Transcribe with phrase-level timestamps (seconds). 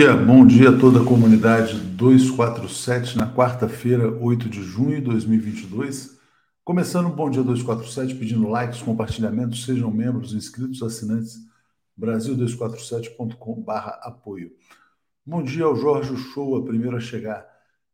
[0.00, 5.02] Bom dia, bom dia a toda a comunidade 247 na quarta-feira, 8 de junho de
[5.02, 6.18] 2022.
[6.64, 11.36] Começando o Bom Dia 247, pedindo likes, compartilhamentos, sejam membros, inscritos, assinantes,
[12.00, 14.52] brasil247.com/apoio.
[15.26, 17.46] Bom dia ao Jorge Show, primeiro a chegar.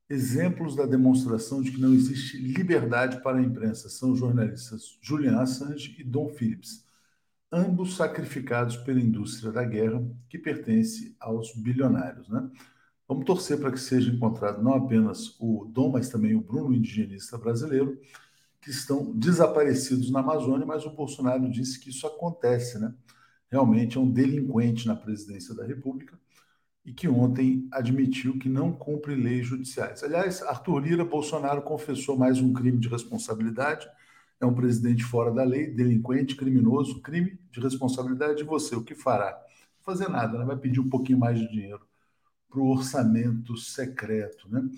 [0.09, 5.41] Exemplos da demonstração de que não existe liberdade para a imprensa são os jornalistas Julian
[5.41, 6.86] Assange e Don Phillips
[7.52, 12.28] ambos sacrificados pela indústria da guerra, que pertence aos bilionários.
[12.28, 12.50] Né?
[13.09, 17.38] Vamos torcer para que seja encontrado não apenas o Dom, mas também o Bruno, indigenista
[17.38, 18.00] brasileiro,
[18.61, 22.92] que estão desaparecidos na Amazônia, mas o Bolsonaro disse que isso acontece, né?
[23.48, 26.19] Realmente é um delinquente na presidência da República
[26.84, 30.03] e que ontem admitiu que não cumpre leis judiciais.
[30.03, 33.88] Aliás, Arthur Lira Bolsonaro confessou mais um crime de responsabilidade
[34.41, 38.77] é um presidente fora da lei, delinquente, criminoso, crime de responsabilidade de você.
[38.77, 39.39] O que fará?
[39.81, 40.45] Fazer nada, né?
[40.45, 41.87] vai pedir um pouquinho mais de dinheiro
[42.48, 44.48] para o orçamento secreto.
[44.48, 44.69] Né?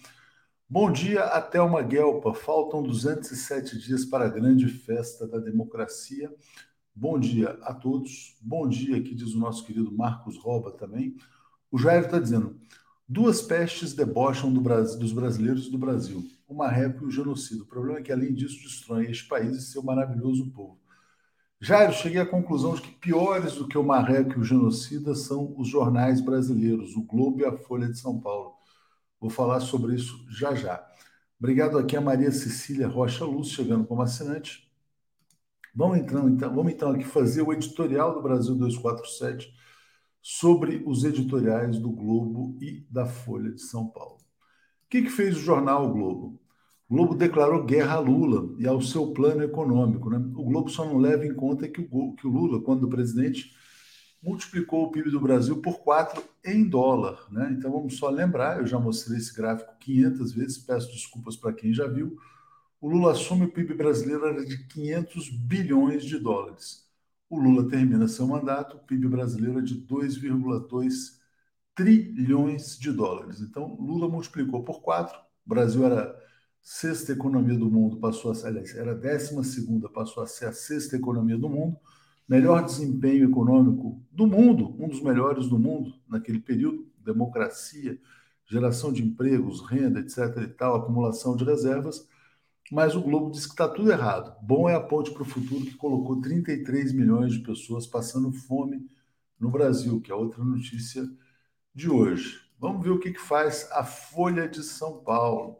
[0.69, 2.34] Bom dia, Thelma Guelpa.
[2.34, 6.33] Faltam 207 dias para a grande festa da democracia.
[6.95, 8.37] Bom dia a todos.
[8.41, 11.17] Bom dia, aqui diz o nosso querido Marcos Roba também.
[11.70, 12.61] O Jair está dizendo:
[13.09, 17.64] duas pestes debocham do Brasil, dos brasileiros do Brasil o marreco e o genocídio.
[17.64, 20.80] O problema é que, além disso, destrói este país e seu maravilhoso povo.
[21.60, 25.54] Jairo, cheguei à conclusão de que piores do que o marreco e o genocida são
[25.58, 28.54] os jornais brasileiros, o Globo e a Folha de São Paulo.
[29.20, 30.84] Vou falar sobre isso já já.
[31.38, 34.69] Obrigado aqui a Maria Cecília Rocha Luz, chegando como assinante.
[35.75, 39.53] Vamos então, então, vamos então aqui fazer o editorial do Brasil 247
[40.22, 44.18] sobre os editoriais do Globo e da Folha de São Paulo.
[44.88, 46.41] O que, que fez o jornal o Globo?
[46.88, 50.09] O Globo declarou guerra a Lula e ao seu plano econômico.
[50.09, 50.16] Né?
[50.34, 53.54] O Globo só não leva em conta que o, que o Lula, quando presidente,
[54.22, 57.22] multiplicou o PIB do Brasil por quatro em dólar.
[57.31, 57.50] Né?
[57.53, 61.75] Então vamos só lembrar, eu já mostrei esse gráfico 500 vezes, peço desculpas para quem
[61.75, 62.16] já viu.
[62.81, 66.88] O Lula assume o PIB brasileiro era de 500 bilhões de dólares.
[67.28, 71.18] O Lula termina seu mandato, o PIB brasileiro é de 2,2
[71.78, 73.41] trilhões de dólares.
[73.41, 75.16] Então, Lula multiplicou por quatro.
[75.47, 76.12] O Brasil era
[76.61, 80.53] sexta economia do mundo, passou a ser, aliás, era décima segunda, passou a ser a
[80.53, 81.78] sexta economia do mundo.
[82.28, 87.97] Melhor desempenho econômico do mundo, um dos melhores do mundo naquele período, democracia,
[88.44, 90.37] geração de empregos, renda, etc.
[90.43, 92.09] e tal, acumulação de reservas.
[92.72, 94.37] Mas o Globo diz que está tudo errado.
[94.43, 98.84] Bom é a ponte para o futuro que colocou 33 milhões de pessoas passando fome
[99.38, 101.09] no Brasil, que é outra notícia
[101.78, 102.41] de hoje.
[102.59, 105.59] Vamos ver o que, que faz a Folha de São Paulo.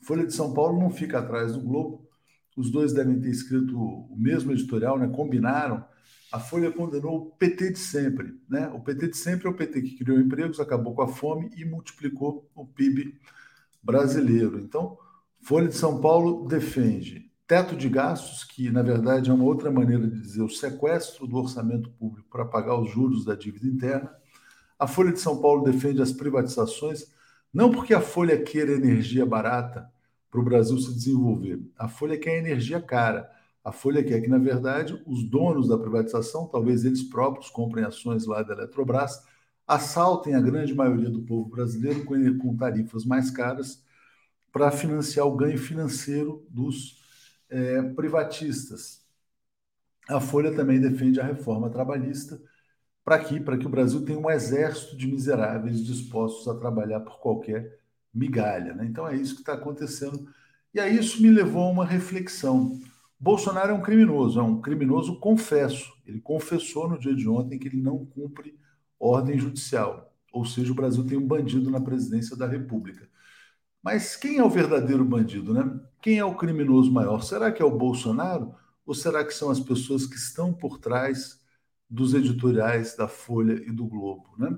[0.00, 2.08] Folha de São Paulo não fica atrás do Globo.
[2.56, 5.08] Os dois devem ter escrito o mesmo editorial, né?
[5.08, 5.84] combinaram.
[6.32, 8.40] A Folha condenou o PT de sempre.
[8.48, 8.68] Né?
[8.68, 11.64] O PT de sempre é o PT que criou empregos, acabou com a fome e
[11.64, 13.18] multiplicou o PIB
[13.82, 14.60] brasileiro.
[14.60, 14.96] Então,
[15.40, 20.06] Folha de São Paulo defende teto de gastos, que na verdade é uma outra maneira
[20.06, 24.14] de dizer o sequestro do orçamento público para pagar os juros da dívida interna
[24.78, 27.06] a Folha de São Paulo defende as privatizações,
[27.52, 29.90] não porque a Folha queira energia barata
[30.30, 31.60] para o Brasil se desenvolver.
[31.78, 33.30] A Folha quer energia cara.
[33.64, 38.26] A Folha quer que, na verdade, os donos da privatização, talvez eles próprios comprem ações
[38.26, 39.22] lá da Eletrobras,
[39.66, 43.82] assaltem a grande maioria do povo brasileiro com, tarifas mais caras
[44.52, 47.02] para financiar o ganho financeiro dos
[47.48, 49.04] é, privatistas.
[50.08, 52.40] A Folha também defende a reforma trabalhista
[53.06, 57.20] para aqui, para que o Brasil tenha um exército de miseráveis dispostos a trabalhar por
[57.20, 57.78] qualquer
[58.12, 58.74] migalha.
[58.74, 58.84] Né?
[58.84, 60.28] Então é isso que está acontecendo.
[60.74, 62.80] E aí isso me levou a uma reflexão.
[63.18, 65.92] Bolsonaro é um criminoso, é um criminoso confesso.
[66.04, 68.58] Ele confessou no dia de ontem que ele não cumpre
[68.98, 70.12] ordem judicial.
[70.32, 73.08] Ou seja, o Brasil tem um bandido na presidência da República.
[73.80, 75.78] Mas quem é o verdadeiro bandido, né?
[76.02, 77.22] Quem é o criminoso maior?
[77.22, 78.52] Será que é o Bolsonaro?
[78.84, 81.45] Ou será que são as pessoas que estão por trás
[81.88, 84.34] dos editoriais da Folha e do Globo.
[84.38, 84.56] Né?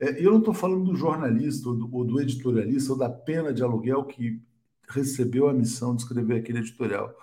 [0.00, 3.52] É, eu não estou falando do jornalista ou do, ou do, editorialista ou da pena
[3.52, 4.40] de aluguel que
[4.88, 7.14] recebeu a missão de escrever aquele editorial.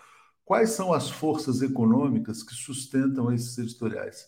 [0.43, 4.27] Quais são as forças econômicas que sustentam esses editoriais?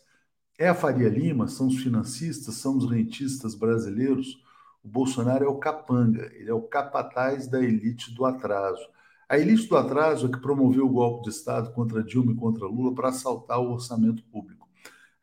[0.57, 1.47] É a Faria Lima?
[1.47, 2.55] São os financistas?
[2.55, 4.41] São os rentistas brasileiros?
[4.83, 8.81] O Bolsonaro é o capanga, ele é o capataz da elite do atraso.
[9.27, 12.65] A elite do atraso é que promoveu o golpe de Estado contra Dilma e contra
[12.65, 14.56] Lula para assaltar o orçamento público.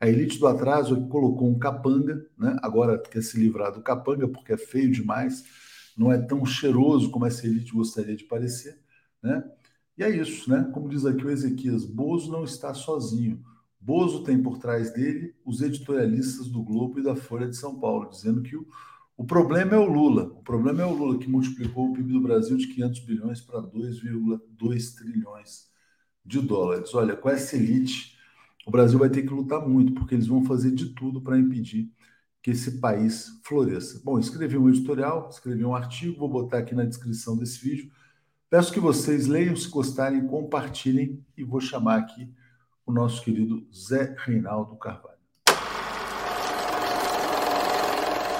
[0.04, 2.58] A elite do atraso é colocou um capanga, né?
[2.60, 5.42] agora quer se livrar do capanga porque é feio demais,
[5.96, 8.78] não é tão cheiroso como essa elite gostaria de parecer.
[9.22, 9.42] Né?
[9.96, 10.68] E é isso, né?
[10.74, 13.42] Como diz aqui o Ezequias, Bozo não está sozinho.
[13.80, 18.10] Bozo tem por trás dele os editorialistas do Globo e da Folha de São Paulo,
[18.10, 18.66] dizendo que o,
[19.16, 20.24] o problema é o Lula.
[20.24, 23.62] O problema é o Lula que multiplicou o PIB do Brasil de 500 bilhões para
[23.62, 25.70] 2,2 trilhões
[26.22, 26.94] de dólares.
[26.94, 28.13] Olha, com essa elite,
[28.66, 31.90] o Brasil vai ter que lutar muito, porque eles vão fazer de tudo para impedir
[32.42, 34.00] que esse país floresça.
[34.04, 37.90] Bom, escrevi um editorial, escrevi um artigo, vou botar aqui na descrição desse vídeo.
[38.48, 42.32] Peço que vocês leiam, se gostarem, compartilhem e vou chamar aqui
[42.86, 45.14] o nosso querido Zé Reinaldo Carvalho.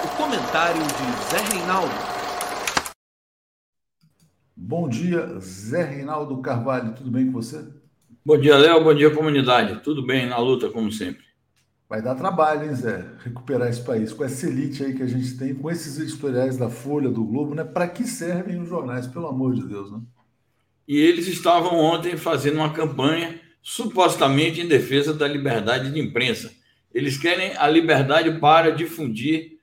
[0.05, 1.94] O comentário de Zé Reinaldo.
[4.56, 7.84] Bom dia, Zé Reinaldo Carvalho, tudo bem com você?
[8.26, 9.82] Bom dia, Léo, bom dia, comunidade.
[9.82, 11.23] Tudo bem na luta, como sempre.
[11.87, 13.05] Vai dar trabalho, hein, Zé?
[13.23, 14.15] Recuperar esse país.
[14.15, 17.55] Com essa elite aí que a gente tem, com esses editoriais da Folha, do Globo,
[17.55, 17.62] né?
[17.65, 20.00] Para que servem os jornais, pelo amor de Deus, né?
[20.88, 26.50] E eles estavam ontem fazendo uma campanha supostamente em defesa da liberdade de imprensa.
[26.94, 29.59] Eles querem a liberdade para difundir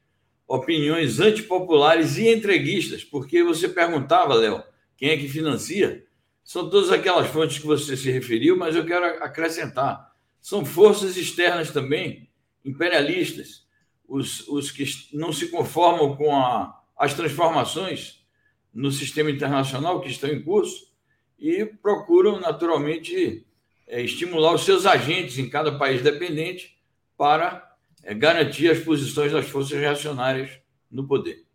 [0.48, 4.62] opiniões antipopulares e entreguistas, porque você perguntava, Léo,
[4.96, 6.04] quem é que financia?
[6.44, 10.12] São todas aquelas fontes que você se referiu, mas eu quero acrescentar
[10.42, 12.28] são forças externas também,
[12.66, 13.68] imperialistas,
[14.08, 14.84] os, os que
[15.14, 18.26] não se conformam com a, as transformações
[18.74, 20.92] no sistema internacional que estão em curso
[21.38, 23.46] e procuram, naturalmente,
[23.88, 26.78] é, estimular os seus agentes em cada país dependente
[27.16, 30.60] para é, garantir as posições das forças reacionárias
[30.90, 31.46] no poder.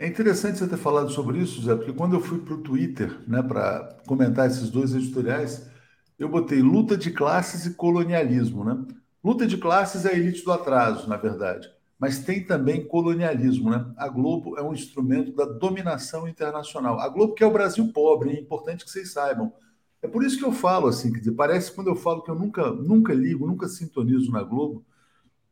[0.00, 3.18] É interessante você ter falado sobre isso, Zé, porque quando eu fui para o Twitter
[3.26, 5.68] né, para comentar esses dois editoriais,
[6.16, 8.86] eu botei luta de classes e colonialismo, né?
[9.22, 11.68] Luta de classes é a elite do atraso, na verdade,
[11.98, 13.92] mas tem também colonialismo, né?
[13.96, 17.00] A Globo é um instrumento da dominação internacional.
[17.00, 19.52] A Globo quer o Brasil pobre, é importante que vocês saibam.
[20.00, 22.36] É por isso que eu falo assim, quer dizer, parece quando eu falo que eu
[22.36, 24.84] nunca, nunca ligo, nunca sintonizo na Globo,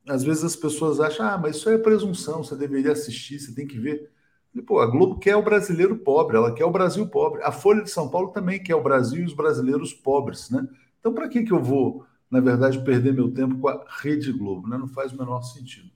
[0.08, 3.66] às vezes as pessoas acham, ah, mas isso é presunção, você deveria assistir, você tem
[3.66, 4.14] que ver.
[4.62, 7.42] Pô, a Globo quer o brasileiro pobre, ela quer o Brasil pobre.
[7.42, 10.66] A Folha de São Paulo também quer o Brasil e os brasileiros pobres, né?
[10.98, 14.68] Então, para que, que eu vou, na verdade, perder meu tempo com a Rede Globo?
[14.68, 14.76] Né?
[14.76, 15.88] Não faz o menor sentido.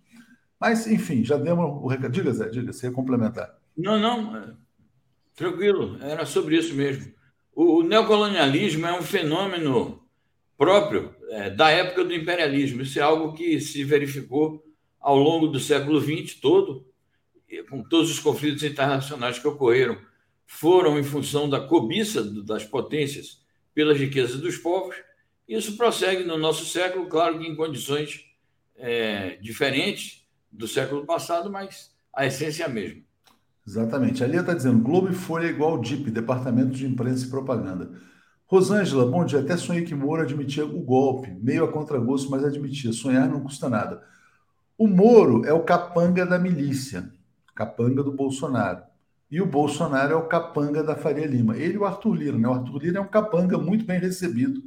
[0.59, 2.13] Mas, enfim, já demos o recado.
[2.13, 3.59] Diga, Zé, diga, você ia complementar.
[3.77, 4.53] Não, não, é,
[5.35, 7.13] tranquilo, era sobre isso mesmo.
[7.55, 10.01] O, o neocolonialismo é um fenômeno
[10.57, 12.83] próprio é, da época do imperialismo.
[12.83, 14.63] Isso é algo que se verificou
[15.01, 16.87] ao longo do século XX todo,
[17.69, 19.99] com todos os conflitos internacionais que ocorreram,
[20.47, 23.41] foram em função da cobiça das potências
[23.75, 24.97] pelas riquezas dos povos.
[25.49, 28.25] Isso prossegue no nosso século, claro que em condições
[28.77, 33.03] é, diferentes do século passado, mas a essência é a mesma.
[33.67, 34.25] Exatamente.
[34.25, 37.93] Ali está dizendo Globo e Folha é igual DIP, Departamento de Imprensa e Propaganda.
[38.47, 39.39] Rosângela, bom dia.
[39.39, 42.93] Até sonhei que Moro admitia o golpe, meio a contragosto, mas admitia.
[42.93, 44.03] Sonhar não custa nada.
[44.77, 47.13] O Moro é o capanga da milícia
[47.61, 48.85] capanga do Bolsonaro.
[49.31, 51.59] E o Bolsonaro é o capanga da Faria Lima.
[51.59, 52.49] Ele e o Arthur Lira, né?
[52.49, 54.63] O Arthur Lira é um capanga muito bem recebido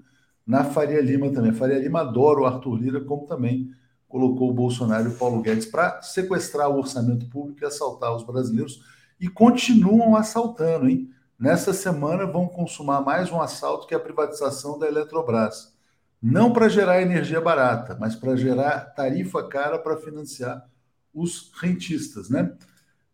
[0.45, 1.49] na Faria Lima também.
[1.49, 3.71] A Faria Lima adora o Arthur Lira, como também
[4.07, 8.23] colocou o Bolsonaro e o Paulo Guedes para sequestrar o orçamento público e assaltar os
[8.23, 8.83] brasileiros.
[9.19, 11.09] E continuam assaltando, hein?
[11.39, 15.73] Nessa semana vão consumar mais um assalto que é a privatização da Eletrobras.
[16.21, 20.63] Não para gerar energia barata, mas para gerar tarifa cara para financiar
[21.11, 22.55] os rentistas, né?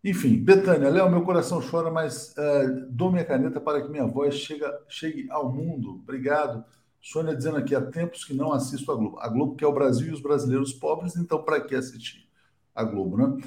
[0.04, 4.36] Enfim, Betânia, Léo, meu coração chora, mas uh, dou minha caneta para que minha voz
[4.36, 6.00] chega, chegue ao mundo.
[6.02, 6.64] Obrigado.
[7.02, 9.20] Sônia dizendo aqui, há tempos que não assisto a Globo.
[9.20, 12.28] A Globo quer o Brasil e os brasileiros pobres, então para que assistir
[12.74, 13.38] a Globo, né?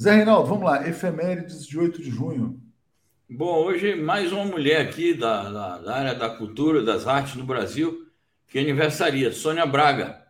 [0.00, 0.86] Zé Reinaldo, vamos lá.
[0.86, 2.60] Efemérides de 8 de junho.
[3.30, 7.44] Bom, hoje mais uma mulher aqui da, da, da área da cultura, das artes no
[7.44, 8.06] Brasil,
[8.48, 10.22] que aniversaria, Sônia Braga,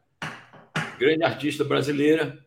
[0.99, 2.39] grande artista brasileira,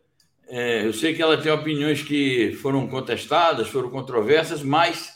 [0.47, 5.15] é, eu sei que ela tem opiniões que foram contestadas, foram controversas, mas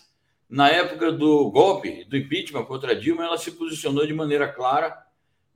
[0.49, 4.97] na época do golpe, do impeachment contra Dilma, ela se posicionou de maneira clara.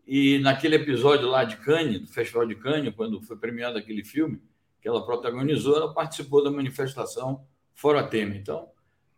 [0.05, 4.41] E naquele episódio lá de Cannes, do Festival de Cannes, quando foi premiado aquele filme
[4.81, 8.37] que ela protagonizou, ela participou da manifestação Fora Temer.
[8.37, 8.69] Então,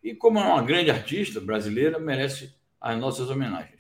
[0.02, 3.75] e como é uma grande artista brasileira, merece as nossas homenagens.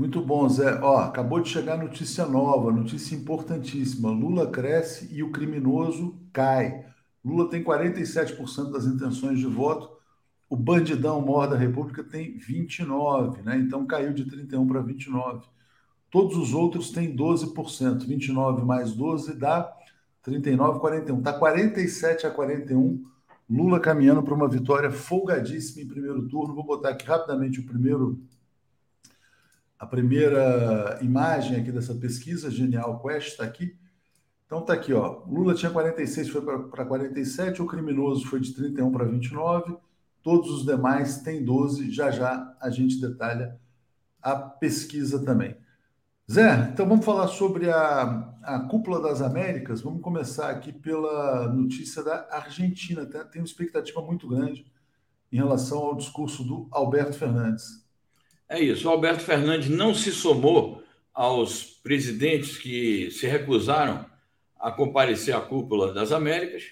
[0.00, 0.80] Muito bom, Zé.
[0.80, 4.08] Ó, acabou de chegar notícia nova, notícia importantíssima.
[4.10, 6.86] Lula cresce e o criminoso cai.
[7.22, 9.90] Lula tem 47% das intenções de voto.
[10.48, 13.58] O bandidão maior da República tem 29, né?
[13.58, 15.46] Então caiu de 31 para 29.
[16.10, 18.06] Todos os outros têm 12%.
[18.06, 19.70] 29 mais 12 dá
[20.22, 21.20] 39, 41.
[21.20, 23.04] Tá 47 a 41.
[23.50, 26.54] Lula caminhando para uma vitória folgadíssima em primeiro turno.
[26.54, 28.18] Vou botar aqui rapidamente o primeiro
[29.80, 33.74] a primeira imagem aqui dessa pesquisa, Genial Quest, está aqui.
[34.44, 35.24] Então tá aqui, ó.
[35.26, 39.74] Lula tinha 46, foi para 47, o criminoso foi de 31 para 29,
[40.22, 41.90] todos os demais têm 12.
[41.90, 43.58] Já já a gente detalha
[44.20, 45.56] a pesquisa também.
[46.30, 49.80] Zé, então vamos falar sobre a, a cúpula das Américas.
[49.80, 53.06] Vamos começar aqui pela notícia da Argentina.
[53.06, 54.70] Tem, tem uma expectativa muito grande
[55.32, 57.79] em relação ao discurso do Alberto Fernandes.
[58.50, 58.88] É isso.
[58.88, 60.82] O Alberto Fernandes não se somou
[61.14, 64.04] aos presidentes que se recusaram
[64.58, 66.64] a comparecer à cúpula das Américas,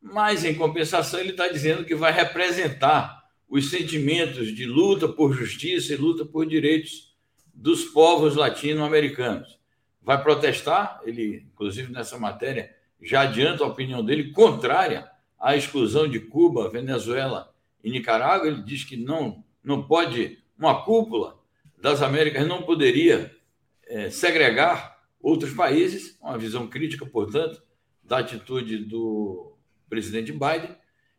[0.00, 5.92] mas, em compensação, ele está dizendo que vai representar os sentimentos de luta por justiça
[5.92, 7.14] e luta por direitos
[7.54, 9.58] dos povos latino-americanos.
[10.02, 15.08] Vai protestar, ele, inclusive nessa matéria, já adianta a opinião dele contrária
[15.38, 18.48] à exclusão de Cuba, Venezuela e Nicarágua.
[18.48, 21.40] Ele diz que não, não pode, uma cúpula
[21.76, 23.34] das Américas não poderia
[23.88, 27.60] é, segregar outros países, uma visão crítica, portanto,
[28.02, 29.56] da atitude do
[29.88, 30.76] presidente Biden,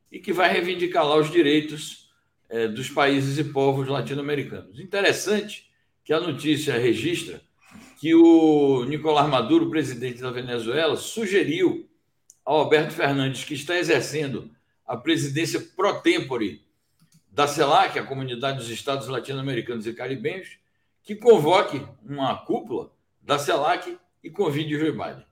[0.09, 2.09] e que vai reivindicar lá os direitos
[2.49, 4.79] é, dos países e povos latino-americanos.
[4.79, 5.69] Interessante
[6.05, 7.41] que a notícia registra
[7.99, 11.89] que o Nicolás Maduro, presidente da Venezuela, sugeriu
[12.45, 14.49] ao Alberto Fernandes, que está exercendo
[14.85, 16.63] a presidência pro tempore
[17.33, 20.59] da CELAC, a Comunidade dos Estados Latino-Americanos e Caribenhos,
[21.01, 25.25] que convoque uma cúpula da CELAC e convide o Joe Biden.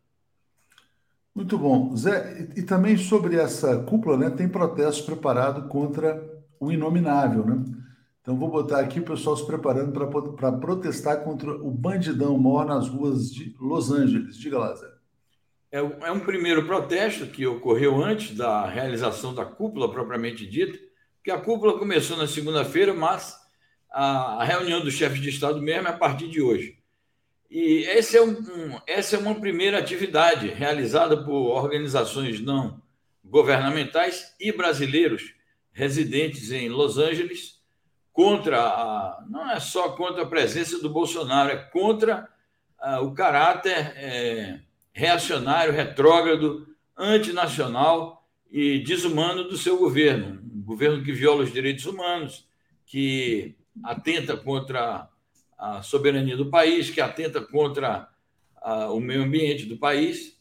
[1.34, 1.96] Muito bom.
[1.96, 6.22] Zé, e, também sobre essa cúpula, né, tem protesto preparado contra
[6.60, 7.64] o inominável, né?
[8.22, 9.92] Então vou botar aqui o pessoal se preparando
[10.36, 14.38] para protestar contra o bandidão mor nas ruas de Los Angeles.
[14.38, 14.88] Diga lá, Zé.
[15.72, 20.78] É, é um primeiro protesto que ocorreu antes da realização da cúpula propriamente dita,
[21.24, 23.40] que a cúpula começou na segunda-feira, mas
[23.92, 26.78] a, reunião dos chefes de Estado mesmo é a partir de hoje.
[27.50, 32.82] E esse é um, um, essa é uma primeira atividade realizada por organizações não
[33.24, 35.34] governamentais e brasileiros
[35.74, 37.62] residentes em Los Angeles
[38.12, 42.28] contra a, não é só contra a presença do Bolsonaro, é contra
[42.80, 44.60] a, o caráter é,
[44.94, 50.41] reacionário, retrógrado, antinacional e desumano do seu governo.
[50.72, 52.48] Governo que viola os direitos humanos,
[52.86, 55.10] que atenta contra
[55.58, 58.08] a soberania do país, que atenta contra
[58.56, 60.40] a, o meio ambiente do país.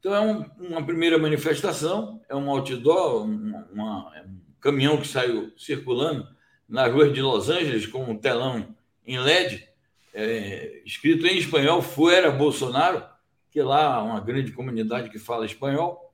[0.00, 5.06] Então, é um, uma primeira manifestação, é um outdoor, um, uma, é um caminhão que
[5.06, 6.26] saiu circulando
[6.66, 8.74] nas ruas de Los Angeles com um telão
[9.06, 9.68] em LED,
[10.14, 13.04] é, escrito em espanhol, Fuera Bolsonaro,
[13.50, 16.07] que lá há uma grande comunidade que fala espanhol.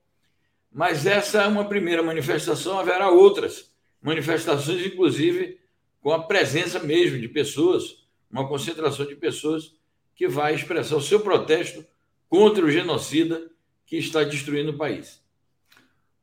[0.74, 5.60] Mas essa é uma primeira manifestação, haverá outras manifestações, inclusive
[6.02, 8.04] com a presença mesmo de pessoas
[8.34, 9.72] uma concentração de pessoas
[10.16, 11.86] que vai expressar o seu protesto
[12.28, 13.48] contra o genocida
[13.86, 15.22] que está destruindo o país.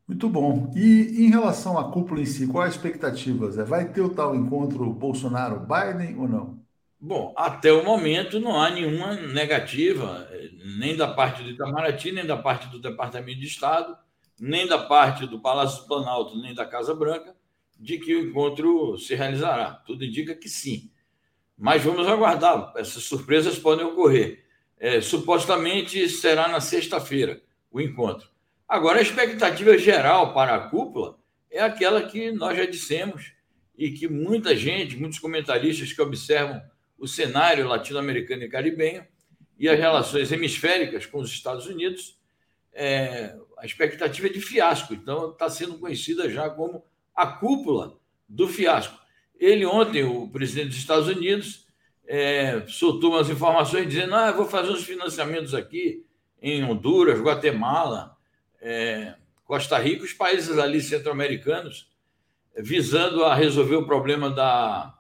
[0.06, 0.70] Muito bom.
[0.76, 3.64] E em relação à cúpula em si, qual a expectativa, Zé?
[3.64, 6.60] Vai ter o tal encontro Bolsonaro-Biden ou não?
[7.00, 10.28] Bom, até o momento não há nenhuma negativa,
[10.78, 13.96] nem da parte do Itamaraty, nem da parte do Departamento de Estado,
[14.42, 17.36] nem da parte do Palácio do Planalto, nem da Casa Branca,
[17.80, 19.72] de que o encontro se realizará.
[19.86, 20.90] Tudo indica que sim.
[21.56, 24.44] Mas vamos aguardar, essas surpresas podem ocorrer.
[24.80, 27.40] É, supostamente será na sexta-feira
[27.72, 28.30] o encontro.
[28.68, 31.20] Agora, a expectativa geral para a cúpula
[31.52, 33.34] é aquela que nós já dissemos
[33.78, 36.60] e que muita gente, muitos comentaristas que observam
[36.98, 39.06] o cenário latino-americano e caribenho
[39.56, 42.20] e as relações hemisféricas com os Estados Unidos,
[42.74, 44.92] é, a expectativa é de fiasco.
[44.92, 46.84] Então, está sendo conhecida já como
[47.16, 49.00] a cúpula do fiasco.
[49.40, 51.68] Ele ontem, o presidente dos Estados Unidos,
[52.08, 56.04] é, soltou umas informações dizendo: ah, vou fazer uns financiamentos aqui
[56.42, 58.18] em Honduras, Guatemala,
[58.60, 59.14] é,
[59.46, 61.88] Costa Rica, os países ali centro-americanos,
[62.58, 64.98] visando a resolver o problema da,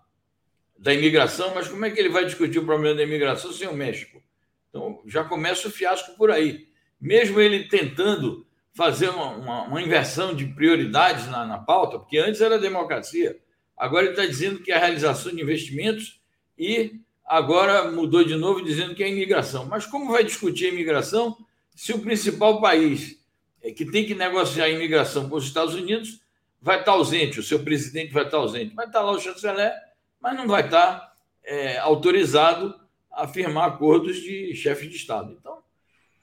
[0.78, 1.52] da imigração.
[1.56, 4.22] Mas como é que ele vai discutir o problema da imigração sem o México?
[4.70, 6.68] Então já começa o fiasco por aí.
[7.00, 12.42] Mesmo ele tentando fazer uma, uma, uma inversão de prioridades na, na pauta, porque antes
[12.42, 13.38] era democracia
[13.82, 16.22] Agora ele está dizendo que é a realização de investimentos
[16.56, 19.66] e agora mudou de novo dizendo que é a imigração.
[19.66, 21.36] Mas como vai discutir a imigração
[21.76, 23.20] se o principal país
[23.60, 26.22] é que tem que negociar a imigração com os Estados Unidos
[26.62, 29.74] vai estar ausente, o seu presidente vai estar ausente, vai estar lá o chanceler,
[30.22, 32.80] mas não vai estar é, autorizado
[33.12, 35.36] a firmar acordos de chefe de Estado.
[35.40, 35.58] Então,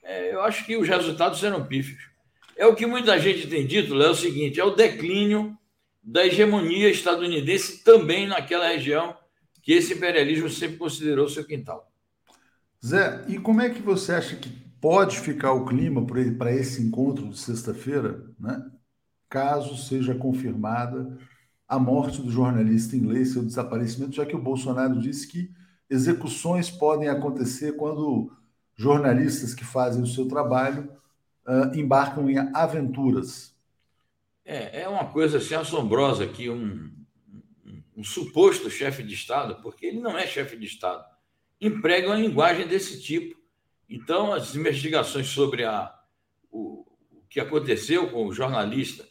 [0.05, 2.09] é, eu acho que os resultados serão pífios.
[2.59, 5.57] É o que muita gente tem dito, Léo, é o seguinte: é o declínio
[6.03, 9.17] da hegemonia estadunidense também naquela região
[9.63, 11.89] que esse imperialismo sempre considerou seu quintal.
[12.85, 14.49] Zé, e como é que você acha que
[14.81, 16.05] pode ficar o clima
[16.37, 18.65] para esse encontro de sexta-feira, né?
[19.29, 21.17] caso seja confirmada
[21.69, 25.51] a morte do jornalista inglês, seu desaparecimento, já que o Bolsonaro disse que
[25.89, 28.33] execuções podem acontecer quando
[28.75, 30.91] jornalistas que fazem o seu trabalho
[31.49, 33.57] uh, embarcam em aventuras.
[34.45, 36.93] É, é uma coisa assim assombrosa que um,
[37.97, 41.05] um, suposto chefe de Estado, porque ele não é chefe de Estado,
[41.61, 43.39] emprega uma linguagem desse tipo.
[43.89, 45.93] Então, as investigações sobre a,
[46.51, 49.07] o, o que aconteceu com o jornalista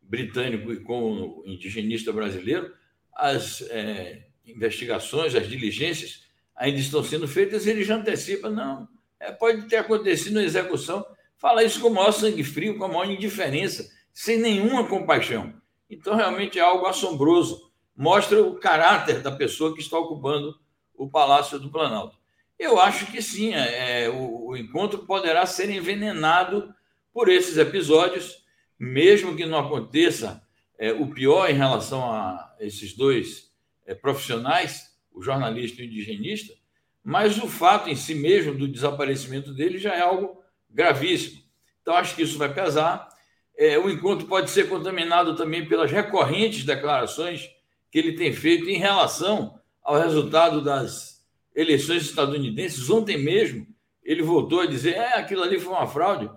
[0.00, 2.72] britânico e com o indigenista brasileiro,
[3.14, 6.24] as é, investigações, as diligências
[6.56, 11.04] ainda estão sendo feitas, ele já antecipa, não, é, pode ter acontecido na execução,
[11.40, 15.54] fala isso com o maior sangue frio, com a maior indiferença, sem nenhuma compaixão.
[15.88, 20.54] Então, realmente é algo assombroso, mostra o caráter da pessoa que está ocupando
[20.94, 22.16] o Palácio do Planalto.
[22.58, 26.74] Eu acho que sim, é, o, o encontro poderá ser envenenado
[27.12, 28.44] por esses episódios,
[28.78, 30.46] mesmo que não aconteça
[30.78, 33.50] é, o pior em relação a esses dois
[33.86, 36.54] é, profissionais, o jornalista e o indigenista,
[37.02, 40.39] mas o fato em si mesmo do desaparecimento dele já é algo
[40.70, 41.42] gravíssimo.
[41.82, 43.08] Então, acho que isso vai pesar.
[43.56, 47.50] É, o encontro pode ser contaminado também pelas recorrentes declarações
[47.90, 51.24] que ele tem feito em relação ao resultado das
[51.54, 52.88] eleições estadunidenses.
[52.88, 53.66] Ontem mesmo,
[54.02, 56.30] ele voltou a dizer: é, aquilo ali foi uma fraude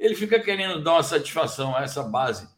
[0.00, 2.48] ele fica querendo dar uma satisfação a essa base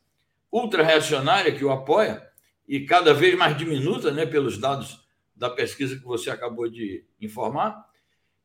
[0.50, 2.24] ultra-reacionária que o apoia
[2.68, 5.04] e cada vez mais diminuta né, pelos dados
[5.34, 7.84] da pesquisa que você acabou de informar.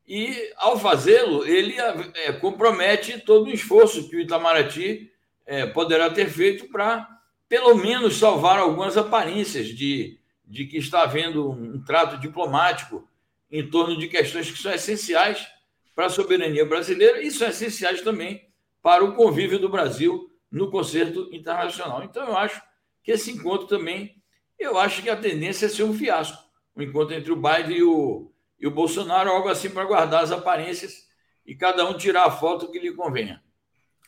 [0.08, 1.76] E, ao fazê-lo, ele
[2.14, 5.12] é, compromete todo o esforço que o Itamaraty
[5.44, 7.06] é, poderá ter feito para,
[7.46, 13.06] pelo menos, salvar algumas aparências de, de que está havendo um trato diplomático
[13.50, 15.46] em torno de questões que são essenciais
[15.94, 18.48] para a soberania brasileira e são essenciais também
[18.82, 22.02] para o convívio do Brasil no concerto internacional.
[22.02, 22.62] Então, eu acho
[23.02, 24.16] que esse encontro também,
[24.58, 26.42] eu acho que a tendência é ser um fiasco.
[26.74, 30.24] O um encontro entre o Biden e o, e o Bolsonaro, algo assim para guardar
[30.24, 31.06] as aparências
[31.46, 33.42] e cada um tirar a foto que lhe convenha.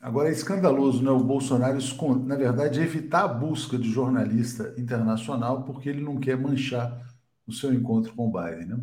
[0.00, 1.10] Agora é escandaloso, né?
[1.10, 1.78] O Bolsonaro,
[2.24, 6.98] na verdade, evitar a busca de jornalista internacional porque ele não quer manchar
[7.46, 8.78] o seu encontro com o Biden, né?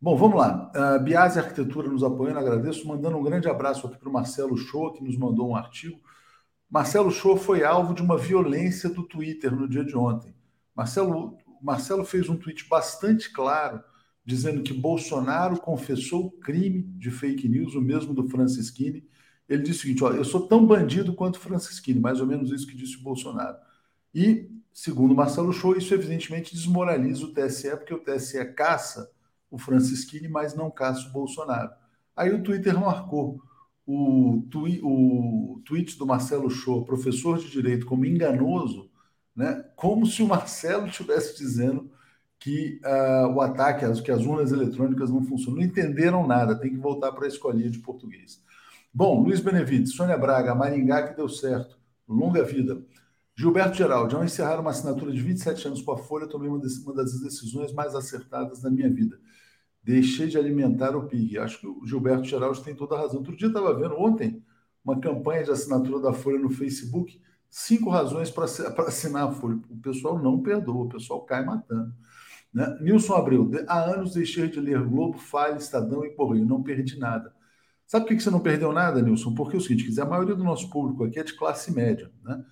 [0.00, 0.70] Bom, vamos lá.
[0.76, 2.86] Uh, Biase Arquitetura nos apoiando, agradeço.
[2.86, 5.98] Mandando um grande abraço aqui para o Marcelo Show, que nos mandou um artigo.
[6.70, 10.34] Marcelo Show foi alvo de uma violência do Twitter no dia de ontem.
[10.74, 13.82] Marcelo, Marcelo fez um tweet bastante claro,
[14.28, 19.08] dizendo que Bolsonaro confessou crime de fake news, o mesmo do Francisquini.
[19.48, 22.66] Ele disse o seguinte: ó, eu sou tão bandido quanto Francisquini, mais ou menos isso
[22.66, 23.56] que disse o Bolsonaro.
[24.14, 29.10] E, segundo Marcelo Show, isso evidentemente desmoraliza o TSE, porque o TSE caça
[29.50, 31.70] o Francisquini, mas não caça o Bolsonaro.
[32.14, 33.40] Aí o Twitter marcou
[33.86, 38.90] o, twi o tweet do Marcelo Show, professor de direito, como enganoso,
[39.34, 39.64] né?
[39.74, 41.90] como se o Marcelo estivesse dizendo
[42.38, 45.58] que uh, o ataque, que as urnas eletrônicas não funcionam.
[45.58, 48.40] Não entenderam nada, tem que voltar para a escolinha de português.
[48.94, 52.82] Bom, Luiz Benevides, Sônia Braga, Maringá que deu certo, longa vida.
[53.36, 56.94] Gilberto Geraldi, ao encerrar uma assinatura de 27 anos com a Folha, tomei uma, uma
[56.94, 59.18] das decisões mais acertadas da minha vida.
[59.82, 61.38] Deixei de alimentar o PIG.
[61.38, 63.18] Acho que o Gilberto Geraldi tem toda a razão.
[63.18, 64.42] Outro dia estava vendo, ontem,
[64.84, 69.60] uma campanha de assinatura da Folha no Facebook, cinco razões para assinar a Folha.
[69.70, 71.94] O pessoal não perdoa, o pessoal cai matando.
[72.52, 72.78] Né?
[72.80, 77.32] Nilson Abreu, há anos deixei de ler Globo, Falha, Estadão e Correio, não perdi nada.
[77.86, 79.34] Sabe por que você não perdeu nada, Nilson?
[79.34, 82.10] Porque é o seguinte, dizer, a maioria do nosso público aqui é de classe média,
[82.22, 82.44] né?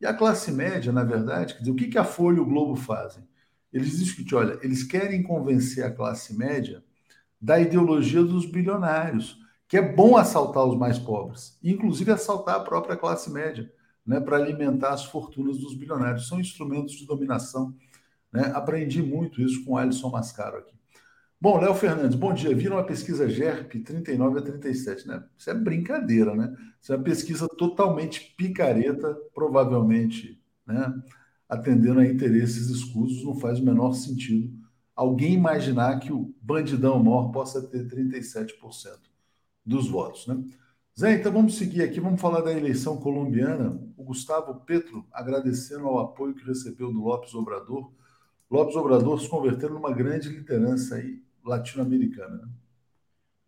[0.00, 2.44] E a classe média, na verdade, quer dizer, o que, que a Folha e o
[2.44, 3.24] Globo fazem?
[3.72, 6.84] Eles seguinte: olha, eles querem convencer a classe média
[7.40, 9.38] da ideologia dos bilionários,
[9.68, 13.70] que é bom assaltar os mais pobres, inclusive assaltar a própria classe média,
[14.06, 16.28] né, para alimentar as fortunas dos bilionários.
[16.28, 17.74] São instrumentos de dominação.
[18.34, 18.50] Né?
[18.54, 20.74] Aprendi muito isso com o Alisson Mascaro aqui.
[21.40, 22.54] Bom, Léo Fernandes, bom dia.
[22.54, 25.24] Viram a pesquisa GERP 39 a 37, né?
[25.38, 26.54] Isso é brincadeira, né?
[26.80, 30.92] Isso é uma pesquisa totalmente picareta, provavelmente, né?
[31.48, 37.32] Atendendo a interesses escusos, não faz o menor sentido alguém imaginar que o bandidão mor
[37.32, 38.52] possa ter 37%
[39.64, 40.42] dos votos, né?
[40.98, 43.80] Zé, então vamos seguir aqui, vamos falar da eleição colombiana.
[43.96, 47.90] O Gustavo Petro agradecendo ao apoio que recebeu do Lopes Obrador.
[48.54, 52.36] Lopes Obrador se convertendo numa grande liderança aí latino-americana.
[52.36, 52.48] Né?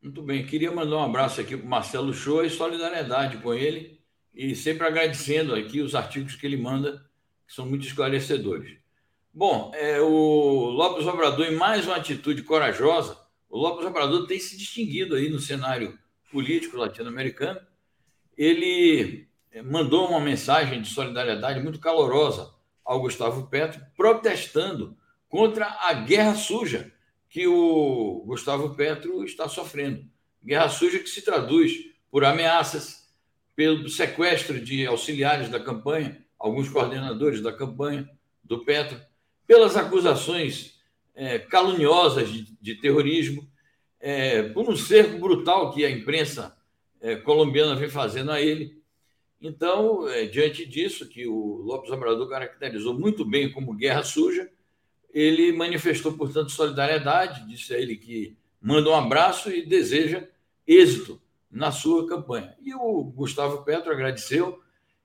[0.02, 4.00] Muito bem, queria mandar um abraço aqui para o Marcelo Show e solidariedade com ele
[4.34, 7.08] e sempre agradecendo aqui os artigos que ele manda,
[7.46, 8.78] que são muito esclarecedores.
[9.32, 13.16] Bom, é, o Lopes Obrador, em mais uma atitude corajosa,
[13.48, 15.96] o Lopes Obrador tem se distinguido aí no cenário
[16.32, 17.60] político latino-americano.
[18.36, 22.55] Ele é, mandou uma mensagem de solidariedade muito calorosa
[22.86, 24.96] ao Gustavo Petro, protestando
[25.28, 26.92] contra a guerra suja
[27.28, 30.06] que o Gustavo Petro está sofrendo.
[30.42, 31.72] Guerra suja que se traduz
[32.10, 33.06] por ameaças,
[33.54, 38.08] pelo sequestro de auxiliares da campanha, alguns coordenadores da campanha
[38.44, 39.00] do Petro,
[39.46, 40.78] pelas acusações
[41.14, 43.48] é, caluniosas de, de terrorismo,
[43.98, 46.56] é, por um cerco brutal que a imprensa
[47.00, 48.75] é, colombiana vem fazendo a ele.
[49.46, 54.50] Então, é, diante disso, que o Lopes Obrador caracterizou muito bem como guerra suja,
[55.14, 60.26] ele manifestou, portanto, solidariedade, disse a ele que manda um abraço e deseja
[60.66, 62.56] êxito na sua campanha.
[62.60, 64.60] E o Gustavo Petro agradeceu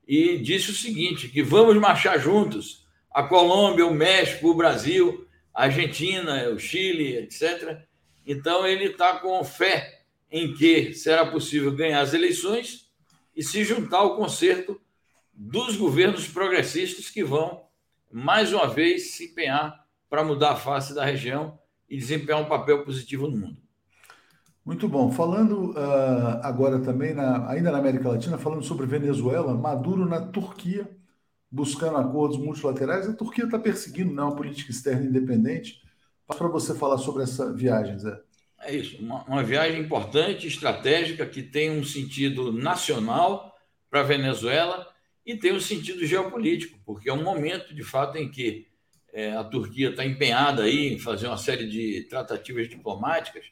[0.08, 5.66] e disse o seguinte: que vamos marchar juntos a Colômbia, o México, o Brasil, a
[5.66, 7.84] Argentina, o Chile, etc.
[8.26, 10.02] Então ele está com fé
[10.32, 12.91] em que será possível ganhar as eleições
[13.36, 14.80] e se juntar ao concerto
[15.34, 17.66] dos governos progressistas que vão,
[18.12, 21.58] mais uma vez, se empenhar para mudar a face da região
[21.90, 23.58] e desempenhar um papel positivo no mundo.
[24.64, 25.12] Muito bom.
[25.12, 30.90] Falando uh, agora também, na, ainda na América Latina, falando sobre Venezuela, Maduro na Turquia,
[31.50, 33.10] buscando acordos multilaterais.
[33.10, 35.82] A Turquia está perseguindo né, uma política externa independente.
[36.28, 38.22] Para você falar sobre essa viagem, Zé.
[38.64, 43.56] É isso, uma, uma viagem importante, estratégica, que tem um sentido nacional
[43.90, 44.88] para a Venezuela
[45.26, 48.68] e tem um sentido geopolítico, porque é um momento, de fato, em que
[49.14, 53.46] é, a Turquia está empenhada aí em fazer uma série de tratativas diplomáticas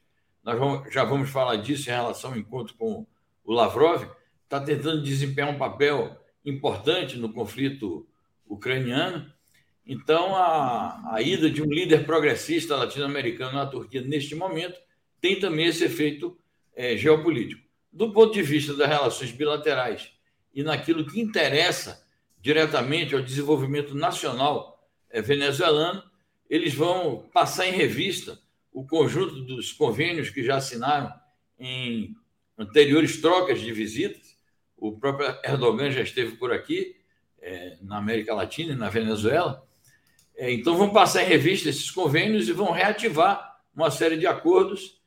[0.44, 3.06] nós vamos, já vamos falar disso em relação ao encontro com
[3.44, 4.04] o Lavrov,
[4.44, 8.08] está tentando desempenhar um papel importante no conflito
[8.48, 9.32] ucraniano.
[9.86, 14.80] Então, a, a ida de um líder progressista latino-americano na Turquia neste momento
[15.22, 16.38] tem também esse efeito
[16.76, 17.62] é, geopolítico.
[17.92, 20.12] Do ponto de vista das relações bilaterais
[20.54, 22.06] e naquilo que interessa
[22.40, 26.04] diretamente ao desenvolvimento nacional é, venezuelano,
[26.50, 28.40] eles vão passar em revista
[28.72, 31.14] o conjunto dos convênios que já assinaram
[31.60, 32.16] em
[32.58, 34.38] anteriores trocas de visitas.
[34.78, 36.96] O próprio Erdogan já esteve por aqui,
[37.42, 39.66] é, na América Latina e na Venezuela.
[40.36, 44.99] É, então, vão passar em revista esses convênios e vão reativar uma série de acordos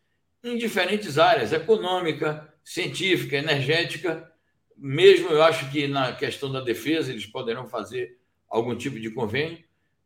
[0.43, 4.31] em diferentes áreas econômica, científica, energética.
[4.77, 9.63] Mesmo eu acho que na questão da defesa eles poderão fazer algum tipo de convênio.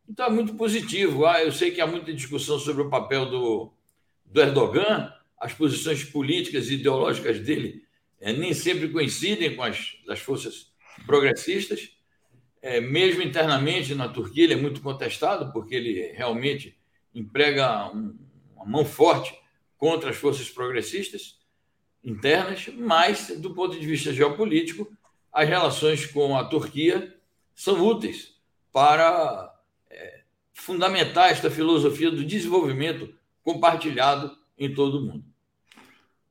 [0.07, 1.25] Então é muito positivo.
[1.25, 3.73] Ah, eu sei que há muita discussão sobre o papel do,
[4.25, 7.87] do Erdogan, as posições políticas e ideológicas dele
[8.19, 10.71] é, nem sempre coincidem com as das forças
[11.05, 11.91] progressistas.
[12.61, 16.75] É, mesmo internamente na Turquia, ele é muito contestado, porque ele realmente
[17.13, 18.17] emprega um,
[18.55, 19.35] uma mão forte
[19.77, 21.37] contra as forças progressistas
[22.03, 24.87] internas, mas, do ponto de vista geopolítico,
[25.31, 27.15] as relações com a Turquia
[27.53, 28.35] são úteis
[28.71, 29.53] para
[30.53, 33.13] fundamentar esta filosofia do desenvolvimento
[33.43, 35.23] compartilhado em todo o mundo.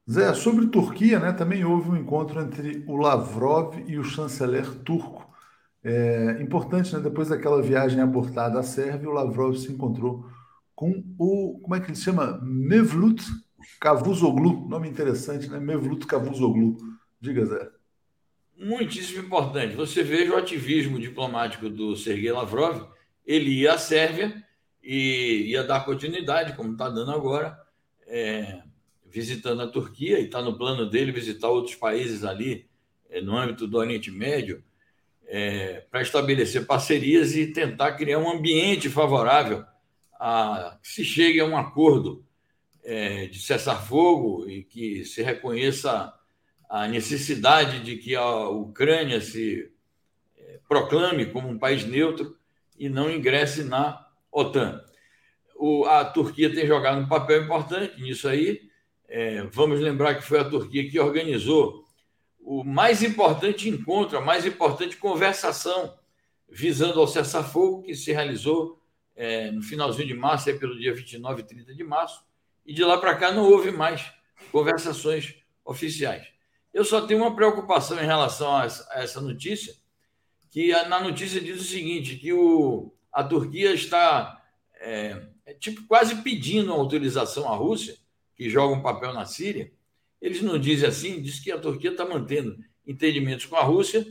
[0.08, 5.26] Zé, sobre Turquia, né, também houve um encontro entre o Lavrov e o chanceler turco.
[5.82, 10.28] É importante, né, depois daquela viagem abortada à Sérvia, o Lavrov se encontrou
[10.76, 12.38] com o, como é que ele chama?
[12.42, 13.24] Mevlut
[13.80, 15.58] Cavusoglu, nome interessante, né?
[15.58, 16.76] Mevlut Cavusoglu.
[17.18, 17.70] Diga, Zé.
[18.58, 19.74] Muitíssimo importante.
[19.74, 22.88] Você veja o ativismo diplomático do Sergei Lavrov,
[23.26, 24.44] ele ia à Sérvia
[24.82, 27.58] e ia dar continuidade, como está dando agora,
[28.06, 28.62] é,
[29.04, 32.68] visitando a Turquia, e está no plano dele visitar outros países ali,
[33.08, 34.62] é, no âmbito do Oriente Médio,
[35.26, 39.64] é, para estabelecer parcerias e tentar criar um ambiente favorável
[40.20, 42.24] a se chegue a um acordo
[42.84, 46.12] é, de cessar-fogo e que se reconheça
[46.68, 49.70] a necessidade de que a Ucrânia se
[50.38, 52.36] é, proclame como um país neutro
[52.78, 54.82] e não ingresse na OTAN.
[55.56, 58.68] O, a Turquia tem jogado um papel importante nisso aí.
[59.08, 61.84] É, vamos lembrar que foi a Turquia que organizou
[62.40, 65.96] o mais importante encontro, a mais importante conversação
[66.48, 68.80] visando ao cessar-fogo que se realizou
[69.16, 72.22] é, no finalzinho de março, é pelo dia 29 e 30 de março,
[72.64, 74.12] e de lá para cá não houve mais
[74.52, 76.26] conversações oficiais.
[76.72, 79.74] Eu só tenho uma preocupação em relação a essa notícia,
[80.50, 84.42] que na notícia diz o seguinte, que o, a Turquia está
[84.78, 87.96] é, é, tipo quase pedindo autorização à Rússia,
[88.34, 89.72] que joga um papel na Síria.
[90.20, 94.06] Eles não dizem assim, diz que a Turquia está mantendo entendimentos com a Rússia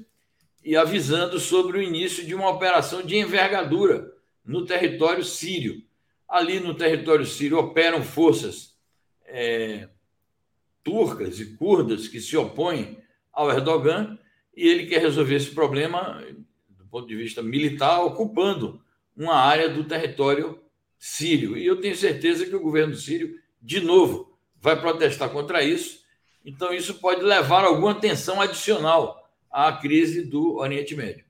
[0.63, 4.14] e avisando sobre o início de uma operação de envergadura
[4.45, 5.83] no território sírio.
[6.27, 8.75] Ali no território sírio operam forças
[9.25, 9.89] é,
[10.83, 12.97] turcas e curdas que se opõem
[13.31, 14.17] ao Erdogan
[14.55, 16.23] e ele quer resolver esse problema
[16.69, 18.81] do ponto de vista militar, ocupando
[19.15, 20.59] uma área do território
[20.97, 21.57] sírio.
[21.57, 26.03] E eu tenho certeza que o governo sírio, de novo, vai protestar contra isso.
[26.43, 31.25] Então, isso pode levar a alguma tensão adicional à crise do Oriente Médio.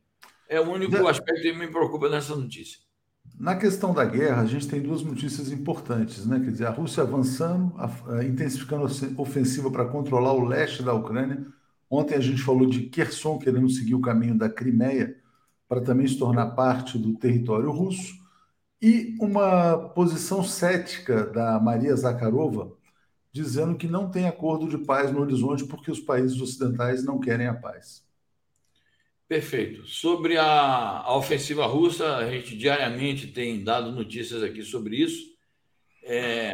[0.48, 2.80] É o único aspecto que me preocupa nessa notícia.
[3.38, 6.40] Na questão da guerra, a gente tem duas notícias importantes, né?
[6.40, 7.76] Quer dizer, a Rússia avançando,
[8.26, 11.46] intensificando a ofensiva para controlar o leste da Ucrânia.
[11.90, 15.18] Ontem a gente falou de Kherson querendo seguir o caminho da Crimeia
[15.68, 18.14] para também se tornar parte do território russo.
[18.82, 22.74] E uma posição cética da Maria Zakharova,
[23.34, 27.48] dizendo que não tem acordo de paz no horizonte porque os países ocidentais não querem
[27.48, 28.05] a paz.
[29.28, 29.88] Perfeito.
[29.88, 35.34] Sobre a, a, ofensiva russa, a gente diariamente tem dado notícias aqui sobre isso.
[36.04, 36.54] É,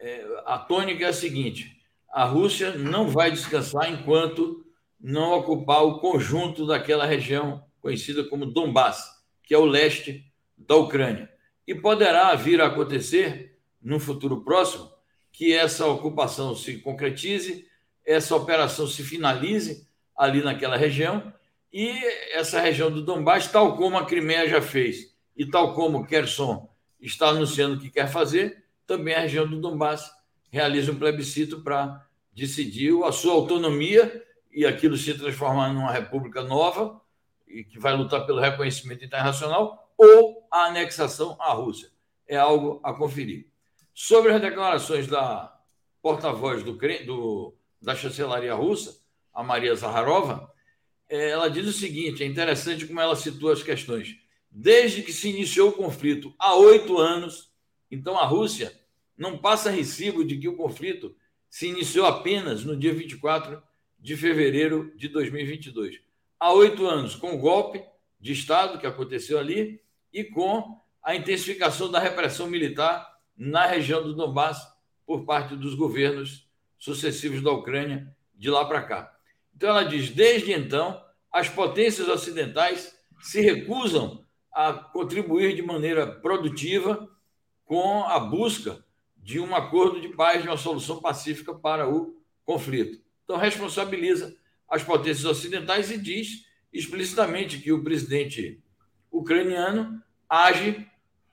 [0.00, 4.64] é, a tônica é a seguinte: a Rússia não vai descansar enquanto
[5.00, 9.08] não ocupar o conjunto daquela região conhecida como Donbass,
[9.44, 10.24] que é o leste
[10.56, 11.30] da Ucrânia.
[11.64, 14.90] E poderá vir a acontecer, no futuro próximo,
[15.30, 17.68] que essa ocupação se concretize,
[18.04, 19.86] essa operação se finalize
[20.16, 21.32] ali naquela região
[21.72, 21.90] e
[22.32, 26.68] essa região do Donbass, tal como a Crimeia já fez e tal como Kherson
[27.00, 30.10] está anunciando que quer fazer, também a região do Donbass
[30.50, 37.00] realiza um plebiscito para decidir a sua autonomia e aquilo se transformar numa república nova
[37.46, 41.90] e que vai lutar pelo reconhecimento internacional ou a anexação à Rússia.
[42.26, 43.46] É algo a conferir.
[43.92, 45.54] Sobre as declarações da
[46.00, 49.00] porta-voz do, do, da chancelaria russa,
[49.32, 50.50] a Maria Zaharova,
[51.08, 54.16] ela diz o seguinte: é interessante como ela situa as questões.
[54.50, 57.50] Desde que se iniciou o conflito há oito anos,
[57.90, 58.72] então a Rússia
[59.16, 61.14] não passa recibo de que o conflito
[61.50, 63.62] se iniciou apenas no dia 24
[63.98, 66.00] de fevereiro de 2022.
[66.38, 67.82] Há oito anos, com o golpe
[68.20, 69.80] de Estado que aconteceu ali
[70.12, 74.60] e com a intensificação da repressão militar na região do Donbass
[75.06, 79.17] por parte dos governos sucessivos da Ucrânia de lá para cá.
[79.58, 87.10] Então, ela diz: desde então, as potências ocidentais se recusam a contribuir de maneira produtiva
[87.64, 88.84] com a busca
[89.16, 93.02] de um acordo de paz, de uma solução pacífica para o conflito.
[93.24, 94.34] Então, responsabiliza
[94.68, 98.62] as potências ocidentais e diz explicitamente que o presidente
[99.10, 100.86] ucraniano age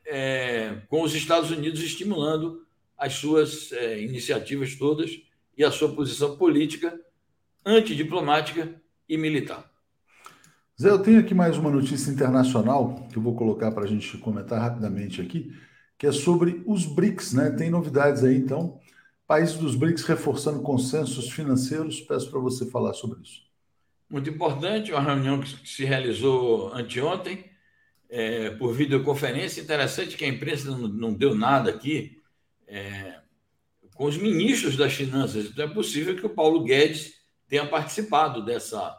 [0.03, 2.65] é, com os Estados Unidos estimulando
[2.97, 5.11] as suas é, iniciativas todas
[5.55, 6.99] e a sua posição política
[7.65, 8.73] antidiplomática
[9.10, 9.69] e militar.
[10.80, 14.17] Zé, eu tenho aqui mais uma notícia internacional que eu vou colocar para a gente
[14.17, 15.54] comentar rapidamente aqui,
[15.97, 17.49] que é sobre os BRICS, né?
[17.51, 18.80] Tem novidades aí, então.
[19.25, 22.01] Países dos BRICS reforçando consensos financeiros.
[22.01, 23.41] Peço para você falar sobre isso.
[24.10, 27.45] Muito importante, uma reunião que se realizou anteontem,
[28.10, 29.62] é, por videoconferência.
[29.62, 32.21] Interessante que a imprensa não, não deu nada aqui
[32.67, 33.19] é,
[33.95, 35.45] com os ministros das finanças.
[35.45, 37.13] Então é possível que o Paulo Guedes
[37.47, 38.97] tenha participado dessa,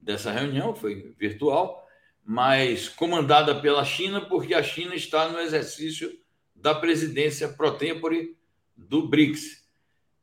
[0.00, 1.86] dessa reunião, foi virtual,
[2.24, 6.10] mas comandada pela China, porque a China está no exercício
[6.54, 8.36] da presidência pro tempore
[8.76, 9.64] do BRICS.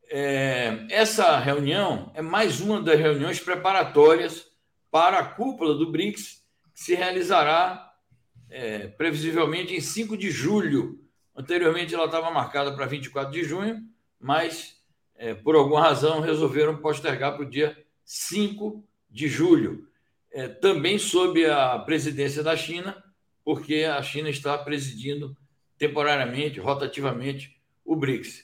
[0.10, 4.46] É, essa reunião é mais uma das reuniões preparatórias
[4.92, 7.92] para a cúpula do BRICS, que se realizará
[8.50, 11.00] é, previsivelmente em 5 de julho.
[11.36, 13.82] Anteriormente ela estava marcada para 24 de junho,
[14.20, 14.83] mas
[15.24, 19.88] é, por alguma razão, resolveram postergar para o dia 5 de julho,
[20.34, 23.02] é, também sob a presidência da China,
[23.42, 25.34] porque a China está presidindo
[25.78, 28.44] temporariamente, rotativamente, o BRICS.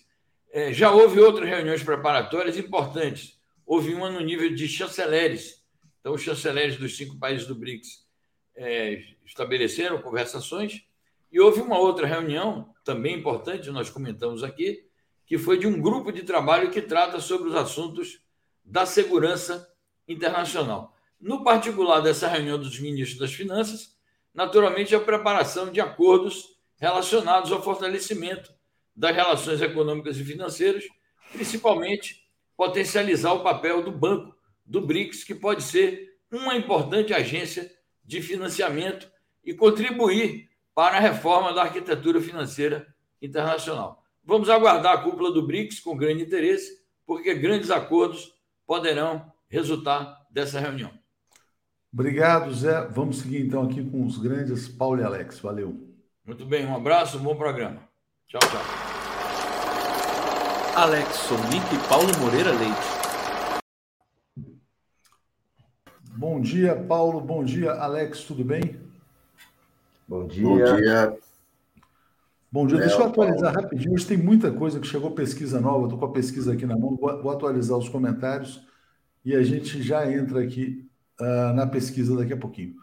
[0.54, 3.38] É, já houve outras reuniões preparatórias importantes.
[3.66, 5.62] Houve uma no nível de chanceleres.
[6.00, 8.08] Então, os chanceleres dos cinco países do BRICS
[8.56, 10.86] é, estabeleceram conversações.
[11.30, 14.89] E houve uma outra reunião, também importante, nós comentamos aqui,
[15.30, 18.20] que foi de um grupo de trabalho que trata sobre os assuntos
[18.66, 19.72] da segurança
[20.08, 20.98] internacional.
[21.22, 23.96] No particular dessa reunião dos ministros das Finanças,
[24.34, 28.52] naturalmente a preparação de acordos relacionados ao fortalecimento
[28.96, 30.86] das relações econômicas e financeiras,
[31.32, 37.72] principalmente potencializar o papel do banco do BRICS, que pode ser uma importante agência
[38.04, 39.08] de financiamento
[39.44, 44.04] e contribuir para a reforma da arquitetura financeira internacional.
[44.30, 48.32] Vamos aguardar a cúpula do BRICS com grande interesse, porque grandes acordos
[48.64, 50.92] poderão resultar dessa reunião.
[51.92, 52.86] Obrigado, Zé.
[52.90, 55.40] Vamos seguir então aqui com os grandes Paulo e Alex.
[55.40, 55.76] Valeu.
[56.24, 57.82] Muito bem, um abraço, um bom programa.
[58.28, 58.62] Tchau, tchau.
[60.76, 63.00] Alex Sonic e Paulo Moreira Leite.
[66.16, 67.20] Bom dia, Paulo.
[67.20, 68.26] Bom dia, Alex.
[68.26, 68.80] Tudo bem?
[70.08, 70.44] Bom dia.
[70.44, 71.29] Bom dia.
[72.52, 72.80] Bom dia.
[72.80, 73.94] Deixa eu atualizar rapidinho.
[73.94, 75.84] Hoje tem muita coisa que chegou pesquisa nova.
[75.84, 76.96] Estou com a pesquisa aqui na mão.
[76.96, 78.66] Vou atualizar os comentários
[79.24, 80.90] e a gente já entra aqui
[81.22, 82.74] uh, na pesquisa daqui a pouquinho.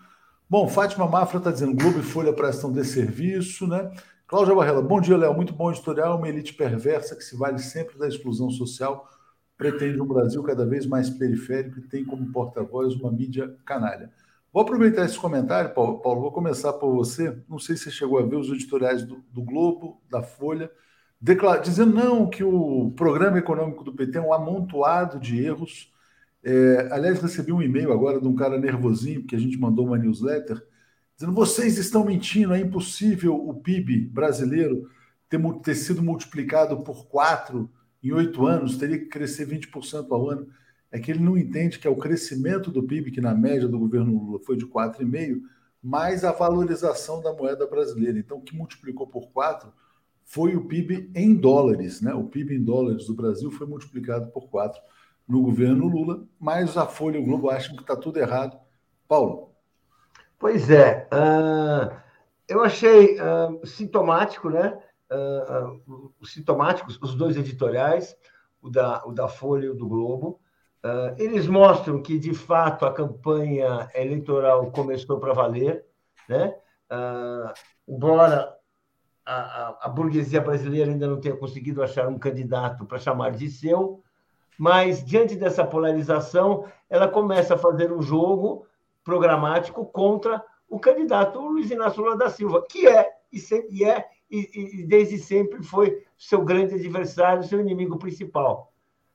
[0.49, 3.91] Bom, Fátima Mafra está dizendo: Globo e Folha prestam desserviço, né?
[4.29, 5.35] Cláudia Barrela, bom dia, Léo.
[5.35, 6.17] Muito bom editorial.
[6.17, 9.09] Uma elite perversa que se vale sempre da exclusão social,
[9.59, 14.13] pretende um Brasil cada vez mais periférico e tem como porta-voz uma mídia canalha.
[14.57, 17.43] Vou aproveitar esse comentário, Paulo, Paulo, vou começar por você.
[17.47, 20.71] Não sei se você chegou a ver os editoriais do, do Globo, da Folha,
[21.21, 25.93] declar, dizendo não que o programa econômico do PT é um amontoado de erros.
[26.43, 29.99] É, aliás, recebi um e-mail agora de um cara nervosinho, porque a gente mandou uma
[29.99, 30.67] newsletter,
[31.15, 34.89] dizendo vocês estão mentindo, é impossível o PIB brasileiro
[35.29, 37.71] ter, ter sido multiplicado por quatro
[38.03, 40.49] em oito anos, teria que crescer 20% ao ano
[40.91, 43.79] é que ele não entende que é o crescimento do PIB, que na média do
[43.79, 45.41] governo Lula foi de 4,5%,
[45.83, 48.19] mais a valorização da moeda brasileira.
[48.19, 49.73] Então, o que multiplicou por 4
[50.25, 52.01] foi o PIB em dólares.
[52.01, 52.13] Né?
[52.13, 54.81] O PIB em dólares do Brasil foi multiplicado por 4
[55.27, 58.59] no governo Lula, mas a Folha e o Globo acham que está tudo errado.
[59.09, 59.53] Paulo.
[60.39, 61.09] Pois é.
[61.13, 61.97] Uh,
[62.49, 64.79] eu achei uh, sintomático, né?
[65.11, 68.17] Uh, sintomáticos os dois editoriais,
[68.61, 70.41] o da, o da Folha e o do Globo.
[70.87, 75.85] Uh, eles mostram que, de fato, a campanha eleitoral começou para valer,
[76.29, 76.55] né?
[76.89, 77.53] Uh,
[77.89, 78.57] embora
[79.25, 84.01] a, a, burguesia brasileira ainda não tenha conseguido achar um candidato para chamar de seu,
[84.57, 88.65] mas, diante dessa polarização, ela começa a fazer um jogo
[89.03, 94.83] programático contra o candidato Luiz Inácio Lula da Silva, que é e, sempre, é, e,
[94.83, 98.73] e desde sempre foi seu grande adversário, seu inimigo principal.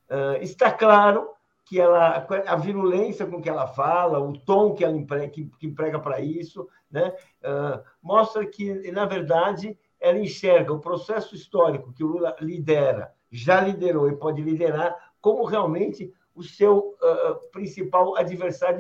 [0.10, 1.29] Uh, está claro
[1.65, 5.67] que ela, a virulência com que ela fala, o tom que ela emprega, que, que
[5.67, 7.13] emprega para isso, né?
[7.41, 13.62] Uh, mostra que, na verdade, ela enxerga o processo histórico que o Lula lidera, já
[13.62, 18.80] liderou e pode liderar, como realmente o seu uh, principal adversário,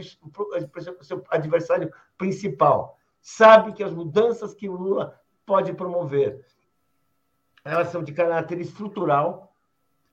[0.99, 2.97] o seu adversário principal.
[3.21, 6.43] Sabe que as mudanças que o Lula pode promover,
[7.63, 9.53] elas são de caráter estrutural,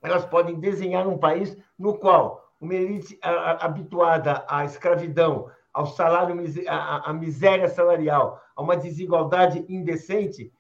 [0.03, 6.35] elas podem desenhar um país no qual uma elite habituada à escravidão, ao salário,
[6.69, 10.53] à miséria salarial, a uma desigualdade indecente,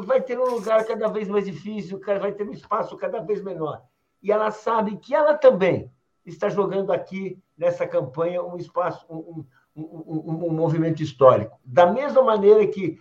[0.00, 3.82] vai ter um lugar cada vez mais difícil, vai ter um espaço cada vez menor.
[4.22, 5.90] E ela sabe que ela também
[6.24, 9.44] está jogando aqui nessa campanha um espaço, um,
[9.76, 11.58] um, um, um movimento histórico.
[11.64, 12.98] Da mesma maneira que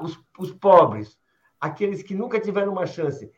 [0.00, 1.18] os, os pobres,
[1.60, 3.32] aqueles que nunca tiveram uma chance,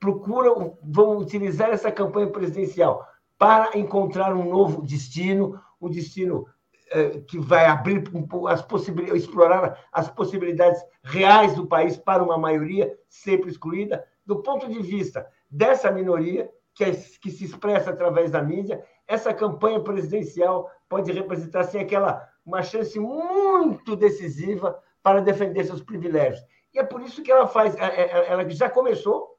[0.00, 3.06] procuram, vão utilizar essa campanha presidencial
[3.40, 6.46] para encontrar um novo destino, um destino
[6.90, 8.04] eh, que vai abrir
[8.46, 14.68] as possibilidades, explorar as possibilidades reais do país para uma maioria sempre excluída, do ponto
[14.68, 20.70] de vista dessa minoria que, é, que se expressa através da mídia, essa campanha presidencial
[20.86, 26.44] pode representar assim, aquela uma chance muito decisiva para defender seus privilégios.
[26.74, 29.38] E é por isso que ela faz, é, é, ela já começou,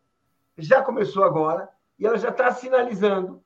[0.57, 3.43] já começou agora, e ela já está sinalizando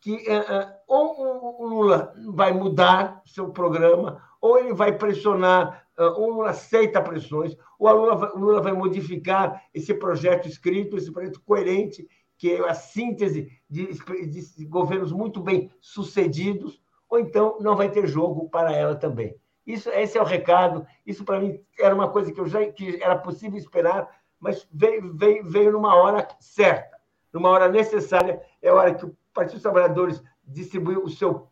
[0.00, 6.30] que uh, ou o Lula vai mudar seu programa, ou ele vai pressionar, uh, ou
[6.30, 11.12] Lula aceita pressões, ou a Lula vai, o Lula vai modificar esse projeto escrito, esse
[11.12, 12.08] projeto coerente,
[12.38, 18.06] que é a síntese de, de governos muito bem sucedidos, ou então não vai ter
[18.06, 19.36] jogo para ela também.
[19.66, 20.86] Isso, esse é o recado.
[21.04, 24.08] Isso para mim era uma coisa que eu já que era possível esperar,
[24.38, 26.96] mas veio, veio, veio numa hora certa,
[27.32, 28.40] numa hora necessária.
[28.62, 31.48] É a hora que o Partido dos Trabalhadores distribuiu o seu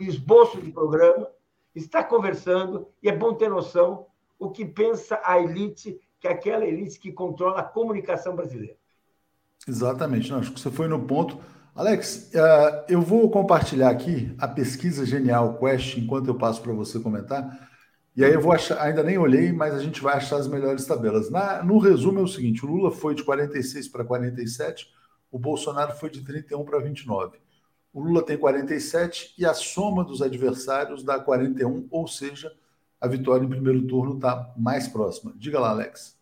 [0.00, 1.28] esboço de programa,
[1.74, 4.06] está conversando, e é bom ter noção
[4.38, 8.76] o que pensa a elite, que é aquela elite que controla a comunicação brasileira.
[9.68, 11.38] Exatamente, não, acho que você foi no ponto.
[11.74, 16.98] Alex, uh, eu vou compartilhar aqui a pesquisa Genial Quest enquanto eu passo para você
[16.98, 17.68] comentar.
[18.16, 20.86] E aí eu vou achar, ainda nem olhei, mas a gente vai achar as melhores
[20.86, 21.30] tabelas.
[21.30, 24.86] Na, no resumo é o seguinte: o Lula foi de 46 para 47,
[25.36, 27.38] o Bolsonaro foi de 31 para 29.
[27.92, 32.56] O Lula tem 47 e a soma dos adversários dá 41, ou seja,
[32.98, 35.34] a vitória em primeiro turno está mais próxima.
[35.36, 36.18] Diga lá, Alex.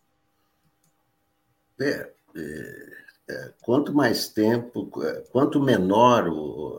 [1.79, 2.89] É, é,
[3.29, 6.77] é, quanto mais tempo, é, quanto menor, o,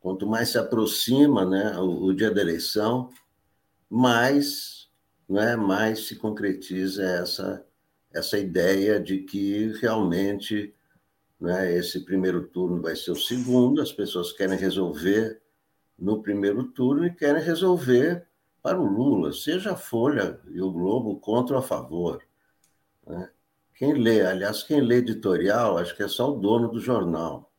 [0.00, 3.08] quanto mais se aproxima né, o, o dia da eleição,
[3.88, 4.90] mais
[5.28, 7.64] não é, mais se concretiza essa,
[8.12, 10.74] essa ideia de que realmente
[11.40, 15.40] né, esse primeiro turno vai ser o segundo, as pessoas querem resolver
[15.98, 18.26] no primeiro turno e querem resolver
[18.62, 22.22] para o Lula, seja a Folha e o Globo contra ou a favor.
[23.06, 23.30] Né?
[23.74, 27.50] Quem lê, aliás, quem lê editorial, acho que é só o dono do jornal.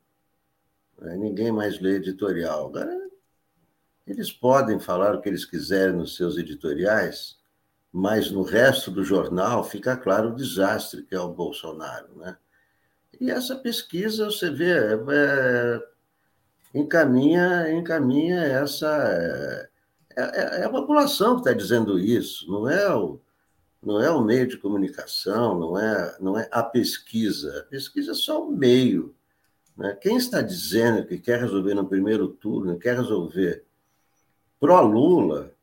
[1.00, 1.18] Né?
[1.18, 2.68] Ninguém mais lê editorial.
[2.68, 3.10] Agora,
[4.06, 7.40] eles podem falar o que eles quiserem nos seus editoriais,
[7.92, 12.16] mas no resto do jornal fica claro o desastre que é o Bolsonaro.
[12.16, 12.38] Né?
[13.20, 19.70] E essa pesquisa, você vê, é, é encaminha, encaminha essa.
[20.16, 23.20] É, é, é a população que está dizendo isso, não é o
[23.82, 27.62] não é o meio de comunicação, não é, não é a pesquisa.
[27.62, 29.16] A pesquisa é só o meio.
[29.76, 29.98] Né?
[30.00, 33.66] Quem está dizendo que quer resolver no primeiro turno, quer resolver
[34.60, 35.56] pró-Lula,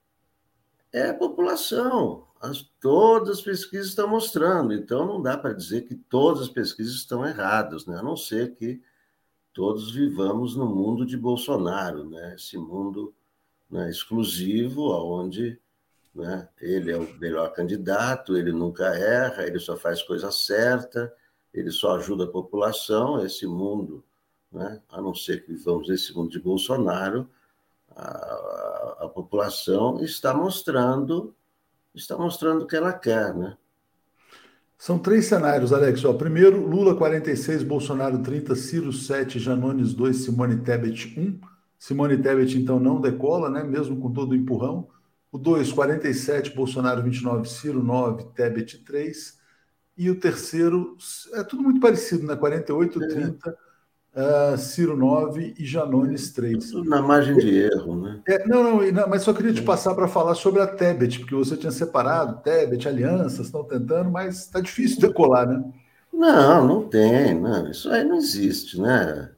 [0.93, 2.27] é a população.
[2.41, 4.73] As, todas as pesquisas estão mostrando.
[4.73, 7.99] Então, não dá para dizer que todas as pesquisas estão erradas, né?
[7.99, 8.81] a não ser que
[9.53, 12.35] todos vivamos no mundo de Bolsonaro, né?
[12.35, 13.15] esse mundo
[13.71, 15.61] né, exclusivo, onde
[16.19, 16.49] né?
[16.61, 21.15] Ele é o melhor candidato, ele nunca erra, ele só faz coisa certa,
[21.55, 23.25] ele só ajuda a população.
[23.25, 24.05] Esse mundo,
[24.51, 24.83] né?
[24.91, 27.31] a não ser que vivamos nesse mundo de Bolsonaro,
[27.95, 31.35] a, a, população está mostrando
[32.01, 33.57] está mostrando o que ela quer, né?
[34.77, 36.05] São três cenários, Alex.
[36.05, 41.41] Ó, primeiro, Lula 46, Bolsonaro 30, Ciro 7, Janones 2, Simone Tebet 1.
[41.77, 43.65] Simone Tebet, então, não decola, né?
[43.65, 44.89] mesmo com todo o empurrão.
[45.33, 49.39] O 2, 47, Bolsonaro 29, Ciro 9, Tebet 3.
[49.97, 50.97] E o terceiro,
[51.35, 52.37] é tudo muito parecido, né?
[52.37, 53.09] 48, é.
[53.09, 53.59] 30,
[54.15, 56.71] uh, Ciro 9 e Janones 3.
[56.71, 58.21] Tudo na margem de erro, né?
[58.27, 59.65] É, não, não, não, mas só queria te é.
[59.65, 64.41] passar para falar sobre a Tebet, porque você tinha separado Tebet, alianças, estão tentando, mas
[64.41, 65.65] está difícil decolar, né?
[66.13, 69.31] Não, não tem, não, isso aí não existe, né?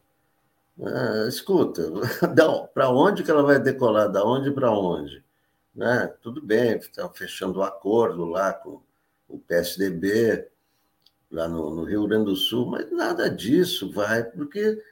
[0.83, 1.83] Ah, escuta,
[2.73, 4.11] para onde que ela vai decolar?
[4.11, 5.23] Da onde para onde?
[5.75, 6.13] né?
[6.21, 8.81] Tudo bem, estão fechando o um acordo lá com
[9.29, 10.47] o PSDB,
[11.31, 14.83] lá no, no, Rio Grande do Sul, mas nada disso vai, porque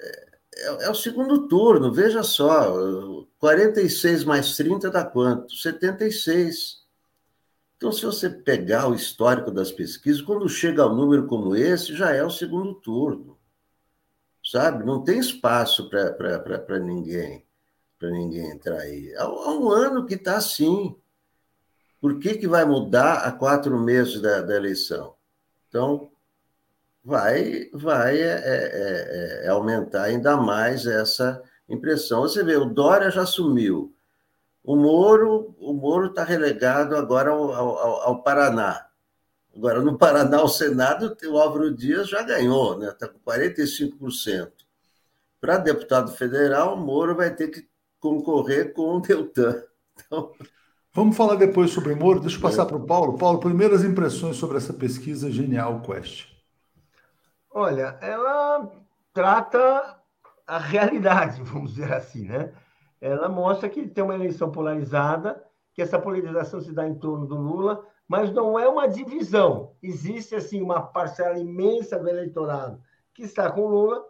[0.00, 5.54] é, é, é, o segundo turno, veja só, 46 mais 30 dá quanto?
[5.54, 6.82] 76.
[7.76, 11.94] Então, se você pegar o histórico das pesquisas, quando chega a um número como esse,
[11.96, 13.36] já é o segundo turno.
[14.44, 14.84] Sabe?
[14.84, 17.44] Não tem espaço para ninguém
[18.02, 19.14] para ninguém entrar aí.
[19.14, 20.96] Há um ano que está assim.
[22.00, 25.14] Por que, que vai mudar a quatro meses da, da eleição?
[25.72, 26.10] Então,
[27.02, 32.20] vai, vai é, é, é, é aumentar ainda mais essa impressão.
[32.20, 33.96] Você vê, o Dória já sumiu.
[34.62, 38.86] O Moro o Moro está relegado agora ao, ao, ao, Paraná.
[39.56, 42.92] Agora, no Paraná, o Senado, o Álvaro Dias já ganhou, está né?
[42.92, 44.52] Tá com 45%.
[45.40, 47.66] Para deputado federal, o Moro vai ter que
[47.98, 49.62] concorrer com o Deltan.
[49.94, 50.32] Então...
[50.94, 52.20] Vamos falar depois sobre Moro.
[52.20, 53.16] Deixa eu passar para o Paulo.
[53.16, 56.28] Paulo, primeiras impressões sobre essa pesquisa Genial Quest.
[57.50, 58.70] Olha, ela
[59.12, 59.98] trata
[60.46, 62.52] a realidade, vamos dizer assim, né?
[63.00, 67.36] Ela mostra que tem uma eleição polarizada, que essa polarização se dá em torno do
[67.36, 69.74] Lula, mas não é uma divisão.
[69.82, 72.78] Existe, assim, uma parcela imensa do eleitorado
[73.14, 74.04] que está com Lula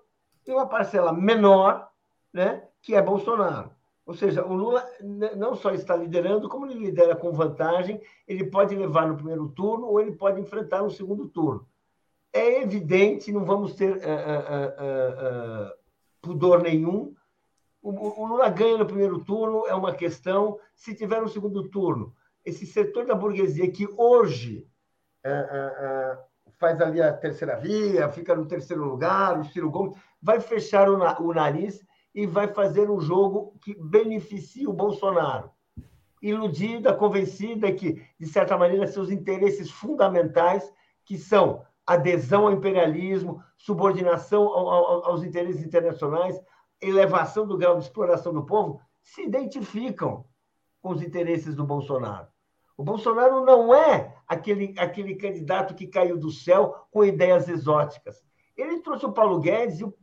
[0.45, 1.89] e uma parcela menor,
[2.33, 3.71] né, que é Bolsonaro.
[4.05, 4.85] Ou seja, o Lula
[5.37, 9.87] não só está liderando, como ele lidera com vantagem, ele pode levar no primeiro turno
[9.87, 11.67] ou ele pode enfrentar no segundo turno.
[12.33, 15.73] É evidente, não vamos ter uh, uh, uh,
[16.21, 17.15] pudor nenhum.
[17.81, 20.59] O, o, Lula ganha no primeiro turno, é uma questão.
[20.75, 24.67] Se tiver no segundo turno, esse setor da burguesia que hoje
[26.59, 30.97] faz ali a terceira via, fica no terceiro lugar, o Ciro Gomes, vai fechar o,
[31.23, 31.85] o nariz
[32.15, 35.51] e vai fazer um jogo que beneficie o Bolsonaro.
[36.21, 40.73] Iludida, convencida que, de certa maneira, seus interesses fundamentais,
[41.05, 46.41] que são adesão ao imperialismo, subordinação aos interesses internacionais,
[46.81, 50.25] elevação do grau de exploração do povo, se identificam
[50.81, 52.29] com os interesses do Bolsonaro.
[52.77, 58.25] O Bolsonaro não é aquele, aquele candidato que caiu do céu com ideias exóticas.
[58.63, 59.95] Ele trouxe o Paulo Guedes e o,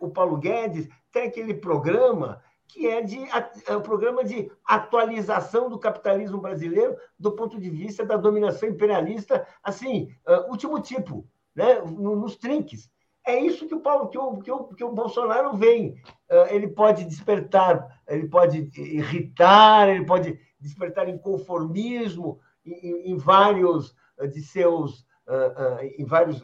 [0.00, 3.18] o, Paulo Guedes tem aquele programa que é, de,
[3.66, 9.46] é um programa de atualização do capitalismo brasileiro do ponto de vista da dominação imperialista,
[9.62, 11.80] assim, uh, último tipo, né?
[11.82, 12.90] nos trinques.
[13.26, 15.96] É isso que o Paulo, que o, que o, que o Bolsonaro vem.
[16.28, 23.94] Ah, ele pode despertar, ele pode irritar, ele pode despertar inconformismo em, em vários
[24.32, 26.42] de seus, ah, ah, em vários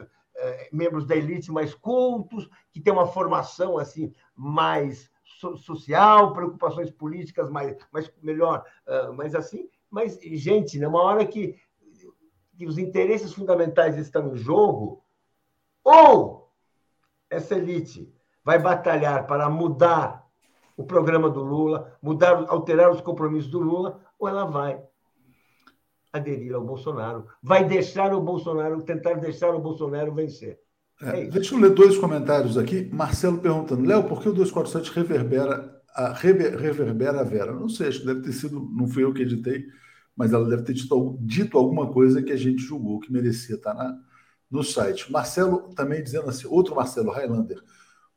[0.72, 5.10] membros da elite mais cultos, que tem uma formação assim mais
[5.56, 8.64] social, preocupações políticas mais, mais melhor,
[9.16, 9.68] mais assim.
[9.90, 11.60] Mas gente, numa hora que,
[12.56, 15.02] que os interesses fundamentais estão em jogo,
[15.82, 16.52] ou
[17.28, 18.14] essa elite
[18.44, 20.24] vai batalhar para mudar
[20.76, 24.80] o programa do Lula, mudar, alterar os compromissos do Lula, ou ela vai
[26.12, 30.58] aderir ao Bolsonaro, vai deixar o Bolsonaro, tentar deixar o Bolsonaro vencer.
[31.02, 32.88] É, é deixa eu ler dois comentários aqui.
[32.92, 37.52] Marcelo perguntando, Léo, por que o 247 reverbera a, rever, reverbera a Vera?
[37.52, 39.66] Não sei, acho que deve ter sido, não fui eu que editei,
[40.16, 43.74] mas ela deve ter dito, dito alguma coisa que a gente julgou que merecia estar
[43.74, 43.96] na,
[44.50, 45.10] no site.
[45.12, 47.62] Marcelo também dizendo assim, outro Marcelo Highlander,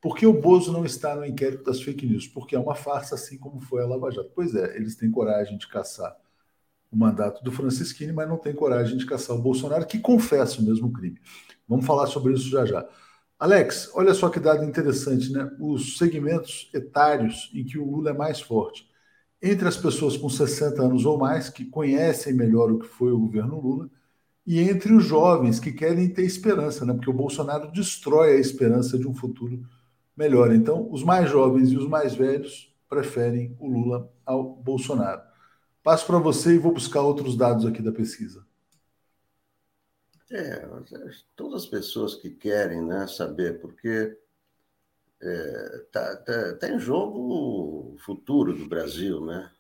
[0.02, 2.28] por que o Bozo não está no inquérito das fake news?
[2.28, 4.32] Porque é uma farsa, assim como foi a Lava Jato.
[4.34, 6.16] Pois é, eles têm coragem de caçar
[6.92, 10.64] o mandato do Francisquini, mas não têm coragem de caçar o Bolsonaro, que confessa o
[10.64, 11.20] mesmo crime.
[11.68, 12.86] Vamos falar sobre isso já já.
[13.40, 15.50] Alex, olha só que dado interessante, né?
[15.60, 18.88] Os segmentos etários em que o Lula é mais forte.
[19.42, 23.20] Entre as pessoas com 60 anos ou mais, que conhecem melhor o que foi o
[23.20, 23.90] governo Lula,
[24.46, 26.94] e entre os jovens que querem ter esperança, né?
[26.94, 29.64] porque o Bolsonaro destrói a esperança de um futuro
[30.16, 30.54] melhor.
[30.54, 35.31] Então, os mais jovens e os mais velhos preferem o Lula ao Bolsonaro.
[35.84, 38.46] Passo para você e vou buscar outros dados aqui da pesquisa.
[40.30, 40.66] É,
[41.36, 44.18] todas as pessoas que querem né, saber, porque
[45.20, 49.52] está é, tá, tá, tá em jogo o futuro do Brasil, né?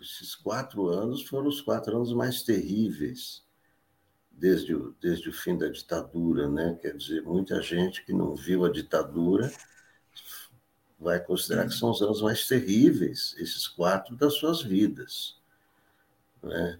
[0.00, 3.44] Esses quatro anos foram os quatro anos mais terríveis
[4.30, 6.78] desde o, desde o fim da ditadura, né?
[6.80, 9.50] Quer dizer, muita gente que não viu a ditadura
[10.98, 15.37] vai considerar que são os anos mais terríveis, esses quatro das suas vidas,
[16.42, 16.78] né?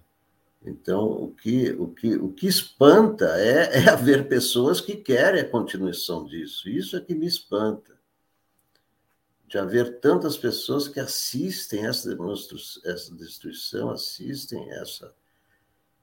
[0.65, 5.49] Então, o que, o que, o que espanta é, é haver pessoas que querem a
[5.49, 6.69] continuação disso.
[6.69, 7.97] Isso é que me espanta.
[9.47, 12.15] De haver tantas pessoas que assistem essa,
[12.85, 15.15] essa destruição, assistem essa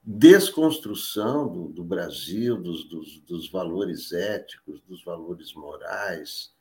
[0.05, 6.53] desconstrução do, do Brasil, dos, dos, dos, valores éticos, dos valores morais,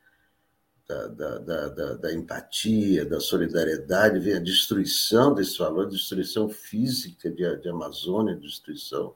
[0.87, 7.57] da, da, da, da, empatia, da solidariedade, vem a destruição desse valor, destruição física de,
[7.57, 9.15] de Amazônia, destruição,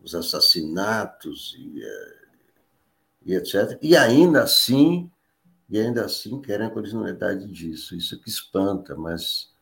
[0.00, 2.18] os assassinatos e, eh,
[3.24, 3.76] e etc.
[3.82, 5.10] E ainda assim,
[5.68, 7.96] e ainda assim querem a continuidade disso.
[7.96, 9.52] Isso que espanta, mas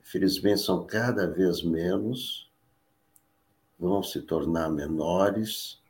[0.00, 2.48] infelizmente são cada vez menos
[3.76, 5.80] vão se tornar menores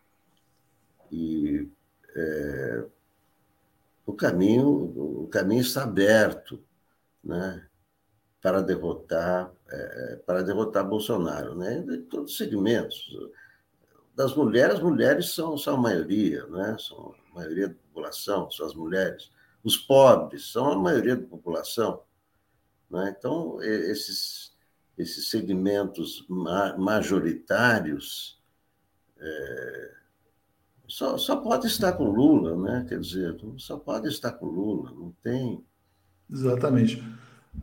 [1.11, 1.69] e
[2.15, 2.85] é,
[4.11, 4.69] o caminho
[5.23, 6.63] o caminho está aberto,
[7.23, 7.67] né,
[8.43, 13.11] para derrotar é, para derrotar Bolsonaro, né, em todos os segmentos.
[14.15, 18.75] Das mulheres, mulheres são, são a maioria, né, são a maioria da população, são as
[18.75, 19.31] mulheres.
[19.63, 22.03] Os pobres são a maioria da população.
[22.91, 23.15] Né?
[23.17, 24.51] Então, esses
[25.01, 26.27] esses segmentos
[26.79, 28.39] majoritários
[29.19, 29.95] é,
[30.91, 32.85] só, só pode estar com Lula, né?
[32.89, 35.65] Quer dizer, só pode estar com Lula, não tem.
[36.29, 37.01] Exatamente.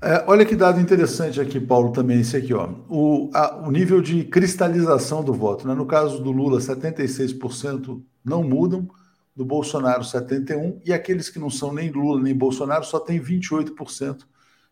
[0.02, 2.70] É, olha que dado interessante aqui, Paulo, também esse aqui, ó.
[2.88, 5.68] O, a, o nível de cristalização do voto.
[5.68, 5.74] Né?
[5.74, 8.88] No caso do Lula, 76% não mudam,
[9.36, 14.24] do Bolsonaro, 71%, e aqueles que não são nem Lula nem Bolsonaro só tem 28%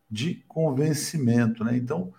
[0.10, 1.62] de convencimento.
[1.64, 1.76] Né?
[1.76, 2.14] Então,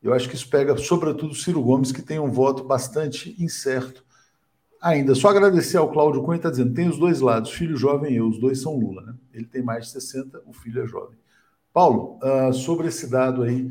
[0.00, 4.04] eu acho que isso pega, sobretudo, Ciro Gomes, que tem um voto bastante incerto
[4.80, 5.14] ainda.
[5.14, 8.28] Só agradecer ao Cláudio Cunha, está dizendo: tem os dois lados, filho jovem e eu,
[8.28, 9.02] os dois são Lula.
[9.02, 9.14] Né?
[9.34, 11.18] Ele tem mais de 60, o filho é jovem.
[11.72, 13.70] Paulo, uh, sobre esse dado aí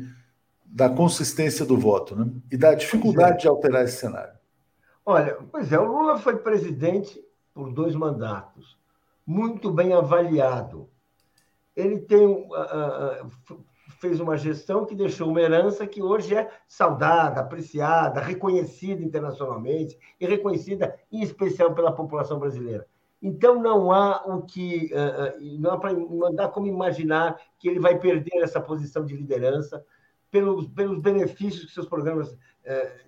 [0.64, 2.30] da consistência do voto né?
[2.50, 3.40] e da dificuldade é.
[3.40, 4.38] de alterar esse cenário.
[5.04, 7.20] Olha, pois é, o Lula foi presidente
[7.52, 8.78] por dois mandatos,
[9.26, 10.88] muito bem avaliado.
[11.74, 13.64] Ele tem uh, uh,
[14.00, 20.26] fez uma gestão que deixou uma herança que hoje é saudada, apreciada, reconhecida internacionalmente e
[20.26, 22.86] reconhecida em especial pela população brasileira.
[23.22, 28.42] Então não há o que eh, eh, não, dá como imaginar que ele vai perder
[28.42, 29.84] essa posição de liderança
[30.30, 32.34] pelos, pelos benefícios que seus programas
[32.64, 33.04] eh,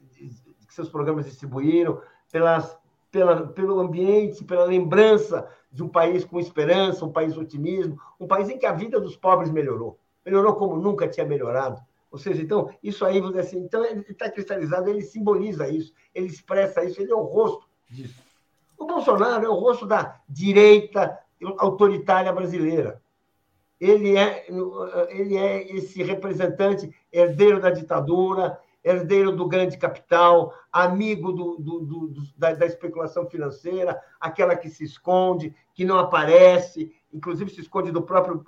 [0.68, 2.78] que seus programas distribuíram, pelas,
[3.10, 8.48] pela, pelo ambiente, pela lembrança de um país com esperança, um país otimismo, um país
[8.50, 11.80] em que a vida dos pobres melhorou melhorou como nunca tinha melhorado.
[12.10, 15.94] Ou seja, então, isso aí, vamos dizer assim, então ele está cristalizado, ele simboliza isso,
[16.14, 18.22] ele expressa isso, ele é o rosto disso.
[18.76, 21.18] O Bolsonaro é o rosto da direita
[21.58, 23.00] autoritária brasileira.
[23.80, 24.46] Ele é,
[25.08, 32.12] ele é esse representante herdeiro da ditadura, herdeiro do grande capital, amigo do, do, do,
[32.36, 38.02] da, da, especulação financeira, aquela que se esconde, que não aparece, inclusive se esconde do
[38.02, 38.44] próprio.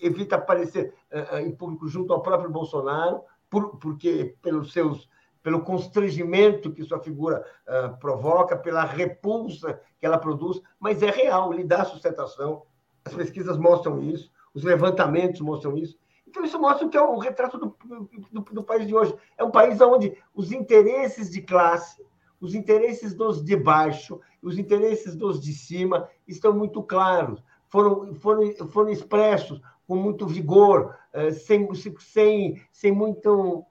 [0.00, 5.08] Evita aparecer uh, em público junto ao próprio Bolsonaro, por, porque pelos seus
[5.44, 11.52] pelo constrangimento que sua figura uh, provoca, pela repulsa que ela produz, mas é real,
[11.52, 12.62] lhe dá sustentação.
[13.04, 15.98] As pesquisas mostram isso, os levantamentos mostram isso.
[16.26, 17.76] Então, isso mostra que é o retrato do,
[18.32, 19.14] do, do país de hoje.
[19.36, 22.02] É um país onde os interesses de classe,
[22.40, 28.54] os interesses dos de baixo, os interesses dos de cima estão muito claros, foram, foram,
[28.68, 31.68] foram expressos com muito vigor, eh, sem,
[31.98, 33.64] sem, sem muito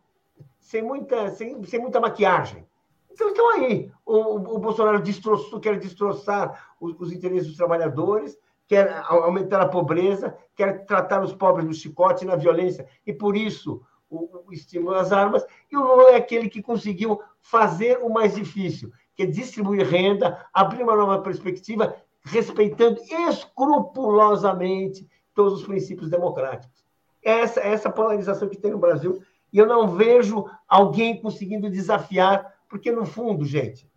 [0.63, 2.65] sem muita, sem, sem muita maquiagem.
[3.11, 3.91] Então, estão aí.
[4.05, 8.35] O, o Bolsonaro destroçou, quer destroçar os, os, interesses dos trabalhadores,
[8.67, 13.85] quer aumentar a pobreza, quer tratar os pobres no chicote na violência, e por isso
[14.09, 15.45] o, o estímulo às armas.
[15.71, 20.43] E o Lula é aquele que conseguiu fazer o mais difícil, que é distribuir renda,
[20.51, 22.99] abrir uma nova perspectiva, respeitando
[23.29, 26.83] escrupulosamente todos os princípios democráticos.
[27.21, 29.21] Essa, essa polarização que tem no Brasil
[29.53, 33.87] e eu não vejo alguém conseguindo desafiar, porque, no fundo, gente,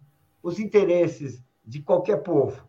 [0.43, 2.63] os interesses de qualquer povo,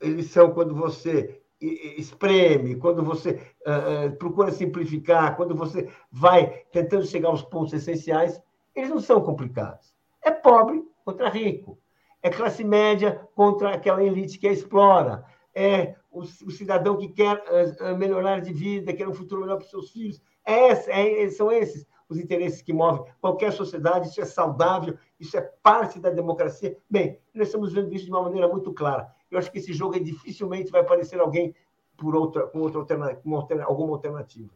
[0.00, 7.28] eles são quando você espreme, quando você uh, procura simplificar, quando você vai tentando chegar
[7.28, 8.40] aos pontos essenciais,
[8.74, 9.94] eles não são complicados.
[10.22, 11.78] É pobre contra rico.
[12.22, 15.24] É classe média contra aquela elite que a explora.
[15.54, 19.70] É o, cidadão que quer uh, melhorar de vida, quer um futuro melhor para os
[19.70, 20.20] seus filhos.
[20.44, 25.40] É, é, são esses os interesses que movem qualquer sociedade, isso é saudável, isso é
[25.40, 26.76] parte da democracia.
[26.88, 29.08] Bem, nós estamos vendo isso de uma maneira muito clara.
[29.30, 31.54] Eu acho que esse jogo dificilmente vai aparecer alguém
[31.96, 34.50] por outra, com outra alternativa, alguma alternativa.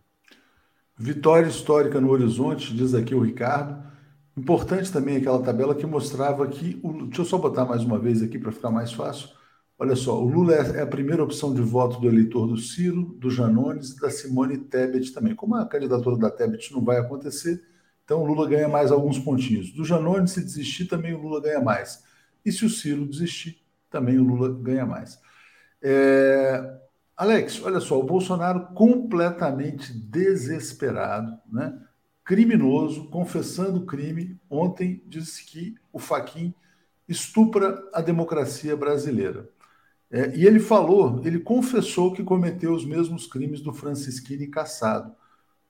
[0.99, 3.85] Vitória histórica no horizonte, diz aqui o Ricardo.
[4.37, 6.79] Importante também aquela tabela que mostrava que.
[6.83, 9.31] O, deixa eu só botar mais uma vez aqui para ficar mais fácil.
[9.79, 13.15] Olha só, o Lula é, é a primeira opção de voto do eleitor do Ciro,
[13.19, 15.35] do Janones e da Simone Tebet também.
[15.35, 17.63] Como a candidatura da Tebet não vai acontecer,
[18.05, 19.71] então o Lula ganha mais alguns pontinhos.
[19.73, 22.03] Do Janones, se desistir, também o Lula ganha mais.
[22.45, 23.61] E se o Ciro desistir,
[23.91, 25.21] também o Lula ganha mais.
[25.83, 26.79] É...
[27.17, 31.79] Alex, olha só, o Bolsonaro completamente desesperado, né?
[32.27, 36.53] criminoso, confessando crime, ontem disse que o Faquin
[37.09, 39.49] estupra a democracia brasileira.
[40.11, 45.15] É, e ele falou, ele confessou que cometeu os mesmos crimes do Francisquini caçado.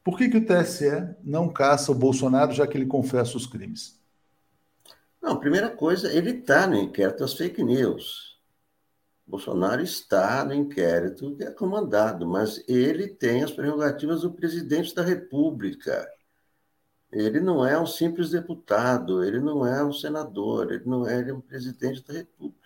[0.05, 4.01] Por que, que o TSE não caça o Bolsonaro, já que ele confessa os crimes?
[5.21, 8.39] Não, primeira coisa, ele está no inquérito das fake news.
[9.27, 15.03] Bolsonaro está no inquérito que é comandado, mas ele tem as prerrogativas do presidente da
[15.03, 16.09] República.
[17.11, 21.31] Ele não é um simples deputado, ele não é um senador, ele não é, ele
[21.31, 22.66] é um presidente da República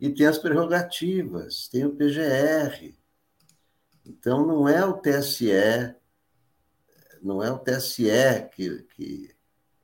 [0.00, 2.96] e tem as prerrogativas, tem o PGR.
[4.06, 5.94] Então, não é o TSE,
[7.20, 9.34] não é o TSE que, que,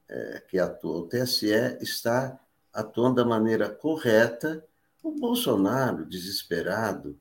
[0.09, 2.41] é, que atua, o TSE está
[2.73, 4.65] atuando da maneira correta.
[5.03, 7.19] O Bolsonaro, desesperado,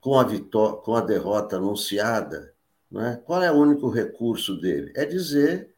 [0.00, 2.52] com a, vitória, com a derrota anunciada,
[2.96, 3.16] é?
[3.24, 4.92] qual é o único recurso dele?
[4.96, 5.74] É dizer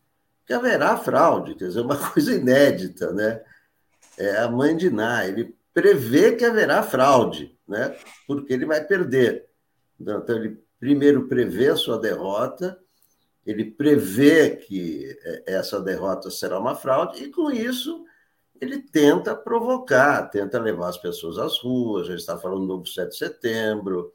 [0.47, 3.43] que haverá fraude, quer dizer, uma coisa inédita, né?
[4.17, 7.95] É a mãe de Ná, ele prevê que haverá fraude, né?
[8.27, 9.47] porque ele vai perder.
[10.01, 12.79] Então, ele primeiro prevê a sua derrota,
[13.45, 18.05] ele prevê que é, essa derrota será uma fraude, e com isso
[18.61, 23.17] ele tenta provocar, tenta levar as pessoas às ruas, já está falando do 7 de
[23.17, 24.13] setembro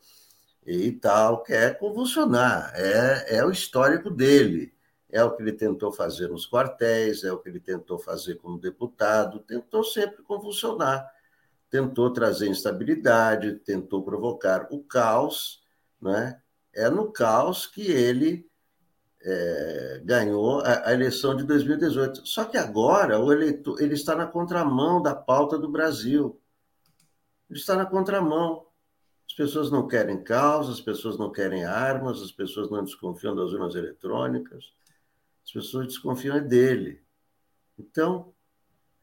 [0.65, 4.73] e tal, quer convulsionar, é, é o histórico dele.
[5.11, 8.59] É o que ele tentou fazer nos quartéis, é o que ele tentou fazer como
[8.59, 11.03] deputado, tentou sempre convulsionar
[11.69, 15.61] tentou trazer instabilidade, tentou provocar o caos,
[16.01, 16.41] né?
[16.73, 18.49] é no caos que ele
[19.21, 22.25] é, ganhou a, a, eleição de 2018.
[22.25, 26.39] Só que agora o eleitor ele está na contramão da pauta do Brasil.
[27.49, 28.65] Ele está na contramão.
[29.27, 33.51] As pessoas não querem caos, as pessoas não querem armas, as pessoas não desconfiam das
[33.51, 34.73] urnas eletrônicas,
[35.45, 37.03] as pessoas desconfiam é dele.
[37.77, 38.33] Então,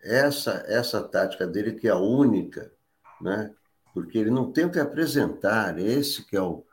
[0.03, 2.73] essa essa tática dele que é a única,
[3.21, 3.53] né?
[3.95, 6.65] Porque ele não que apresentar, esse que é o,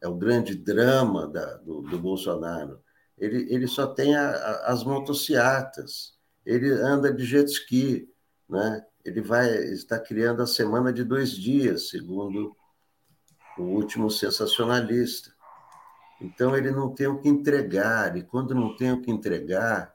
[0.00, 2.80] é o grande drama da, do, do Bolsonaro.
[3.18, 6.14] Ele, ele só tem a, a, as motocicletas,
[6.44, 8.08] ele anda de jet ski,
[8.48, 8.84] né?
[9.04, 12.56] ele vai estar criando a semana de dois dias, segundo
[13.58, 15.30] o último sensacionalista.
[16.20, 19.94] Então, ele não tem o que entregar, e quando não tem o que entregar,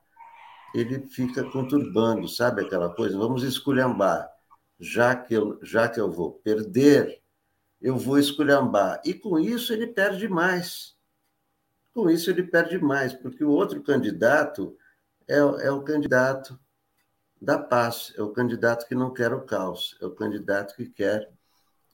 [0.76, 3.18] ele fica conturbando, sabe aquela coisa?
[3.18, 4.30] Vamos esculhambar.
[4.80, 7.22] Já que eu, já que eu vou perder,
[7.82, 9.02] eu vou esculhambar.
[9.06, 10.96] E com isso ele perde mais.
[11.94, 14.78] Com isso ele perde mais, porque o outro candidato
[15.28, 16.60] é, é o candidato
[17.42, 21.32] da paz, é o candidato que não quer o caos, é o candidato que quer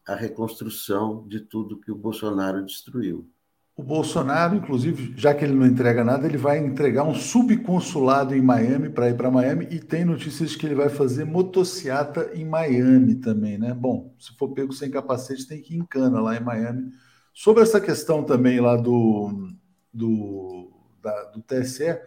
[0.08, 3.30] a reconstrução de tudo que o Bolsonaro destruiu.
[3.76, 8.42] O Bolsonaro, inclusive, já que ele não entrega nada, ele vai entregar um subconsulado em
[8.42, 13.16] Miami para ir para Miami e tem notícias que ele vai fazer motociata em Miami
[13.16, 13.74] também, né?
[13.74, 16.92] Bom, se for pego sem capacete, tem que ir em cana lá em Miami.
[17.34, 19.50] Sobre essa questão também lá do,
[19.94, 20.70] do,
[21.02, 21.98] da, do TSE,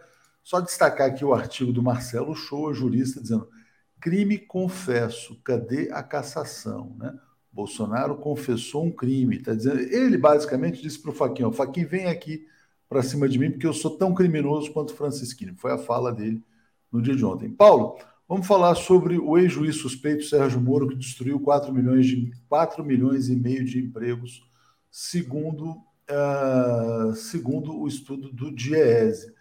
[0.43, 3.49] só destacar aqui o artigo do Marcelo Shoa, jurista, dizendo:
[3.99, 6.95] crime confesso, cadê a cassação?
[6.99, 7.11] Né?
[7.55, 9.39] Bolsonaro confessou um crime.
[9.39, 12.45] Tá dizendo, ele basicamente disse para o Faquinho: Faquinho, vem aqui
[12.89, 15.55] para cima de mim, porque eu sou tão criminoso quanto Francisquinho.
[15.55, 16.43] Foi a fala dele
[16.91, 17.49] no dia de ontem.
[17.49, 17.97] Paulo,
[18.27, 23.29] vamos falar sobre o ex-juiz suspeito Sérgio Moro, que destruiu 4 milhões, de, 4 milhões
[23.29, 24.43] e meio de empregos,
[24.91, 25.77] segundo,
[26.11, 29.33] uh, segundo o estudo do Diese.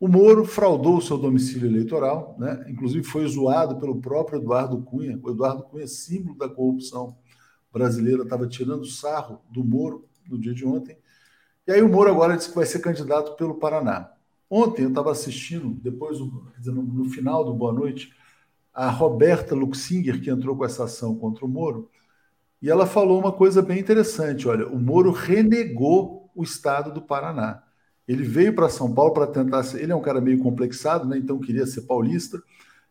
[0.00, 2.66] O Moro fraudou o seu domicílio eleitoral, né?
[2.68, 5.16] inclusive foi zoado pelo próprio Eduardo Cunha.
[5.22, 7.16] O Eduardo Cunha, símbolo da corrupção
[7.72, 10.96] brasileira, estava tirando sarro do Moro no dia de ontem.
[11.66, 14.10] E aí o Moro agora disse que vai ser candidato pelo Paraná.
[14.50, 18.12] Ontem eu estava assistindo, depois, no final do Boa Noite,
[18.74, 21.90] a Roberta Luxinger, que entrou com essa ação contra o Moro,
[22.60, 24.46] e ela falou uma coisa bem interessante.
[24.46, 27.62] Olha, o Moro renegou o estado do Paraná.
[28.06, 29.64] Ele veio para São Paulo para tentar.
[29.74, 31.18] Ele é um cara meio complexado, né?
[31.18, 32.40] então queria ser paulista.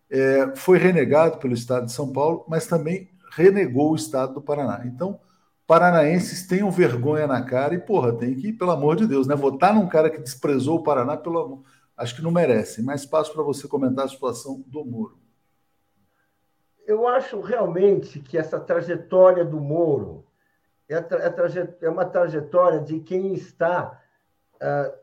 [0.09, 4.83] É, foi renegado pelo estado de São Paulo, mas também renegou o estado do Paraná.
[4.85, 5.19] Então,
[5.65, 9.35] paranaenses tenham vergonha na cara e, porra, tem que, pelo amor de Deus, né?
[9.35, 11.63] Votar num cara que desprezou o Paraná, pelo
[11.95, 12.81] acho que não merece.
[12.83, 15.17] Mas passo para você comentar a situação do Moro.
[16.85, 20.25] Eu acho realmente que essa trajetória do Moro
[20.89, 24.01] é, é, é uma trajetória de quem está
[24.55, 24.93] uh,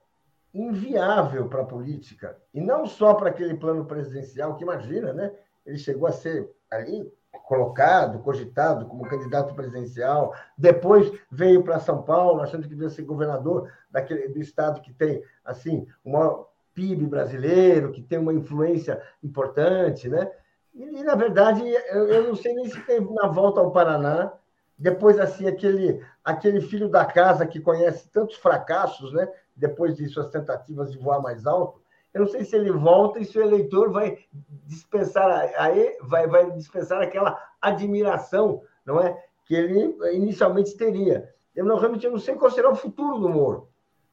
[0.52, 2.36] inviável para a política.
[2.52, 5.32] E não só para aquele plano presidencial, que imagina, né?
[5.64, 7.10] Ele chegou a ser ali
[7.44, 13.70] colocado, cogitado como candidato presidencial, depois veio para São Paulo, achando que devia ser governador
[13.90, 20.08] daquele, do estado que tem, assim, o maior PIB brasileiro, que tem uma influência importante,
[20.08, 20.30] né?
[20.74, 24.32] E, na verdade, eu, eu, não sei nem se tem na volta ao Paraná,
[24.78, 29.28] depois, assim, aquele, aquele filho da casa que conhece tantos fracassos, né?
[29.58, 31.82] depois de suas tentativas de voar mais alto,
[32.14, 34.18] eu não sei se ele volta e se o eleitor vai
[34.66, 39.22] dispensar, aí, vai, vai dispensar aquela admiração não é?
[39.44, 41.32] que ele inicialmente teria.
[41.54, 43.68] Eu não, realmente eu não sei qual será o futuro do Moro.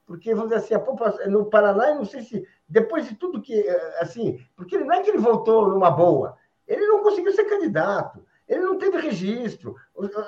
[0.06, 3.54] Porque, vamos dizer assim, a no Paraná, eu não sei se, depois de tudo que,
[3.54, 6.38] eh, assim, porque não é que ele voltou numa boa,
[6.68, 9.76] ele não conseguiu ser candidato, ele não teve registro.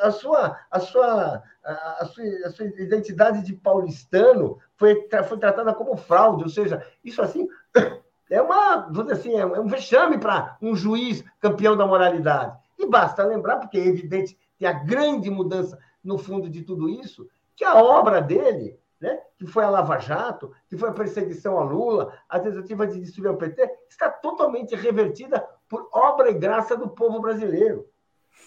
[0.01, 5.97] A sua, a sua, a sua, a sua identidade de paulistano foi, foi tratada como
[5.97, 7.47] fraude, ou seja, isso assim
[8.29, 12.57] é uma, dizer assim, é um vexame para um juiz campeão da moralidade.
[12.77, 17.27] E basta lembrar, porque é evidente que a grande mudança no fundo de tudo isso,
[17.55, 21.63] que a obra dele, né, que foi a Lava Jato, que foi a perseguição a
[21.63, 26.89] Lula, a tentativa de destruir o PT, está totalmente revertida por obra e graça do
[26.89, 27.87] povo brasileiro.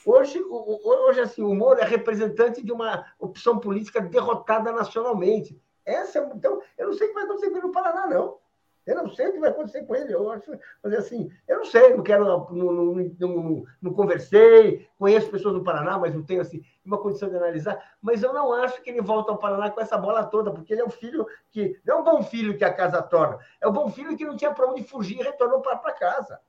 [0.04, 5.60] Hoje, hoje assim, o Moro é representante de uma opção política derrotada nacionalmente.
[5.84, 8.38] Essa, é então, eu não sei o que vai acontecer no Paraná, não.
[8.86, 10.12] Eu não sei o que vai acontecer com ele.
[10.12, 10.50] Eu acho,
[10.82, 15.62] mas assim, eu não sei, não quero, não, não, não, não, conversei, conheço pessoas do
[15.62, 17.78] Paraná, mas não tenho assim uma condição de analisar.
[18.00, 20.82] Mas eu não acho que ele volta ao Paraná com essa bola toda, porque ele
[20.82, 23.72] é um filho que não é um bom filho que a casa torna, é um
[23.72, 26.40] bom filho que não tinha para onde fugir e retornou para casa.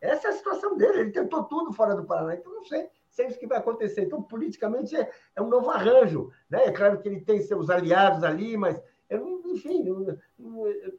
[0.00, 1.00] Essa é a situação dele.
[1.00, 4.02] Ele tentou tudo fora do Paraná, então não sei se é isso que vai acontecer.
[4.02, 6.30] Então, politicamente, é, é um novo arranjo.
[6.48, 6.66] Né?
[6.66, 8.80] É claro que ele tem seus aliados ali, mas,
[9.10, 9.84] eu, enfim,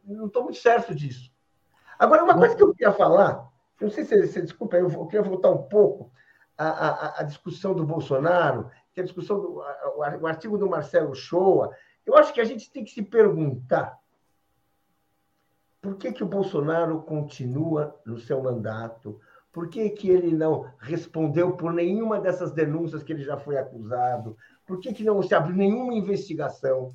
[0.03, 1.31] não estou muito certo disso.
[1.97, 5.21] Agora, uma coisa que eu queria falar, não sei se você desculpa, eu, eu queria
[5.21, 6.11] voltar um pouco
[6.57, 9.63] à, à, à, discussão do Bolsonaro, que é a discussão do
[10.19, 11.71] o artigo do Marcelo Shoa.
[12.05, 13.97] Eu acho que a gente tem que se perguntar
[15.81, 19.19] por que, que o Bolsonaro continua no seu mandato,
[19.51, 24.37] por que, que ele não respondeu por nenhuma dessas denúncias que ele já foi acusado?
[24.65, 26.93] Por que, que não se abriu nenhuma investigação?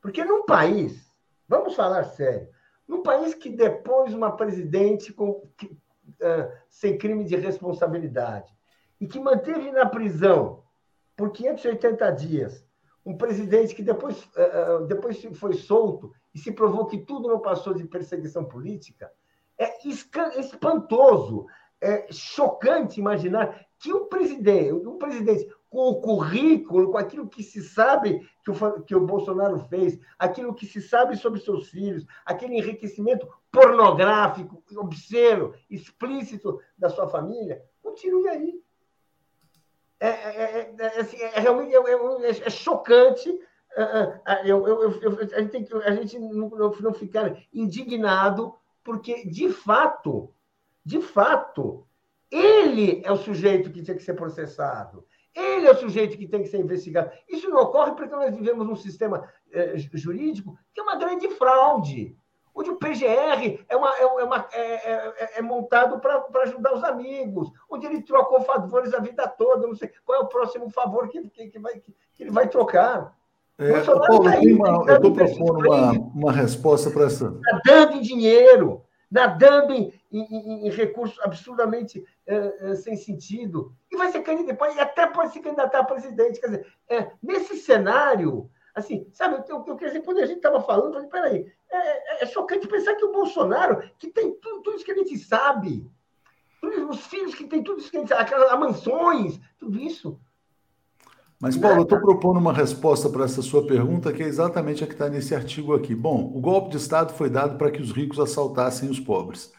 [0.00, 1.10] Porque num país,
[1.48, 2.48] vamos falar sério,
[2.86, 8.52] num país que depois uma presidente com, que, uh, sem crime de responsabilidade,
[9.00, 10.62] e que manteve na prisão
[11.16, 12.66] por 580 dias
[13.04, 17.84] um presidente que depois, eh, depois foi solto se provou que tudo não passou de
[17.84, 19.12] perseguição política,
[19.58, 19.86] é
[20.38, 21.46] espantoso,
[21.80, 27.62] é chocante imaginar que um presidente, um presidente com o currículo, com aquilo que se
[27.62, 32.56] sabe que o, que o Bolsonaro fez, aquilo que se sabe sobre seus filhos, aquele
[32.56, 38.62] enriquecimento pornográfico, obsceno, explícito da sua família, continue aí.
[40.00, 43.36] É, é, é, assim, é realmente é, chocante
[44.44, 49.50] eu, eu, eu, a gente, tem que, a gente não, não ficar indignado, porque, de
[49.50, 50.32] fato,
[50.84, 51.86] de fato,
[52.30, 55.04] ele é o sujeito que tinha que ser processado.
[55.34, 57.12] Ele é o sujeito que tem que ser investigado.
[57.28, 62.16] Isso não ocorre porque nós vivemos num sistema eh, jurídico que é uma grande fraude,
[62.54, 67.52] onde o PGR é, uma, é, uma, é, é, é montado para ajudar os amigos,
[67.70, 71.28] onde ele trocou favores a vida toda, não sei qual é o próximo favor que,
[71.30, 73.16] que, que, vai, que ele vai trocar.
[73.58, 77.36] É, Paulo, tá aí, uma, eu estou propondo uma, uma resposta para essa.
[77.42, 84.12] Nadando em dinheiro, nadando em, em, em recursos absurdamente é, é, sem sentido, e vai
[84.12, 86.40] ser candidato, e até pode se candidatar a presidente.
[86.40, 90.60] Quer dizer, é, nesse cenário, assim, sabe, eu, eu, quer dizer, quando a gente estava
[90.60, 94.62] falando, eu falei, peraí, é, é, é, chocante pensar que o Bolsonaro, que tem tudo,
[94.62, 95.84] tudo isso que a gente sabe,
[96.88, 100.20] os filhos que tem tudo isso que a gente sabe, aquelas mansões, tudo isso,
[101.40, 104.86] mas, Paulo, eu estou propondo uma resposta para essa sua pergunta, que é exatamente a
[104.86, 105.94] que está nesse artigo aqui.
[105.94, 109.52] Bom, o golpe de Estado foi dado para que os ricos assaltassem os pobres.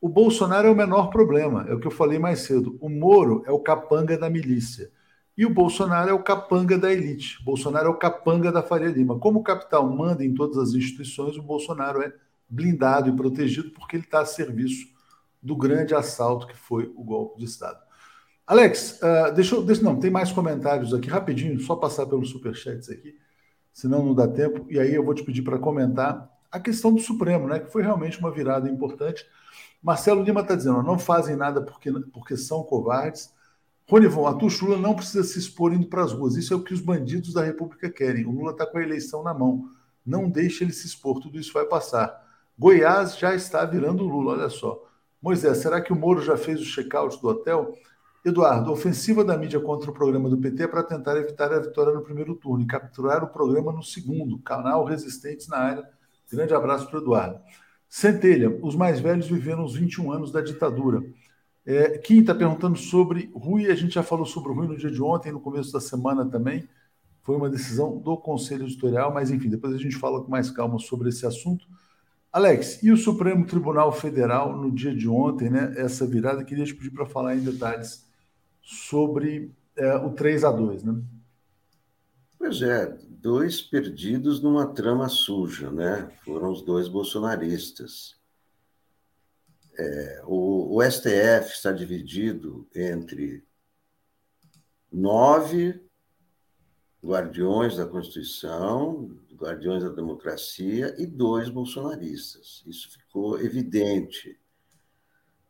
[0.00, 2.78] O Bolsonaro é o menor problema, é o que eu falei mais cedo.
[2.80, 4.88] O Moro é o capanga da milícia.
[5.36, 7.38] E o Bolsonaro é o capanga da elite.
[7.40, 9.18] O Bolsonaro é o capanga da Faria Lima.
[9.18, 12.12] Como o capital manda em todas as instituições, o Bolsonaro é
[12.48, 14.86] blindado e protegido porque ele está a serviço
[15.42, 17.85] do grande assalto que foi o golpe de Estado.
[18.46, 19.62] Alex, uh, deixa eu.
[19.64, 23.16] Deixa, não, tem mais comentários aqui, rapidinho, só passar pelos superchats aqui,
[23.72, 24.64] senão não dá tempo.
[24.70, 27.58] E aí eu vou te pedir para comentar a questão do Supremo, né?
[27.58, 29.26] Que foi realmente uma virada importante.
[29.82, 33.34] Marcelo Lima está dizendo: não fazem nada porque, porque são covardes.
[33.88, 36.36] Ronivon, a Tuxula não precisa se expor indo para as ruas.
[36.36, 38.26] Isso é o que os bandidos da República querem.
[38.26, 39.68] O Lula está com a eleição na mão.
[40.04, 42.24] Não deixe ele se expor, tudo isso vai passar.
[42.58, 44.82] Goiás já está virando Lula, olha só.
[45.20, 47.74] Moisés, será que o Moro já fez o check-out do hotel?
[48.28, 51.92] Eduardo, ofensiva da mídia contra o programa do PT é para tentar evitar a vitória
[51.92, 54.40] no primeiro turno e capturar o programa no segundo.
[54.40, 55.88] Canal Resistentes na área.
[56.32, 57.38] Grande abraço para o Eduardo.
[57.88, 61.04] Centelha, os mais velhos viveram os 21 anos da ditadura.
[61.64, 64.90] É, Kim está perguntando sobre Rui, a gente já falou sobre o Rui no dia
[64.90, 66.68] de ontem, no começo da semana também.
[67.22, 70.80] Foi uma decisão do Conselho Editorial, mas enfim, depois a gente fala com mais calma
[70.80, 71.64] sobre esse assunto.
[72.32, 75.74] Alex, e o Supremo Tribunal Federal no dia de ontem, né?
[75.76, 78.05] Essa virada, queria te pedir para falar em detalhes
[78.66, 81.00] sobre é, o 3 a 2 né?
[82.36, 86.10] Pois é, dois perdidos numa trama suja, né?
[86.24, 88.16] Foram os dois bolsonaristas.
[89.78, 93.44] É, o, o STF está dividido entre
[94.90, 95.80] nove
[97.04, 102.64] guardiões da Constituição, guardiões da democracia e dois bolsonaristas.
[102.66, 104.40] Isso ficou evidente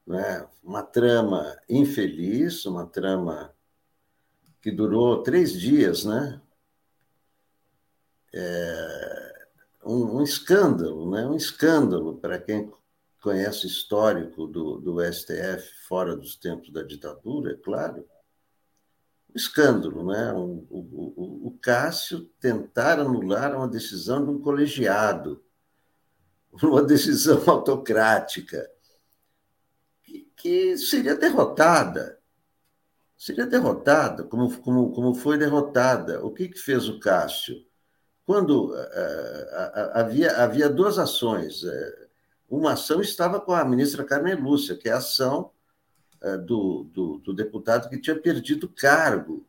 [0.07, 0.47] né?
[0.63, 3.53] uma trama infeliz, uma trama
[4.63, 6.41] que durou três dias, né?
[8.33, 9.27] É
[9.85, 11.27] um, um escândalo, né?
[11.27, 12.71] um escândalo para quem
[13.23, 18.07] conhece o histórico do, do STF fora dos tempos da ditadura, é claro.
[19.31, 20.33] Um escândalo, né?
[20.33, 25.43] O, o, o Cássio tentar anular uma decisão de um colegiado,
[26.63, 28.69] uma decisão autocrática
[30.47, 32.21] que seria derrotada.
[33.19, 36.25] Seria derrotada, como, como, como foi derrotada.
[36.25, 37.67] O que, que fez o Cássio?
[38.25, 41.65] Quando uh, uh, havia, havia duas ações.
[41.65, 42.07] Uh,
[42.49, 45.51] uma ação estava com a ministra Carmen Lúcia, que é a ação
[46.47, 49.47] do, do, do, deputado que tinha perdido cargo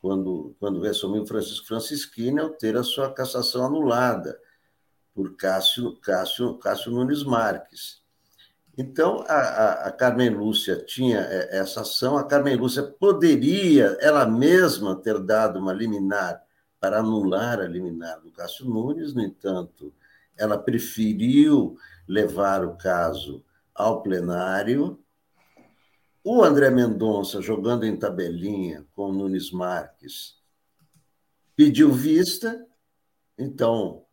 [0.00, 4.40] quando, quando assumiu Francisco Francisquini ao ter a sua cassação anulada
[5.14, 8.00] por Cássio, Cássio, Cássio Nunes Marques.
[8.80, 14.24] Então, a, a, a, Carmen Lúcia tinha é, essa ação, a Carmen Lúcia poderia ela
[14.24, 16.40] mesma ter dado uma liminar
[16.78, 19.92] para anular a liminar do Cássio Nunes, no entanto,
[20.36, 21.76] ela preferiu
[22.06, 24.96] levar o caso ao plenário.
[26.22, 30.36] O André Mendonça, jogando em tabelinha com o Nunes Marques,
[31.56, 32.64] pediu vista,
[33.36, 34.06] então o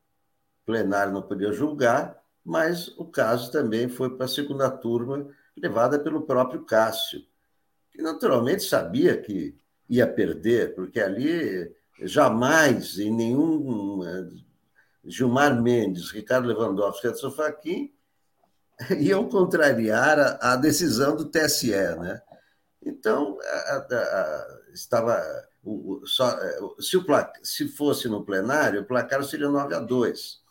[0.65, 5.27] plenário não podia julgar, mas o caso também foi para a segunda turma,
[5.57, 7.21] levada pelo próprio Cássio,
[7.91, 9.57] que naturalmente sabia que
[9.89, 14.01] ia perder, porque ali jamais, em nenhum.
[15.07, 17.93] Gilmar Mendes, Ricardo Lewandowski, Edson Fachin
[18.99, 22.21] iam contrariar a, a, decisão do TSE, né?
[22.83, 25.21] Então, a, a, estava
[25.63, 26.35] o, o, só,
[26.79, 27.05] se, o
[27.43, 30.44] se fosse no plenário, o placar seria 9 a 2.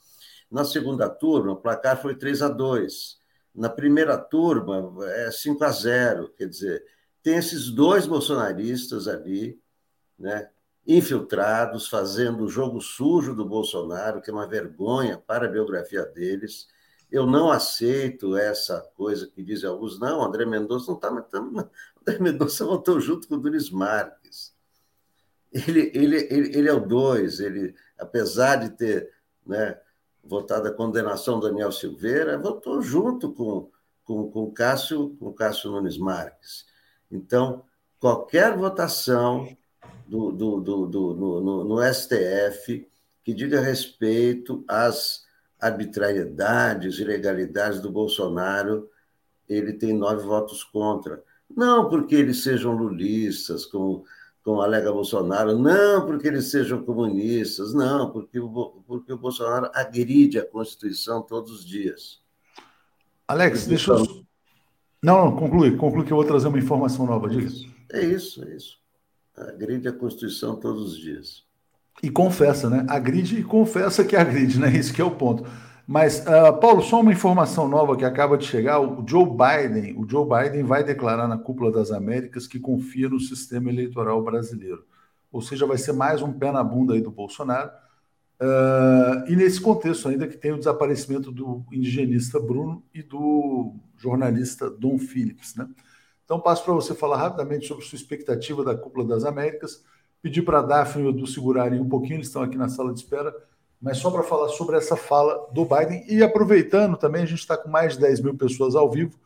[0.54, 3.18] Na segunda turma, o placar foi 3 a 2.
[3.52, 6.28] Na primeira turma, é 5 a 0.
[6.28, 6.84] Quer dizer,
[7.24, 9.60] tem esses dois bolsonaristas ali,
[10.16, 10.48] né,
[10.86, 16.68] infiltrados, fazendo o jogo sujo do Bolsonaro, que é uma vergonha para a biografia deles.
[17.10, 21.68] Eu não aceito essa coisa que dizem alguns, não, André Mendonça não está matando.
[22.00, 24.54] André Mendonça votou junto com o Dunis Marques.
[25.52, 29.12] Ele, ele, ele, ele é o dois, ele, apesar de ter
[29.44, 29.80] né,
[30.26, 33.70] votado a condenação do Daniel Silveira, votou junto com,
[34.04, 36.66] com, com, Cássio, com Cássio Nunes Marques.
[37.10, 37.64] Então,
[38.00, 39.48] qualquer votação
[40.06, 42.88] do, do, do, do no, no, no, STF
[43.22, 45.24] que diga respeito às
[45.60, 48.90] arbitrariedades, ilegalidades do Bolsonaro,
[49.48, 51.22] ele tem nove votos contra.
[51.48, 54.04] Não porque eles sejam lulistas, como,
[54.44, 60.38] como alega Bolsonaro, não porque eles sejam comunistas, não, porque o, porque o Bolsonaro agride
[60.38, 62.20] a Constituição todos os dias.
[63.26, 64.24] Alex, deixa eu.
[65.02, 67.66] Não, não, conclui, conclui que eu vou trazer uma informação nova disso.
[67.90, 68.78] É isso, é isso.
[69.34, 71.42] Agride a Constituição todos os dias.
[72.02, 72.84] E confessa, né?
[72.88, 74.68] Agride e confessa que agride, né?
[74.76, 75.44] Isso que é o ponto.
[75.86, 80.08] Mas, uh, Paulo, só uma informação nova que acaba de chegar: o Joe Biden, o
[80.08, 84.84] Joe Biden vai declarar na cúpula das Américas que confia no sistema eleitoral brasileiro.
[85.30, 87.70] Ou seja, vai ser mais um pé na bunda aí do Bolsonaro.
[88.40, 94.68] Uh, e nesse contexto ainda que tem o desaparecimento do indigenista Bruno e do jornalista
[94.68, 95.68] Dom Phillips, né?
[96.24, 99.84] Então, passo para você falar rapidamente sobre sua expectativa da Cúpula das Américas.
[100.22, 102.94] Pedir para a Daphne e o Edu segurarem um pouquinho, eles estão aqui na sala
[102.94, 103.34] de espera,
[103.84, 106.06] mas só para falar sobre essa fala do Biden.
[106.08, 109.20] E aproveitando também, a gente está com mais de 10 mil pessoas ao vivo.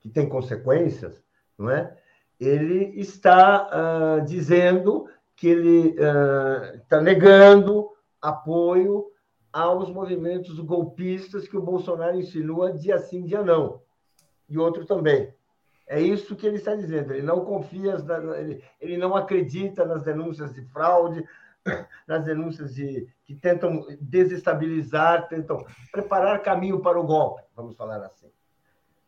[0.00, 1.22] que tem consequências,
[1.56, 1.96] não é?
[2.40, 5.94] ele está dizendo que ele
[6.74, 7.88] está negando
[8.20, 9.06] apoio
[9.52, 13.80] aos movimentos golpistas que o Bolsonaro insinua dia sim, dia não.
[14.48, 15.32] E outro também.
[15.86, 17.12] É isso que ele está dizendo.
[17.12, 17.94] Ele não confia,
[18.80, 21.24] ele não acredita nas denúncias de fraude,
[22.06, 28.30] nas denúncias de que tentam desestabilizar, tentam preparar caminho para o golpe, vamos falar assim.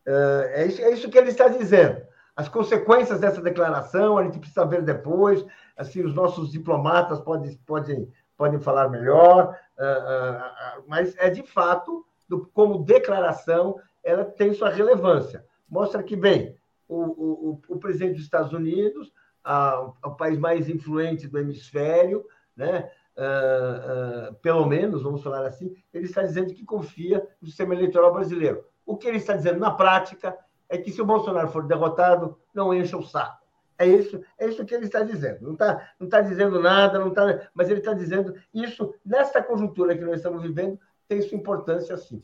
[0.07, 2.03] É, é isso, é isso que ele está dizendo.
[2.35, 5.45] As consequências dessa declaração a gente precisa ver depois.
[5.77, 12.07] Assim, os nossos diplomatas podem, podem, podem falar melhor, é, é, mas é de fato,
[12.55, 15.45] como declaração, ela tem sua relevância.
[15.69, 16.57] Mostra que, bem,
[16.89, 19.13] o, o, o presidente dos Estados Unidos,
[19.45, 22.25] a, o país mais influente do hemisfério,
[22.59, 22.91] né?
[23.17, 28.13] Uh, uh, pelo menos, vamos falar assim, ele está dizendo que confia no sistema eleitoral
[28.13, 28.65] brasileiro.
[28.85, 30.37] O que ele está dizendo na prática
[30.69, 33.39] é que se o Bolsonaro for derrotado, não encha o saco.
[33.79, 35.41] É isso, é isso que ele está dizendo.
[35.41, 39.97] Não está, não está dizendo nada, não está, mas ele está dizendo isso, nessa conjuntura
[39.97, 42.23] que nós estamos vivendo, tem sua importância sim.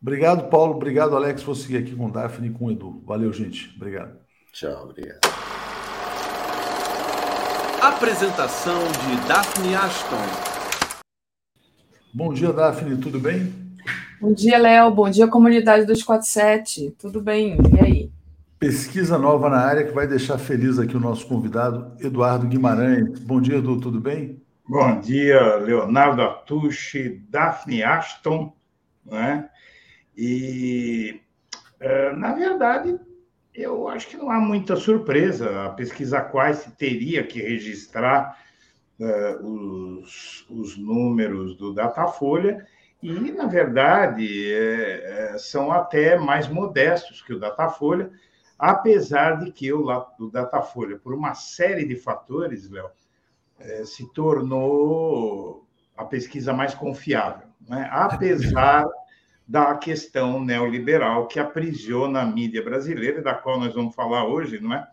[0.00, 0.74] Obrigado, Paulo.
[0.74, 1.42] Obrigado, Alex.
[1.42, 3.02] Vou seguir aqui com o Daphne e com o Edu.
[3.04, 3.74] Valeu, gente.
[3.76, 4.18] Obrigado.
[4.52, 5.49] Tchau, obrigado.
[7.82, 10.16] Apresentação de Daphne Ashton.
[12.12, 12.98] Bom dia, Daphne.
[12.98, 13.54] Tudo bem?
[14.20, 14.90] Bom dia, Léo.
[14.90, 16.94] Bom dia, comunidade 247.
[16.98, 17.56] Tudo bem?
[17.74, 18.12] E aí?
[18.58, 23.18] Pesquisa nova na área que vai deixar feliz aqui o nosso convidado, Eduardo Guimarães.
[23.20, 23.80] Bom dia, Edu.
[23.80, 24.42] Tudo bem?
[24.68, 28.52] Bom dia, Leonardo Atushi, Daphne Ashton,
[29.06, 29.48] né?
[30.14, 31.18] E,
[31.80, 33.00] é, na verdade,
[33.54, 35.64] eu acho que não há muita surpresa.
[35.66, 38.38] A pesquisa quais teria que registrar
[38.98, 42.66] uh, os, os números do Datafolha
[43.02, 48.10] e, na verdade, é, são até mais modestos que o Datafolha,
[48.58, 49.86] apesar de que o,
[50.18, 52.90] o Datafolha, por uma série de fatores, Léo,
[53.58, 57.48] é, se tornou a pesquisa mais confiável.
[57.66, 57.88] Né?
[57.92, 58.86] Apesar
[59.50, 64.72] da questão neoliberal que aprisiona a mídia brasileira, da qual nós vamos falar hoje, não
[64.72, 64.88] é?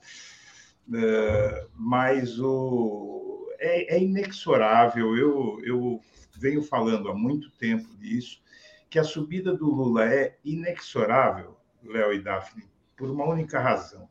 [0.95, 5.15] é mas o, é, é inexorável.
[5.15, 6.01] Eu, eu
[6.35, 8.41] venho falando há muito tempo disso,
[8.89, 12.63] que a subida do Lula é inexorável, Léo e Daphne,
[12.95, 14.09] por uma única razão.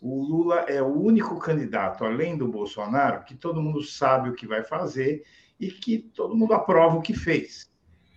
[0.00, 4.48] O Lula é o único candidato, além do Bolsonaro, que todo mundo sabe o que
[4.48, 5.22] vai fazer
[5.60, 7.69] e que todo mundo aprova o que fez.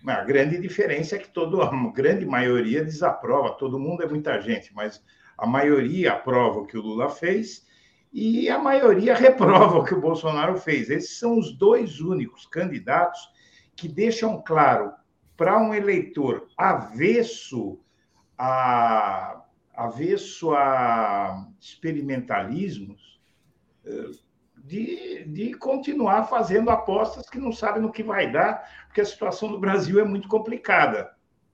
[0.06, 4.74] A grande diferença é que toda a grande maioria desaprova, todo mundo é muita gente,
[4.74, 5.02] mas
[5.38, 7.66] a maioria aprova o que o Lula fez
[8.12, 10.90] e a maioria reprova o que o Bolsonaro fez.
[10.90, 13.20] Esses são os dois únicos candidatos
[13.74, 14.92] que deixam claro
[15.36, 17.80] para um eleitor avesso
[18.38, 19.42] a,
[19.74, 23.20] avesso a experimentalismos
[23.84, 24.10] eh,
[24.64, 29.50] de, de continuar fazendo apostas que não sabem no que vai dar, porque a situação
[29.50, 31.10] do Brasil é muito complicada.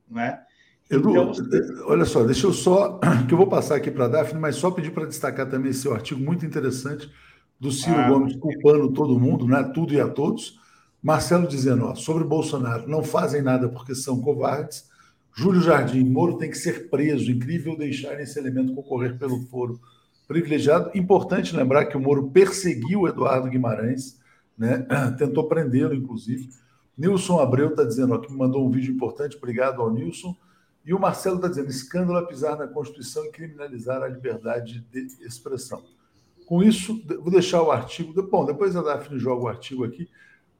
[0.08, 0.40] Né?
[0.88, 1.32] Edu, então,
[1.86, 4.70] olha só, deixa eu só, que eu vou passar aqui para a Daphne, mas só
[4.70, 7.10] pedir para destacar também esse artigo muito interessante
[7.58, 10.58] do Ciro ah, Gomes culpando todo mundo, né, tudo e a todos.
[11.02, 14.88] Marcelo dizendo, ó, sobre Bolsonaro, não fazem nada porque são covardes.
[15.34, 17.30] Júlio Jardim, Moro tem que ser preso.
[17.30, 19.80] Incrível deixar esse elemento concorrer pelo foro
[20.30, 20.92] privilegiado.
[20.94, 24.20] Importante lembrar que o Moro perseguiu o Eduardo Guimarães,
[24.56, 24.86] né?
[25.18, 26.48] tentou prendê-lo, inclusive.
[26.96, 30.36] Nilson Abreu está dizendo, ó, que me mandou um vídeo importante, obrigado ao Nilson.
[30.86, 35.00] E o Marcelo está dizendo, escândalo a pisar na Constituição e criminalizar a liberdade de
[35.26, 35.82] expressão.
[36.46, 38.22] Com isso, vou deixar o artigo.
[38.22, 40.08] Bom, depois a Daphne joga o artigo aqui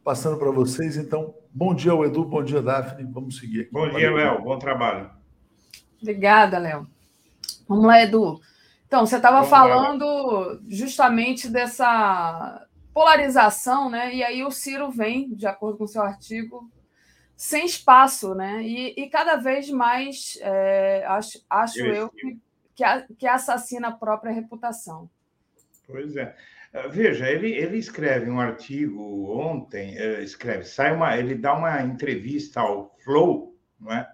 [0.02, 0.96] passando para vocês.
[0.96, 3.08] Então, bom dia ao Edu, bom dia, Daphne.
[3.12, 3.72] Vamos seguir aqui.
[3.72, 4.42] Bom dia, Léo.
[4.42, 5.10] Bom trabalho.
[6.02, 6.88] Obrigada, Léo.
[7.68, 8.40] Vamos lá, Edu.
[8.90, 14.12] Então, você estava falando lá, justamente dessa polarização, né?
[14.12, 16.68] E aí o Ciro vem, de acordo com o seu artigo,
[17.36, 18.64] sem espaço, né?
[18.64, 22.36] E, e cada vez mais, é, acho, acho eu, que,
[22.74, 22.84] que,
[23.16, 25.08] que assassina a própria reputação.
[25.86, 26.34] Pois é.
[26.74, 31.80] Ah, veja, ele, ele escreve um artigo ontem, eh, escreve, sai uma, ele dá uma
[31.80, 34.12] entrevista ao Flow, não é?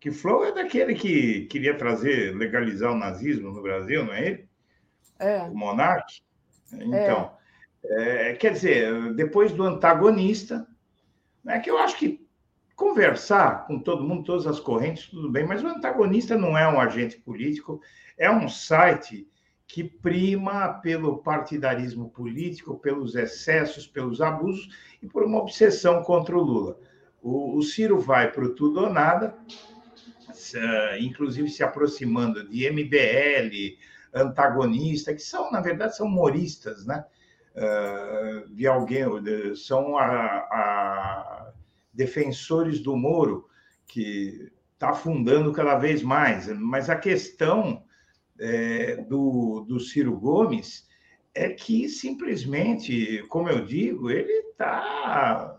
[0.00, 4.48] Que Flow é daquele que queria trazer, legalizar o nazismo no Brasil, não é ele?
[5.18, 5.42] É.
[5.42, 6.20] O Monarque.
[6.72, 7.38] Então, é.
[8.30, 10.66] É, quer dizer, depois do antagonista,
[11.46, 12.26] é que eu acho que
[12.76, 16.80] conversar com todo mundo, todas as correntes, tudo bem, mas o antagonista não é um
[16.80, 17.80] agente político,
[18.16, 19.28] é um site
[19.66, 24.68] que prima pelo partidarismo político, pelos excessos, pelos abusos
[25.02, 26.78] e por uma obsessão contra o Lula.
[27.20, 29.36] O, o Ciro vai para o tudo ou nada,
[31.00, 33.78] inclusive se aproximando de MBL,
[34.14, 37.04] antagonista, que são, na verdade, são humoristas, né?
[37.56, 39.04] Ah, de alguém,
[39.56, 41.52] são a, a
[41.92, 43.48] defensores do Moro,
[43.86, 46.46] que está afundando cada vez mais.
[46.46, 47.82] Mas a questão
[48.38, 50.86] é, do, do Ciro Gomes
[51.34, 55.58] é que simplesmente, como eu digo, ele está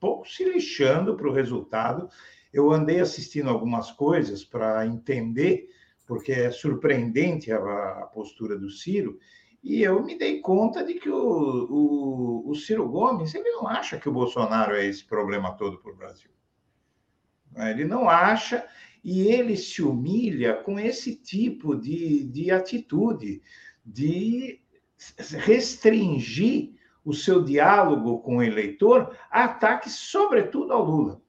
[0.00, 2.08] pouco se lixando para o resultado.
[2.52, 5.68] Eu andei assistindo algumas coisas para entender,
[6.06, 9.18] porque é surpreendente a, a, postura do Ciro,
[9.62, 13.98] e eu me dei conta de que o, o, o Ciro Gomes ele não acha
[13.98, 16.30] que o Bolsonaro é esse problema todo para o Brasil.
[17.56, 18.66] Ele não acha,
[19.04, 23.42] e ele se humilha com esse tipo de, de atitude,
[23.84, 24.60] de
[25.18, 26.74] restringir
[27.04, 31.22] o seu diálogo com o eleitor a ataques, sobretudo ao Lula.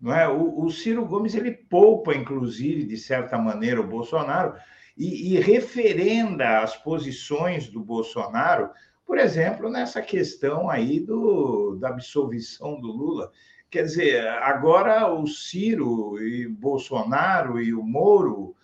[0.00, 0.28] Não é?
[0.28, 4.54] o, o Ciro Gomes ele poupa, inclusive, de certa maneira, o Bolsonaro
[4.96, 8.70] e, e referenda as posições do Bolsonaro,
[9.06, 13.30] por exemplo, nessa questão aí do, da absolvição do Lula.
[13.70, 18.55] Quer dizer, agora o Ciro e Bolsonaro e o Moro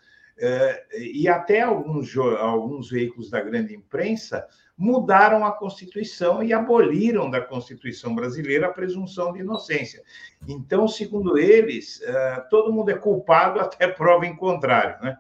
[0.99, 4.47] e até alguns, alguns veículos da grande imprensa
[4.77, 10.03] mudaram a Constituição e aboliram da Constituição brasileira a presunção de inocência.
[10.49, 15.01] Então, segundo eles, eh, todo mundo é culpado até prova em contrário.
[15.01, 15.19] Né?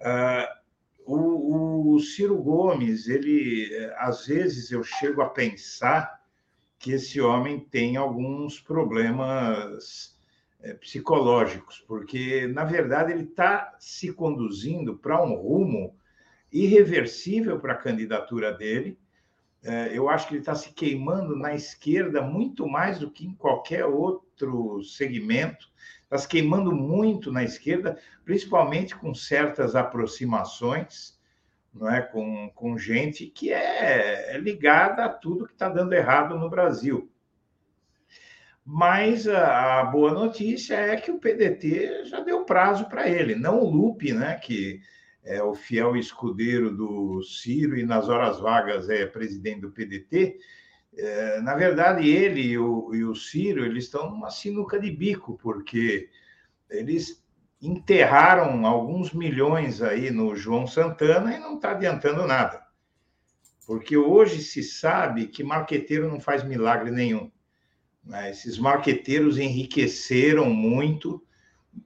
[0.00, 0.48] Eh,
[1.04, 3.68] o, o Ciro Gomes, ele,
[3.98, 6.22] às vezes eu chego a pensar
[6.78, 10.23] que esse homem tem alguns problemas é,
[10.72, 15.94] psicológicos, porque, na verdade, ele está se conduzindo para um rumo
[16.50, 18.98] irreversível para a candidatura dele.
[19.62, 23.34] É, eu acho que ele está se queimando na esquerda muito mais do que em
[23.34, 25.66] qualquer outro segmento.
[26.04, 31.14] Está se queimando muito na esquerda, principalmente com certas aproximações
[31.74, 32.00] não é?
[32.00, 37.10] com, com gente que é, é ligada a tudo que está dando errado no Brasil.
[38.64, 43.70] Mas a, boa notícia é que o PDT já deu prazo para ele, não o
[43.70, 44.36] Lupe, né?
[44.36, 44.80] que
[45.22, 50.38] é o fiel escudeiro do Ciro e nas horas vagas é presidente do PDT,
[50.96, 55.36] é, na verdade ele e o, e o Ciro eles estão numa sinuca de bico,
[55.42, 56.08] porque
[56.70, 57.22] eles
[57.60, 62.62] enterraram alguns milhões aí no João Santana e não está adiantando nada.
[63.66, 67.30] Porque hoje se sabe que marqueteiro não faz milagre nenhum.
[68.04, 68.30] Né?
[68.30, 71.22] Esses marqueteiros enriqueceram muito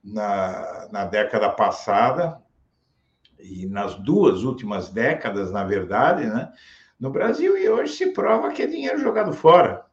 [0.03, 2.43] na, na década passada
[3.39, 6.53] e nas duas últimas décadas, na verdade, né?
[6.99, 9.89] no Brasil, e hoje se prova que é dinheiro jogado fora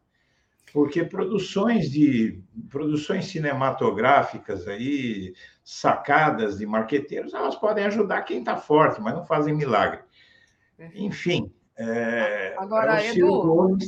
[0.76, 5.34] porque produções de produções cinematográficas aí
[5.64, 10.02] sacadas de marqueteiros elas podem ajudar quem está forte mas não fazem milagre
[10.93, 13.88] enfim é, agora é Edu Gomes...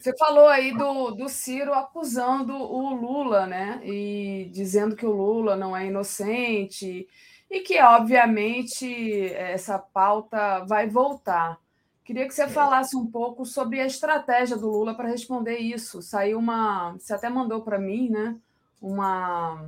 [0.00, 5.56] você falou aí do, do Ciro acusando o Lula né e dizendo que o Lula
[5.56, 7.08] não é inocente
[7.50, 11.58] e que obviamente essa pauta vai voltar
[12.04, 16.02] Queria que você falasse um pouco sobre a estratégia do Lula para responder isso.
[16.02, 16.92] Saiu uma.
[16.92, 18.36] Você até mandou para mim, né?
[18.78, 19.66] Uma,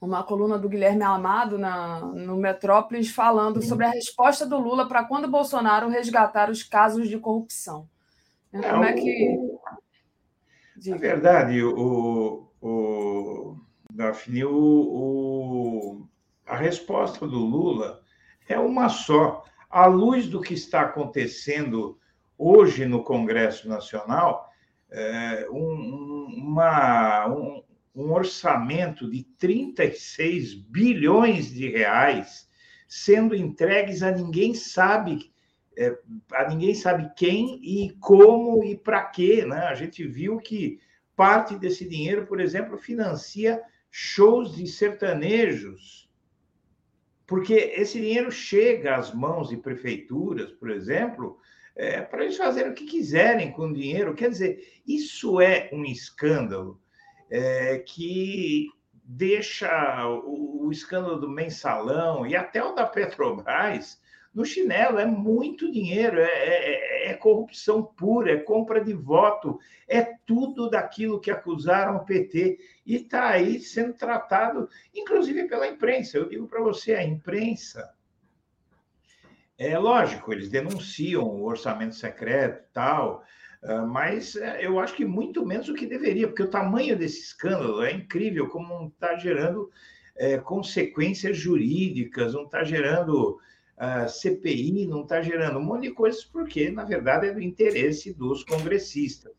[0.00, 5.04] uma coluna do Guilherme Amado na, no Metrópolis falando sobre a resposta do Lula para
[5.04, 7.88] quando Bolsonaro resgatar os casos de corrupção.
[8.54, 9.36] Né, como é, que.
[10.86, 13.56] Na verdade, o, o
[13.92, 16.08] Daphne, o, o,
[16.46, 18.00] a resposta do Lula
[18.48, 21.98] é uma só à luz do que está acontecendo
[22.38, 24.48] hoje no Congresso Nacional,
[24.90, 27.64] é, um, uma, um,
[27.94, 32.48] um orçamento de 36 bilhões de reais
[32.86, 35.33] sendo entregues a ninguém sabe
[35.76, 35.98] é,
[36.32, 39.66] a ninguém sabe quem e como e para quê, né?
[39.66, 40.78] A gente viu que
[41.16, 43.60] parte desse dinheiro, por exemplo, financia
[43.90, 46.04] shows de sertanejos
[47.26, 51.38] porque esse dinheiro chega às mãos de prefeituras, por exemplo,
[51.74, 54.14] é, para eles fazerem o que quiserem com o dinheiro.
[54.14, 56.80] Quer dizer, isso é um escândalo
[57.30, 64.00] é, que deixa o, o, escândalo do mensalão e até o da Petrobras
[64.34, 64.98] no chinelo.
[64.98, 71.20] É muito dinheiro, é, é, é corrupção pura, é compra de voto, é tudo daquilo
[71.20, 76.18] que acusaram o PT e está aí sendo tratado, inclusive pela imprensa.
[76.18, 77.94] Eu digo para você, a imprensa.
[79.56, 83.24] É lógico, eles denunciam o orçamento secreto tal,
[83.64, 87.20] ah, mas é, eu acho que muito menos do que deveria, porque o tamanho desse
[87.20, 89.70] escândalo é incrível, como está gerando
[90.16, 93.38] é, consequências jurídicas, não está gerando
[94.08, 98.44] CPI não está gerando um monte de coisas, porque, na verdade, é do interesse dos
[98.44, 99.32] congressistas.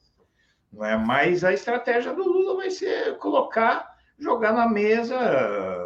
[0.71, 0.97] Não é?
[0.97, 5.17] Mas a estratégia do Lula vai ser colocar, jogar na mesa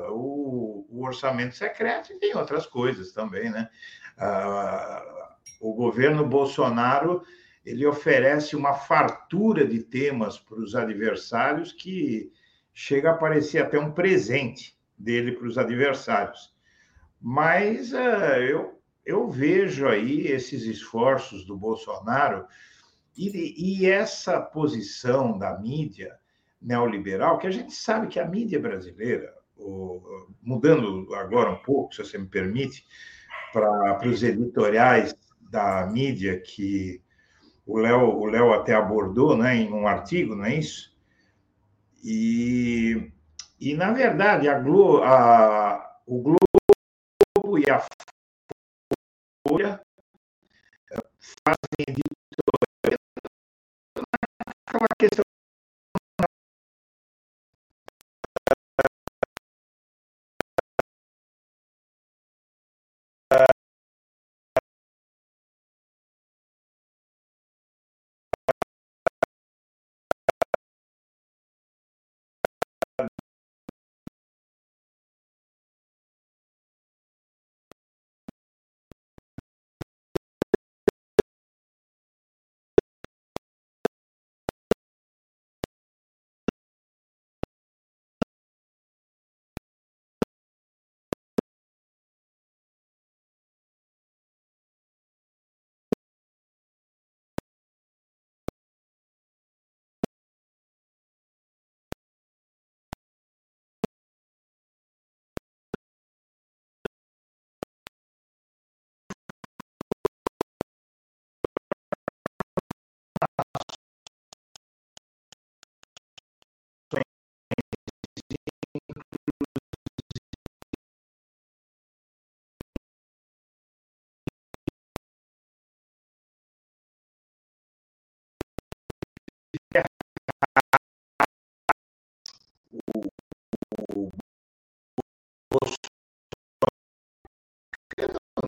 [0.10, 3.50] o, o orçamento secreto e tem outras coisas também.
[3.52, 3.70] Né?
[4.18, 7.24] Ah, o governo Bolsonaro
[7.66, 12.32] ele oferece uma fartura de temas para os adversários que
[12.74, 16.54] chega a parecer até um presente dele para os adversários.
[17.22, 22.46] Mas uh, eu, eu vejo aí esses esforços do Bolsonaro
[23.18, 26.18] e, e essa posição da mídia
[26.62, 32.04] neoliberal, que a gente sabe que a mídia brasileira, o, mudando agora um pouco, se
[32.04, 32.86] você me permite,
[33.52, 37.02] para os editoriais da mídia que
[37.66, 40.96] o Léo o Léo até abordou né, em um artigo, não é isso?
[42.04, 43.12] E,
[43.60, 47.84] e na verdade, a, Glo, a, o Globo e a
[49.48, 49.82] Folha
[51.48, 52.19] fazem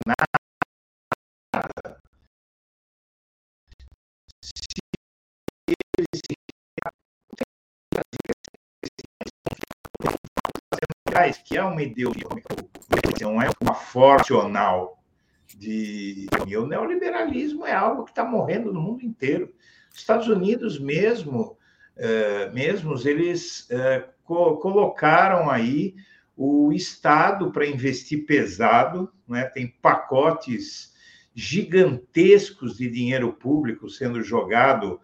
[0.06, 0.41] nada
[11.30, 12.27] que é uma ideologia,
[13.22, 15.02] não é uma forcional
[15.57, 16.27] de
[16.57, 19.53] o neoliberalismo é algo que está morrendo no mundo inteiro.
[19.93, 21.57] Os Estados Unidos mesmo,
[21.98, 25.95] eh, mesmos, eles eh, co colocaram aí
[26.35, 29.43] o Estado para investir pesado, né?
[29.45, 30.91] tem pacotes
[31.34, 34.99] gigantescos de dinheiro público sendo jogado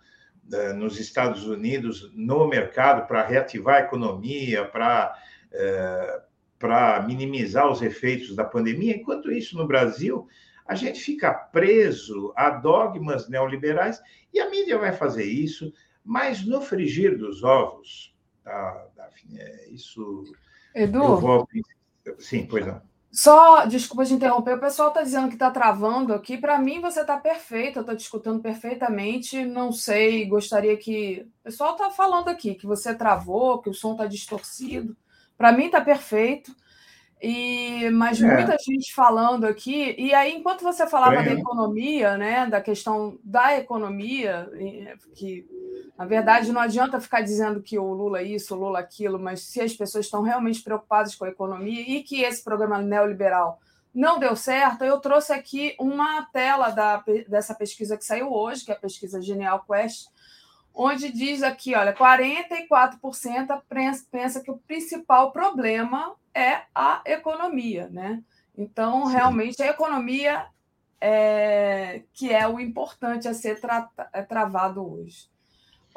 [0.51, 5.15] uh, nos Estados Unidos no mercado para reativar a economia, para
[5.53, 6.21] uh,
[6.59, 8.95] para minimizar os efeitos da pandemia.
[8.95, 10.27] Enquanto isso, no Brasil,
[10.65, 14.01] a gente fica preso a dogmas neoliberais
[14.33, 20.23] e a mídia vai fazer isso, mas no frigir dos ovos, tá, Daphne, é isso.
[20.73, 21.17] Edu?
[21.17, 21.49] Volto...
[22.19, 22.81] Sim, pois não.
[23.11, 26.37] Só, desculpa de interromper, o pessoal está dizendo que está travando aqui.
[26.37, 29.43] Para mim, você está perfeito, eu estou te escutando perfeitamente.
[29.45, 31.27] Não sei, gostaria que.
[31.39, 34.95] O pessoal está falando aqui que você travou, que o som está distorcido.
[35.37, 36.55] Para mim, está perfeito.
[37.21, 38.27] E, mas é.
[38.31, 41.23] muita gente falando aqui, e aí, enquanto você falava é.
[41.23, 44.47] da economia, né, da questão da economia,
[45.15, 45.47] que
[45.97, 49.59] na verdade não adianta ficar dizendo que o Lula isso, o Lula aquilo, mas se
[49.59, 53.59] as pessoas estão realmente preocupadas com a economia e que esse programa neoliberal
[53.93, 58.71] não deu certo, eu trouxe aqui uma tela da, dessa pesquisa que saiu hoje, que
[58.71, 60.09] é a pesquisa Genial Quest,
[60.77, 63.61] onde diz aqui, olha, 44%
[64.11, 68.21] pensa que o principal problema é a economia, né?
[68.55, 70.45] Então, realmente, a economia
[71.01, 75.27] é que é o importante a ser tra é travado hoje.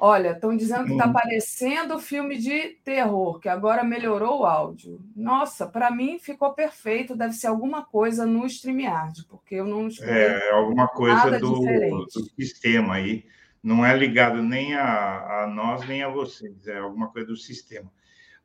[0.03, 4.99] Olha, estão dizendo que está parecendo filme de terror, que agora melhorou o áudio.
[5.15, 7.15] Nossa, para mim ficou perfeito.
[7.15, 12.95] Deve ser alguma coisa no StreamYard, porque eu não É, alguma coisa do, do, sistema
[12.95, 13.27] aí.
[13.63, 16.67] Não é ligado nem a, a, nós, nem a vocês.
[16.67, 17.93] É alguma coisa do sistema.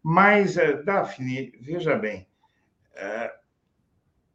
[0.04, 2.28] Mas, eh, Daphne, veja bem,
[2.96, 3.34] eh,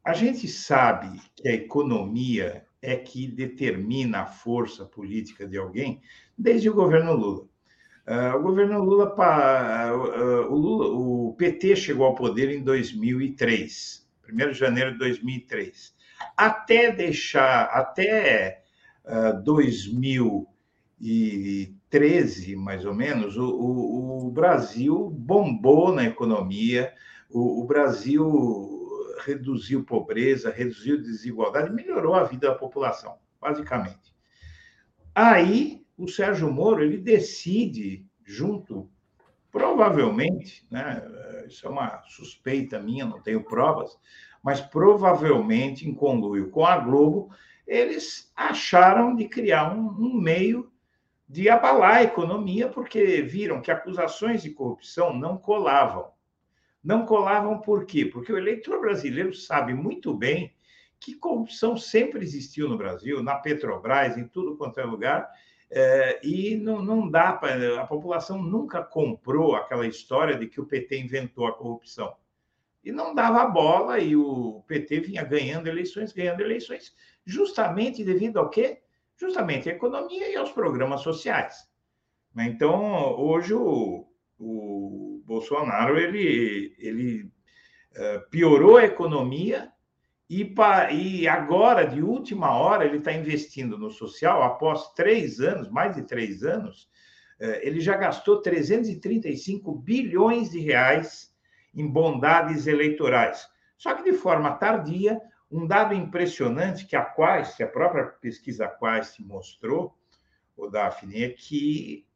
[0.02, 6.01] a gente sabe que a economia é que determina a força política de alguém
[6.36, 7.47] desde o governo Lula.
[8.07, 9.15] Uh, o governo Lula,
[10.48, 15.94] o Lula, o PT chegou ao poder em 2003, 1 de janeiro de 2003.
[16.36, 18.65] Até deixar, até
[19.05, 19.40] uh,
[21.01, 26.93] 2013, mais ou menos, o, o, o Brasil bombou na economia,
[27.31, 28.86] o, o Brasil
[29.24, 34.14] reduziu pobreza, reduziu desigualdade, melhorou a vida da população, basicamente.
[35.14, 38.89] Aí, o Sérgio Moro, ele decide, junto,
[39.51, 41.02] provavelmente, né,
[41.47, 43.98] isso é uma suspeita minha, não tenho provas,
[44.43, 47.31] mas provavelmente, em conluio com a Globo,
[47.66, 50.69] eles acharam de criar um, um meio
[51.31, 56.11] de abalar a economia, porque viram que acusações de corrupção não colavam.
[56.82, 58.05] Não colavam por quê?
[58.05, 60.52] Porque o eleitor brasileiro sabe muito bem
[60.98, 65.31] que corrupção sempre existiu no Brasil, na Petrobras, em tudo quanto é lugar,
[65.70, 67.81] é, e não, não dá para.
[67.81, 72.12] A população nunca comprou aquela história de que o PT inventou a corrupção.
[72.82, 76.93] E não dava bola, e o PT vinha ganhando eleições, ganhando eleições,
[77.24, 78.81] justamente devido ao quê?
[79.20, 81.68] Justamente à economia e aos programas sociais.
[82.38, 89.70] Então, hoje, o, o Bolsonaro ele, ele uh, piorou a economia
[90.28, 94.42] e, pa, e agora, de última hora, ele está investindo no social.
[94.42, 96.84] Após três anos, mais de três anos,
[97.40, 101.30] uh, ele já gastou 335 bilhões de reais
[101.74, 103.47] em bondades eleitorais.
[103.76, 105.20] Só que de forma tardia,
[105.51, 109.97] um dado impressionante que a Quest, a própria pesquisa Quest mostrou,
[110.56, 112.06] o Daphne, é que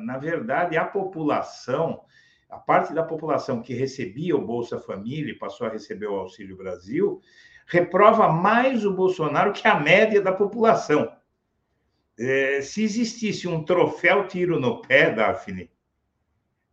[0.00, 2.02] na verdade, a população,
[2.48, 6.56] a parte da população que recebia o Bolsa Família e passou a receber o Auxílio
[6.56, 7.20] Brasil,
[7.66, 11.12] reprova mais o Bolsonaro que a média da população.
[12.18, 15.70] É, se existisse um troféu tiro no pé, Daphne,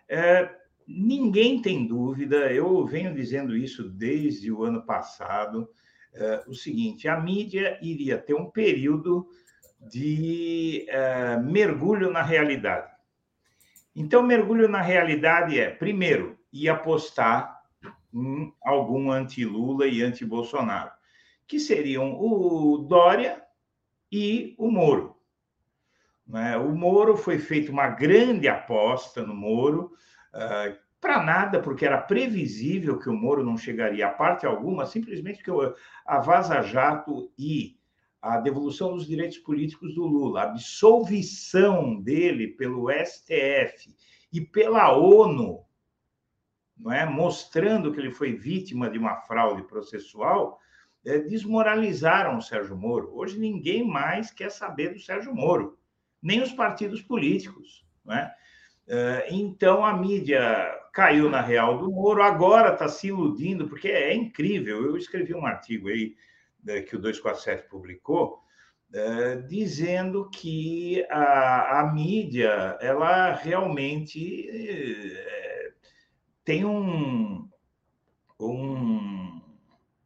[0.09, 0.49] É,
[0.87, 5.69] ninguém tem dúvida, eu venho dizendo isso desde o ano passado,
[6.15, 9.27] é, o seguinte: a mídia iria ter um período
[9.91, 12.96] de é, mergulho na realidade.
[13.99, 17.63] Então, mergulho na realidade é, primeiro, ir apostar
[18.13, 20.91] em algum anti-Lula e anti-Bolsonaro,
[21.47, 23.43] que seriam o Dória
[24.13, 25.17] e o Moro.
[26.27, 26.59] Né?
[26.59, 29.93] O Moro foi feita uma grande aposta no Moro,
[30.35, 35.43] uh, para nada, porque era previsível que o Moro não chegaria a parte alguma, simplesmente
[35.43, 35.75] porque
[36.05, 37.79] a Vaza Jato e
[38.35, 43.95] a devolução dos direitos políticos do Lula, a absolvição dele pelo STF
[44.33, 45.67] e pela ONU
[46.77, 47.07] não é?
[47.07, 50.61] mostrando que ele foi vítima de uma fraude processual,
[51.05, 53.17] é, desmoralizaram o Sérgio Moro.
[53.17, 55.79] Hoje ninguém mais quer saber do Sérgio Moro,
[56.23, 57.87] nem os partidos políticos.
[58.05, 58.35] Não é?
[58.89, 64.15] é então a mídia caiu na real do Moro, agora está se iludindo, porque é
[64.15, 64.85] incrível.
[64.85, 66.15] Eu escrevi um artigo aí
[66.87, 68.41] que o 247 publicou,
[68.93, 74.49] é, dizendo que a, a mídia ela realmente
[76.45, 77.49] tem um,
[78.41, 79.41] um,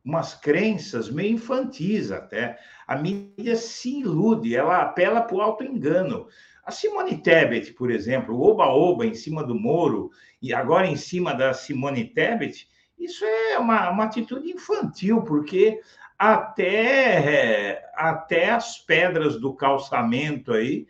[0.02, 2.58] umas crenças meio infantis até.
[2.86, 6.26] A mídia se ilude, ela apela para o auto-engano.
[6.64, 10.10] A Simone Tebet, por exemplo, o oba-oba em cima do Moro
[10.40, 12.68] e agora em cima da Simone Tebet,
[12.98, 15.80] isso é uma, uma atitude infantil, porque
[16.20, 20.86] até, até as pedras do calçamento aí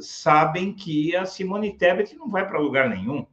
[0.00, 3.26] sabem que a Simone Tebet não vai para lugar nenhum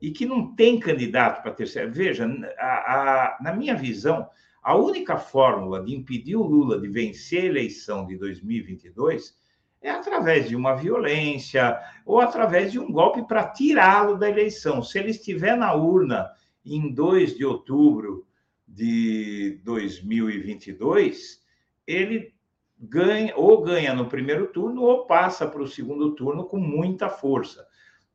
[0.00, 1.90] e que não tem candidato para terceira.
[1.90, 2.26] Veja,
[2.58, 4.30] a, a, na minha visão,
[4.62, 9.36] a única fórmula de impedir o Lula de vencer a eleição de 2022
[9.82, 14.82] é através de uma violência ou através de um golpe para tirá-lo da eleição.
[14.82, 16.30] Se ele estiver na urna
[16.64, 18.26] em 2 de outubro
[18.68, 21.42] de 2022,
[21.86, 22.34] ele
[22.78, 27.66] ganha ou ganha no primeiro turno ou passa para o segundo turno com muita força.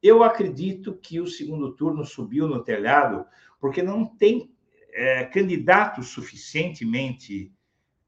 [0.02, 3.26] Eu acredito que o segundo turno subiu no telhado
[3.60, 4.54] porque não tem
[4.92, 7.52] é, candidato suficientemente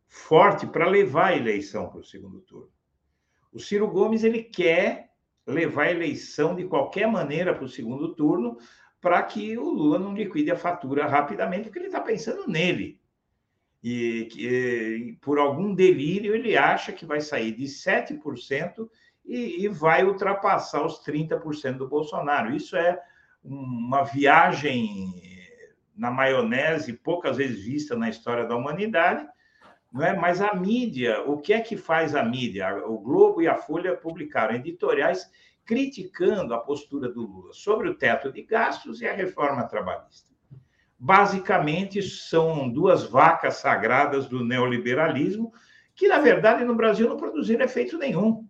[0.08, 2.70] forte para levar a eleição para o segundo turno.
[3.52, 5.10] O Ciro Gomes ele quer
[5.48, 8.58] levar a eleição de qualquer maneira para o segundo turno
[9.06, 13.00] para que o Lula não liquide a fatura rapidamente, porque ele está pensando nele.
[13.84, 18.90] E, e, por algum delírio ele acha que vai sair de 7%
[19.24, 22.56] e, e vai ultrapassar os 30% do Bolsonaro.
[22.56, 23.00] Isso é
[23.44, 25.14] uma viagem
[25.96, 29.24] na maionese poucas vezes vista na história da humanidade,
[29.94, 30.18] não é?
[30.18, 32.76] Mas a mídia, o que é que faz a mídia?
[32.88, 35.30] O Globo e a Folha publicaram editoriais
[35.66, 40.34] criticando a postura do Lula sobre o teto de gastos e a reforma trabalhista.
[40.98, 45.52] Basicamente, são duas vacas sagradas do neoliberalismo
[45.94, 48.48] que, na verdade, no Brasil não produziram efeito nenhum.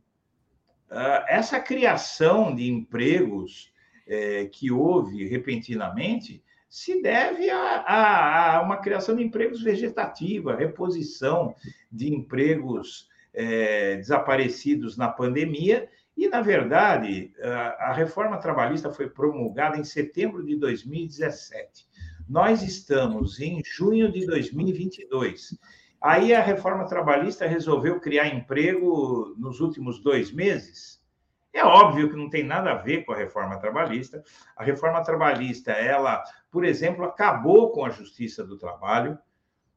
[0.89, 3.73] Ah, essa criação de empregos
[4.07, 11.55] é, que houve repentinamente se deve a, uma criação de empregos vegetativa, reposição
[11.91, 15.89] de empregos é, desaparecidos na pandemia.
[16.17, 17.33] E, na verdade,
[17.79, 21.85] a, reforma trabalhista foi promulgada em setembro de 2017.
[22.27, 25.57] Nós estamos em junho de 2022.
[26.01, 31.03] Aí a reforma trabalhista resolveu criar emprego nos últimos dois meses.
[31.51, 34.23] É óbvio que não tem nada a ver com a reforma trabalhista.
[34.55, 39.17] A reforma trabalhista, ela, por exemplo, acabou com a justiça do trabalho.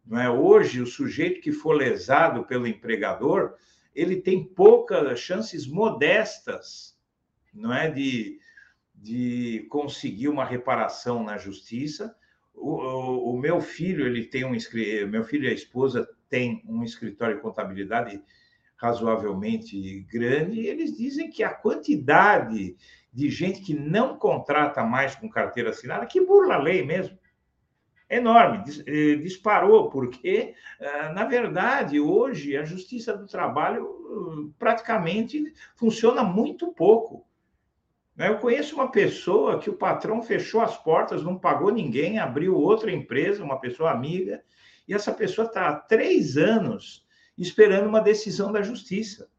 [0.04, 0.30] Não é?
[0.30, 3.54] Hoje, o sujeito que for lesado pelo empregador,
[4.00, 6.96] ele tem poucas chances modestas
[7.52, 7.90] não é?
[7.90, 8.38] de,
[8.94, 12.14] de conseguir uma reparação na justiça
[12.60, 14.56] o, o, o, meu filho, ele tem um
[15.08, 18.20] meu filho e a esposa têm um escritório de contabilidade
[18.76, 22.76] razoavelmente grande, e eles dizem que a quantidade
[23.12, 27.17] de gente que não contrata mais com carteira assinada, que burla a lei mesmo,
[28.08, 36.72] enorme, eh, disparou, porque, ah, na verdade, hoje a Justiça do Trabalho praticamente funciona muito
[36.72, 37.26] pouco.
[38.16, 38.28] Né?
[38.28, 42.90] Eu conheço uma pessoa que o patrão fechou as portas, não pagou ninguém, abriu outra
[42.90, 44.42] empresa, uma pessoa amiga,
[44.86, 47.06] e essa pessoa está há três anos
[47.36, 49.30] esperando uma decisão da justiça.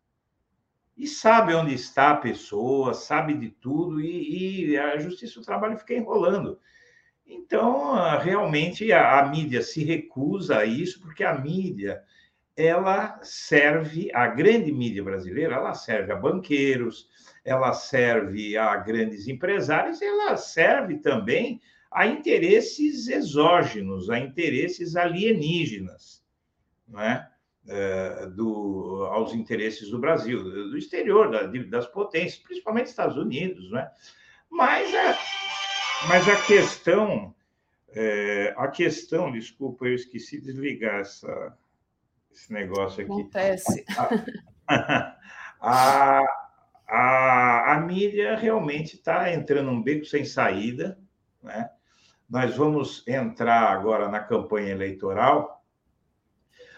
[0.96, 5.78] E sabe onde está a pessoa, sabe de tudo, e, e a justiça do trabalho
[5.78, 6.60] fica enrolando.
[7.30, 12.02] Então, realmente, a, a mídia se recusa a isso, porque a mídia
[12.58, 17.08] ela serve, a grande mídia brasileira, ela serve a banqueiros,
[17.46, 21.62] ela serve a grandes empresários, ela serve também
[21.92, 26.24] a interesses exógenos, a interesses alienígenas,
[26.88, 27.30] não é?
[27.68, 33.88] É, do, aos interesses do Brasil, do exterior, da, das potências, principalmente Estados Unidos, né?
[34.50, 35.16] Mas a,
[36.08, 37.36] mas a questão,
[37.90, 41.58] é, a questão, desculpa, eu esqueci de desligar essa,
[42.32, 43.12] esse negócio aqui.
[43.12, 43.86] Acontece.
[44.68, 45.16] A,
[45.60, 46.22] a,
[46.88, 50.98] a, a mídia realmente está entrando num beco sem saída,
[51.42, 51.70] né?
[52.30, 55.60] Nós vamos entrar agora na campanha eleitoral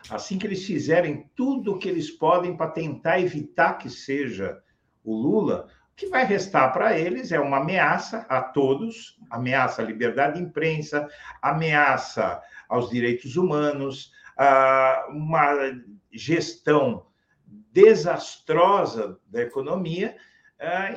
[0.09, 4.61] assim que eles fizerem tudo o que eles podem para tentar evitar que seja
[5.03, 5.67] o Lula,
[6.01, 11.07] que vai restar para eles é uma ameaça a todos, ameaça à liberdade de imprensa,
[11.39, 14.11] ameaça aos direitos humanos,
[15.09, 15.53] uma
[16.11, 17.05] gestão
[17.71, 20.17] desastrosa da economia,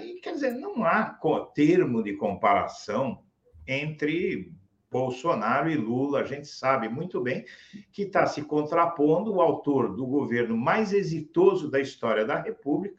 [0.02, 1.20] e quer dizer, não há
[1.54, 3.22] termo de comparação
[3.66, 4.54] entre
[4.90, 7.44] Bolsonaro e Lula, a gente sabe muito bem
[7.92, 12.96] que está se contrapondo o autor do governo mais exitoso da história da República.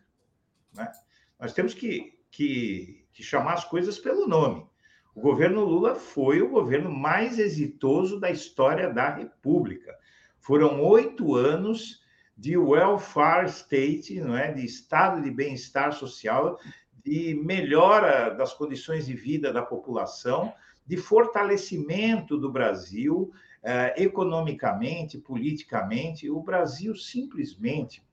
[0.72, 0.91] Né?
[1.40, 4.66] Nós temos que, que, que chamar as coisas pelo nome.
[5.14, 9.95] O governo Lula foi o governo mais exitoso da história da República.
[10.40, 12.03] Foram oito anos
[12.38, 16.60] de welfare state, não é, de estado de bem-estar social,
[17.03, 20.53] de melhora das condições de vida da população,
[20.86, 23.32] de fortalecimento do Brasil
[23.64, 26.30] eh, economicamente, politicamente.
[26.30, 28.03] O Brasil simplesmente.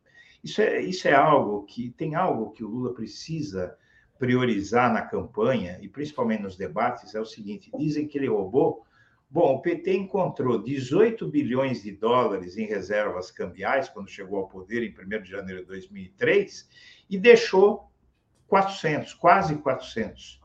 [0.43, 3.77] Isso é, isso é algo que tem algo que o Lula precisa
[4.19, 8.85] priorizar na campanha e principalmente nos debates é o seguinte: dizem que ele roubou.
[9.31, 14.83] Bom, o PT encontrou 18 bilhões de dólares em reservas cambiais quando chegou ao poder
[14.83, 16.69] em 1 de janeiro de 2003
[17.09, 17.91] e deixou
[18.47, 20.43] 400, quase 400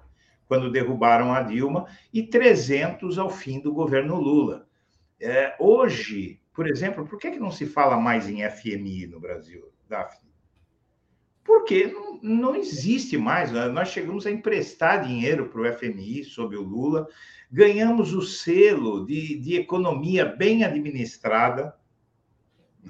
[0.48, 4.66] quando derrubaram a Dilma, e 300 ao fim do governo Lula.
[5.20, 9.70] É, hoje, por exemplo, por que, que não se fala mais em FMI no Brasil,
[9.88, 10.28] Daphne?
[11.44, 13.52] Porque não, não existe mais.
[13.52, 13.68] Né?
[13.68, 17.08] Nós chegamos a emprestar dinheiro para o FMI sob o Lula,
[17.52, 21.74] ganhamos o selo de, de economia bem administrada.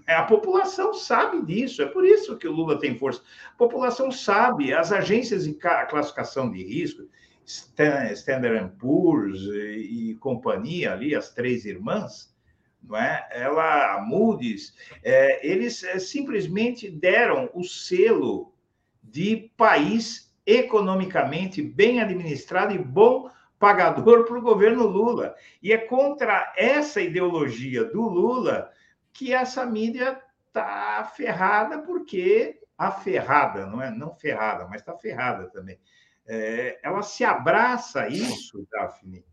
[0.07, 3.21] A população sabe disso, é por isso que o Lula tem força.
[3.53, 7.07] A população sabe, as agências de classificação de risco,
[7.45, 12.35] Standard Poor's e, e companhia ali, as três irmãs,
[12.81, 13.27] não é?
[13.31, 14.73] Ela, a Moody's,
[15.03, 18.53] é, eles é, simplesmente deram o selo
[19.01, 23.29] de país economicamente bem administrado e bom
[23.59, 25.35] pagador para o governo Lula.
[25.61, 28.71] E é contra essa ideologia do Lula
[29.11, 33.89] que essa mídia está ferrada, porque aferrada, não é?
[33.89, 35.79] Não ferrada, mas está ferrada também
[36.27, 39.25] é, ela se abraça a isso, Daphne,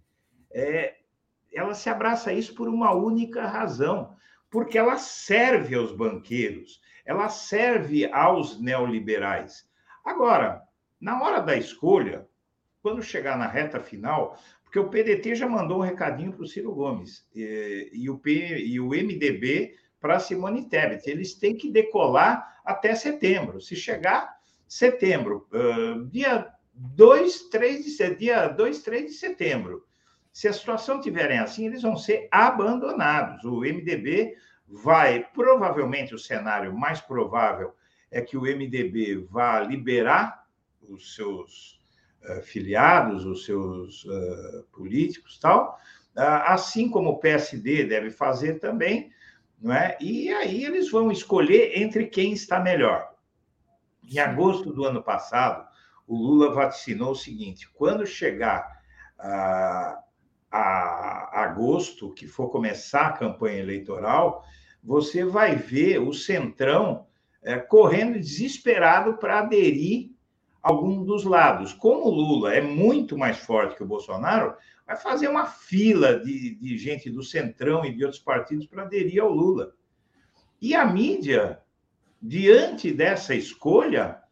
[0.50, 0.94] é,
[1.54, 4.16] ela se abraça a isso por uma única razão,
[4.50, 9.68] porque ela serve aos banqueiros, ela serve aos neoliberais.
[10.04, 10.62] Agora,
[11.00, 12.26] na hora da escolha,
[12.82, 16.74] quando chegar na reta final, porque o PDT já mandou um recadinho para o Ciro
[16.74, 22.60] Gomes e, e, o P, e o MDB para Simone Tebet, eles têm que decolar
[22.64, 23.60] até setembro.
[23.60, 24.36] Se chegar
[24.68, 29.86] setembro, uh, dia 2, 3 de, dia 2, 3 de setembro.
[30.34, 33.44] Se a situação tiverem assim, eles vão ser abandonados.
[33.44, 34.36] O MDB
[34.66, 37.72] vai, provavelmente, o cenário mais provável
[38.10, 40.44] é que o MDB vá liberar
[40.88, 41.80] os seus
[42.24, 45.78] uh, filiados, os seus uh, políticos, tal,
[46.16, 49.12] uh, assim como o PSD deve fazer também,
[49.60, 49.96] não é?
[50.00, 53.14] E aí eles vão escolher entre quem está melhor.
[54.02, 55.64] Em agosto do ano passado,
[56.08, 58.82] o Lula vaticinou o seguinte: quando chegar
[59.16, 60.03] a,
[60.56, 64.44] a agosto, que for começar a campanha eleitoral,
[64.82, 67.06] você vai ver o Centrão
[67.42, 70.12] é, correndo desesperado para aderir
[70.62, 71.72] a algum dos lados.
[71.72, 74.54] Como o Lula é muito mais forte que o Bolsonaro,
[74.86, 79.20] vai fazer uma fila de, de gente do Centrão e de outros partidos para aderir
[79.20, 79.74] ao Lula.
[80.60, 81.58] E a mídia,
[82.22, 84.22] diante dessa escolha,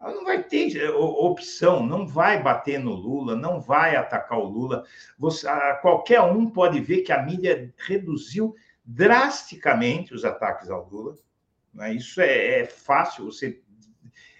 [0.00, 4.84] não vai ter eh, opção, não vai bater no Lula, não vai atacar o Lula.
[5.18, 5.46] Você,
[5.82, 8.54] qualquer um pode ver que a mídia reduziu
[8.84, 11.16] drasticamente os ataques ao Lula.
[11.74, 11.94] Né?
[11.94, 13.60] Isso é, é fácil, você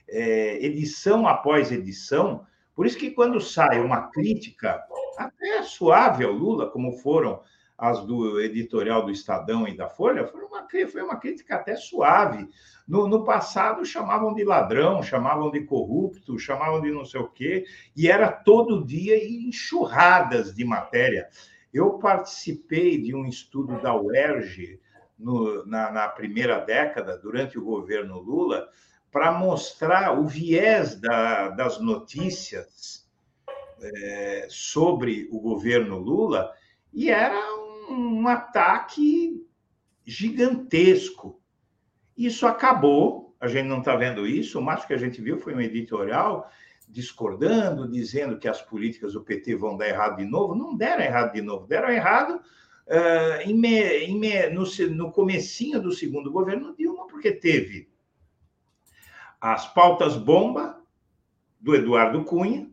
[0.08, 2.46] é, edição após edição.
[2.74, 4.82] Por isso que quando sai uma crítica
[5.18, 7.42] até suave ao Lula, como foram
[7.80, 12.46] as do editorial do Estadão e da Folha, foi uma, foi uma crítica até suave.
[12.86, 17.64] No, no, passado chamavam de ladrão, chamavam de corrupto, chamavam de não sei o quê,
[17.96, 21.26] e era todo dia enxurradas de matéria.
[21.72, 24.78] Eu participei de um estudo da UERJ
[25.18, 28.68] no, na, na primeira década, durante o governo Lula,
[29.10, 33.08] para mostrar o viés da, das notícias
[33.80, 36.52] é, sobre o governo Lula,
[36.92, 37.59] e era
[37.90, 39.46] um, ataque
[40.04, 41.40] gigantesco.
[42.16, 45.54] Isso acabou, a gente não está vendo isso, o máximo que a gente viu foi
[45.54, 46.50] um editorial
[46.88, 50.54] discordando, dizendo que as políticas do PT vão dar errado de novo.
[50.54, 52.40] Não deram errado de novo, deram errado
[52.86, 57.88] uh, em me, em me, no, no comecinho do segundo governo Dilma, porque teve
[59.40, 60.82] as pautas bomba
[61.58, 62.68] do Eduardo Cunha,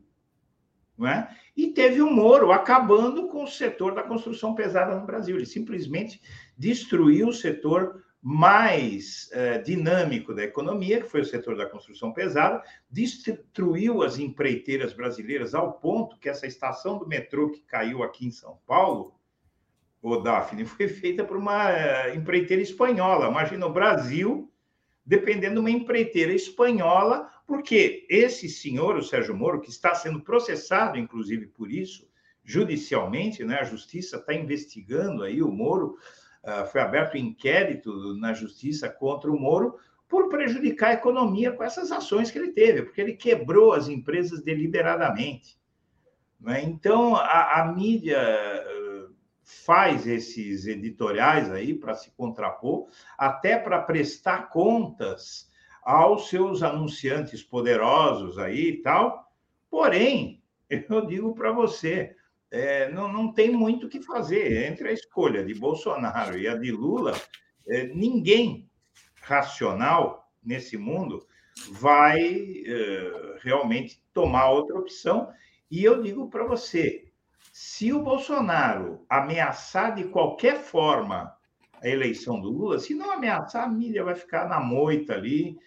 [1.05, 1.27] é?
[1.55, 5.35] e teve o Moro acabando com o setor da construção pesada no Brasil.
[5.35, 6.21] Ele simplesmente
[6.57, 12.63] destruiu o setor mais eh, dinâmico da economia, que foi o setor da construção pesada,
[12.89, 18.31] destruiu as empreiteiras brasileiras ao ponto que essa estação do metrô que caiu aqui em
[18.31, 19.13] São Paulo,
[20.01, 23.29] o Daphne, foi feita por uma eh, empreiteira espanhola.
[23.29, 24.51] Imagina o Brasil
[25.07, 30.97] dependendo de uma empreiteira espanhola, porque esse senhor, o Sérgio Moro, que está sendo processado,
[30.97, 32.05] inclusive, por isso,
[32.43, 33.59] judicialmente, né?
[33.59, 35.97] a justiça está investigando aí o Moro,
[36.43, 39.77] uh, foi aberto um inquérito na justiça contra o Moro
[40.09, 44.41] por prejudicar a economia com essas ações que ele teve, porque ele quebrou as empresas
[44.41, 45.57] deliberadamente.
[46.37, 46.63] Né?
[46.63, 48.19] Então, a, a mídia
[49.47, 55.49] faz esses editoriais aí para se contrapor, até para prestar contas
[55.81, 59.31] aos seus anunciantes poderosos aí e tal.
[59.69, 62.13] Porém, eu digo para você,
[62.51, 66.57] é, não, não tem muito o que fazer entre a escolha de Bolsonaro e a
[66.57, 67.13] de Lula.
[67.65, 68.69] É, ninguém
[69.21, 71.25] racional nesse mundo
[71.71, 75.31] vai é, realmente tomar outra opção.
[75.71, 77.06] E eu digo para você,
[77.59, 81.35] se o Bolsonaro ameaçar de qualquer forma
[81.81, 85.57] a eleição do Lula, se não ameaçar, a mídia vai ficar na moita ali,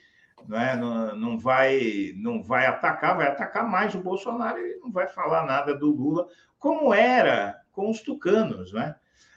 [0.46, 0.76] não, é?
[0.76, 5.44] não, não, vai, não vai atacar, vai atacar mais o Bolsonaro e não vai falar
[5.44, 6.28] nada do Lula,
[6.60, 8.72] como era com os tucanos.
[8.72, 8.94] Né?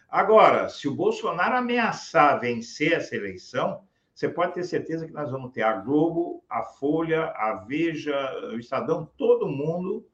[0.08, 3.82] Agora, se o Bolsonaro ameaçar vencer essa eleição,
[4.14, 8.16] você pode ter certeza que nós vamos ter a Globo, a Folha, a Veja,
[8.54, 10.08] o Estadão, todo mundo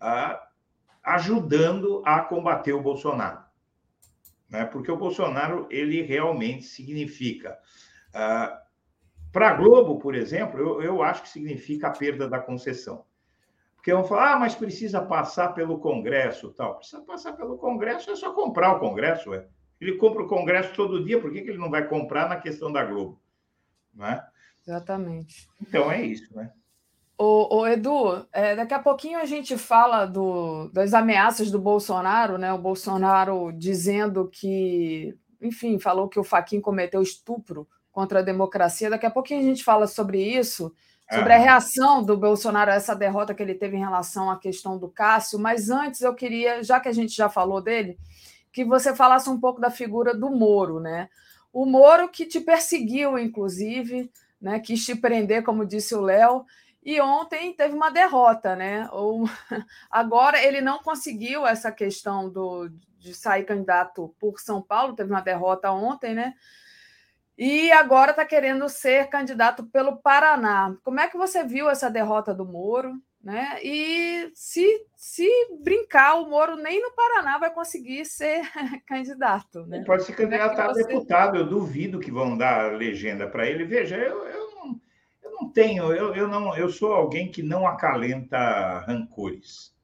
[0.00, 0.43] ah,
[1.04, 3.44] ajudando a combater o Bolsonaro.
[4.48, 4.64] Né?
[4.64, 7.58] Porque o Bolsonaro, ele realmente significa.
[8.12, 8.62] Ah,
[9.32, 13.04] Para a Globo, por exemplo, eu, eu acho que significa a perda da concessão.
[13.74, 16.78] Porque vão falar, ah, mas precisa passar pelo Congresso tal.
[16.78, 19.46] Precisa passar pelo Congresso, é só comprar o Congresso, ué.
[19.78, 22.72] Ele compra o Congresso todo dia, por que, que ele não vai comprar na questão
[22.72, 23.20] da Globo?
[23.92, 24.26] Não é?
[24.66, 25.46] Exatamente.
[25.60, 26.50] Então é isso, né?
[27.16, 32.36] O, o Edu, é, daqui a pouquinho a gente fala do, das ameaças do Bolsonaro,
[32.38, 32.52] né?
[32.52, 38.90] O Bolsonaro dizendo que, enfim, falou que o Faquin cometeu estupro contra a democracia.
[38.90, 40.74] Daqui a pouquinho a gente fala sobre isso,
[41.08, 44.76] sobre a reação do Bolsonaro a essa derrota que ele teve em relação à questão
[44.76, 45.38] do Cássio.
[45.38, 47.96] Mas antes eu queria, já que a gente já falou dele,
[48.52, 51.08] que você falasse um pouco da figura do Moro, né?
[51.52, 54.10] O Moro que te perseguiu, inclusive,
[54.40, 54.58] né?
[54.58, 56.44] Quis te prender, como disse o Léo
[56.84, 58.88] e ontem teve uma derrota, né?
[58.92, 59.24] Ou,
[59.90, 65.22] agora ele não conseguiu essa questão do, de sair candidato por São Paulo, teve uma
[65.22, 66.34] derrota ontem, né?
[67.36, 70.76] E agora está querendo ser candidato pelo Paraná.
[70.84, 72.92] Como é que você viu essa derrota do Moro?
[73.20, 73.58] Né?
[73.62, 75.26] E se, se
[75.62, 78.42] brincar, o Moro nem no Paraná vai conseguir ser
[78.86, 79.64] candidato.
[79.66, 79.78] Né?
[79.78, 80.84] Ele pode se é candidatar a você...
[80.84, 83.64] deputado, eu duvido que vão dar legenda para ele.
[83.64, 84.43] Veja, eu, eu
[85.34, 89.74] não tenho, eu, eu não, eu sou alguém que não acalenta rancores,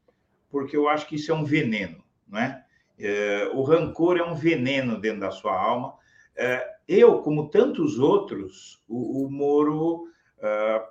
[0.50, 2.64] porque eu acho que isso é um veneno, não é?
[2.98, 5.94] É, o rancor é um veneno dentro da sua alma.
[6.36, 10.04] É, eu, como tantos outros, o, o Moro
[10.38, 10.86] uh,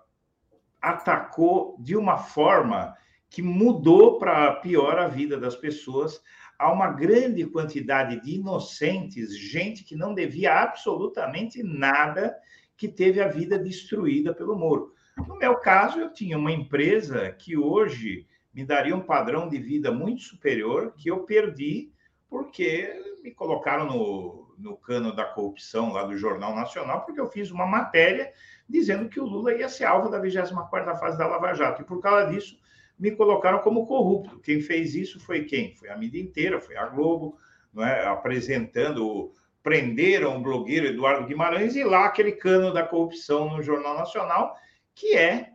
[0.81, 2.95] atacou de uma forma
[3.29, 6.21] que mudou para pior a vida das pessoas.
[6.57, 12.35] Há uma grande quantidade de inocentes, gente que não devia absolutamente nada,
[12.79, 14.93] que teve a vida destruída pelo Moro.
[15.27, 19.91] No meu caso, eu tinha uma empresa que hoje me daria um padrão de vida
[19.91, 21.91] muito superior, que eu perdi
[22.29, 27.51] porque me colocaram no, no cano da corrupção lá do Jornal Nacional, porque eu fiz
[27.51, 28.31] uma matéria
[28.67, 31.81] dizendo que o Lula ia ser alvo da 24ª fase da Lava Jato.
[31.81, 32.57] E por causa disso,
[32.97, 34.39] me colocaram como corrupto.
[34.39, 35.75] Quem fez isso foi quem?
[35.75, 37.37] Foi a mídia inteira, foi a Globo,
[37.77, 38.07] é?
[38.07, 44.55] apresentando, prenderam o blogueiro Eduardo Guimarães e lá aquele cano da corrupção no Jornal Nacional,
[44.95, 45.51] que é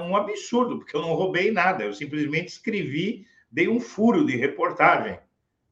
[0.00, 5.18] um absurdo, porque eu não roubei nada, eu simplesmente escrevi, dei um furo de reportagem,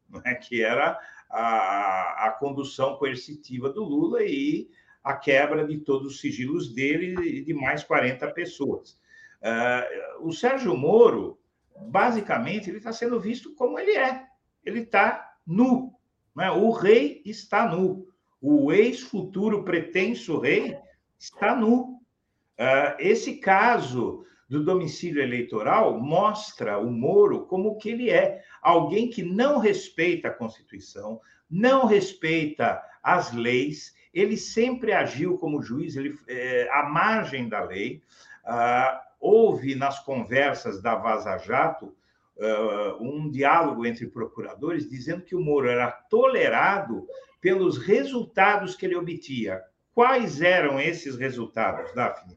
[0.08, 0.34] não é?
[0.34, 0.98] que era
[1.30, 4.68] a, a condução coercitiva do Lula e
[5.02, 8.98] a quebra de todos os sigilos dele e de mais 40 pessoas.
[9.40, 11.38] Uh, o Sérgio Moro,
[11.76, 14.26] basicamente, ele está sendo visto como ele é.
[14.64, 15.95] Ele está nu.
[16.36, 16.50] Né?
[16.50, 18.06] O rei está nu.
[18.40, 20.76] O ex-futuro pretenso rei
[21.18, 21.96] está nu.
[22.58, 28.42] Uh, esse caso do domicílio eleitoral mostra o Moro como que ele é.
[28.62, 35.96] Alguém que não respeita a Constituição, não respeita as leis, ele sempre agiu como juiz,
[35.96, 38.02] ele, é, à margem da lei.
[38.44, 41.94] Ah, houve nas conversas da Vaza Jato
[42.38, 47.06] uh, um diálogo entre procuradores dizendo que o Moro era tolerado
[47.40, 49.60] pelos resultados que ele obtinha.
[49.94, 52.36] Quais eram esses resultados, Daphne?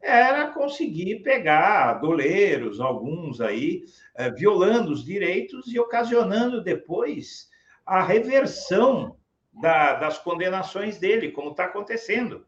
[0.00, 3.84] Era conseguir pegar doleiros, alguns aí,
[4.18, 7.48] uh, violando os direitos e ocasionando depois
[7.84, 9.16] a reversão
[9.52, 12.46] da, das condenações dele, como está acontecendo.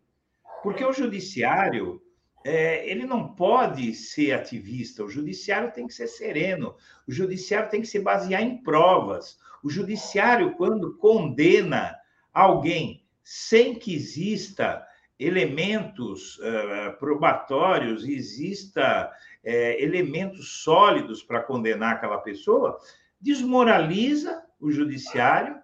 [0.62, 2.00] Porque o judiciário
[2.44, 6.74] é, ele não pode ser ativista, o judiciário tem que ser sereno,
[7.06, 9.38] o judiciário tem que se basear em provas.
[9.62, 11.96] O judiciário, quando condena
[12.32, 14.86] alguém sem que exista
[15.18, 19.12] elementos uh, probatórios, exista
[19.44, 22.78] uh, elementos sólidos para condenar aquela pessoa,
[23.20, 25.56] desmoraliza o judiciário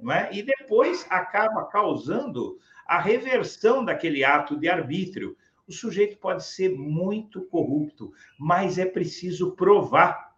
[0.00, 0.30] não é?
[0.32, 5.36] e depois acaba causando a reversão daquele ato de arbítrio.
[5.70, 10.34] O sujeito pode ser muito corrupto, mas é preciso provar.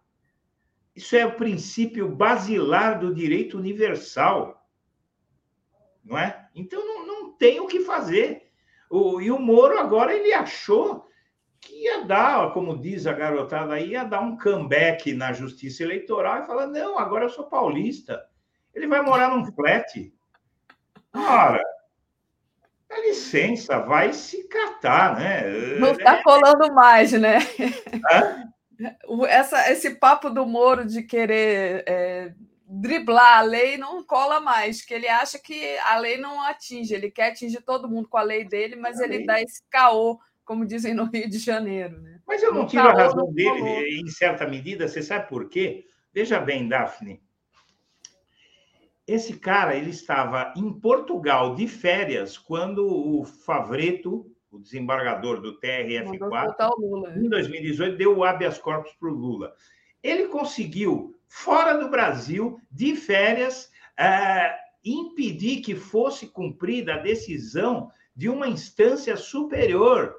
[0.95, 4.63] Isso é o princípio basilar do direito universal.
[6.05, 6.47] Não é?
[6.53, 8.51] Então não, não tem o que fazer.
[8.87, 11.07] O, e o Moro agora ele achou
[11.59, 16.43] que ia dar, como diz a garotada aí, ia dar um comeback na justiça eleitoral
[16.43, 18.23] e falar: não, agora eu sou paulista.
[18.71, 20.13] Ele vai morar num flat.
[21.11, 21.63] Ora,
[23.07, 25.43] licença, vai se catar, né?
[25.79, 27.39] Não está colando mais, né?
[29.27, 32.33] Essa, esse papo do Moro de querer é,
[32.67, 37.11] driblar a lei não cola mais, que ele acha que a lei não atinge, ele
[37.11, 39.25] quer atingir todo mundo com a lei dele, mas a ele lei.
[39.25, 42.01] dá esse caô, como dizem no Rio de Janeiro.
[42.01, 42.19] Né?
[42.27, 45.85] Mas eu não tiro a razão dele, em certa medida, você sabe por quê?
[46.13, 47.21] Veja bem, Daphne,
[49.07, 57.01] esse cara ele estava em Portugal de férias quando o Favreto, o desembargador do TRF4,
[57.01, 57.17] né?
[57.17, 59.53] em 2018, deu o habeas corpus para o Lula.
[60.01, 68.29] Ele conseguiu, fora do Brasil, de férias, é, impedir que fosse cumprida a decisão de
[68.29, 70.15] uma instância superior.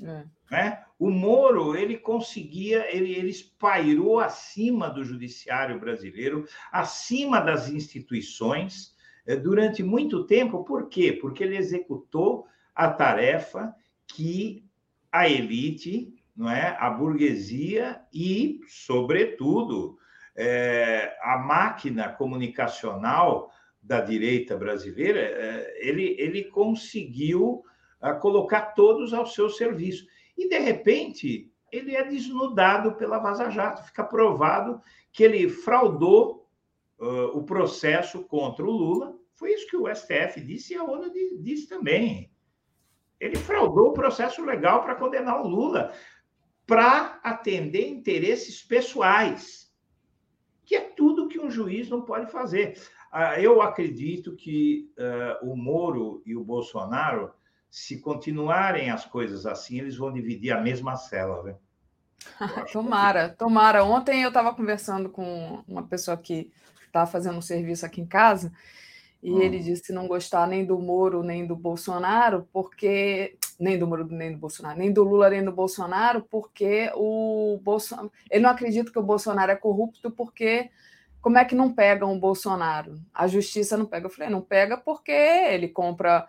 [0.00, 0.24] É.
[0.50, 0.84] Né?
[0.98, 8.94] O Moro ele conseguia, ele, ele espairou acima do judiciário brasileiro, acima das instituições
[9.26, 10.64] eh, durante muito tempo.
[10.64, 11.12] Por quê?
[11.12, 13.72] Porque ele executou a tarefa
[14.06, 14.64] que
[15.12, 19.98] a elite, não é, a burguesia e, sobretudo,
[20.36, 23.50] é, a máquina comunicacional
[23.82, 27.64] da direita brasileira, é, ele, ele conseguiu
[28.00, 30.06] a, ah, colocar todos ao seu serviço
[30.38, 33.82] e, de repente, ele é desnudado pela Vaza Jato.
[33.82, 34.80] Fica provado
[35.12, 36.48] que ele fraudou
[37.00, 39.18] uh, o processo contra o Lula.
[39.34, 42.30] Foi isso que o STF disse e a ONU disse também.
[43.18, 45.92] Ele fraudou o processo legal para condenar o Lula,
[46.64, 49.72] para atender interesses pessoais,
[50.64, 52.78] que é tudo que um juiz não pode fazer.
[53.12, 57.32] Uh, eu acredito que uh, o Moro e o Bolsonaro
[57.70, 61.58] se continuarem as coisas assim, eles vão dividir a mesma cela,
[62.72, 63.84] tomara, tomara.
[63.84, 66.50] Ontem eu estava conversando com uma pessoa que
[66.86, 68.52] está fazendo um serviço aqui em casa,
[69.22, 69.40] e Hum.
[69.40, 74.32] ele disse não gostar nem do Moro nem do Bolsonaro, porque nem do Moro nem
[74.32, 78.98] do Bolsonaro, nem do Lula nem do Bolsonaro, porque o Bolsonaro, ele não acredita que
[78.98, 80.70] o Bolsonaro é corrupto porque
[81.20, 83.00] como é que não pegam o Bolsonaro?
[83.12, 84.06] A justiça não pega.
[84.06, 86.28] Eu falei, não pega porque ele compra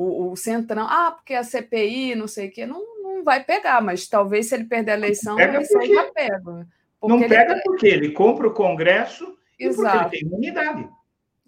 [0.00, 0.86] o, o Centrão.
[0.88, 4.54] Ah, porque a CPI, não sei o quê, não, não vai pegar, mas talvez se
[4.54, 6.50] ele perder a eleição, pega ele porque- seja pego.
[6.52, 6.66] Não
[7.00, 9.98] Porque ele- pega porque ele compra o Congresso e Exato.
[10.02, 10.88] porque ele tem imunidade.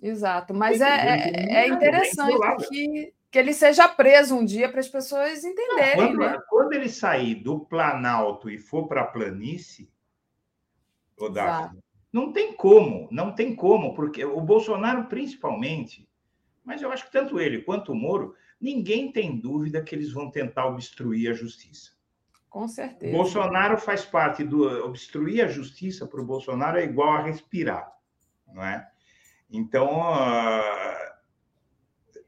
[0.03, 4.81] Exato, mas é, ele é, é interessante que, que ele seja preso um dia para
[4.81, 6.39] as pessoas Não, entenderem, quando, né?
[6.49, 9.89] quando ele sair do Planalto e for para a planície,
[11.33, 11.79] Daphne,
[12.13, 16.09] não tem como, não tem como, porque o Bolsonaro, principalmente,
[16.65, 20.31] mas eu acho que tanto ele quanto o Moro, ninguém tem dúvida que eles vão
[20.31, 21.93] tentar obstruir a justiça.
[22.49, 23.17] Com certeza.
[23.17, 24.65] Bolsonaro faz parte do.
[24.85, 27.93] Obstruir a justiça para o Bolsonaro é igual a respirar,
[28.53, 28.89] não é?
[29.49, 31.11] Então, ah,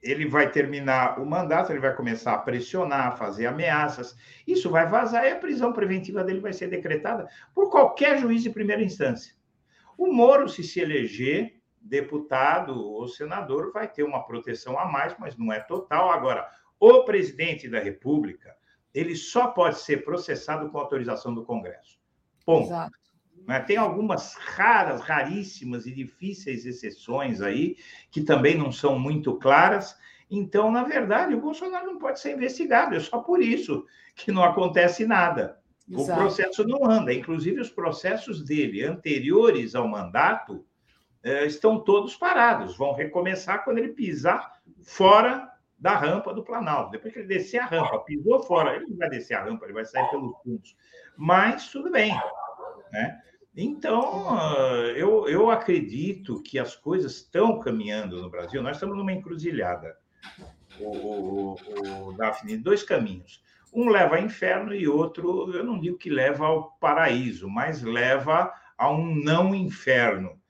[0.02, 4.16] ele vai terminar o mandato, ele vai começar a pressionar, a fazer ameaças.
[4.46, 8.50] Isso vai vazar e a prisão preventiva dele vai ser decretada por qualquer juiz de
[8.50, 9.34] primeira instância.
[9.96, 15.36] O Moro, se se eleger deputado ou senador, vai ter uma proteção a mais, mas
[15.36, 16.10] não é total.
[16.10, 16.48] Agora,
[16.78, 18.54] o presidente da República,
[18.94, 21.98] ele só pode ser processado com autorização do Congresso.
[22.44, 22.66] Ponto.
[22.66, 22.92] Exato.
[23.46, 23.60] né?
[23.60, 27.76] Tem algumas raras, raríssimas e difíceis exceções aí,
[28.10, 29.96] que também não são muito claras.
[30.30, 33.84] Então, na verdade, o Bolsonaro não pode ser investigado, é só por isso
[34.14, 35.60] que não acontece nada.
[35.90, 36.20] O Exato.
[36.20, 37.12] processo não anda.
[37.12, 40.64] Inclusive, os processos dele anteriores ao mandato
[41.22, 42.76] eh, estão todos parados.
[42.76, 46.92] Vão recomeçar quando ele pisar fora da rampa do Planalto.
[46.92, 49.72] Depois que ele descer a rampa, pisou fora, ele não vai descer a rampa, ele
[49.72, 50.76] vai sair pelos fundos.
[51.16, 52.14] Mas tudo bem.
[52.92, 53.20] Né?
[53.56, 58.62] Então, ah, eu, eu acredito que as coisas estão caminhando no Brasil.
[58.62, 59.96] Nós estamos numa encruzilhada,
[60.78, 63.42] o, o, o Daphne, dois caminhos.
[63.74, 68.52] Um leva ao inferno e outro, eu não digo que leva ao paraíso, mas leva
[68.76, 70.40] a um não inferno.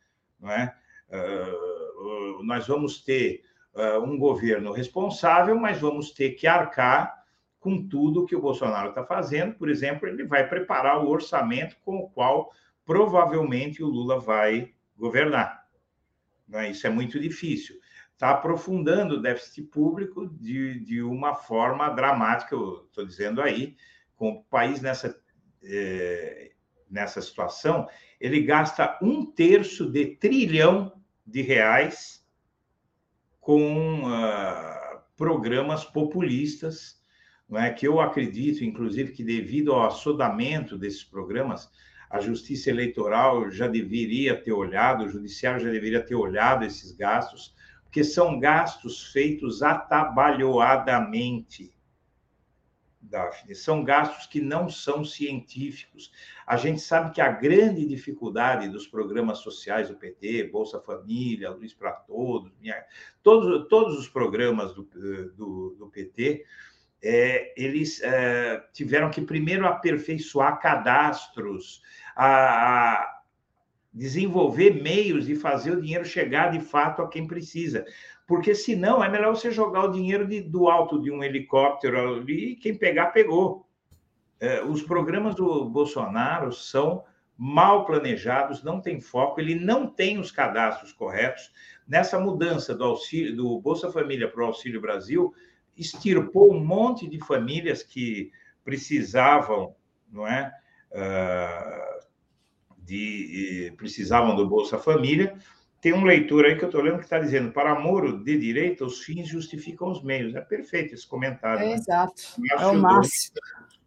[0.44, 0.73] É?
[1.10, 3.43] Ah, nós vamos ter
[3.74, 7.23] ah, um governo responsável, mas vamos ter que arcar
[7.60, 9.55] com tudo que o Bolsonaro está fazendo.
[9.55, 12.52] Por exemplo, ele vai preparar o orçamento com o qual
[12.85, 15.64] provavelmente o Lula vai governar.
[16.52, 16.70] É?
[16.70, 17.77] Isso é muito difícil.
[18.12, 23.77] Está aprofundando o déficit público de, de uma forma dramática, eu estou dizendo aí,
[24.16, 25.19] com o país nessa,
[25.62, 26.52] eh,
[26.93, 27.89] nessa situação,
[28.20, 30.93] ele gasta um terço de trilhão
[31.27, 32.23] de reais
[33.40, 37.01] com ah, programas populistas,
[37.48, 37.73] não é?
[37.73, 41.69] que eu acredito, inclusive, que devido ao assodamento desses programas,
[42.09, 47.52] a Justiça Eleitoral já deveria ter olhado, o Judiciário já deveria ter olhado esses gastos,
[47.85, 51.74] porque são gastos feitos atabalhoadamente.
[53.12, 56.10] Daphne, são gastos que não são científicos.
[56.47, 61.74] A gente sabe que a grande dificuldade dos programas sociais do PT, Bolsa Família, Luz
[61.74, 62.82] para Todos, minha,
[63.22, 64.82] todos, todos os programas do,
[65.36, 66.44] do, do PT,
[67.02, 71.82] é, eles é, tiveram que primeiro aperfeiçoar cadastros,
[72.16, 73.22] a, a
[73.93, 77.84] desenvolver meios de fazer o dinheiro chegar de fato a quem precisa.
[78.32, 82.52] Porque senão é melhor você jogar o dinheiro de, do alto de um helicóptero ali
[82.52, 83.66] e quem pegar, pegou.
[84.40, 87.04] É, os programas do Bolsonaro são
[87.36, 91.52] mal planejados, não tem foco, ele não tem os cadastros corretos.
[91.86, 95.34] Nessa mudança do auxílio do Bolsa Família para o Auxílio Brasil,
[95.76, 98.32] extirpou um monte de famílias que
[98.64, 99.76] precisavam,
[100.10, 100.50] não é?
[100.90, 102.06] Uh,
[102.78, 105.36] de, precisavam do Bolsa Família.
[105.82, 108.84] Tem um leitor aí que eu estou lendo que está dizendo: para Moro de direita,
[108.84, 110.32] os fins justificam os meios.
[110.32, 111.64] É perfeito esse comentário.
[111.64, 111.74] É, né?
[111.74, 112.22] Exato.
[112.56, 113.36] É o máximo.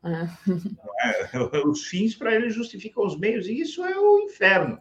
[1.04, 1.40] É.
[1.66, 4.80] Os fins para ele justificam os meios, e isso é o inferno.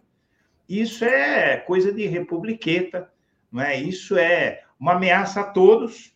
[0.68, 3.10] Isso é coisa de republiqueta,
[3.50, 3.74] não é?
[3.74, 6.14] Isso é uma ameaça a todos,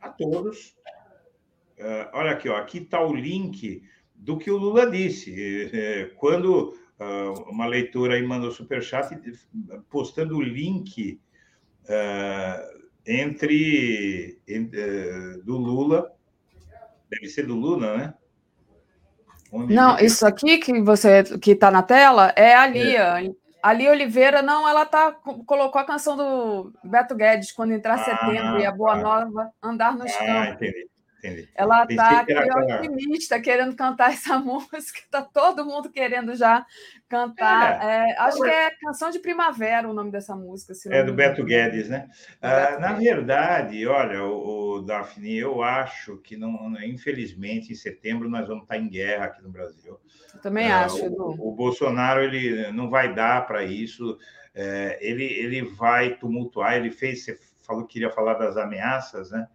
[0.00, 0.76] a todos.
[1.78, 3.82] Uh, olha aqui, ó, aqui está o link
[4.14, 5.34] do que o Lula disse.
[6.16, 9.18] Quando uh, uma leitora aí mandou superchat
[9.88, 11.20] postando o link
[11.84, 16.12] uh, entre, entre do Lula,
[17.08, 18.14] deve ser do Lula, né?
[19.52, 23.24] Onde não, isso aqui que você que está na tela é a Lia.
[23.24, 23.46] É.
[23.62, 25.10] A Lia Oliveira, não, ela tá,
[25.44, 29.02] colocou a canção do Beto Guedes, quando entrar ah, setembro e a Boa tá.
[29.02, 30.54] Nova, andar nos ah, campos.
[30.54, 30.88] Entendi,
[31.54, 34.98] Ela está que aquela- otimista, querendo cantar essa música.
[34.98, 36.64] Está todo mundo querendo já
[37.08, 37.82] cantar.
[37.82, 40.72] É, acho que é Canção de Primavera o nome dessa música.
[40.90, 41.14] É do.
[41.14, 42.08] Beto Guedes, né?
[42.42, 48.46] Ah, na verdade, olha, o, o Daphne, eu acho que não, infelizmente, em setembro nós
[48.46, 49.98] vamos estar em guerra aqui no Brasil.
[50.34, 51.22] Eu Também Ah, acho, Edu.
[51.38, 54.18] o, o Bolsonaro ele não vai dar para isso.
[54.54, 56.74] É, ele, ele vai tumultuar.
[56.76, 59.46] Ele fez, você falou que queria falar das ameaças, né?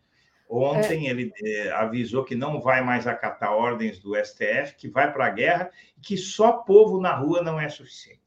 [0.54, 5.28] Ontem ele eh, avisou que não vai mais acatar ordens do STF, que vai para
[5.28, 8.20] a guerra, e que só povo na rua não é suficiente.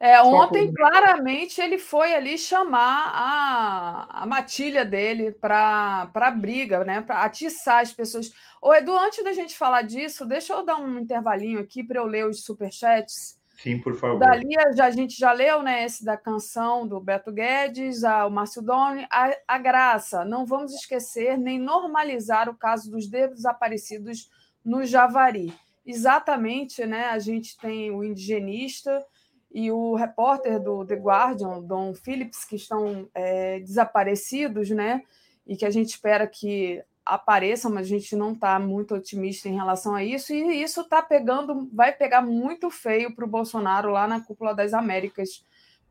[0.00, 6.30] É, Só ontem, por- claramente, ele foi ali chamar a, a matilha dele para a
[6.32, 7.00] briga, né?
[7.00, 8.32] Para atiçar as pessoas.
[8.60, 12.06] Ô, Edu, antes da gente falar disso, deixa eu dar um intervalinho aqui para eu
[12.06, 13.38] ler os superchats.
[13.62, 14.18] Sim, por favor.
[14.18, 15.84] Dali a gente já leu, né?
[15.84, 19.06] Esse da canção do Beto Guedes, a, o Márcio Doni.
[19.10, 24.30] A, a graça, não vamos esquecer nem normalizar o caso dos desaparecidos
[24.64, 25.52] no Javari.
[25.84, 27.08] Exatamente, né?
[27.08, 29.04] A gente tem o indigenista
[29.52, 35.02] e o repórter do The Guardian, Don Phillips, que estão é, desaparecidos, né?
[35.46, 36.82] E que a gente espera que
[37.14, 41.02] apareçam, mas a gente não está muito otimista em relação a isso, e isso está
[41.02, 45.44] pegando, vai pegar muito feio para o Bolsonaro lá na cúpula das Américas,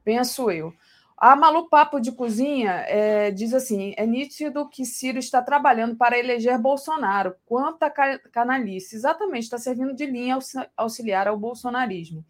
[0.04, 0.74] penso eu.
[1.22, 6.18] A Malu Papo de Cozinha é, diz assim: é nítido que Ciro está trabalhando para
[6.18, 7.36] eleger Bolsonaro.
[7.46, 8.96] Quanta ca- canalice!
[8.96, 12.24] Exatamente, está servindo de linha auxi- auxiliar ao bolsonarismo.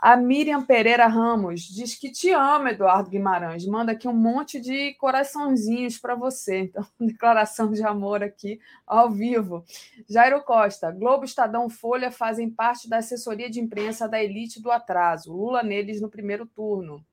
[0.00, 3.66] A Miriam Pereira Ramos diz que te ama, Eduardo Guimarães.
[3.66, 6.70] Manda aqui um monte de coraçãozinhos para você.
[6.78, 9.64] Então, declaração de amor aqui ao vivo.
[10.08, 15.32] Jairo Costa, Globo, Estadão, Folha fazem parte da assessoria de imprensa da elite do atraso.
[15.32, 17.04] Lula neles no primeiro turno.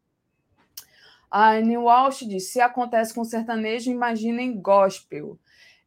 [1.32, 5.40] A Anne Walsh diz: se acontece com sertanejo, imaginem gospel.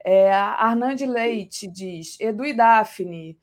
[0.04, 3.38] É, a Arnande Leite diz: Edu e Daphne,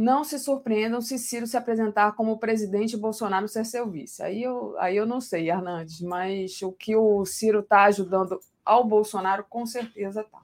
[0.00, 4.22] não se surpreendam se Ciro se apresentar como presidente e Bolsonaro ser seu vice.
[4.22, 8.82] Aí eu, aí eu não sei, Hernandes, mas o que o Ciro está ajudando ao
[8.82, 10.38] Bolsonaro, com certeza está.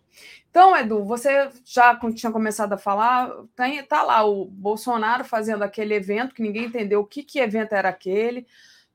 [0.50, 5.94] Então, Edu, você já tinha começado a falar, tem, tá lá o Bolsonaro fazendo aquele
[5.94, 8.46] evento que ninguém entendeu o que, que evento era aquele.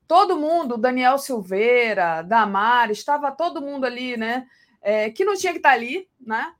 [0.08, 4.48] Todo mundo, Daniel Silveira, Damar, estava todo mundo ali, né?
[4.80, 6.54] É, que não tinha que estar ali, né?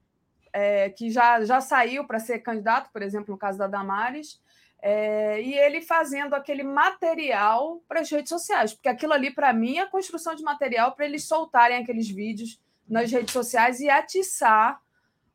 [0.52, 4.38] É, que já, já saiu para ser candidato, por exemplo, no caso da Damares,
[4.82, 9.78] é, e ele fazendo aquele material para as redes sociais, porque aquilo ali, para mim,
[9.78, 14.80] é a construção de material para eles soltarem aqueles vídeos nas redes sociais e atiçar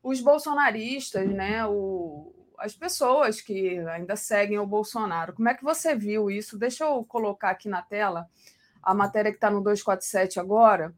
[0.03, 1.65] os bolsonaristas, né?
[1.65, 5.34] O, as pessoas que ainda seguem o Bolsonaro.
[5.34, 6.57] Como é que você viu isso?
[6.57, 8.27] Deixa eu colocar aqui na tela
[8.84, 10.94] a matéria que está no 247 agora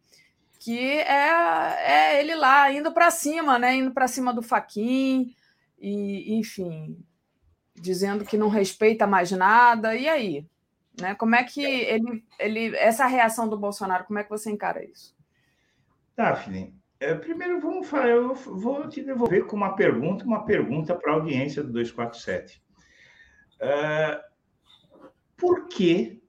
[0.60, 3.76] que é, é ele lá indo para cima, né?
[3.76, 5.34] Indo para cima do Faquin
[5.80, 7.02] e, enfim,
[7.74, 9.96] dizendo que não respeita mais nada.
[9.96, 10.46] E aí,
[11.00, 11.16] né?
[11.16, 15.16] Como é que ele, ele, essa reação do Bolsonaro, como é que você encara isso?
[16.16, 21.14] Daphne, é, primeiro vamos falar, eu vou te devolver com uma pergunta, uma pergunta para
[21.14, 22.62] a audiência do 247.
[23.62, 24.22] É,
[25.38, 26.22] por que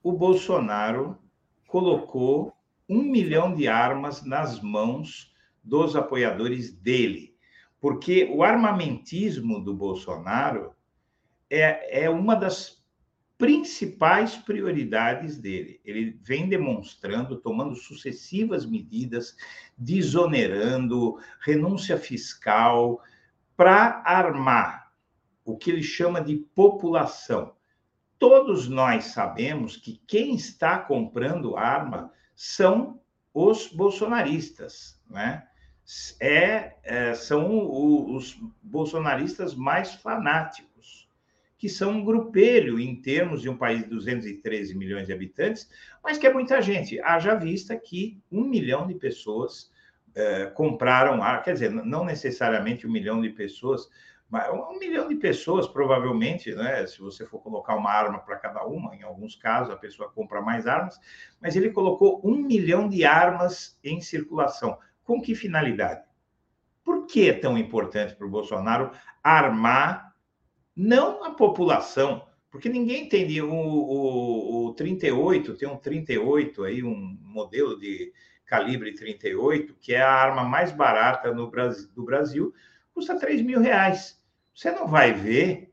[0.00, 1.18] o Bolsonaro
[1.66, 2.56] colocou
[2.92, 5.32] um milhão de armas nas mãos
[5.64, 7.34] dos apoiadores dele.
[7.80, 10.74] Porque o armamentismo do Bolsonaro
[11.48, 12.82] é, é uma das
[13.38, 15.80] principais prioridades dele.
[15.84, 19.36] Ele vem demonstrando, tomando sucessivas medidas,
[19.76, 23.00] desonerando, renúncia fiscal,
[23.56, 24.92] para armar
[25.44, 27.54] o que ele chama de população.
[28.18, 32.12] Todos nós sabemos que quem está comprando arma
[32.44, 33.00] são
[33.32, 35.46] os bolsonaristas, né?
[36.20, 41.08] É, é, são o, os bolsonaristas mais fanáticos,
[41.56, 45.70] que são um grupelho em termos de um país de 213 milhões de habitantes,
[46.02, 47.00] mas que é muita gente.
[47.00, 49.70] Haja vista que um milhão de pessoas
[50.12, 53.88] é, compraram, quer dizer, não necessariamente um milhão de pessoas,
[54.32, 56.86] um milhão de pessoas, provavelmente, né?
[56.86, 60.40] Se você for colocar uma arma para cada uma, em alguns casos a pessoa compra
[60.40, 60.98] mais armas,
[61.40, 64.78] mas ele colocou um milhão de armas em circulação.
[65.04, 66.02] Com que finalidade?
[66.82, 68.92] Por que é tão importante para o Bolsonaro
[69.22, 70.14] armar
[70.74, 72.26] não a população?
[72.50, 73.42] Porque ninguém entende.
[73.42, 78.12] O, o, o 38, tem um 38 aí, um modelo de
[78.46, 82.54] calibre 38, que é a arma mais barata no Brasil, do Brasil,
[82.94, 84.21] custa 3 mil reais.
[84.54, 85.72] Você não vai ver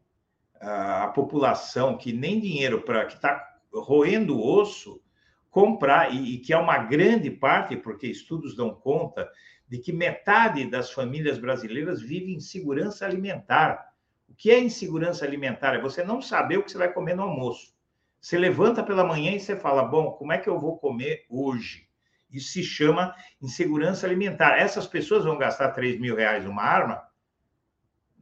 [0.60, 5.01] a, a população que nem dinheiro para que está roendo o osso
[5.49, 9.30] comprar, e, e, que é uma grande parte, porque estudos dão conta
[9.68, 13.89] de que metade das famílias brasileiras vive em segurança alimentar.
[14.27, 15.76] O que é insegurança alimentar?
[15.76, 17.73] É você não saber o que você vai comer no almoço.
[18.22, 21.88] Você levanta pela manhã e você fala: Bom, como é que eu vou comer hoje?
[22.31, 24.57] Isso se chama insegurança alimentar.
[24.57, 27.01] Essas pessoas vão gastar 3 mil reais numa arma,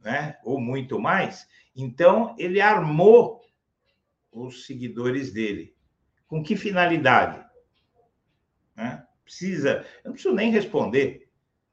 [0.08, 0.38] né?
[0.42, 1.46] ou muito mais.
[1.76, 3.42] Então, ele armou
[4.32, 5.74] os seguidores dele.
[6.26, 7.44] Com que finalidade?
[8.74, 9.04] Né?
[9.22, 11.28] Precisa, eu não preciso nem responder.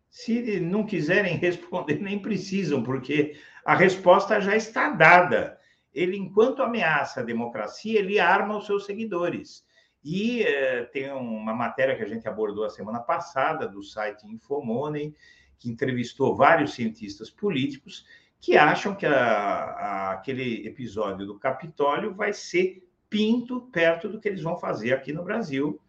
[0.09, 5.57] Se não quiserem responder, nem precisam, porque a resposta já está dada.
[5.93, 9.63] Ele, enquanto ameaça a democracia, ele arma os seus seguidores.
[10.03, 15.15] E eh, tem uma matéria que a gente abordou a semana passada do site Infomoney,
[15.57, 18.05] que entrevistou vários cientistas políticos
[18.45, 24.27] que acham que a, a, aquele episódio do Capitólio vai ser pinto perto do que
[24.27, 25.81] eles vão fazer aqui no Brasil,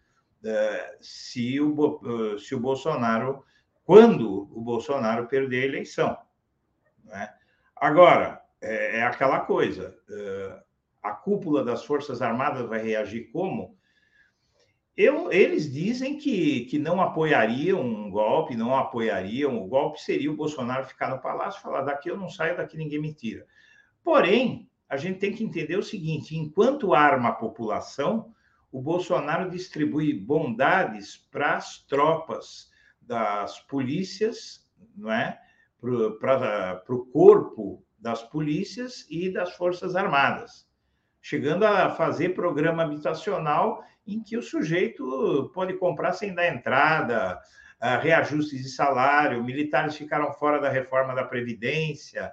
[0.43, 3.45] uh, se, o, uh, se o Bolsonaro,
[3.85, 6.17] quando o Bolsonaro perder a eleição.
[7.05, 7.31] Né?
[7.77, 10.59] Agora, é, é aquela coisa, uh,
[11.03, 13.76] a cúpula das Forças Armadas vai reagir como?
[14.97, 19.63] Eu, eles dizem que, que não apoiariam um golpe, não apoiariam.
[19.63, 22.79] O golpe seria o Bolsonaro ficar no palácio e falar: daqui eu não saio, daqui
[22.79, 23.47] ninguém me tira.
[24.03, 28.33] Porém, a gente tem que entender o seguinte: enquanto arma a população,
[28.73, 32.71] o Bolsonaro distribui bondades para as tropas
[33.03, 34.67] das polícias,
[34.97, 35.39] não é?
[35.79, 40.67] Para o corpo das polícias e das Forças Armadas,
[41.27, 47.43] chegando a fazer programa habitacional em que o sujeito pode comprar sem dar entrada,
[47.83, 52.33] uh, reajustes de salário, militares ficaram fora da reforma da Previdência,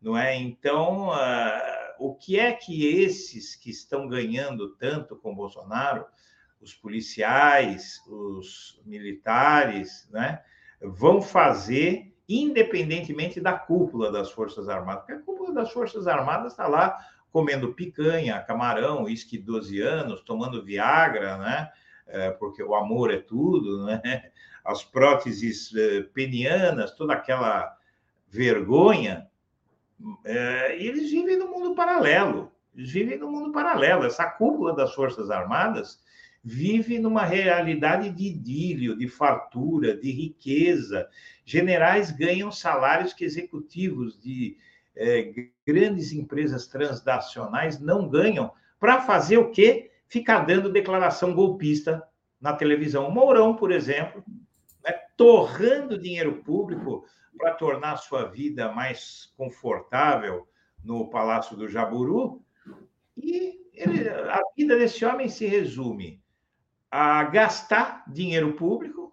[0.00, 0.36] não é?
[0.36, 6.06] Então, uh, o que é que esses que estão ganhando tanto com Bolsonaro,
[6.60, 10.40] os policiais, os militares, né,
[10.80, 15.00] vão fazer independentemente da cúpula das Forças Armadas?
[15.00, 20.64] Porque a cúpula das Forças Armadas está lá comendo picanha, camarão, uísque 12 anos, tomando
[20.64, 21.70] Viagra, né?
[22.06, 24.30] É, porque o amor é tudo, né?
[24.64, 27.76] As próteses é, penianas, toda aquela
[28.28, 29.26] vergonha.
[30.24, 32.52] É, eles vivem no mundo paralelo.
[32.74, 34.04] Eles vivem no mundo paralelo.
[34.04, 36.00] Essa cúpula das Forças Armadas
[36.42, 41.08] vive numa realidade de idílio, de fartura, de riqueza.
[41.44, 44.56] Generais ganham salários que executivos de
[44.98, 45.32] é,
[45.64, 49.92] grandes empresas transnacionais não ganham para fazer o quê?
[50.08, 52.02] Ficar dando declaração golpista
[52.40, 53.08] na televisão.
[53.08, 54.24] O Mourão, por exemplo,
[54.84, 57.04] né, torrando dinheiro público
[57.36, 60.48] para tornar sua vida mais confortável
[60.82, 62.42] no Palácio do Jaburu.
[63.16, 66.20] E ele, a vida desse homem se resume
[66.90, 69.12] a gastar dinheiro público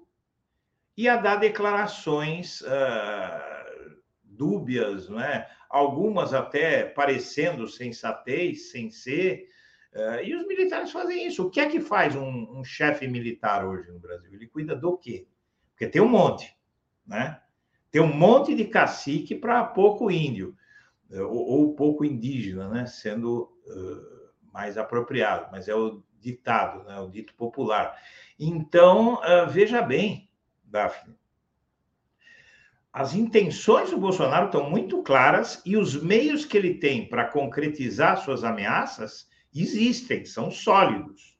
[0.97, 3.54] e a dar declarações uh,
[4.35, 5.49] dúbias, não é?
[5.75, 9.49] algumas até parecendo sensatez, sem ser.
[9.93, 11.45] Uh, e os militares fazem isso.
[11.45, 14.33] O que é que faz um, um chefe militar hoje no Brasil?
[14.33, 15.27] Ele cuida do quê?
[15.71, 16.55] Porque tem um monte,
[17.05, 17.41] né?
[17.91, 20.55] Tem um monte de cacique para pouco índio,
[21.11, 22.85] uh, ou, ou, pouco indígena, né?
[22.85, 26.99] Sendo uh, mais apropriado, mas é o ditado, né?
[26.99, 27.95] o dito popular.
[28.39, 30.27] Então, veja bem,
[30.63, 31.15] Daphne,
[32.95, 38.23] as intenções do Bolsonaro estão muito claras e os meios que ele tem para concretizar
[38.23, 41.37] suas ameaças existem, são sólidos.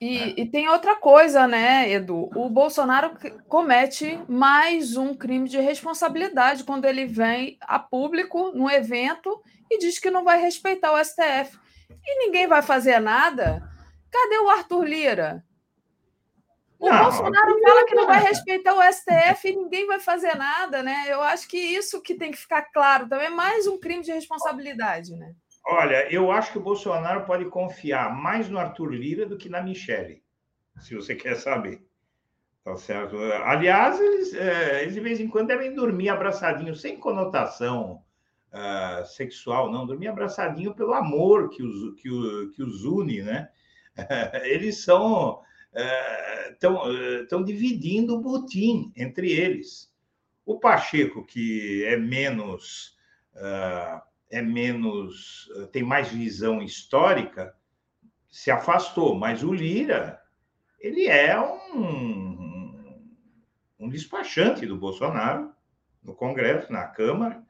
[0.00, 0.34] E, né?
[0.36, 2.28] e, tem outra coisa, né, Edu?
[2.34, 3.16] O Bolsonaro
[3.46, 10.00] comete mais um crime de responsabilidade quando ele vem a público no evento e diz
[10.00, 11.56] que não vai respeitar o STF.
[12.04, 13.62] E ninguém vai fazer nada.
[14.10, 15.44] Cadê o Arthur Lira?
[16.78, 20.80] O não, Bolsonaro fala que não vai respeitar o STF e ninguém vai fazer nada,
[20.82, 21.06] né?
[21.08, 24.12] Eu acho que isso que tem que ficar claro também, é mais um crime de
[24.12, 25.34] responsabilidade, né?
[25.66, 29.60] Olha, eu acho que o Bolsonaro pode confiar mais no Arthur Lira do que na
[29.60, 30.22] Michelle,
[30.80, 31.84] se você quer saber.
[32.64, 33.16] Tá certo?
[33.44, 38.02] Aliás, eles, é, eles de vez em quando devem dormir abraçadinhos, sem conotação
[38.52, 43.48] uh, sexual, não, dormir abraçadinho pelo amor que os, que, o, que os une, né?
[44.44, 45.40] eles são
[46.52, 49.92] estão uh, dividindo o botim entre eles.
[50.44, 52.96] O Pacheco, que é menos,
[53.34, 54.00] uh,
[54.30, 57.54] é menos, tem mais visão histórica,
[58.30, 60.20] se afastou, mas o Lira,
[60.78, 63.04] ele é um,
[63.78, 65.52] um despachante do Bolsonaro
[66.02, 67.42] no Congresso, na Câmara,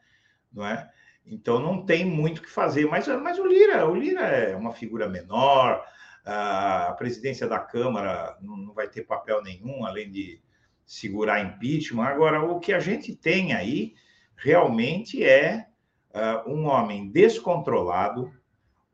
[0.53, 0.91] não é?
[1.27, 4.73] Então não tem muito o que fazer, mas, mas o Lira, o Lira é uma
[4.73, 5.85] figura menor,
[6.25, 10.41] a presidência da Câmara não vai ter papel nenhum, além de
[10.85, 12.05] segurar impeachment.
[12.05, 13.95] Agora, o que a gente tem aí
[14.37, 15.67] realmente é
[16.15, 18.33] uh, um homem descontrolado,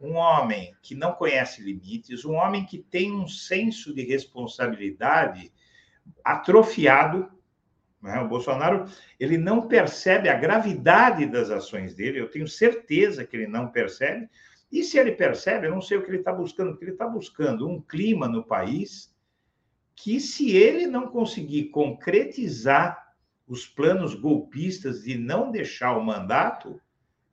[0.00, 5.52] um homem que não conhece limites, um homem que tem um senso de responsabilidade
[6.24, 7.30] atrofiado.
[8.02, 8.20] Né?
[8.20, 8.86] O Bolsonaro
[9.18, 12.20] ele não percebe a gravidade das ações dele.
[12.20, 14.28] Eu tenho certeza que ele não percebe.
[14.74, 17.06] E se ele percebe, eu não sei o que ele está buscando, porque ele está
[17.06, 19.14] buscando um clima no país
[19.94, 23.14] que, se ele não conseguir concretizar
[23.46, 26.80] os planos golpistas de não deixar o mandato,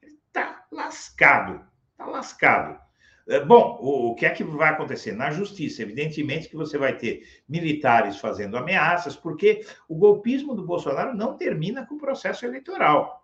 [0.03, 2.79] ele está lascado, está lascado.
[3.27, 5.13] É, bom, o, que é que vai acontecer?
[5.13, 11.17] Na justiça, evidentemente que você vai ter militares fazendo ameaças, porque o golpismo do Bolsonaro
[11.17, 13.20] não termina com o processo eleitoral.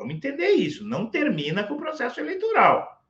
[0.00, 3.04] Vamos entender isso, não termina com o processo eleitoral.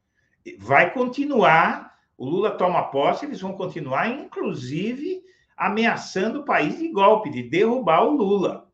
[0.59, 5.23] Vai continuar, o Lula toma posse, eles vão continuar, inclusive,
[5.57, 8.69] ameaçando o país de golpe, de derrubar o Lula.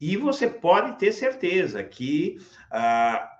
[0.00, 2.38] E você pode ter certeza que
[2.70, 3.38] ah,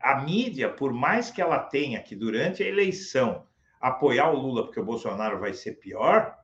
[0.00, 3.46] a mídia, por mais que ela tenha que, durante a eleição,
[3.78, 6.34] apoiar o Lula porque o Bolsonaro vai ser pior,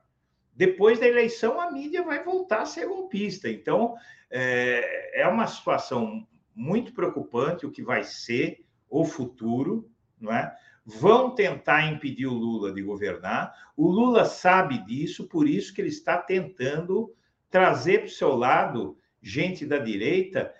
[0.55, 3.49] depois da eleição a mídia vai voltar a ser golpista.
[3.49, 3.95] Então,
[4.29, 9.89] é, é uma situação muito preocupante o que vai ser o futuro,
[10.19, 10.55] não é?
[10.85, 13.53] Vão tentar impedir o Lula de governar.
[13.75, 17.15] O Lula sabe disso, por isso que ele está tentando
[17.49, 20.53] trazer para o seu lado gente da direita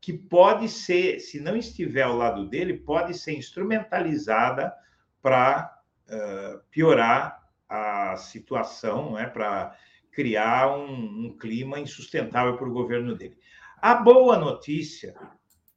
[0.00, 4.72] que pode ser, se não estiver ao lado dele, pode ser instrumentalizada
[5.20, 9.76] para uh, piorar a situação, é, para
[10.12, 13.36] criar um, um, clima insustentável para o governo dele.
[13.78, 15.14] A boa notícia,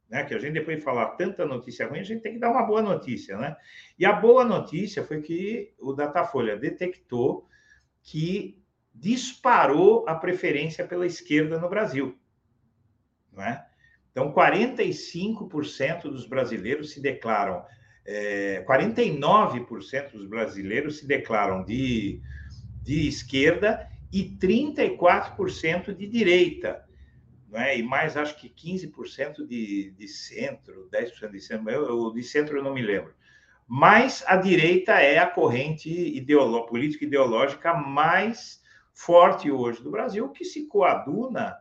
[0.10, 2.52] né, que a gente depois de falar tanta notícia ruim, a gente tem que dar
[2.52, 3.58] uma boa notícia, né?
[3.98, 7.48] E a boa notícia foi que o Datafolha detectou
[8.02, 8.64] que
[8.94, 12.18] disparou a preferência pela esquerda no Brasil,
[13.32, 13.66] não é?
[14.12, 17.64] Então, 45% dos brasileiros se declaram,
[18.06, 22.22] é, 49% dos brasileiros se declaram de,
[22.82, 26.84] de esquerda e 34% de direita.
[27.50, 27.80] Né?
[27.80, 32.64] E mais, acho que 15% de, de centro, 10% de centro, eu, de centro eu
[32.64, 33.14] não me lembro.
[33.68, 38.62] Mas a direita é a corrente ideolo, política ideológica mais
[38.94, 41.56] forte hoje do Brasil, que se coaduna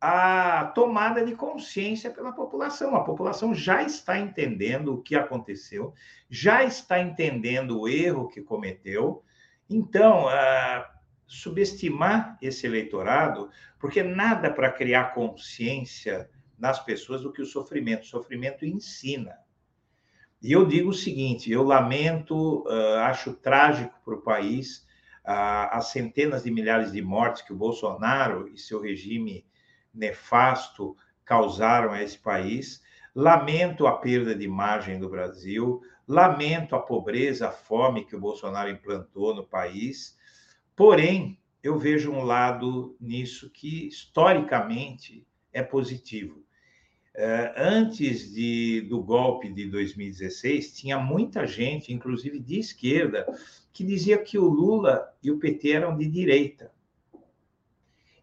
[0.00, 2.94] a tomada de consciência pela população.
[2.94, 5.92] A população já está entendendo o que aconteceu,
[6.30, 9.24] já está entendendo o erro que cometeu.
[9.68, 10.84] Então, uh,
[11.26, 18.02] subestimar esse eleitorado, porque nada para criar consciência nas pessoas do que o sofrimento.
[18.02, 19.36] O sofrimento ensina.
[20.40, 24.86] E eu digo o seguinte: eu lamento, uh, acho trágico para o país
[25.24, 29.44] uh, as centenas de milhares de mortes que o Bolsonaro e seu regime
[29.98, 32.82] nefasto causaram a esse país.
[33.14, 38.70] Lamento a perda de imagem do Brasil, lamento a pobreza, a fome que o Bolsonaro
[38.70, 40.16] implantou no país.
[40.76, 46.42] Porém, eu vejo um lado nisso que historicamente é positivo.
[47.14, 53.26] Eh, antes de, do golpe de 2016, tinha muita gente, inclusive de esquerda,
[53.72, 56.70] que dizia que o Lula e o PT eram de direita.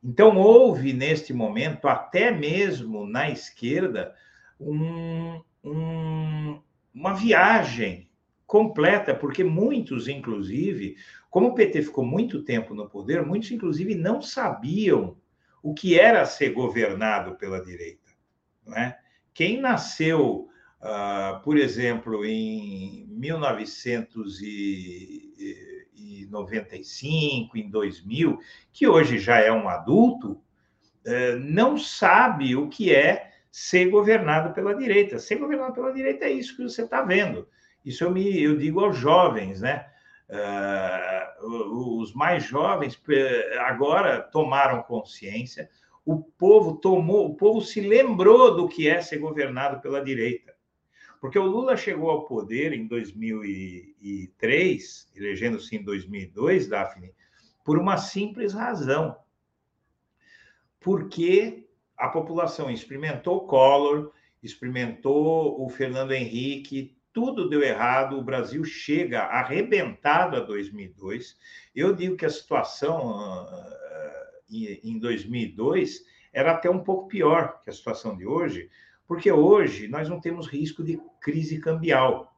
[0.07, 4.13] Então, houve neste momento, até mesmo na esquerda,
[4.59, 6.61] um, um,
[6.93, 8.07] uma viagem
[8.45, 10.95] completa, porque muitos, inclusive,
[11.27, 15.17] como o PT ficou muito tempo no poder, muitos, inclusive, não sabiam
[15.63, 18.11] o que era ser governado pela direita.
[18.63, 18.99] Não é?
[19.33, 20.47] Quem nasceu,
[20.81, 25.74] uh, por exemplo, em 1900 e
[26.29, 28.39] 95, em 2000,
[28.71, 30.39] que hoje já é um adulto,
[31.05, 35.19] eh, não sabe o que é ser governado pela direita.
[35.19, 37.47] Ser governado pela direita é isso que você está vendo.
[37.85, 39.85] Isso eu, me, eu digo aos jovens, né?
[40.27, 45.69] Uh, os mais jovens eh, agora tomaram consciência,
[46.03, 50.54] o povo tomou, o povo se lembrou do que é ser governado pela direita.
[51.19, 57.13] Porque o Lula chegou ao poder em 2003, elegendo-se em 2002, Daphne,
[57.63, 59.15] por uma simples razão.
[60.79, 61.67] Porque
[61.97, 64.11] a população experimentou Collor,
[64.43, 71.37] experimentou o Fernando Henrique, tudo deu errado, o Brasil chega arrebentado a 2002.
[71.73, 73.75] Eu digo que a situação uh,
[74.49, 78.69] em 2002 era até um pouco pior que a situação de hoje,
[79.07, 82.35] porque hoje nós não temos risco de crise cambial.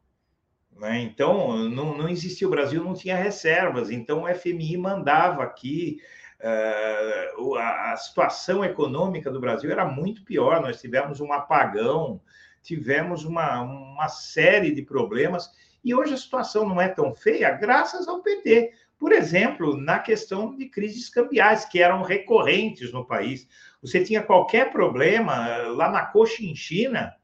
[0.75, 0.99] Né?
[1.01, 5.99] Então, não, não existia, o Brasil não tinha reservas, então o FMI mandava aqui.
[6.39, 12.21] Uh, a, a situação econômica do Brasil era muito pior, nós tivemos um apagão,
[12.61, 15.49] tivemos uma, uma série de problemas,
[15.83, 18.71] e hoje a situação não é tão feia, graças ao PT.
[18.99, 23.47] Por exemplo, na questão de crises cambiais, que eram recorrentes no país.
[23.81, 27.15] Você tinha qualquer problema lá na Cochinchina,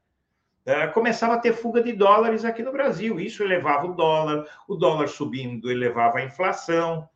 [0.66, 3.20] eh, começava a ter fuga de dólares aqui no Brasil.
[3.20, 7.08] Isso elevava o dólar, o dólar subindo elevava a inflação,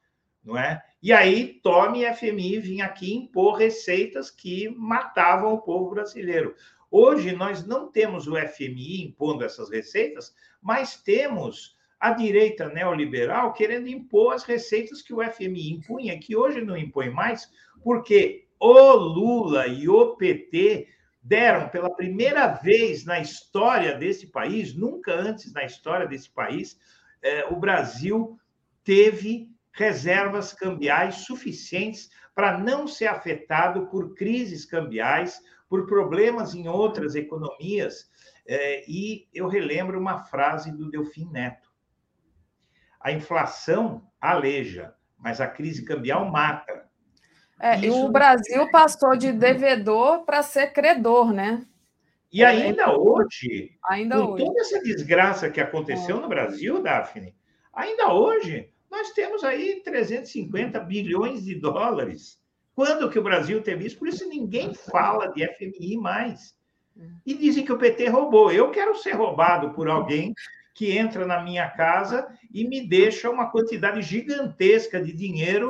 [0.44, 0.82] não é?
[1.01, 6.55] E aí, tome FMI vinha aqui impor receitas que matavam o povo brasileiro.
[6.90, 13.89] Hoje, nós não temos o FMI impondo essas receitas, mas temos a direita neoliberal querendo
[13.89, 17.51] impor as receitas que o FMI impunha, que hoje não impõe mais,
[17.82, 20.89] porque o Lula e o PT
[21.22, 26.78] deram pela primeira vez na história desse país, nunca antes na história desse país,
[27.22, 28.39] eh, o Brasil
[28.82, 37.14] teve reservas cambiais suficientes para não ser afetado por crises cambiais, por problemas em outras
[37.14, 38.10] economias.
[38.47, 41.70] Eh, e eu relembro uma frase do Delfim Neto:
[43.01, 46.77] a inflação aleja, mas a crise cambial mata.
[47.60, 48.06] É, Isso...
[48.06, 51.66] O Brasil passou de devedor para ser credor, né?
[52.32, 54.44] E ainda é, hoje, ainda com hoje.
[54.44, 56.20] toda essa desgraça que aconteceu é.
[56.20, 57.35] no Brasil, Daphne,
[57.72, 62.39] ainda hoje nós temos aí 350 bilhões de dólares.
[62.74, 63.98] Quando que o Brasil teve isso?
[63.98, 66.55] Por isso ninguém fala de FMI mais.
[67.24, 68.52] E dizem que o PT roubou.
[68.52, 70.35] Eu quero ser roubado por alguém
[70.74, 75.68] que entra na minha casa e me deixa uma quantidade gigantesca de dinheiro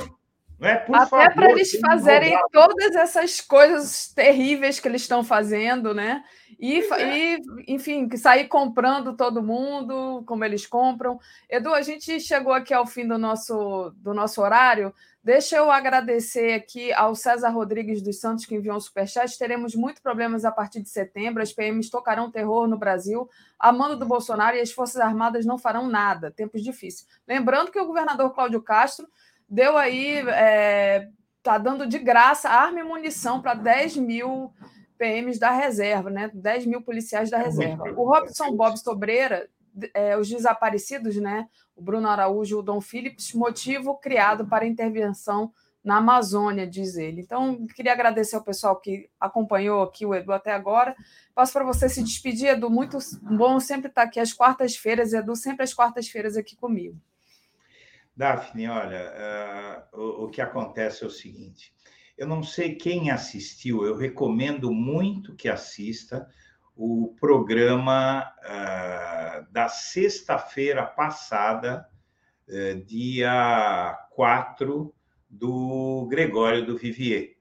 [0.60, 0.74] é?
[0.76, 6.24] Por Até para eles fazerem todas essas coisas terríveis que eles estão fazendo, né?
[6.59, 7.36] E, é.
[7.36, 11.20] e, enfim, sair comprando todo mundo, como eles compram.
[11.48, 14.93] Edu, a gente chegou aqui ao fim do nosso, do nosso horário.
[15.22, 19.39] Deixa eu agradecer aqui ao César Rodrigues dos Santos, que enviou um superchat.
[19.39, 21.43] Teremos muitos problemas a partir de setembro.
[21.43, 23.28] As PMs tocarão terror no Brasil.
[23.59, 26.32] A mando do Bolsonaro e as Forças Armadas não farão nada.
[26.32, 27.06] Tempos difíceis.
[27.28, 29.06] Lembrando que o governador Cláudio Castro
[29.48, 31.08] deu aí, é,
[31.42, 34.52] tá dando de graça arma e munição para 10 mil
[34.98, 36.30] PMs da reserva, né?
[36.34, 37.84] 10 mil policiais da reserva.
[37.96, 39.48] O Robson Bob Sobreira,
[39.94, 41.48] é, os desaparecidos, né?
[41.74, 45.52] O Bruno Araújo e o Dom Phillips, motivo criado para intervenção
[45.82, 47.22] na Amazônia, diz ele.
[47.22, 50.94] Então, queria agradecer ao pessoal que acompanhou aqui o Edu até agora.
[51.34, 52.68] Passo para você se despedir, Edu.
[52.68, 57.00] Muito bom sempre estar aqui às quartas-feiras, Edu, sempre às quartas-feiras aqui comigo.
[58.19, 61.73] Daphne, olha, uh, o, o, que acontece é o seguinte:
[62.16, 66.28] eu não sei quem assistiu, eu recomendo muito que assista
[66.74, 71.89] o programa uh, da sexta-feira passada,
[72.49, 74.93] uh, dia 4,
[75.31, 77.36] do Gregório do Vivier.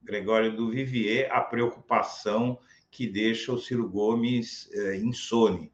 [0.00, 2.56] Gregório do Vivier, a preocupação
[2.88, 4.70] que deixa o Ciro Gomes
[5.02, 5.72] insone.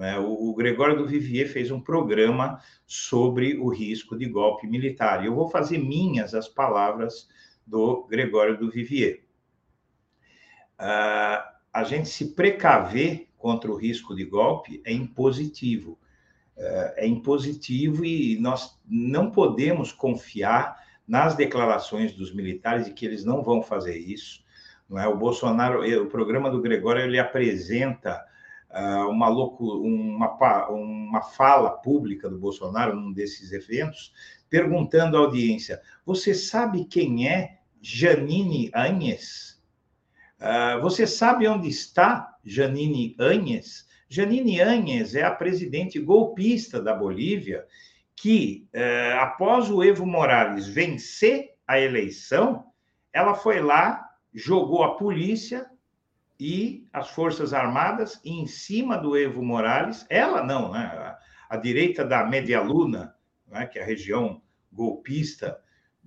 [0.00, 0.18] Né?
[0.18, 5.22] O, Gregório do Vivier fez um programa sobre o risco de golpe militar.
[5.22, 7.28] Eu vou fazer minhas as palavras
[7.66, 9.20] do Gregório do Vivier.
[10.80, 15.98] Uh, a gente se precaver contra o risco de golpe é impositivo.
[16.56, 23.22] Uh, é impositivo e nós não podemos confiar nas declarações dos militares de que eles
[23.22, 24.42] não vão fazer isso.
[24.88, 25.06] Não é?
[25.06, 28.29] O Bolsonaro, o programa do Gregório, ele apresenta ah,
[29.08, 34.12] uma, louco, uma, uma fala pública do Bolsonaro num desses eventos,
[34.48, 39.60] perguntando à audiência: Você sabe quem é Janine Anhes?
[40.40, 43.86] Uh, você sabe onde está Janine Anhes?
[44.08, 47.66] Janine Anhes é a presidente golpista da Bolívia
[48.16, 52.64] que, uh, após o Evo Morales vencer a eleição,
[53.12, 55.66] ela foi lá, jogou a polícia,
[56.40, 60.80] e as Forças Armadas em cima do Evo Morales, ela não, né?
[60.80, 61.18] a,
[61.50, 63.14] a direita da Media Luna,
[63.46, 63.66] né?
[63.66, 64.40] que é a região
[64.72, 65.60] golpista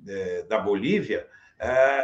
[0.07, 1.27] é, da Bolívia,
[1.59, 2.03] é,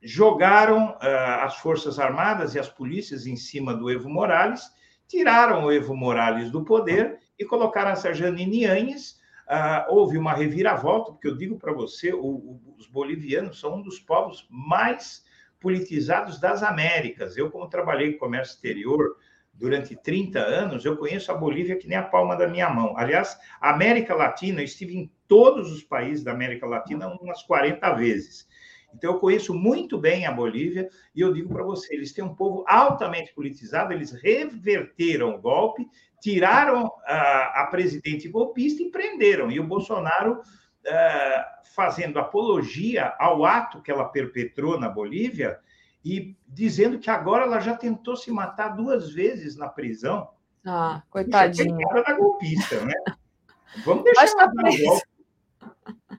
[0.00, 1.12] jogaram é,
[1.42, 4.70] as Forças Armadas e as polícias em cima do Evo Morales,
[5.08, 9.20] tiraram o Evo Morales do poder e colocaram essa Janine Anhes.
[9.48, 13.82] Uh, houve uma reviravolta, porque eu digo para você, o, o, os bolivianos são um
[13.82, 15.24] dos povos mais
[15.60, 17.36] politizados das Américas.
[17.36, 19.16] Eu, como trabalhei com comércio exterior
[19.52, 22.96] durante 30 anos, eu conheço a Bolívia que nem a palma da minha mão.
[22.96, 27.94] Aliás, a América Latina, eu estive em todos os países da América Latina umas 40
[27.94, 28.46] vezes.
[28.94, 32.34] Então, eu conheço muito bem a Bolívia e eu digo para você: eles têm um
[32.34, 35.86] povo altamente politizado, eles reverteram o golpe,
[36.20, 39.50] tiraram a, a presidente golpista e prenderam.
[39.50, 40.40] E o Bolsonaro.
[40.86, 45.58] Uh, fazendo apologia ao ato que ela perpetrou na Bolívia
[46.04, 50.30] e dizendo que agora ela já tentou se matar duas vezes na prisão.
[50.64, 51.86] Ah, coitadinha.
[51.88, 52.94] Puxa, da golpista, né?
[53.84, 55.02] Vamos deixar Mas tá presa.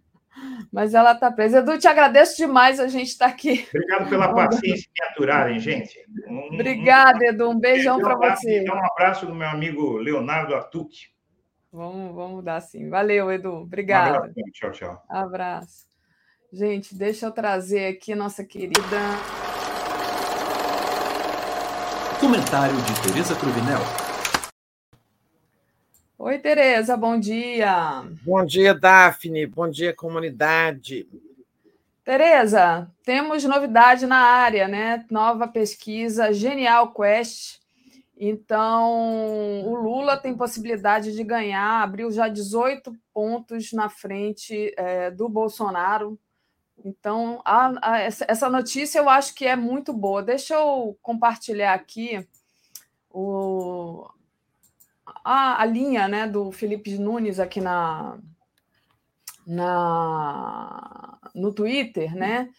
[0.71, 1.59] Mas ela está presa.
[1.59, 3.67] Edu, te agradeço demais a gente estar tá aqui.
[3.73, 5.97] Obrigado pela paciência em me aturarem, gente.
[6.27, 7.49] Um, Obrigada, Edu.
[7.49, 8.63] Um beijão para você.
[8.69, 11.07] Um abraço do meu amigo Leonardo Atuque.
[11.77, 12.89] Vamos, vamos dar sim.
[12.89, 13.53] Valeu, Edu.
[13.57, 14.33] Obrigada.
[14.35, 14.51] Um.
[14.51, 15.03] Tchau, tchau.
[15.07, 15.85] Abraço.
[16.51, 18.97] Gente, deixa eu trazer aqui nossa querida.
[22.19, 23.77] Comentário de Tereza Cruvinel.
[26.17, 28.03] Oi, Tereza, bom dia.
[28.23, 29.45] Bom dia, Daphne.
[29.45, 31.07] Bom dia, comunidade.
[32.03, 35.05] Tereza, temos novidade na área, né?
[35.11, 37.59] Nova pesquisa Genial Quest.
[38.19, 45.29] Então, o Lula tem possibilidade de ganhar, abriu já 18 pontos na frente é, do
[45.29, 46.19] Bolsonaro
[46.83, 50.21] então, a, a, essa notícia eu acho que é muito boa.
[50.21, 52.27] Deixa eu compartilhar aqui
[53.09, 54.07] o,
[55.23, 58.19] a, a linha né, do Felipe Nunes aqui na,
[59.45, 62.49] na, no Twitter, né?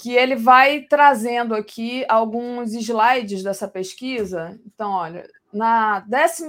[0.00, 4.58] Que ele vai trazendo aqui alguns slides dessa pesquisa.
[4.66, 6.46] Então, olha, na 12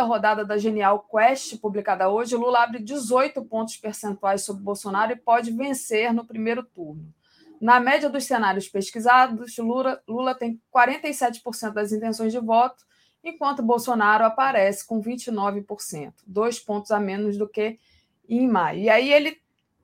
[0.00, 5.50] rodada da Genial Quest, publicada hoje, Lula abre 18 pontos percentuais sobre Bolsonaro e pode
[5.50, 7.12] vencer no primeiro turno.
[7.60, 12.84] Na média dos cenários pesquisados, Lula, Lula tem 47% das intenções de voto,
[13.22, 17.78] enquanto Bolsonaro aparece com 29%, dois pontos a menos do que
[18.28, 18.80] em maio.
[18.80, 19.36] E aí ele,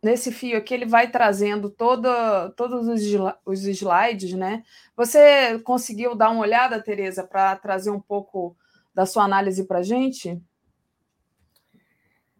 [0.05, 3.01] nesse fio aqui, ele vai trazendo todos os,
[3.44, 4.62] os slides, né?
[4.94, 8.55] Você conseguiu dar uma olhada, Tereza, para trazer um pouco
[8.94, 10.40] da sua análise para a gente?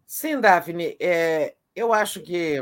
[0.05, 0.95] Sim, Daphne.
[0.99, 2.61] É, eu acho que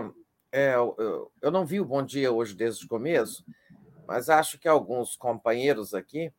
[0.52, 3.46] é, eu, eu não vi o Bom Dia hoje desde o começo,
[4.08, 6.32] mas acho que alguns companheiros aqui.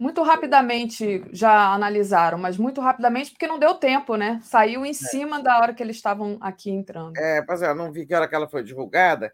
[0.00, 4.40] Muito rapidamente já analisaram, mas muito rapidamente porque não deu tempo, né?
[4.42, 4.94] Saiu em é.
[4.94, 7.18] cima da hora que eles estavam aqui entrando.
[7.18, 9.30] É, pois é, eu não vi que hora que ela foi divulgada,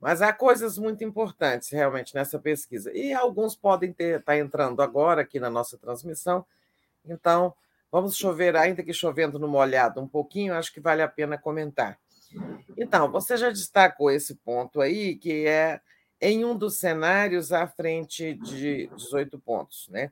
[0.00, 2.90] mas há coisas muito importantes realmente nessa pesquisa.
[2.96, 6.46] E alguns podem estar tá entrando agora aqui na nossa transmissão.
[7.04, 7.52] Então,
[7.92, 11.98] vamos chover, ainda que chovendo no molhado um pouquinho, acho que vale a pena comentar.
[12.74, 15.78] Então, você já destacou esse ponto aí, que é
[16.20, 20.10] em um dos cenários à frente de 18 pontos, né?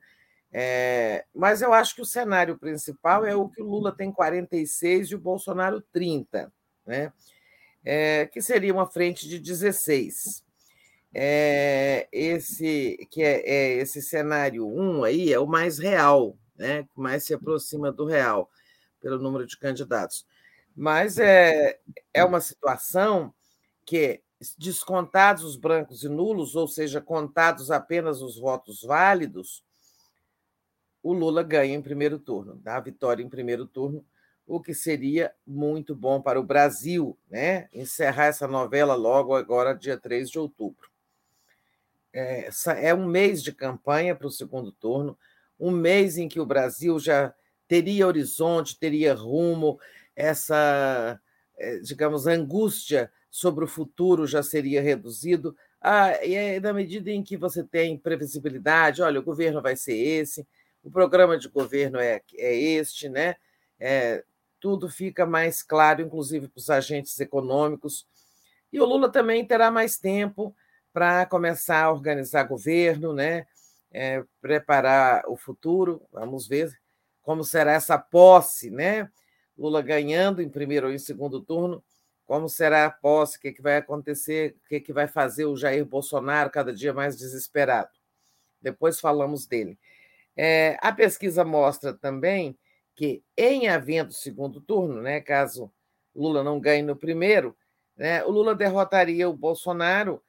[0.51, 5.09] É, mas eu acho que o cenário principal é o que o Lula tem 46
[5.09, 6.51] e o Bolsonaro 30,
[6.85, 7.11] né?
[7.83, 10.45] É, que seria uma frente de 16.
[11.13, 16.83] É, esse que é, é, esse cenário 1 aí é o mais real, né?
[16.83, 18.49] que mais se aproxima do real
[18.99, 20.25] pelo número de candidatos.
[20.75, 21.79] Mas é,
[22.13, 23.33] é uma situação
[23.85, 24.21] que,
[24.57, 29.63] descontados os brancos e nulos, ou seja, contados apenas os votos válidos,
[31.01, 34.05] o Lula ganha em primeiro turno, dá a vitória em primeiro turno,
[34.47, 37.67] o que seria muito bom para o Brasil, né?
[37.73, 40.89] Encerrar essa novela logo agora, dia 3 de outubro.
[42.13, 45.17] É, é um mês de campanha para o segundo turno,
[45.59, 47.33] um mês em que o Brasil já
[47.67, 49.79] teria horizonte, teria rumo,
[50.15, 51.19] essa,
[51.57, 55.57] eh, digamos, angústia sobre o futuro já seria reduzido.
[55.81, 59.93] Ah, e é na medida em que você tem previsibilidade, olha, o governo vai ser
[59.93, 60.47] esse,
[60.81, 63.35] o programa de governo é, é este, né?
[63.77, 64.23] É,
[64.57, 68.07] tudo fica mais claro, inclusive para os agentes econômicos.
[68.71, 70.55] E o Lula também terá mais tempo
[70.93, 73.45] para começar a organizar governo, né?
[73.91, 76.07] É, preparar o futuro.
[76.09, 76.71] Vamos ver
[77.21, 79.11] como será essa posse, né?
[79.57, 81.83] Lula ganhando em primeiro ou em segundo turno,
[82.25, 85.07] como será a posse, o que, é que vai acontecer, o que, é que vai
[85.07, 87.91] fazer o Jair Bolsonaro cada dia mais desesperado.
[88.61, 89.77] Depois falamos dele.
[90.35, 92.57] É, a pesquisa mostra também
[92.95, 95.71] que, em havendo segundo turno, né, caso
[96.15, 97.55] Lula não ganhe no primeiro,
[97.95, 100.21] né, o Lula derrotaria o Bolsonaro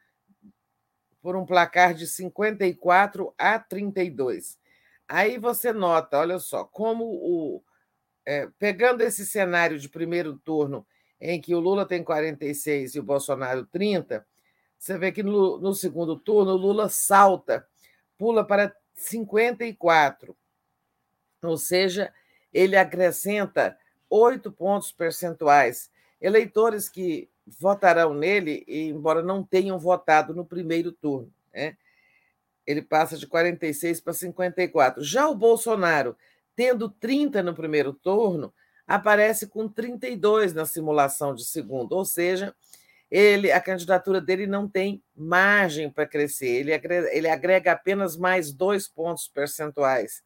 [1.23, 4.59] por um placar de 54 a 32.
[5.09, 7.65] Aí você nota, olha só, como o.
[8.25, 10.85] É, pegando esse cenário de primeiro turno,
[11.21, 14.27] em que o Lula tem 46 e o Bolsonaro 30,
[14.79, 17.67] você vê que no, no segundo turno o Lula salta,
[18.19, 20.37] pula para 54.
[21.43, 22.13] Ou seja,
[22.53, 23.79] ele acrescenta
[24.09, 25.91] oito pontos percentuais.
[26.21, 31.33] Eleitores que votarão nele, embora não tenham votado no primeiro turno.
[31.53, 31.77] Né?
[32.67, 35.03] Ele passa de 46 para 54.
[35.03, 36.17] Já o Bolsonaro,
[36.55, 38.53] tendo 30 no primeiro turno,
[38.87, 42.55] aparece com 32 na simulação de segundo, ou seja,
[43.11, 48.53] ele, a candidatura dele não tem margem para crescer, ele agrega, ele agrega apenas mais
[48.53, 50.23] dois pontos percentuais.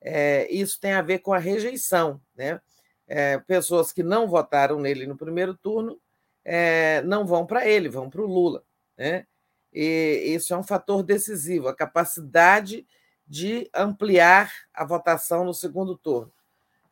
[0.00, 2.20] É, isso tem a ver com a rejeição.
[2.34, 2.60] Né?
[3.06, 6.00] É, pessoas que não votaram nele no primeiro turno
[6.44, 8.64] é, não vão para ele, vão para o Lula.
[8.96, 9.26] Né?
[9.72, 12.86] E isso é um fator decisivo, a capacidade
[13.26, 16.32] de ampliar a votação no segundo turno.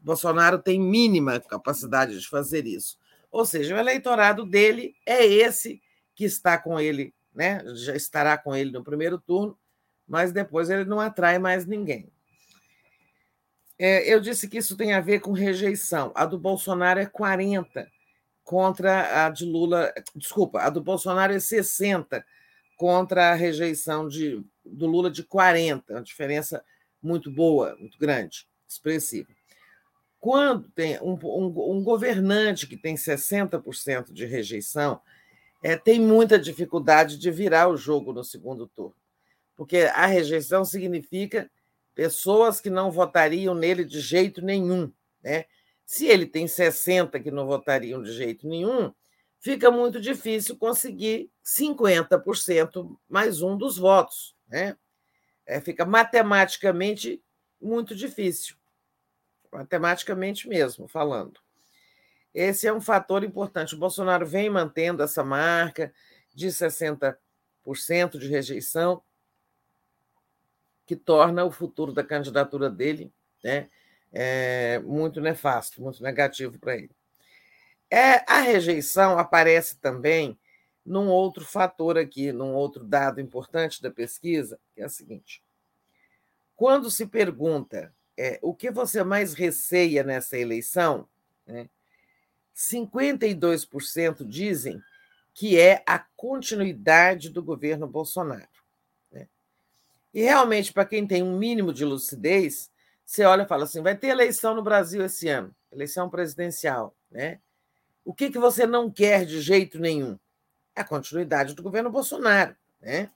[0.00, 2.98] Bolsonaro tem mínima capacidade de fazer isso.
[3.30, 5.80] Ou seja, o eleitorado dele é esse
[6.14, 7.62] que está com ele, né?
[7.74, 9.56] já estará com ele no primeiro turno,
[10.06, 12.10] mas depois ele não atrai mais ninguém.
[13.78, 16.12] É, eu disse que isso tem a ver com rejeição.
[16.14, 17.90] A do Bolsonaro é 40
[18.44, 19.92] contra a de Lula.
[20.14, 22.22] Desculpa, a do Bolsonaro é 60
[22.76, 26.62] contra a rejeição de, do Lula de 40, uma diferença
[27.02, 29.28] muito boa, muito grande, expressiva.
[30.20, 35.00] Quando tem um, um, um governante que tem 60% de rejeição,
[35.62, 38.94] é, tem muita dificuldade de virar o jogo no segundo turno,
[39.56, 41.50] porque a rejeição significa
[41.94, 44.92] pessoas que não votariam nele de jeito nenhum.
[45.22, 45.46] Né?
[45.86, 48.92] Se ele tem 60 que não votariam de jeito nenhum,
[49.38, 54.36] fica muito difícil conseguir 50% mais um dos votos.
[54.48, 54.76] Né?
[55.46, 57.22] É, fica matematicamente
[57.60, 58.59] muito difícil
[59.52, 61.40] matematicamente mesmo falando.
[62.32, 63.74] Esse é um fator importante.
[63.74, 65.92] O Bolsonaro vem mantendo essa marca
[66.32, 67.16] de 60%
[68.18, 69.02] de rejeição,
[70.86, 73.12] que torna o futuro da candidatura dele
[73.44, 73.68] né,
[74.12, 76.90] é, muito nefasto, muito negativo para ele.
[77.90, 80.38] É, a rejeição aparece também
[80.84, 85.42] num outro fator aqui, num outro dado importante da pesquisa, que é o seguinte:
[86.56, 91.08] quando se pergunta é, o que você mais receia nessa eleição,
[91.46, 91.70] né,
[92.54, 94.82] 52% dizem
[95.32, 98.46] que é a continuidade do governo Bolsonaro.
[99.10, 99.26] Né?
[100.12, 102.70] E realmente, para quem tem um mínimo de lucidez,
[103.06, 106.94] você olha e fala assim: vai ter eleição no Brasil esse ano, eleição presidencial.
[107.10, 107.40] Né?
[108.04, 110.18] O que, que você não quer de jeito nenhum?
[110.76, 112.54] A continuidade do governo Bolsonaro.
[112.82, 113.10] Né?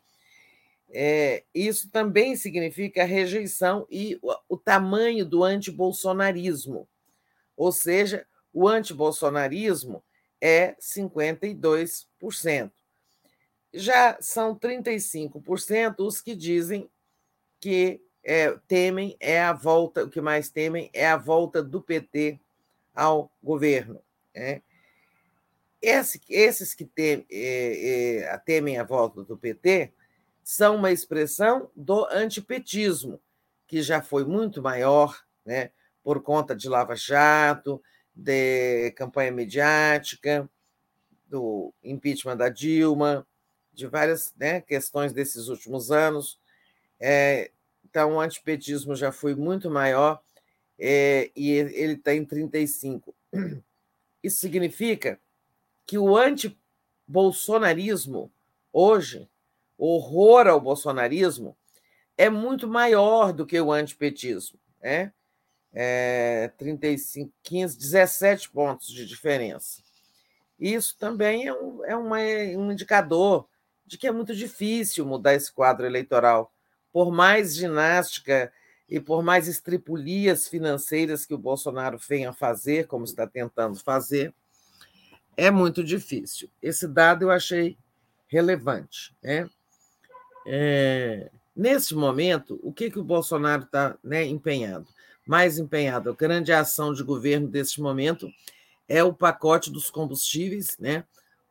[0.96, 6.88] É, isso também significa rejeição e o, o tamanho do antibolsonarismo.
[7.56, 10.04] Ou seja, o antibolsonarismo
[10.40, 12.70] é 52%.
[13.72, 16.88] Já são 35% os que dizem
[17.58, 22.38] que é, temem é a volta, o que mais temem é a volta do PT
[22.94, 24.00] ao governo.
[24.32, 24.62] Né?
[25.82, 29.92] Esse, esses que tem, é, é, temem a volta do PT
[30.44, 33.18] são uma expressão do antipetismo,
[33.66, 35.72] que já foi muito maior, né,
[36.02, 37.82] por conta de Lava Jato,
[38.14, 40.48] de campanha mediática,
[41.26, 43.26] do impeachment da Dilma,
[43.72, 46.38] de várias né, questões desses últimos anos.
[47.00, 47.50] É,
[47.84, 50.22] então, o antipetismo já foi muito maior
[50.78, 53.12] é, e ele está em 35.
[54.22, 55.18] Isso significa
[55.86, 58.30] que o antibolsonarismo
[58.72, 59.28] hoje
[59.78, 61.56] horror ao bolsonarismo
[62.16, 64.58] é muito maior do que o antipetismo.
[64.82, 65.12] Né?
[65.72, 69.82] É 35, 15, 17 pontos de diferença.
[70.58, 73.48] Isso também é, um, é uma, um indicador
[73.84, 76.52] de que é muito difícil mudar esse quadro eleitoral.
[76.92, 78.52] Por mais ginástica
[78.88, 84.32] e por mais estripulias financeiras que o Bolsonaro venha fazer, como está tentando fazer,
[85.36, 86.48] é muito difícil.
[86.62, 87.76] Esse dado eu achei
[88.28, 89.14] relevante.
[89.22, 89.48] Né?
[90.46, 94.86] É, nesse momento, o que, que o Bolsonaro está né, empenhado?
[95.26, 98.30] Mais empenhado, a grande ação de governo desse momento
[98.88, 101.04] é o pacote dos combustíveis, né?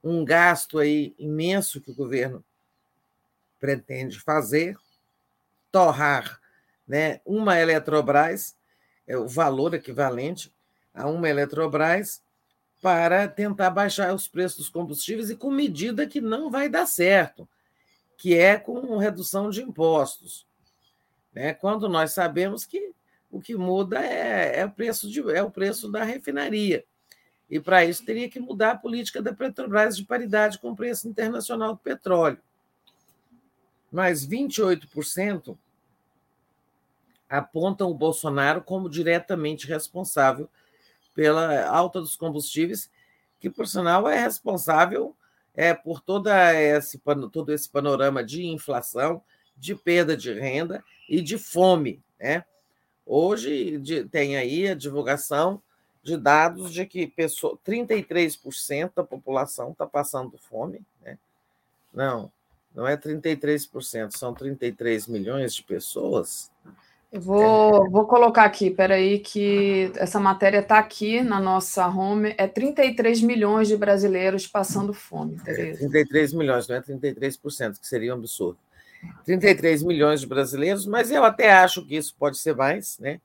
[0.03, 2.43] um gasto aí imenso que o governo
[3.59, 4.77] pretende fazer,
[5.71, 6.41] torrar
[6.85, 8.55] né, uma Eletrobras,
[9.07, 10.53] é o valor equivalente
[10.93, 12.21] a uma Eletrobras,
[12.81, 17.47] para tentar baixar os preços dos combustíveis e com medida que não vai dar certo
[18.23, 20.47] que é com redução de impostos.
[21.33, 21.53] Né?
[21.53, 22.93] Quando nós sabemos que
[23.29, 26.85] o que muda é, é, o, preço de, é o preço da refinaria.
[27.49, 31.05] E para isso teria que mudar a política da Petrobras de paridade com o preço
[31.05, 32.39] internacional do petróleo.
[33.91, 35.57] Mas 28%
[37.29, 40.49] apontam o Bolsonaro como diretamente responsável
[41.13, 42.89] pela alta dos combustíveis,
[43.41, 45.13] que, por sinal, é responsável
[45.55, 46.99] é, por toda esse,
[47.31, 49.21] todo esse panorama de inflação,
[49.55, 52.01] de perda de renda e de fome.
[52.19, 52.43] Né?
[53.05, 55.61] Hoje de, tem aí a divulgação
[56.01, 60.81] de dados de que pessoa, 33% da população está passando fome.
[61.01, 61.17] Né?
[61.93, 62.31] Não,
[62.73, 66.51] não é 33%, são 33 milhões de pessoas.
[67.13, 72.33] Eu vou, vou colocar aqui, peraí, que essa matéria está aqui na nossa home.
[72.39, 75.39] É 33 milhões de brasileiros passando fome.
[75.45, 78.57] É, 33 milhões, não é 33%, que seria um absurdo.
[79.25, 83.21] 33 milhões de brasileiros, mas eu até acho que isso pode ser mais, né?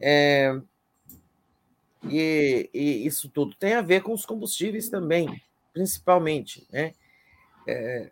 [0.00, 0.58] É,
[2.08, 5.42] e, e, isso tudo tem a ver com os combustíveis também,
[5.74, 6.94] principalmente, né?
[7.68, 8.10] É,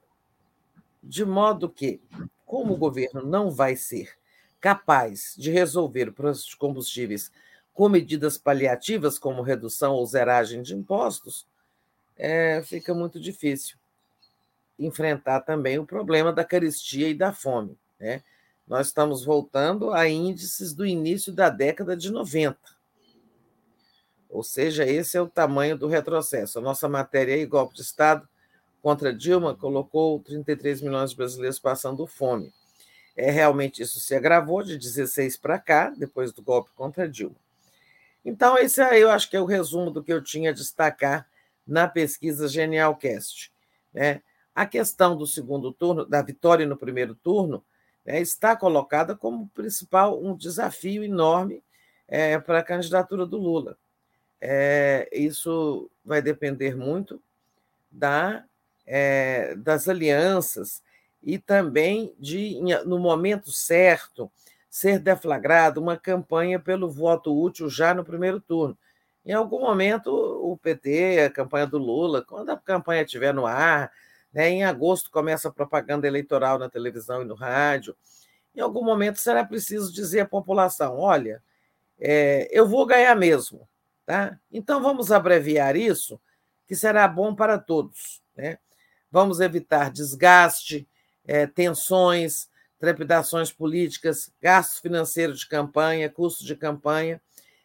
[1.03, 1.99] de modo que,
[2.45, 4.23] como o governo não vai ser
[4.65, 7.31] capaz de resolver o preço de combustíveis
[7.75, 11.47] com medidas paliativas, como redução ou zeragem de impostos,
[12.17, 13.77] é, fica muito difícil
[14.79, 17.77] enfrentar também o problema da carestia e da fome.
[18.01, 18.23] Né?
[18.67, 22.57] Nós estamos voltando a índices do início da década de 90.
[24.31, 26.59] Ou seja, esse é o tamanho do retrocesso.
[26.59, 28.27] A nossa matéria aí, golpe de Estado
[28.81, 32.51] contra Dilma, colocou 33 milhões de brasileiros passando fome.
[33.17, 37.37] É, realmente isso se agravou de 16 para cá, depois do golpe contra Dilma.
[38.25, 41.29] Então, esse aí eu acho que é o resumo do que eu tinha a destacar
[41.67, 43.53] na pesquisa Genialcast.
[43.93, 44.23] Né?
[44.55, 47.65] A questão do segundo turno, da vitória no primeiro turno,
[48.05, 51.63] né, está colocada como principal um desafio enorme
[52.07, 53.77] é, para a candidatura do Lula.
[54.41, 57.21] É, isso vai depender muito
[57.91, 58.45] da,
[58.87, 60.83] é, das alianças
[61.25, 64.31] e também de, no momento certo,
[64.69, 68.77] ser deflagrada uma campanha pelo voto útil já no primeiro turno.
[69.25, 73.91] Em algum momento, o PT, a campanha do Lula, quando a campanha estiver no ar,
[74.33, 77.97] né, em agosto começa a propaganda eleitoral na televisão e no rádio,
[78.55, 81.43] em algum momento será preciso dizer à população: olha,
[81.99, 83.67] é, eu vou ganhar mesmo.
[84.05, 84.39] Tá?
[84.53, 86.21] Então vamos abreviar isso,
[86.67, 88.23] que será bom para todos.
[88.37, 88.59] Né?
[89.11, 90.87] Vamos evitar desgaste,
[91.27, 97.21] é, tensões, trepidações políticas, gastos financeiros de campanha, custos de campanha,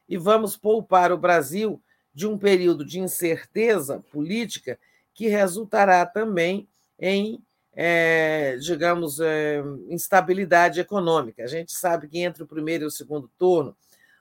[0.08, 1.82] e vamos poupar o Brasil
[2.14, 4.80] de um período de incerteza política
[5.14, 11.44] que resultará também em, é, digamos, é, instabilidade econômica.
[11.44, 13.76] A gente sabe que entre o primeiro e o segundo turno,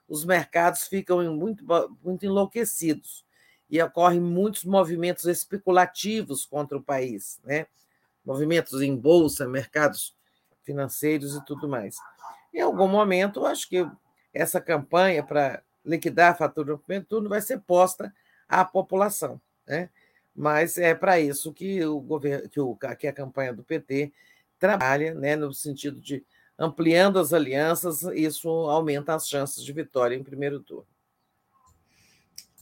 [0.08, 1.64] os mercados ficam muito,
[2.02, 3.24] muito enlouquecidos
[3.70, 7.66] e ocorrem muitos movimentos especulativos contra o país, né?
[8.28, 10.14] Movimentos em bolsa, mercados
[10.62, 11.96] financeiros e tudo mais.
[12.52, 13.90] Em algum momento, acho que
[14.34, 18.14] essa campanha para liquidar a fatura no primeiro turno vai ser posta
[18.46, 19.40] à população.
[19.66, 19.88] Né?
[20.36, 24.12] Mas é para isso que o governo, que, o, que a campanha do PT
[24.58, 26.22] trabalha, né, no sentido de
[26.58, 30.86] ampliando as alianças, isso aumenta as chances de vitória em primeiro turno.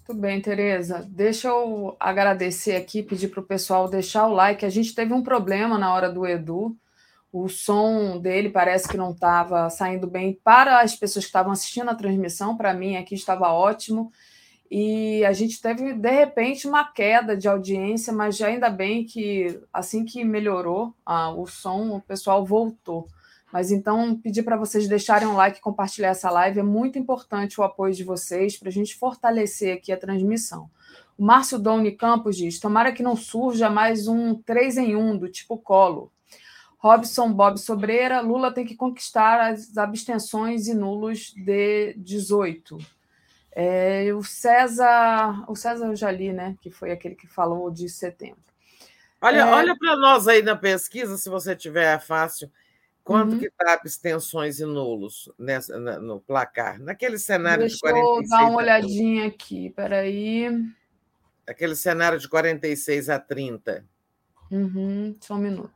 [0.09, 1.05] Muito bem, Tereza.
[1.09, 4.65] Deixa eu agradecer aqui, pedir para o pessoal deixar o like.
[4.65, 6.77] A gente teve um problema na hora do Edu.
[7.33, 11.89] O som dele parece que não estava saindo bem para as pessoas que estavam assistindo
[11.89, 12.57] a transmissão.
[12.57, 14.13] Para mim, aqui estava ótimo.
[14.71, 20.05] E a gente teve, de repente, uma queda de audiência, mas ainda bem que assim
[20.05, 23.09] que melhorou ah, o som, o pessoal voltou.
[23.53, 26.61] Mas então, pedir para vocês deixarem um like e compartilhar essa live.
[26.61, 30.69] É muito importante o apoio de vocês para a gente fortalecer aqui a transmissão.
[31.17, 35.29] O Márcio Doni Campos diz: tomara que não surja mais um 3 em 1 do
[35.29, 36.13] tipo colo.
[36.79, 42.79] Robson Bob Sobreira, Lula tem que conquistar as abstenções e nulos de 18.
[43.51, 46.55] É, o César, o César eu já li, né?
[46.61, 48.45] Que foi aquele que falou de setembro.
[49.21, 49.45] Olha, é...
[49.45, 52.51] olha para nós aí na pesquisa, se você tiver fácil.
[53.07, 53.39] Quanto uhum.
[53.39, 56.81] que está abstenções e nulos nessa, no placar?
[56.81, 58.19] Naquele cenário Deixa de 46...
[58.19, 60.49] Deixa eu dar uma olhadinha aqui, peraí.
[61.47, 63.85] Aquele cenário de 46 a 30.
[64.51, 65.73] Uhum, só um minuto.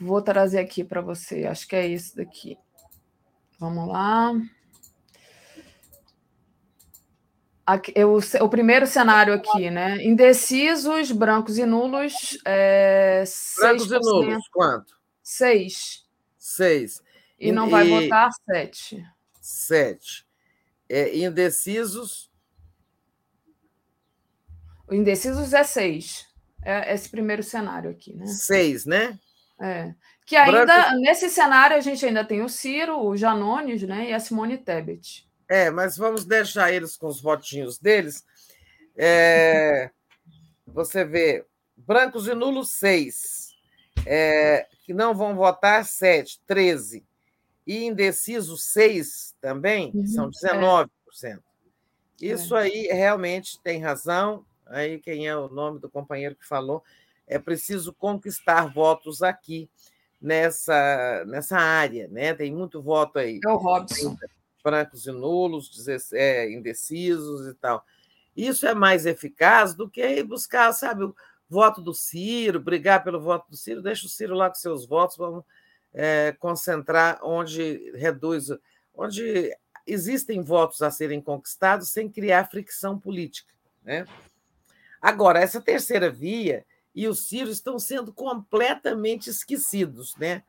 [0.00, 2.58] Vou trazer aqui para você, acho que é isso daqui.
[3.60, 4.32] Vamos lá.
[7.64, 10.04] Aqui, eu, o primeiro cenário aqui, né?
[10.04, 12.36] Indecisos, brancos e nulos.
[12.44, 13.22] É,
[13.60, 13.92] brancos 6%.
[13.92, 14.92] e nulos, quanto?
[15.22, 16.05] 6.
[16.46, 17.02] Seis.
[17.40, 17.90] E não vai e...
[17.90, 19.04] votar sete.
[19.42, 20.24] Sete.
[20.88, 22.30] É, indecisos?
[24.86, 26.24] O indecisos é seis.
[26.64, 28.26] É esse primeiro cenário aqui, né?
[28.26, 29.18] Seis, né?
[29.60, 29.92] É.
[30.24, 31.00] Que ainda, Branco...
[31.00, 34.10] nesse cenário, a gente ainda tem o Ciro, o Janones, né?
[34.10, 35.28] E a Simone Tebet.
[35.48, 38.24] É, mas vamos deixar eles com os votinhos deles.
[38.96, 39.90] É...
[40.64, 41.44] você vê
[41.76, 43.45] brancos e nulos, 6.
[44.04, 47.04] É, que não vão votar, 7, 13.
[47.66, 50.88] E indecisos, 6 também, uhum, são 19%.
[51.24, 51.38] É.
[52.20, 52.62] Isso é.
[52.62, 54.44] aí realmente tem razão.
[54.66, 56.82] Aí quem é o nome do companheiro que falou?
[57.26, 59.68] É preciso conquistar votos aqui
[60.20, 62.34] nessa, nessa área, né?
[62.34, 63.40] Tem muito voto aí.
[63.44, 64.16] É o Robson.
[64.62, 67.84] Brancos e nulos, é, indecisos e tal.
[68.36, 71.04] Isso é mais eficaz do que buscar, sabe,
[71.48, 73.82] voto do Ciro, brigar pelo voto do Ciro.
[73.82, 75.44] Deixa o Ciro lá com seus votos, vamos
[75.94, 78.48] é, concentrar onde reduz,
[78.94, 83.52] onde existem votos a serem conquistados sem criar fricção política,
[83.82, 84.04] né?
[85.00, 90.42] Agora, essa terceira via e o Ciro estão sendo completamente esquecidos né?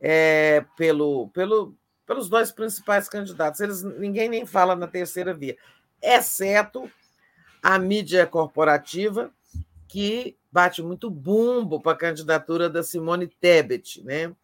[0.00, 3.60] É, pelo, pelo, pelos dois principais candidatos.
[3.60, 5.56] Eles, ninguém nem fala na terceira via,
[6.00, 6.90] exceto
[7.62, 9.30] a mídia corporativa,
[9.88, 14.02] que bate muito bumbo para a candidatura da Simone Tebet.
[14.02, 14.34] Né?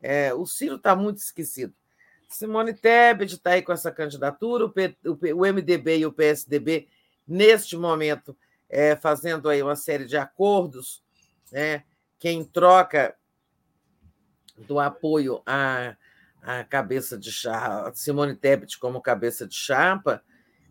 [0.00, 1.74] É, o Ciro está muito esquecido.
[2.28, 6.88] Simone Tebet está aí com essa candidatura, o, P, o, o MDB e o PSDB,
[7.26, 8.36] neste momento,
[8.68, 11.02] é, fazendo aí uma série de acordos,
[11.50, 11.84] né?
[12.18, 13.16] quem troca
[14.58, 15.96] do apoio à,
[16.42, 20.22] à cabeça de chapa, Simone Tebet como cabeça de chapa,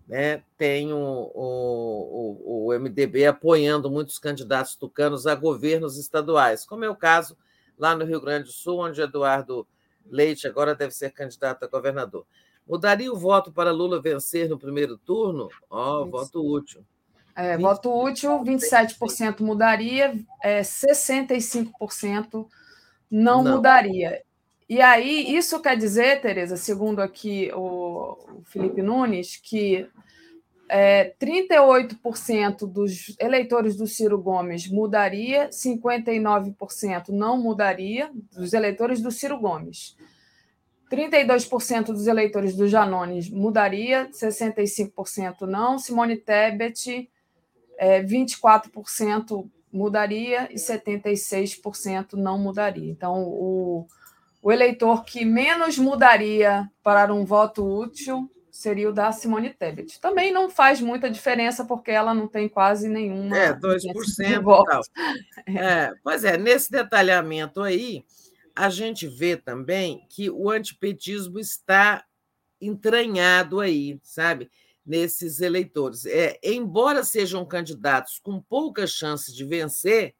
[0.08, 0.42] né?
[0.58, 6.96] tem o, o, o MDB apoiando muitos candidatos tucanos a governos estaduais, como é o
[6.96, 7.38] caso
[7.78, 9.68] lá no Rio Grande do Sul, onde Eduardo
[10.10, 12.26] Leite agora deve ser candidato a governador.
[12.68, 15.50] Mudaria o voto para Lula vencer no primeiro turno?
[15.70, 16.84] Ó, oh, voto útil.
[17.36, 22.48] É, voto útil, 27% mudaria, é, 65%
[23.12, 24.24] não, não, mudaria.
[24.70, 29.88] E aí, isso quer dizer, Tereza, segundo aqui o, Felipe Nunes, que
[30.70, 39.40] é, 38% dos eleitores do Ciro Gomes mudaria, 59% não mudaria, dos eleitores do Ciro
[39.40, 39.96] Gomes.
[40.92, 45.80] 32% dos eleitores do Janones mudaria, 65% não.
[45.80, 47.10] Simone Tebet
[47.78, 52.90] é, 24% mudaria e 76% não mudaria.
[52.90, 53.86] Então, o,
[54.48, 60.00] o eleitor que menos mudaria para um voto útil seria o da Simone Tebet.
[60.00, 63.38] Também não faz muita diferença, porque ela não tem quase nenhuma.
[63.38, 64.80] É, 2% de voto.
[65.50, 68.06] É, pois é, nesse detalhamento aí,
[68.56, 72.06] a gente vê também que o antipetismo está
[72.62, 74.50] entranhado aí, sabe?
[74.86, 76.06] nesses eleitores.
[76.06, 80.16] É, embora sejam candidatos com poucas chances de vencer,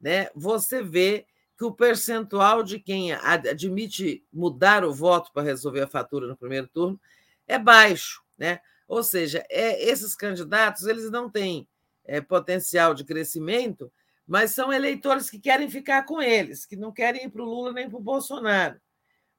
[0.00, 1.24] né, você vê
[1.60, 6.66] que o percentual de quem admite mudar o voto para resolver a fatura no primeiro
[6.66, 6.98] turno
[7.46, 8.60] é baixo, né?
[8.88, 11.68] Ou seja, é, esses candidatos eles não têm
[12.06, 13.92] é, potencial de crescimento,
[14.26, 17.74] mas são eleitores que querem ficar com eles, que não querem ir para o Lula
[17.74, 18.80] nem para o Bolsonaro.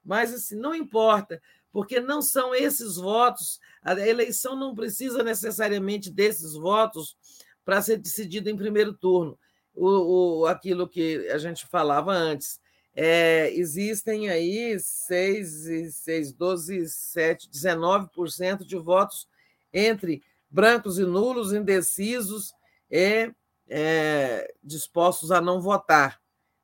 [0.06, 1.41] Mas assim, não importa,
[1.72, 7.17] porque não são esses votos, a eleição não precisa necessariamente desses votos
[7.66, 9.40] para ser decidida em primeiro turno.
[9.74, 12.59] O, o, aquilo que a gente falava antes.
[12.93, 19.27] É, existem aí 6, 6, 12, 7, 19% de votos
[19.74, 22.53] entre brancos e nulos, indecisos
[22.90, 23.32] e
[23.69, 26.19] é, dispostos a não votar.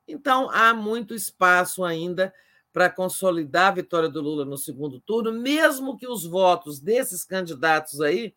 [0.06, 2.34] Então, há muito espaço ainda
[2.74, 8.02] para consolidar a vitória do Lula no segundo turno, mesmo que os votos desses candidatos
[8.02, 8.34] aí,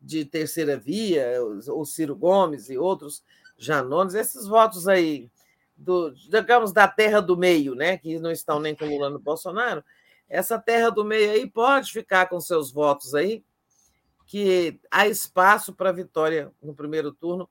[0.00, 3.22] de terceira via, o Ciro Gomes e outros
[3.64, 5.30] Janones, esses votos aí,
[5.76, 9.84] do, digamos, da terra do meio, né, que não estão nem com Lula no Bolsonaro,
[10.28, 13.44] essa terra do meio aí pode ficar com seus votos aí,
[14.26, 17.48] que há espaço para vitória no primeiro turno,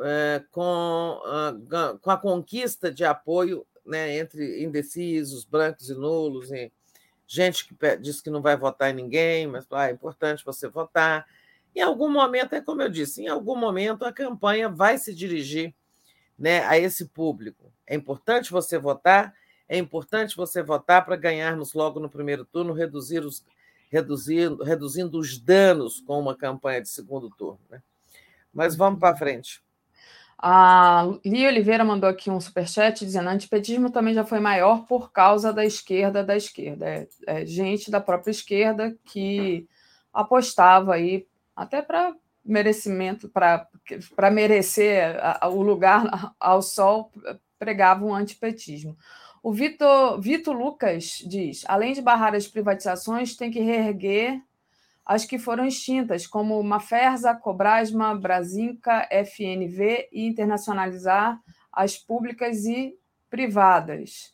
[0.00, 6.72] é, com, a, com a conquista de apoio né, entre indecisos, brancos e nulos, e
[7.26, 11.26] gente que diz que não vai votar em ninguém, mas ah, é importante você votar.
[11.74, 15.74] Em algum momento, é como eu disse, em algum momento a campanha vai se dirigir
[16.38, 17.72] né, a esse público.
[17.86, 19.34] É importante você votar,
[19.68, 23.44] é importante você votar para ganharmos logo no primeiro turno, reduzir os,
[23.90, 27.60] reduzindo, reduzindo os danos com uma campanha de segundo turno.
[27.70, 27.82] Né?
[28.52, 29.62] Mas vamos para frente.
[30.44, 35.52] A Lia Oliveira mandou aqui um superchat dizendo: antipetismo também já foi maior por causa
[35.52, 36.84] da esquerda da esquerda.
[36.84, 39.68] É, é gente da própria esquerda que
[40.12, 42.14] apostava aí, até para
[42.44, 47.12] merecimento, para merecer a, a, o lugar ao sol,
[47.58, 48.96] pregava um antipetismo.
[49.42, 54.40] O Vitor, Vitor Lucas diz: além de barrar as privatizações, tem que reerguer
[55.04, 61.40] as que foram extintas, como Maferza, Cobrasma, Brasinca, FNV e internacionalizar
[61.72, 62.96] as públicas e
[63.28, 64.32] privadas.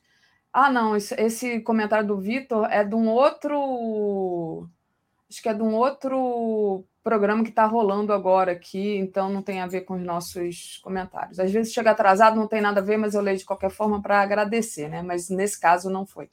[0.53, 4.69] Ah, não, esse comentário do Vitor é de um outro.
[5.31, 9.63] Acho que é de um outro programa que está rolando agora aqui, então não tem
[9.63, 11.41] a ver com os nossos comentários.
[11.41, 14.03] Às vezes chega atrasado, não tem nada a ver, mas eu leio de qualquer forma
[14.03, 15.01] para agradecer, né?
[15.01, 16.29] Mas nesse caso não foi.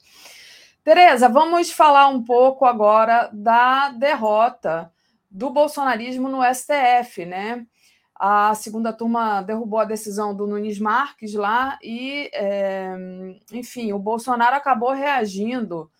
[0.84, 4.92] Tereza, vamos falar um pouco agora da derrota
[5.30, 7.66] do bolsonarismo no STF, né?
[8.14, 12.94] A segunda turma derrubou a decisão do Nunes Marques lá e, é,
[13.50, 15.90] enfim, o Bolsonaro acabou reagindo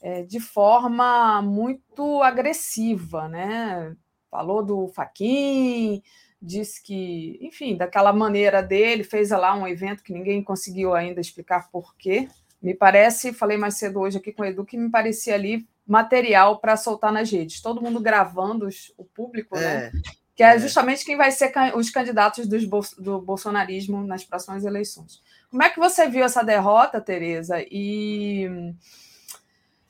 [0.00, 3.96] é, de forma muito agressiva, né?
[4.30, 6.02] Falou do Faquin,
[6.40, 11.70] disse que, enfim, daquela maneira dele, fez lá um evento que ninguém conseguiu ainda explicar
[11.70, 12.28] por quê,
[12.62, 16.58] me parece, falei mais cedo hoje aqui com o Edu, que me parecia ali material
[16.58, 17.60] para soltar nas redes.
[17.60, 19.62] Todo mundo gravando os, o público, né?
[19.64, 20.02] é, né?
[20.36, 22.66] Que é, é justamente quem vai ser os candidatos dos,
[22.98, 25.22] do bolsonarismo nas próximas eleições.
[25.50, 27.56] Como é que você viu essa derrota, Tereza?
[27.70, 28.48] E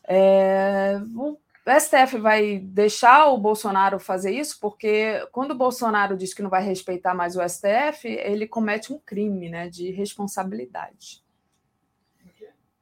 [0.04, 1.36] é, o
[1.66, 4.58] STF vai deixar o Bolsonaro fazer isso?
[4.60, 8.98] Porque quando o Bolsonaro diz que não vai respeitar mais o STF, ele comete um
[8.98, 11.22] crime né, de responsabilidade.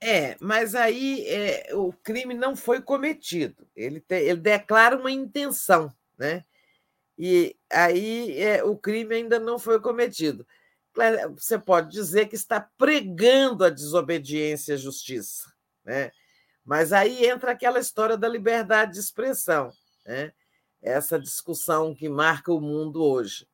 [0.01, 3.67] É, mas aí é, o crime não foi cometido.
[3.75, 6.45] Ele, te, ele declara uma intenção, né?
[7.19, 10.47] E aí é, o crime ainda não foi cometido.
[11.37, 15.53] Você pode dizer que está pregando a desobediência à justiça,
[15.85, 16.13] né?
[16.69, 19.73] Mas aí entra aquela história da liberdade de expressão,
[20.05, 20.35] né?
[20.83, 23.49] Essa discussão que marca o mundo hoje.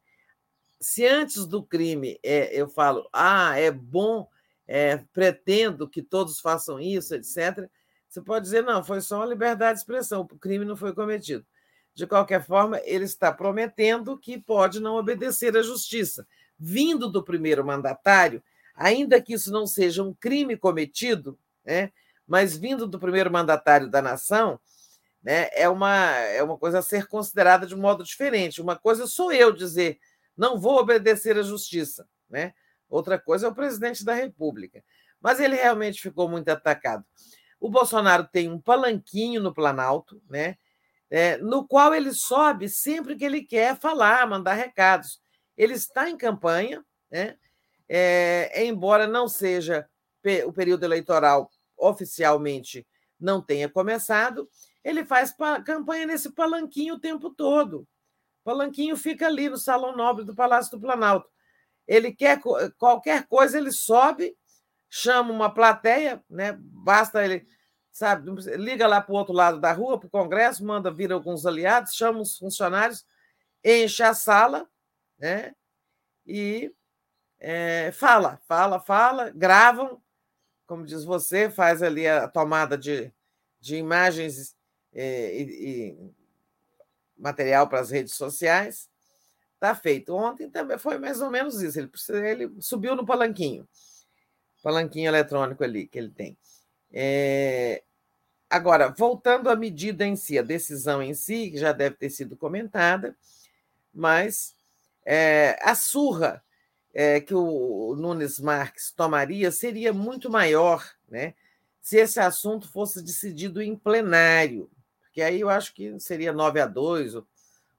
[0.80, 4.28] Se antes do crime é, eu falo, ah, é bom
[4.66, 7.70] é, pretendo que todos façam isso, etc.,
[8.08, 11.46] você pode dizer, não, foi só uma liberdade de expressão, o crime não foi cometido.
[11.94, 16.26] De qualquer forma, ele está prometendo que pode não obedecer à justiça.
[16.58, 18.42] Vindo do primeiro mandatário,
[18.74, 21.92] ainda que isso não seja um crime cometido, né,
[22.26, 24.58] mas vindo do primeiro mandatário da nação,
[25.22, 28.60] né, é, uma, é uma coisa a ser considerada de modo diferente.
[28.60, 29.98] Uma coisa sou eu dizer,
[30.36, 32.06] não vou obedecer à justiça.
[32.28, 32.52] Né?
[32.88, 34.84] Outra coisa é o presidente da República.
[35.20, 37.04] Mas ele realmente ficou muito atacado.
[37.58, 40.58] O Bolsonaro tem um palanquinho no Planalto, né?
[41.10, 45.20] É, no qual ele sobe sempre que ele quer falar, mandar recados.
[45.56, 47.36] Ele está em campanha, né?
[47.88, 49.88] É, embora não seja
[50.46, 52.86] o período eleitoral oficialmente
[53.18, 54.48] não tenha começado,
[54.82, 57.80] ele faz campanha nesse palanquinho o tempo todo.
[58.42, 61.28] O palanquinho fica ali no Salão Nobre do Palácio do Planalto.
[61.86, 62.40] Ele quer
[62.76, 64.36] qualquer coisa, ele sobe,
[64.90, 66.56] chama uma plateia, né?
[66.58, 67.46] Basta ele,
[67.90, 71.46] sabe, liga lá para o outro lado da rua, para o Congresso, manda vir alguns
[71.46, 73.04] aliados, chama os funcionários,
[73.64, 74.68] enche a sala,
[75.18, 75.54] né?
[76.26, 76.72] E
[77.40, 80.02] é, fala, fala, fala, gravam,
[80.66, 83.12] como diz você, faz ali a tomada de,
[83.60, 84.56] de imagens
[84.92, 86.14] é, e, e
[87.16, 88.88] material para as redes sociais
[89.64, 90.14] Está feito.
[90.14, 91.78] Ontem também foi mais ou menos isso.
[91.78, 91.90] Ele,
[92.28, 93.66] ele subiu no palanquinho,
[94.62, 96.36] palanquinho eletrônico ali que ele tem.
[96.92, 97.82] É...
[98.50, 102.36] Agora, voltando à medida em si, a decisão em si, que já deve ter sido
[102.36, 103.16] comentada,
[103.92, 104.54] mas
[105.02, 106.44] é, a surra
[106.94, 111.34] é, que o Nunes Marques tomaria seria muito maior né,
[111.82, 114.70] se esse assunto fosse decidido em plenário,
[115.02, 117.16] porque aí eu acho que seria 9 a 2,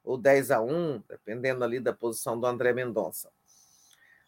[0.03, 3.31] ou 10 a 1, dependendo ali da posição do André Mendonça.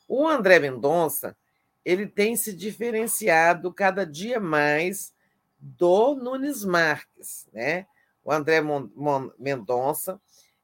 [0.08, 1.38] O André Mendonça
[1.86, 5.14] ele tem se diferenciado cada dia mais
[5.60, 7.88] do Nunes Marques, né?
[8.24, 8.62] O André
[9.40, 10.20] Mendonça,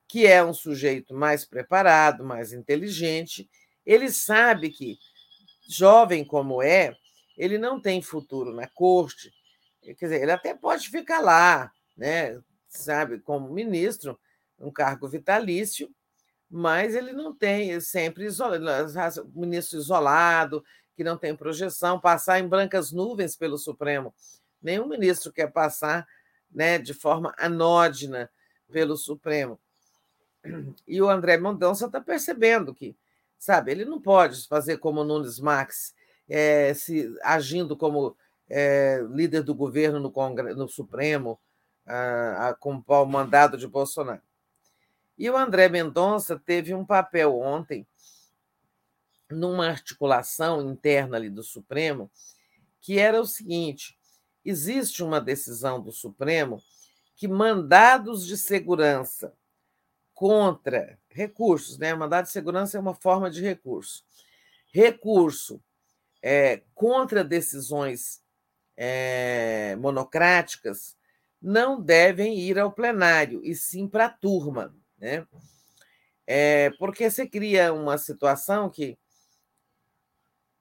[0.05, 3.49] que é um sujeito mais preparado, mais inteligente,
[3.85, 4.97] ele sabe que,
[5.67, 6.95] jovem como é,
[7.37, 9.33] ele não tem futuro na corte.
[9.81, 12.41] Quer dizer, ele até pode ficar lá, né?
[12.69, 14.19] Sabe, como ministro,
[14.59, 15.93] um cargo vitalício,
[16.49, 18.63] mas ele não tem, é sempre isolado,
[19.33, 20.63] ministro isolado,
[20.95, 24.13] que não tem projeção, passar em brancas nuvens pelo Supremo.
[24.61, 26.07] Nenhum ministro quer passar
[26.51, 28.29] né, de forma anódina
[28.71, 29.59] pelo Supremo.
[30.87, 32.95] E o André Mendonça está percebendo que,
[33.43, 35.93] sabe, ele não pode fazer como Nunes Marques,
[36.29, 38.15] é, se, agindo como
[38.49, 41.37] é, líder do governo no, Congresso, no Supremo,
[41.85, 44.21] a, a, com o mandado de Bolsonaro.
[45.17, 47.85] E o André Mendonça teve um papel ontem
[49.29, 52.09] numa articulação interna ali do Supremo,
[52.79, 53.99] que era o seguinte:
[54.45, 56.63] existe uma decisão do Supremo
[57.13, 59.33] que mandados de segurança
[60.23, 61.93] contra recursos, né?
[61.93, 64.05] Mandado de segurança é uma forma de recurso.
[64.71, 65.61] Recurso
[66.21, 68.23] é, contra decisões
[68.77, 70.95] é, monocráticas
[71.41, 75.27] não devem ir ao plenário, e sim para a turma, né?
[76.25, 78.97] É, porque você cria uma situação que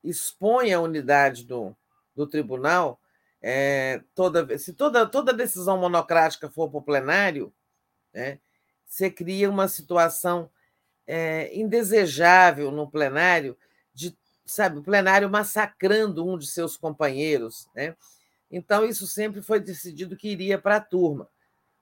[0.02, 1.72] expõe a unidade do,
[2.16, 3.00] do tribunal.
[3.40, 7.54] É, toda, se toda, toda decisão monocrática for para o plenário,
[8.12, 8.40] né,
[8.92, 10.50] você cria uma situação
[11.06, 13.56] é, indesejável no plenário,
[13.94, 14.14] de,
[14.44, 17.66] sabe, o plenário massacrando um de seus companheiros.
[17.74, 17.96] Né?
[18.50, 21.26] Então, isso sempre foi decidido que iria para a turma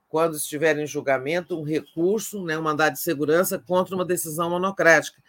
[0.07, 5.21] quando estiver em julgamento, um recurso, né, um mandado de segurança contra uma decisão monocrática.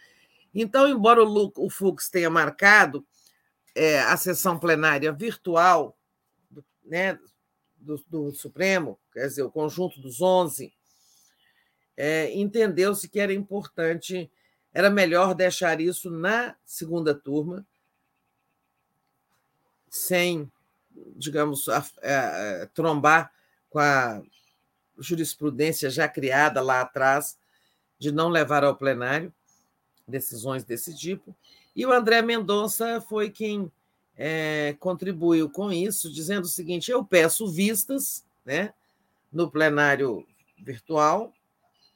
[0.55, 3.05] Então, embora o, o Fux tenha marcado
[3.75, 5.97] é, a sessão plenária virtual
[6.85, 7.19] né,
[7.75, 10.73] do, do, Supremo, quer dizer, o conjunto dos 11,
[11.95, 14.29] é, entendeu-se que era importante,
[14.73, 17.65] era melhor deixar isso na segunda turma,
[19.89, 20.51] sem,
[21.15, 23.31] digamos, a, a, a, trombar
[23.69, 24.21] com a
[24.97, 27.37] jurisprudência já criada lá atrás
[27.99, 29.33] de não levar ao plenário
[30.07, 31.35] decisões desse tipo.
[31.75, 33.71] E o André Mendonça foi quem
[34.17, 38.73] é, contribuiu com isso, dizendo o seguinte: eu peço vistas né,
[39.31, 40.25] no plenário
[40.57, 41.33] virtual,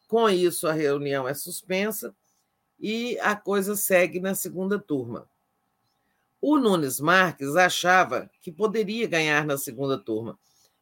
[0.08, 2.16] com isso a reunião é suspensa
[2.80, 5.30] e a coisa segue na segunda turma.
[6.40, 10.38] O Nunes Marques achava que poderia ganhar na segunda turma,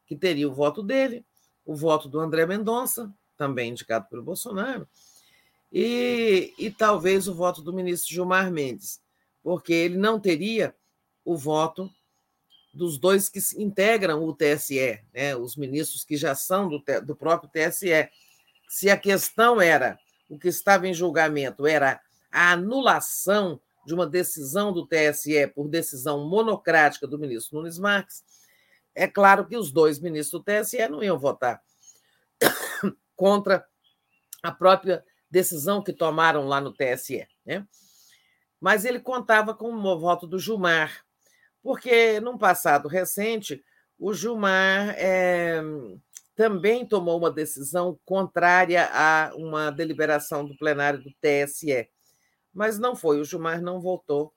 [0.05, 1.25] que teria o voto dele,
[1.65, 4.87] o voto do André Mendonça, também indicado pelo Bolsonaro,
[5.71, 9.01] e, e talvez o voto do ministro Gilmar Mendes,
[9.41, 10.75] porque ele não teria
[11.23, 11.89] o voto
[12.73, 17.49] dos dois que integram o TSE, né, os ministros que já são do, do próprio
[17.49, 18.09] TSE.
[18.67, 19.97] Se a questão era,
[20.29, 21.99] o que estava em julgamento era
[22.31, 28.23] a anulação de uma decisão do TSE por decisão monocrática do ministro Nunes Marques,
[28.95, 31.61] é claro que os dois ministros do TSE não iam votar
[33.15, 33.65] contra
[34.41, 37.27] a própria decisão que tomaram lá no TSE.
[37.45, 37.67] Né?
[38.59, 41.05] Mas ele contava com o voto do Gilmar,
[41.61, 43.63] porque, num passado recente,
[43.99, 45.61] o Gilmar é,
[46.35, 51.89] também tomou uma decisão contrária a uma deliberação do plenário do TSE.
[52.53, 54.33] Mas não foi, o Gilmar não votou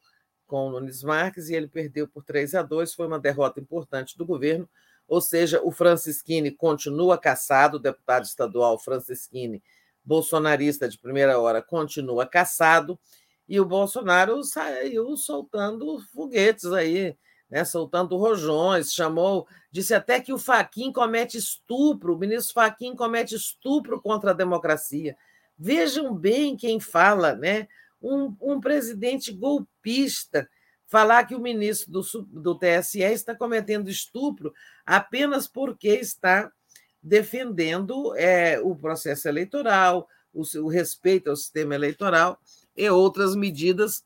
[0.46, 2.94] com o Nunes Marques e ele perdeu por 3 a 2.
[2.94, 4.68] Foi uma derrota importante do governo,
[5.06, 9.62] ou seja, o Francisquini continua caçado, o deputado estadual Francisquini
[10.08, 12.98] bolsonarista de primeira hora continua caçado
[13.46, 17.14] e o Bolsonaro saiu soltando foguetes aí,
[17.50, 23.34] né, soltando rojões, chamou, disse até que o Faquin comete estupro, o ministro Faquin comete
[23.34, 25.16] estupro contra a democracia.
[25.58, 27.66] Vejam bem quem fala, né?
[28.00, 30.48] Um, um presidente golpista
[30.86, 34.54] falar que o ministro do, do TSE está cometendo estupro
[34.86, 36.50] apenas porque está
[37.02, 42.40] defendendo é, o processo eleitoral, o, o respeito ao sistema eleitoral
[42.76, 44.04] e outras medidas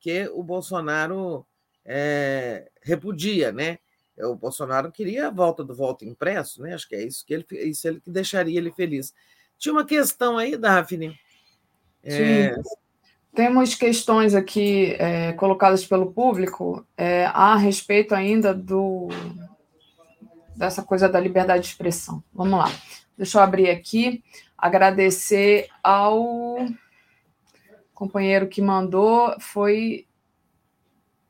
[0.00, 1.46] que o Bolsonaro
[1.84, 3.78] é, repudia, né?
[4.18, 6.74] O Bolsonaro queria a volta do voto impresso, né?
[6.74, 9.12] Acho que é isso que ele, isso que deixaria ele feliz.
[9.58, 11.18] Tinha uma questão aí, Daphne.
[12.02, 12.54] É...
[13.34, 19.08] Temos questões aqui é, colocadas pelo público é, a respeito ainda do,
[20.54, 22.22] dessa coisa da liberdade de expressão.
[22.32, 22.70] Vamos lá.
[23.18, 24.22] Deixa eu abrir aqui,
[24.56, 26.64] agradecer ao
[27.92, 30.06] companheiro que mandou, foi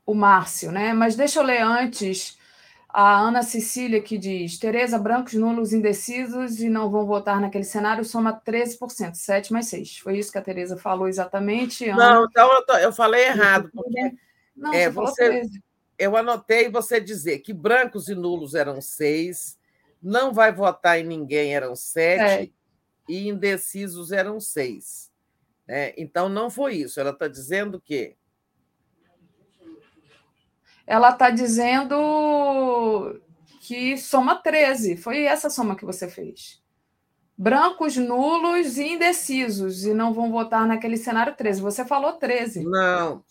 [0.05, 0.93] o Márcio, né?
[0.93, 2.37] Mas deixa eu ler antes
[2.89, 8.05] a Ana Cecília que diz: Tereza, brancos, nulos, indecisos e não vão votar naquele cenário,
[8.05, 9.97] soma 13%, 7 mais 6.
[9.97, 11.89] Foi isso que a Tereza falou exatamente?
[11.89, 12.13] Ana?
[12.13, 14.13] Não, então eu, tô, eu falei errado, porque
[14.55, 15.59] não, é, você, você
[15.97, 19.57] eu anotei você dizer que brancos e nulos eram seis,
[20.01, 22.53] não vai votar em ninguém eram sete,
[23.09, 23.11] é.
[23.11, 25.11] e indecisos eram seis.
[25.67, 25.93] Né?
[25.97, 26.99] Então, não foi isso.
[26.99, 28.15] Ela está dizendo que.
[30.87, 33.19] Ela está dizendo
[33.61, 34.97] que soma 13.
[34.97, 36.61] Foi essa soma que você fez.
[37.37, 41.61] Brancos, nulos e indecisos, e não vão votar naquele cenário 13.
[41.61, 42.63] Você falou 13.
[42.63, 43.23] Não,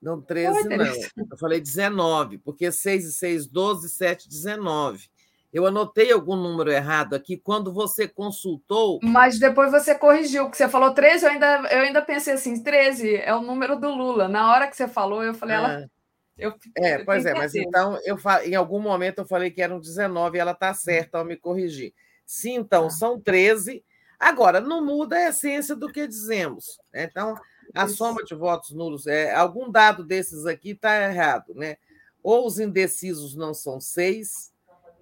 [0.00, 0.86] não, 13 não.
[0.86, 5.10] Eu falei 19, porque 6 e 6, 12, 7, 19.
[5.52, 9.00] Eu anotei algum número errado aqui quando você consultou.
[9.02, 13.16] Mas depois você corrigiu, que você falou 13, eu ainda, eu ainda pensei assim: 13
[13.16, 14.28] é o número do Lula.
[14.28, 15.90] Na hora que você falou, eu falei, ela.
[16.38, 20.36] Eu, é, pois é, mas então eu em algum momento eu falei que eram 19
[20.36, 21.92] e ela está certa ao me corrigir.
[22.24, 22.90] Se então ah.
[22.90, 23.82] são 13,
[24.18, 26.78] agora não muda a essência do que dizemos.
[26.92, 27.04] Né?
[27.04, 27.34] Então,
[27.74, 27.96] a Isso.
[27.96, 31.76] soma de votos nulos, é, algum dado desses aqui está errado, né?
[32.22, 34.52] Ou os indecisos não são seis,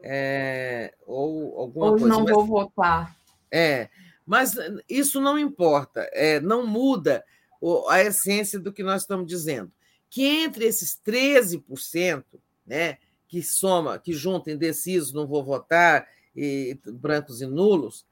[0.02, 2.06] é, ou alguma ou coisa.
[2.06, 3.16] não mas, vou votar.
[3.50, 3.88] É,
[4.24, 4.56] mas
[4.88, 7.24] isso não importa, é, não muda
[7.88, 9.72] a essência do que nós estamos dizendo.
[10.16, 12.24] Que entre esses 13%,
[12.66, 12.96] né,
[13.28, 18.06] que soma, que junta indecisos, não vou votar, e brancos e nulos,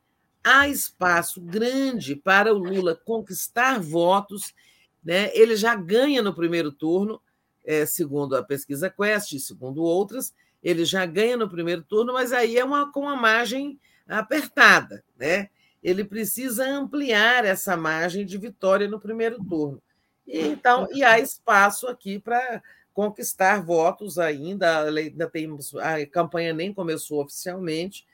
[0.45, 4.55] há espaço grande para o Lula conquistar votos.
[5.03, 5.31] Né?
[5.35, 7.23] Ele já ganha no primeiro turno,
[7.65, 12.35] é, segundo a pesquisa Quest, e segundo outras, ele já ganha no primeiro turno, mas
[12.35, 15.03] aí é uma, com uma margem apertada.
[15.17, 15.49] Né?
[15.83, 19.81] Ele precisa ampliar essa margem de vitória no primeiro turno.
[20.27, 22.63] Então, e há espaço aqui para
[22.93, 28.07] conquistar votos ainda, ainda temos, a campanha nem começou oficialmente,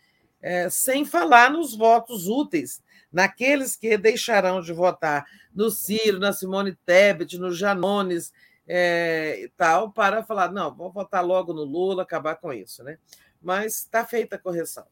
[0.42, 2.82] é, sem falar nos votos úteis,
[3.12, 8.32] naqueles que deixarão de votar no Ciro, na Simone Tebet, no Janones
[8.66, 12.82] é, e tal, para falar, não, vou votar logo no Lula, acabar com isso.
[12.82, 12.98] Né?
[13.42, 14.86] Mas está feita a correção.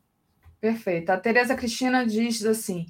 [0.60, 1.10] Perfeito.
[1.10, 2.86] A Tereza Cristina diz assim: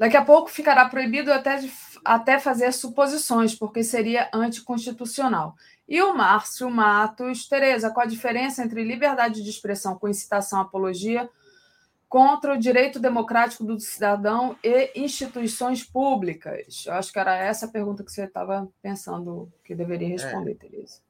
[0.00, 1.70] daqui a pouco ficará proibido até, de,
[2.02, 5.54] até fazer suposições, porque seria anticonstitucional.
[5.86, 10.62] E o Márcio Matos, Tereza, qual a diferença entre liberdade de expressão com incitação à
[10.62, 11.28] apologia
[12.08, 16.86] contra o direito democrático do cidadão e instituições públicas?
[16.86, 20.12] Eu acho que era essa a pergunta que você estava pensando que deveria é.
[20.12, 20.54] responder, é.
[20.54, 21.02] Tereza.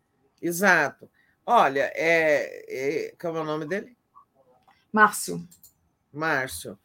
[0.42, 1.08] Exato.
[1.46, 3.96] Olha, é, é, qual é o nome dele?
[4.92, 5.46] Márcio.
[6.12, 6.76] Márcio.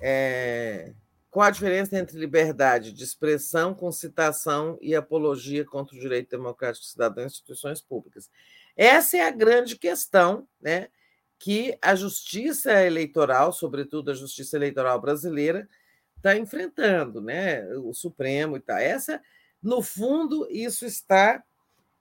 [0.00, 0.92] É,
[1.32, 6.90] qual a diferença entre liberdade de expressão, concitação e apologia contra o direito democrático do
[6.90, 8.30] cidadão e instituições públicas?
[8.76, 10.88] Essa é a grande questão, né?
[11.38, 15.66] que a justiça eleitoral, sobretudo a justiça eleitoral brasileira,
[16.18, 17.66] está enfrentando, né?
[17.78, 18.76] O Supremo e tal.
[18.76, 19.20] Essa,
[19.60, 21.42] no fundo, isso está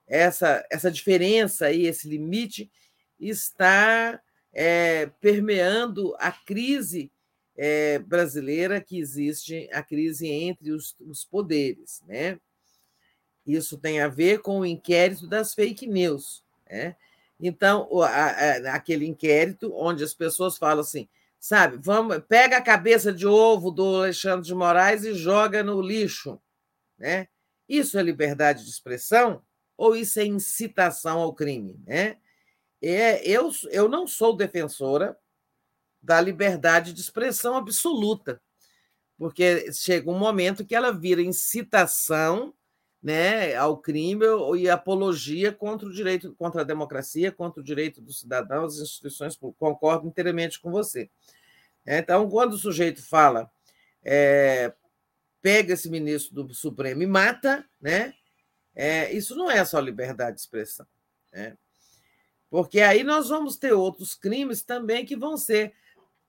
[0.06, 2.69] essa essa diferença aí, esse limite
[3.18, 7.10] está é, permeando a crise
[7.64, 12.40] é, brasileira que existe, a crise entre os, os poderes, né?
[13.46, 16.96] Isso tem a ver com o inquérito das fake news, né?
[17.40, 17.88] Então,
[18.74, 21.08] aquele inquérito onde as pessoas falam assim,
[21.40, 26.42] sabe, vamos, pega a cabeça de ovo do Alexandre de Moraes e joga no lixo,
[26.98, 27.28] né?
[27.70, 29.44] Isso é liberdade de expressão
[29.78, 32.18] ou isso é incitação ao crime, né?
[32.82, 35.16] É, eu, eu não sou defensora
[36.02, 38.42] da liberdade de expressão absoluta,
[39.18, 42.54] porque chega um momento que ela vira incitação
[43.02, 44.26] né, ao crime
[44.58, 49.38] e apologia contra o direito, contra a democracia, contra o direito do cidadão, as instituições
[49.58, 51.10] Concordo inteiramente com você.
[51.86, 53.50] É, então, quando o sujeito fala,
[54.04, 54.74] é,
[55.42, 58.14] pega esse ministro do Supremo e mata, né,
[58.76, 60.86] é, isso não é só liberdade de expressão.
[61.34, 61.58] Né?
[62.50, 65.74] Porque aí nós vamos ter outros crimes também que vão ser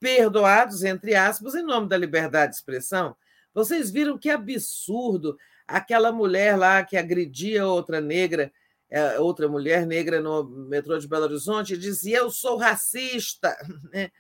[0.03, 3.17] perdoados, entre aspas, em nome da liberdade de expressão.
[3.55, 8.53] Vocês viram que absurdo aquela mulher lá que agredia outra negra,
[8.91, 13.57] é, outra mulher negra no metrô de Belo Horizonte, dizia: Eu sou racista,
[13.95, 14.11] né?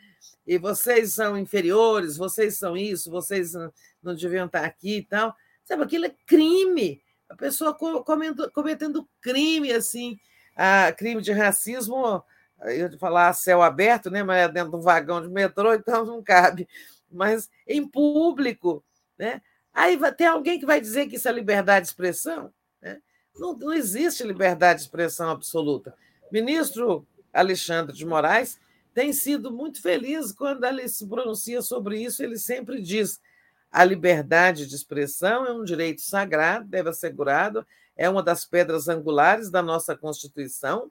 [0.47, 3.52] e vocês são inferiores, vocês são isso, vocês
[4.01, 5.35] não deviam estar aqui e tal.
[5.65, 7.02] Sabe, aquilo é crime.
[7.28, 10.17] A pessoa cometendo, crime, assim,
[10.55, 12.23] a, crime de racismo,
[12.65, 14.23] eu ia falar a céu aberto, né?
[14.23, 16.69] mas é dentro de um vagão de metrô, então não cabe.
[17.11, 18.85] Mas em público,
[19.19, 19.43] né?
[19.75, 22.53] Aí tem alguém que vai dizer que isso é liberdade de expressão?
[22.81, 23.01] Né?
[23.35, 25.95] Não, não existe liberdade de expressão absoluta.
[26.31, 28.59] Ministro Alexandre de Moraes
[28.95, 32.23] tem sido muito feliz quando ele se pronuncia sobre isso.
[32.23, 33.21] Ele sempre diz:
[33.71, 37.67] a liberdade de expressão é um direito sagrado, deve ser assegurado,
[37.97, 40.91] é uma das pedras angulares da nossa Constituição,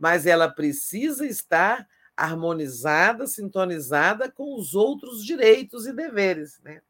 [0.00, 6.58] mas ela precisa estar harmonizada, sintonizada com os outros direitos e deveres.
[6.62, 6.80] Né?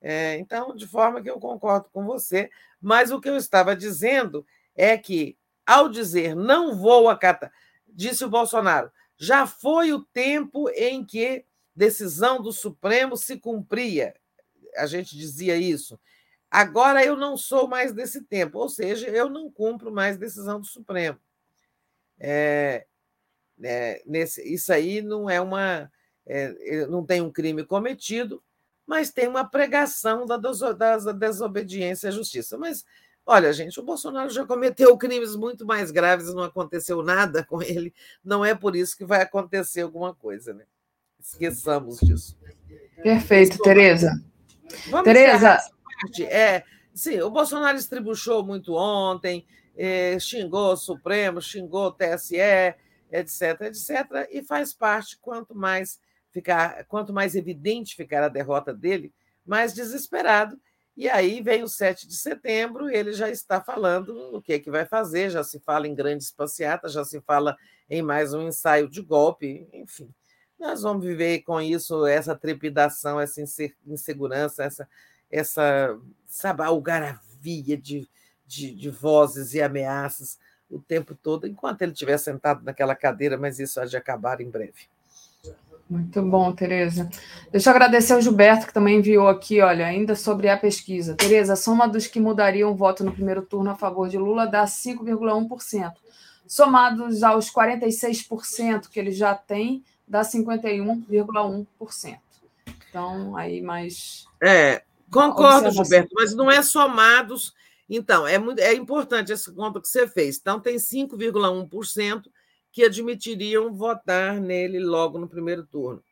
[0.00, 2.50] É, então, de forma que eu concordo com você,
[2.80, 7.50] mas o que eu estava dizendo é que, ao dizer não vou acatar,
[7.88, 14.14] disse o Bolsonaro, já foi o tempo em que decisão do Supremo se cumpria.
[14.76, 15.98] A gente dizia isso.
[16.50, 20.66] Agora eu não sou mais desse tempo, ou seja, eu não cumpro mais decisão do
[20.66, 21.18] Supremo.
[22.18, 22.86] É,
[23.62, 25.90] é, nesse, isso aí não é uma.
[26.26, 28.42] É, não tem um crime cometido,
[28.86, 32.58] mas tem uma pregação da, da desobediência à justiça.
[32.58, 32.84] Mas,
[33.24, 37.94] olha, gente, o Bolsonaro já cometeu crimes muito mais graves, não aconteceu nada com ele,
[38.22, 40.64] não é por isso que vai acontecer alguma coisa, né?
[41.20, 42.36] esqueçamos disso.
[43.02, 44.22] Perfeito, Tereza.
[45.04, 45.58] Tereza.
[46.22, 46.62] É,
[46.94, 49.46] sim, o Bolsonaro estribuchou muito ontem,
[49.78, 52.36] é, xingou o Supremo, xingou o TSE,
[53.12, 56.00] etc, etc, e faz parte, quanto mais
[56.32, 59.14] ficar, quanto mais evidente ficar a derrota dele,
[59.46, 60.60] mais desesperado.
[60.96, 64.68] E aí vem o 7 de setembro, ele já está falando o que é que
[64.68, 67.56] vai fazer, já se fala em grandes passeatas, já se fala
[67.88, 70.12] em mais um ensaio de golpe, enfim.
[70.58, 73.40] Nós vamos viver com isso, essa trepidação, essa
[73.86, 74.88] insegurança, essa,
[75.30, 78.10] essa sabe, algaravia de,
[78.48, 80.38] de, de vozes e ameaças
[80.70, 84.50] o tempo todo, enquanto ele estiver sentado naquela cadeira, mas isso há de acabar em
[84.50, 84.88] breve.
[85.88, 87.08] Muito bom, Tereza.
[87.50, 91.14] Deixa eu agradecer ao Gilberto, que também enviou aqui, olha, ainda sobre a pesquisa.
[91.14, 94.46] Tereza, a soma dos que mudariam o voto no primeiro turno a favor de Lula
[94.46, 95.92] dá 5,1%.
[96.46, 102.18] Somados aos 46% que ele já tem, dá 51,1%.
[102.90, 104.26] Então, aí mais.
[104.42, 107.54] É, concordo, Gilberto, mas não é somados.
[107.88, 110.36] Então, é, muito, é importante essa conta que você fez.
[110.38, 112.24] Então, tem 5,1%
[112.70, 116.02] que admitiriam votar nele logo no primeiro turno,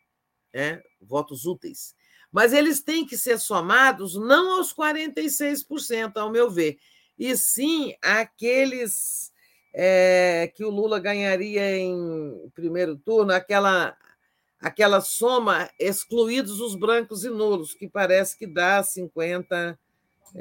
[0.55, 0.83] né?
[1.01, 1.95] votos úteis.
[2.33, 6.79] Mas eles têm que ser somados não aos 46%, ao meu ver,
[7.19, 9.33] e sim aqueles
[9.73, 13.97] é, que o Lula ganharia em primeiro turno, aquela,
[14.59, 19.79] aquela soma excluídos os brancos e nulos, que parece que dá 50%.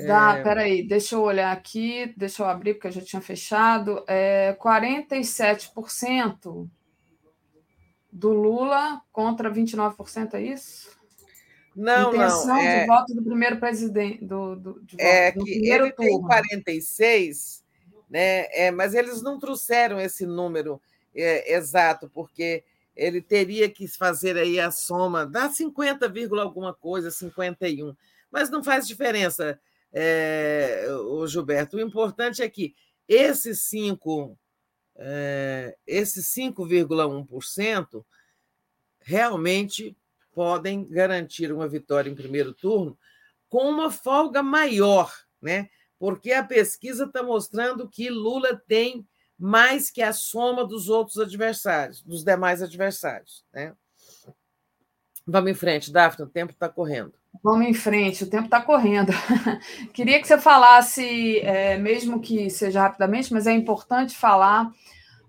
[0.03, 0.43] Dá, é...
[0.43, 4.03] peraí, deixa eu olhar aqui, deixa eu abrir, porque eu já tinha fechado.
[4.07, 6.69] É 47%
[8.11, 10.93] do Lula contra 29%, é isso?
[11.73, 12.57] Não, Intenção não.
[12.57, 12.81] É...
[12.81, 14.25] de voto do primeiro presidente.
[14.25, 16.11] Do, do, de é voto, que ele turno.
[16.11, 17.63] tem 46,
[18.09, 18.47] né?
[18.51, 20.81] É, mas eles não trouxeram esse número
[21.13, 22.65] é, exato, porque
[22.95, 27.95] ele teria que fazer aí a soma, dá 50, alguma coisa, 51.
[28.29, 29.59] Mas não faz diferença
[29.97, 31.77] é, o Gilberto.
[31.77, 32.75] O importante é que
[33.07, 34.37] esses 5,
[34.97, 38.05] é, esses 5,1%
[38.99, 39.97] realmente
[40.33, 42.97] podem garantir uma vitória em primeiro turno
[43.47, 45.69] com uma folga maior, né?
[45.97, 49.07] Porque a pesquisa está mostrando que Lula tem
[49.39, 53.73] mais que a soma dos outros adversários, dos demais adversários, né?
[55.25, 57.13] Vamos em frente, Daphne, o tempo está correndo.
[57.43, 59.11] Vamos em frente, o tempo está correndo.
[59.93, 64.71] Queria que você falasse, é, mesmo que seja rapidamente, mas é importante falar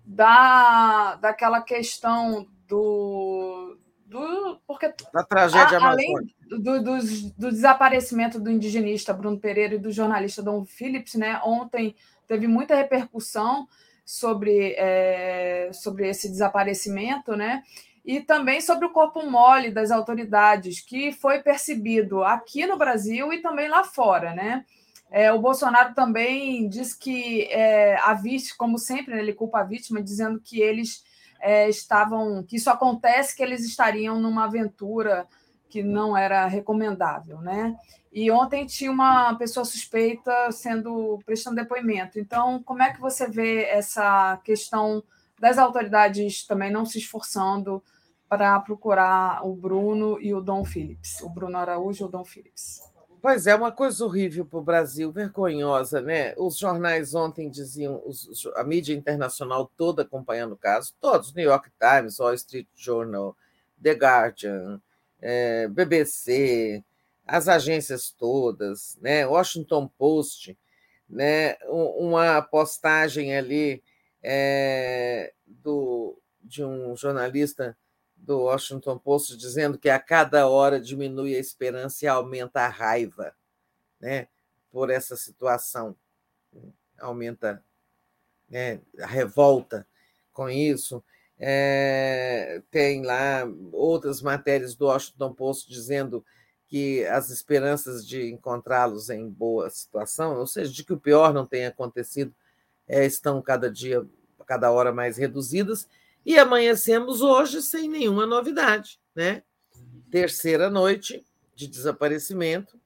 [0.05, 3.77] da, daquela questão do.
[4.05, 6.13] do porque da tragédia a, além
[6.49, 6.97] do, do,
[7.37, 11.41] do, desaparecimento do indigenista Bruno Pereira e do jornalista Dom Phillips, né?
[11.43, 11.95] Ontem
[12.25, 13.67] teve muita repercussão
[14.05, 17.63] sobre, é, sobre esse desaparecimento, né?
[18.07, 23.41] E também sobre o corpo mole das autoridades, que foi percebido aqui no Brasil e
[23.41, 24.63] também lá fora, né?
[25.11, 29.63] É, o Bolsonaro também diz que é, a vítima, como sempre, né, ele culpa a
[29.63, 31.03] vítima, dizendo que eles
[31.41, 35.27] é, estavam, que isso acontece, que eles estariam numa aventura
[35.69, 37.75] que não era recomendável, né?
[38.09, 42.17] E ontem tinha uma pessoa suspeita sendo prestando depoimento.
[42.17, 45.03] Então, como é que você vê essa questão
[45.37, 47.83] das autoridades também não se esforçando
[48.29, 52.81] para procurar o Bruno e o Dom Phillips, o Bruno Araújo e o Dom Phillips.
[53.21, 56.33] Pois é, uma coisa horrível para o Brasil, vergonhosa, né?
[56.37, 61.69] Os jornais ontem diziam, os, a mídia internacional toda acompanhando o caso, todos, New York
[61.79, 63.35] Times, Wall Street Journal,
[63.81, 64.81] The Guardian,
[65.19, 66.83] é, BBC,
[67.25, 69.25] as agências todas, né?
[69.25, 70.57] Washington Post,
[71.09, 71.55] né?
[71.65, 73.83] uma postagem ali
[74.21, 77.75] é, do, de um jornalista
[78.17, 83.33] do Washington Post dizendo que a cada hora diminui a esperança e aumenta a raiva,
[83.99, 84.27] né,
[84.69, 85.95] por essa situação,
[86.99, 87.63] aumenta
[88.49, 89.87] né, a revolta
[90.33, 91.03] com isso.
[91.39, 96.25] É, tem lá outras matérias do Washington Post dizendo
[96.67, 101.45] que as esperanças de encontrá-los em boa situação, ou seja, de que o pior não
[101.45, 102.33] tenha acontecido,
[102.87, 104.05] é, estão cada dia,
[104.45, 105.87] cada hora mais reduzidas
[106.27, 109.43] e amanhecemos hoje sem nenhuma novidade, né?
[110.11, 111.25] Terceira noite
[111.55, 112.77] de desaparecimento.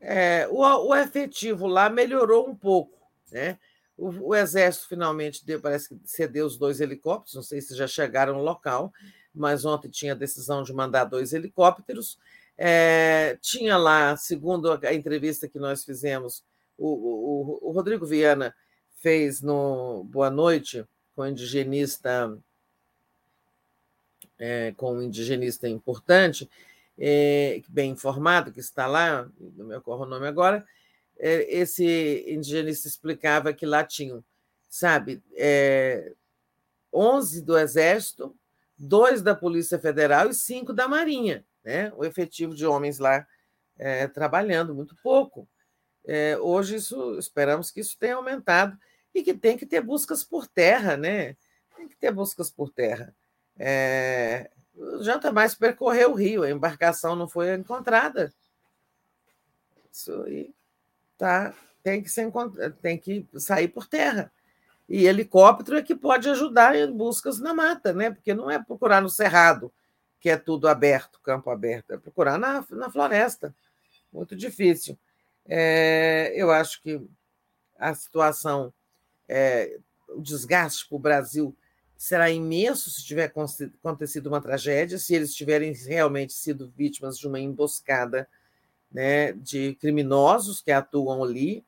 [0.00, 2.98] É, o, o efetivo lá melhorou um pouco,
[3.30, 3.58] né?
[3.98, 7.86] O, o, Exército finalmente deu, parece que cedeu os dois helicópteros, não sei se já
[7.86, 8.90] chegaram no local,
[9.34, 12.18] mas ontem tinha a decisão de mandar dois helicópteros.
[12.56, 16.42] É, tinha lá, segundo a entrevista que nós fizemos,
[16.78, 18.54] o, o, o Rodrigo Viana
[19.02, 20.82] fez no Boa Noite,
[21.14, 22.36] com indigenista
[24.38, 26.50] é, com um indigenista importante,
[26.98, 30.66] é, bem informado, que está lá, não me ocorre o nome agora,
[31.18, 34.24] é, esse indigenista explicava que lá tinham,
[34.68, 36.12] sabe, é,
[36.92, 38.34] 11 do Exército,
[38.76, 41.92] dois da Polícia Federal e cinco da Marinha, né?
[41.96, 43.26] o efetivo de homens lá
[43.78, 45.48] é, trabalhando, muito pouco.
[46.06, 48.76] É, hoje isso esperamos que isso tenha aumentado
[49.14, 51.36] e que tem que ter buscas por terra, né?
[51.76, 53.14] Tem que ter buscas por terra.
[53.56, 54.50] É,
[55.32, 58.32] mais percorrer o rio, a embarcação não foi encontrada.
[59.92, 60.52] Isso aí
[61.16, 62.30] tá, tem que ser,
[62.82, 64.32] tem que sair por terra.
[64.88, 68.10] E helicóptero é que pode ajudar em buscas na mata, né?
[68.10, 69.72] Porque não é procurar no cerrado,
[70.20, 73.54] que é tudo aberto, campo aberto, é procurar na, na floresta.
[74.12, 74.98] Muito difícil.
[75.46, 77.00] É, eu acho que
[77.78, 78.72] a situação,
[79.28, 79.78] é,
[80.08, 81.56] o desgaste para o Brasil
[81.96, 83.32] será imenso se tiver
[83.82, 88.28] acontecido uma tragédia, se eles tiverem realmente sido vítimas de uma emboscada
[88.92, 91.64] né, de criminosos que atuam ali.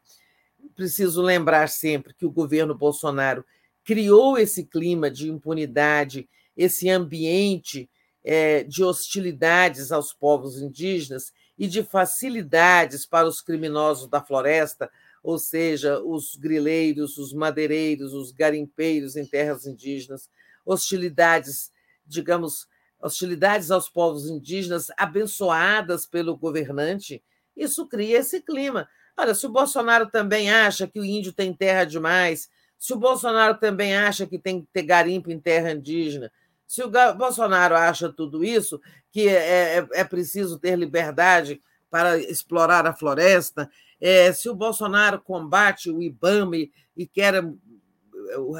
[0.74, 3.44] Preciso lembrar sempre que o governo Bolsonaro
[3.84, 7.88] criou esse clima de impunidade, esse ambiente
[8.24, 14.90] é, de hostilidades aos povos indígenas e de facilidades para os criminosos da floresta,
[15.26, 20.30] ou seja, os grileiros, os madeireiros, os garimpeiros em terras indígenas,
[20.64, 21.72] hostilidades,
[22.06, 22.68] digamos,
[23.00, 27.20] hostilidades aos povos indígenas abençoadas pelo governante,
[27.56, 28.88] isso cria esse clima.
[29.16, 32.48] Olha, se o Bolsonaro também acha que o índio tem terra demais,
[32.78, 36.30] se o Bolsonaro também acha que tem que ter garimpo em terra indígena,
[36.68, 38.80] se o Bolsonaro acha tudo isso,
[39.10, 45.20] que é, é, é preciso ter liberdade para explorar a floresta, é, se o Bolsonaro
[45.20, 46.56] combate o IBAMA
[46.96, 47.44] e, quer a,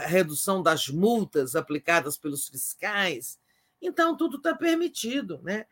[0.03, 3.39] a redução das multas aplicadas pelos fiscais,
[3.81, 5.41] então tudo está permitido.
[5.43, 5.67] Né?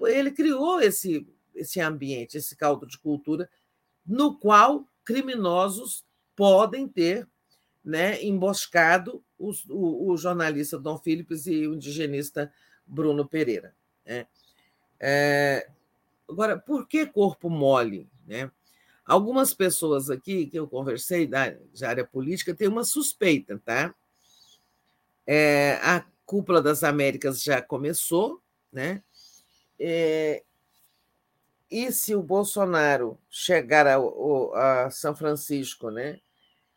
[0.00, 3.50] Ele criou esse, esse ambiente, esse caldo de cultura,
[4.06, 6.04] no qual criminosos
[6.36, 7.26] podem ter
[7.84, 12.52] né, emboscado os, o, o, jornalista Dom Phillips e o indigenista
[12.86, 13.74] Bruno Pereira.
[14.04, 14.26] Né?
[15.00, 15.68] É,
[16.28, 18.08] agora, por que corpo mole?
[18.26, 18.50] Né?
[19.04, 23.94] Algumas pessoas aqui que eu conversei da, da área política têm uma suspeita, tá?
[25.26, 28.42] É, a cúpula das Américas já começou,
[28.72, 29.02] né?
[29.80, 30.42] É,
[31.70, 33.96] e se o Bolsonaro chegar a,
[34.86, 36.20] a São Francisco, né?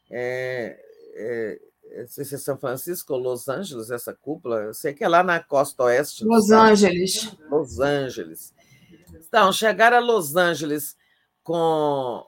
[0.09, 0.79] É,
[1.15, 1.59] é,
[1.99, 5.07] não sei se é São Francisco ou Los Angeles, essa cúpula, eu sei que é
[5.07, 6.23] lá na costa oeste.
[6.23, 7.35] Los Angeles.
[7.49, 8.53] Los Angeles.
[9.31, 10.97] Então, chegar a Los Angeles
[11.41, 12.21] com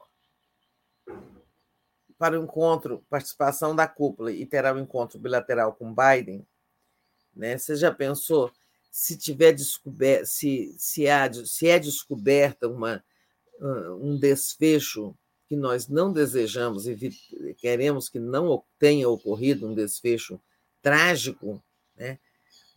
[2.18, 6.48] para o encontro, participação da cúpula e terá um encontro bilateral com Biden,
[7.36, 7.58] né?
[7.58, 8.50] Você já pensou
[8.90, 13.04] se tiver descoberto, se, se, há, se é descoberta uma,
[14.00, 15.14] um desfecho
[15.50, 16.98] que nós não desejamos e
[17.58, 20.40] queremos que não tenha ocorrido um desfecho
[20.82, 21.62] trágico,
[21.98, 22.18] né?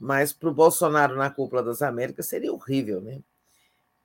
[0.01, 3.23] mas para o Bolsonaro na cúpula das Américas seria horrível, né?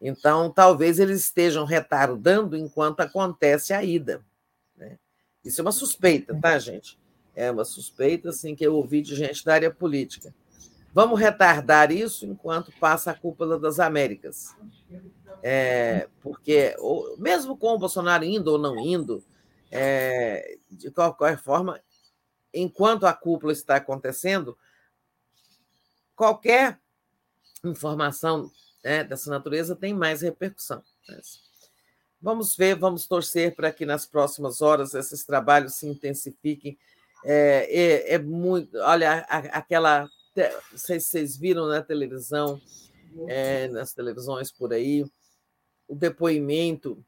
[0.02, 4.26] Então, talvez eles estejam retardando enquanto acontece a ida.
[4.76, 4.98] Né?
[5.46, 7.00] Isso é uma suspeita, tá, gente?
[7.36, 10.34] É uma suspeita assim, que eu ouvi de gente da área política.
[10.92, 14.56] Vamos retardar isso enquanto passa a cúpula das Américas.
[15.44, 16.76] É, porque,
[17.18, 19.24] mesmo com o Bolsonaro indo ou não indo,
[19.70, 21.80] é, de qualquer forma,
[22.54, 24.58] enquanto a cúpula está acontecendo,
[26.16, 26.80] qualquer
[27.64, 28.52] informação
[28.84, 30.84] né, dessa natureza tem mais repercussão.
[32.22, 36.78] Vamos ver, vamos torcer para que nas próximas horas esses trabalhos se intensifiquem.
[37.24, 38.78] É, é, é muito.
[38.78, 40.10] Olha, aquela.
[40.72, 42.62] Vocês viram na televisão,
[43.28, 45.04] é, nas televisões por aí,
[45.88, 47.04] o depoimento.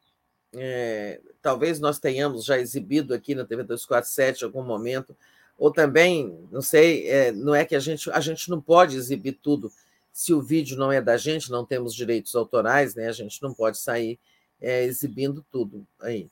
[0.56, 5.16] É, talvez nós tenhamos já exibido aqui na TV 247 em algum momento,
[5.58, 9.40] ou também, não sei, é, não é que a gente, a gente não pode exibir
[9.42, 9.72] tudo
[10.14, 13.08] se o vídeo não é da gente, não temos direitos autorais, né?
[13.08, 14.20] A gente não pode sair
[14.62, 16.30] é, exibindo tudo aí.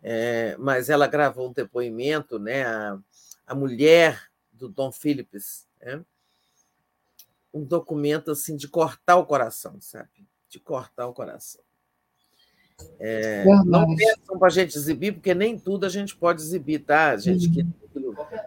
[0.00, 2.64] É, mas ela gravou um depoimento, né?
[2.64, 2.98] A,
[3.48, 6.04] a mulher do Dom Philips, né?
[7.52, 10.26] um documento assim de cortar o coração, sabe?
[10.48, 11.62] De cortar o coração.
[12.98, 17.16] É, não pensam para a gente exibir, porque nem tudo a gente pode exibir, tá?
[17.16, 17.66] Gente que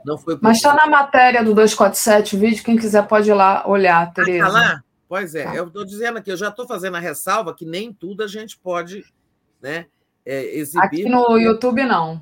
[0.03, 3.67] não foi Mas está na matéria do 247 o vídeo, quem quiser pode ir lá
[3.67, 4.45] olhar, Tereza.
[4.45, 4.83] Ah, tá lá?
[5.07, 5.55] Pois é, tá.
[5.55, 8.57] eu estou dizendo aqui, eu já estou fazendo a ressalva que nem tudo a gente
[8.57, 9.05] pode
[9.61, 9.85] né,
[10.25, 10.83] é, exibir.
[10.83, 12.19] Aqui no YouTube, não.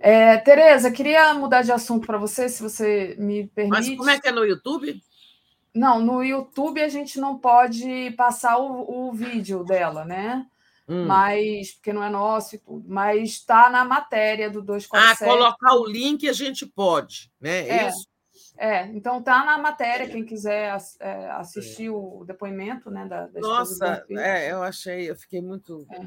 [0.00, 3.90] É, Tereza, queria mudar de assunto para você, se você me permite.
[3.90, 5.00] Mas como é que é no YouTube?
[5.72, 10.44] Não, no YouTube a gente não pode passar o, o vídeo dela, né?
[10.88, 11.06] Hum.
[11.06, 15.22] Mas, porque não é nosso e tudo, mas está na matéria do 247.
[15.22, 17.68] Ah, colocar o link a gente pode, né?
[17.68, 18.12] É, Isso.
[18.58, 24.04] É, então está na matéria, quem quiser é, assistir o depoimento né, da, da Nossa,
[24.10, 26.06] é, eu achei, eu fiquei muito é.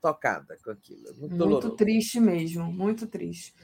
[0.00, 1.14] tocada com aquilo.
[1.16, 3.54] Muito, muito triste mesmo, muito triste.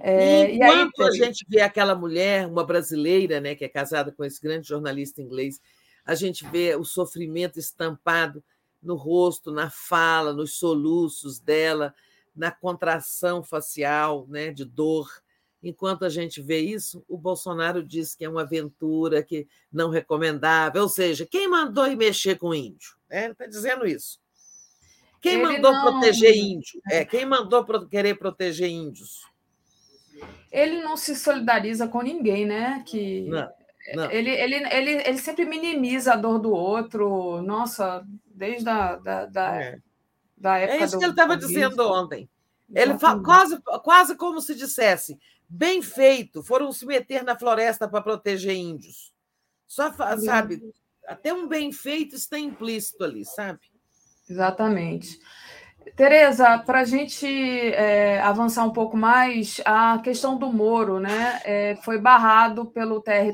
[0.00, 4.24] É, enquanto aí, a gente vê aquela mulher, uma brasileira, né, que é casada com
[4.24, 5.60] esse grande jornalista inglês,
[6.04, 8.42] a gente vê o sofrimento estampado
[8.82, 11.94] no rosto, na fala, nos soluços dela,
[12.34, 15.08] na contração facial, né, de dor.
[15.62, 20.82] Enquanto a gente vê isso, o Bolsonaro diz que é uma aventura que não recomendável.
[20.82, 22.96] Ou seja, quem mandou ir mexer com índio?
[23.10, 24.20] É, ele está dizendo isso.
[25.20, 25.82] Quem ele mandou não...
[25.82, 26.80] proteger índio?
[26.88, 29.26] É, quem mandou querer proteger índios?
[30.50, 32.82] Ele não se solidariza com ninguém, né?
[32.86, 33.48] Que não,
[33.94, 34.10] não.
[34.10, 37.42] Ele, ele, ele, ele sempre minimiza a dor do outro.
[37.42, 39.78] Nossa, desde a da, da, é.
[40.36, 40.78] da época.
[40.78, 42.28] É isso que ele estava dizendo ontem.
[42.74, 42.94] Ele
[43.24, 45.18] quase, quase como se dissesse:
[45.48, 49.12] bem feito, foram se meter na floresta para proteger índios.
[49.66, 50.62] Só, sabe,
[51.06, 53.60] até um bem feito está implícito ali, sabe?
[54.28, 55.18] Exatamente.
[55.96, 61.40] Tereza, para a gente é, avançar um pouco mais, a questão do Moro, né?
[61.44, 63.32] É, foi barrado pelo TR,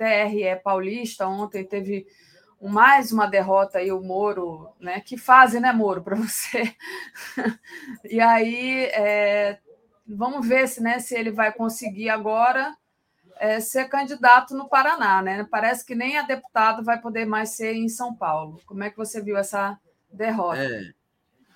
[0.00, 2.06] TRE paulista ontem, teve
[2.58, 5.00] mais uma derrota aí, o Moro, né?
[5.00, 6.74] Que fase, né, Moro, para você?
[8.08, 9.58] e aí, é,
[10.06, 12.74] vamos ver se, né, se ele vai conseguir agora
[13.36, 15.46] é, ser candidato no Paraná, né?
[15.50, 18.58] Parece que nem a deputado vai poder mais ser em São Paulo.
[18.64, 19.78] Como é que você viu essa
[20.10, 20.62] derrota?
[20.62, 21.00] É.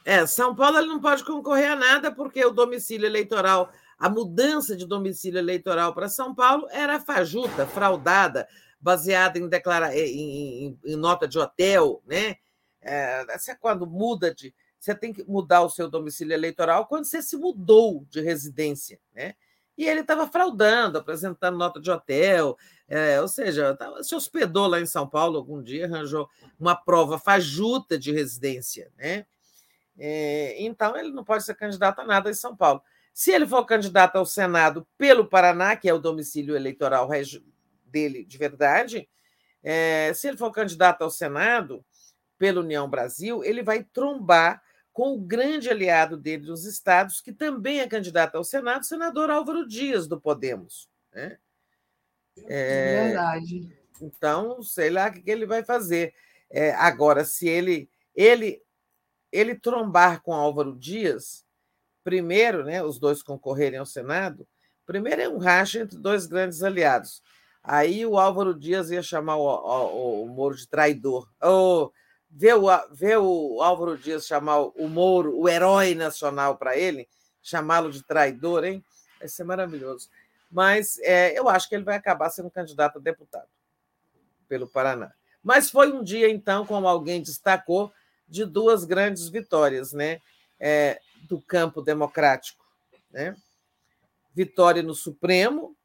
[0.06, 3.72] É, São Paulo ele não pode concorrer a nada porque o domicílio eleitoral,
[4.04, 8.46] a mudança de domicílio eleitoral para São Paulo era fajuta, fraudada,
[8.78, 9.96] baseada em, declara...
[9.96, 12.36] em, em, em nota de hotel, né?
[12.82, 14.54] É, é quando muda de.
[14.78, 19.36] Você tem que mudar o seu domicílio eleitoral quando você se mudou de residência, né?
[19.74, 24.86] E ele estava fraudando, apresentando nota de hotel, é, ou seja, se hospedou lá em
[24.86, 26.28] São Paulo algum dia, arranjou
[26.60, 29.24] uma prova fajuta de residência, né?
[29.98, 32.82] É, então, ele não pode ser candidato a nada em São Paulo.
[33.14, 37.08] Se ele for candidato ao Senado pelo Paraná, que é o domicílio eleitoral
[37.86, 39.08] dele de verdade,
[39.62, 41.84] é, se ele for candidato ao Senado
[42.36, 44.60] pela União Brasil, ele vai trombar
[44.92, 49.30] com o grande aliado dele dos estados, que também é candidato ao Senado, o senador
[49.30, 50.88] Álvaro Dias, do Podemos.
[51.12, 51.38] Né?
[52.46, 53.76] É, verdade.
[54.02, 56.12] Então, sei lá o que ele vai fazer.
[56.50, 58.60] É, agora, se ele, ele
[59.34, 61.44] ele trombar com Álvaro Dias,
[62.04, 64.46] primeiro, né, os dois concorrerem ao Senado,
[64.86, 67.22] primeiro é um racha entre dois grandes aliados.
[67.62, 71.26] Aí o Álvaro Dias ia chamar o, o, o Moro de traidor.
[71.42, 71.90] Oh,
[72.30, 77.08] ver, o, ver o Álvaro Dias chamar o Moro, o herói nacional, para ele,
[77.42, 78.84] chamá-lo de traidor, hein?
[79.18, 80.10] Vai ser maravilhoso.
[80.50, 83.48] Mas é, eu acho que ele vai acabar sendo candidato a deputado
[84.46, 85.10] pelo Paraná.
[85.42, 87.90] Mas foi um dia, então, como alguém destacou,
[88.28, 90.20] de duas grandes vitórias né?
[90.58, 92.64] É, do campo democrático.
[93.10, 93.36] Né?
[94.34, 95.76] Vitória no Supremo,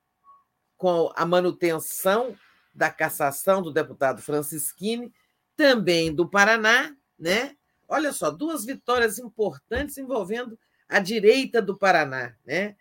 [0.77, 2.35] com a manutenção
[2.73, 5.13] da cassação do deputado Francisquini,
[5.55, 7.55] também do Paraná, né?
[7.87, 12.77] Olha só, duas vitórias importantes envolvendo a direita do Paraná, né?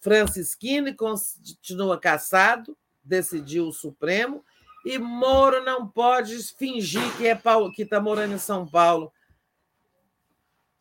[0.00, 4.44] Francisquini continua cassado, decidiu o Supremo,
[4.84, 7.38] e Moro não pode fingir que é
[7.78, 9.12] está morando em São Paulo,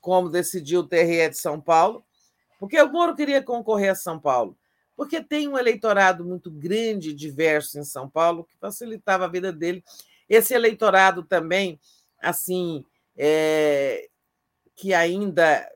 [0.05, 2.05] como decidiu o TRE de São Paulo,
[2.59, 4.55] porque o Moro queria concorrer a São Paulo,
[4.95, 9.51] porque tem um eleitorado muito grande e diverso em São Paulo que facilitava a vida
[9.51, 9.83] dele.
[10.29, 11.79] Esse eleitorado também,
[12.21, 12.85] assim,
[13.17, 14.07] é,
[14.75, 15.67] que ainda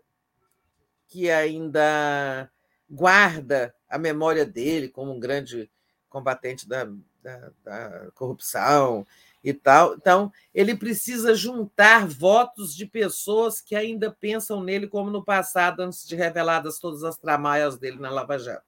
[1.08, 2.52] que ainda
[2.88, 5.72] guarda a memória dele como um grande
[6.08, 6.88] combatente da,
[7.24, 9.08] da, da corrupção
[9.44, 9.96] e tal.
[9.96, 16.08] Então, ele precisa juntar votos de pessoas que ainda pensam nele como no passado, antes
[16.08, 18.66] de reveladas todas as tramaias dele na Lava Jato.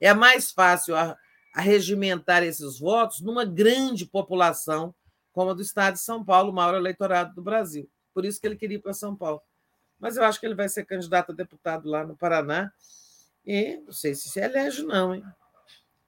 [0.00, 0.94] É mais fácil
[1.54, 4.94] arregimentar esses votos numa grande população
[5.32, 7.90] como a do estado de São Paulo, o maior eleitorado do Brasil.
[8.12, 9.42] Por isso que ele queria ir para São Paulo.
[9.98, 12.72] Mas eu acho que ele vai ser candidato a deputado lá no Paraná.
[13.44, 15.24] E não sei se se elege, não, hein?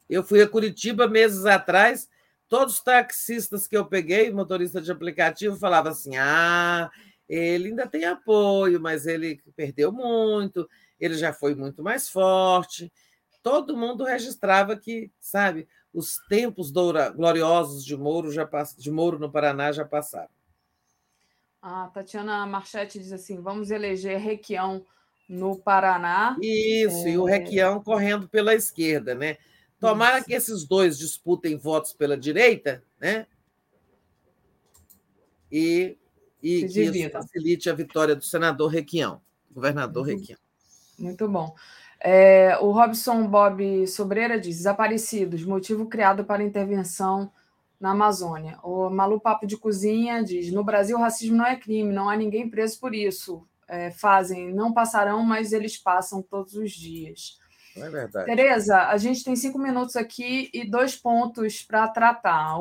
[0.09, 2.09] Eu fui a Curitiba meses atrás,
[2.49, 6.91] todos os taxistas que eu peguei, motorista de aplicativo, falavam assim: ah,
[7.29, 10.69] ele ainda tem apoio, mas ele perdeu muito,
[10.99, 12.93] ele já foi muito mais forte.
[13.43, 19.73] Todo mundo registrava que, sabe, os tempos gloriosos de Moro, já, de Moro no Paraná
[19.73, 20.31] já passaram.
[21.63, 24.85] A Tatiana Marchetti diz assim: vamos eleger Requião
[25.29, 26.37] no Paraná.
[26.41, 27.11] Isso, é...
[27.11, 27.39] e o é.
[27.39, 29.37] Requião correndo pela esquerda, né?
[29.79, 33.27] Tomara que esses dois disputem votos pela direita, né?
[35.53, 35.97] E,
[36.43, 39.21] e que isso facilite a vitória do senador Requião,
[39.53, 40.17] governador uhum.
[40.17, 40.39] Requião.
[40.99, 41.55] Muito bom.
[42.01, 47.31] É, o Robson Bob Sobreira diz: desaparecidos, motivo criado para intervenção
[47.81, 48.59] na Amazônia.
[48.63, 52.49] O Malu Papo de Cozinha diz: no Brasil, racismo não é crime, não há ninguém
[52.49, 53.47] preso por isso.
[53.69, 57.39] É, fazem, não passarão, mas eles passam todos os dias.
[57.77, 58.27] É verdade.
[58.27, 62.57] Tereza, a gente tem cinco minutos aqui e dois pontos para tratar.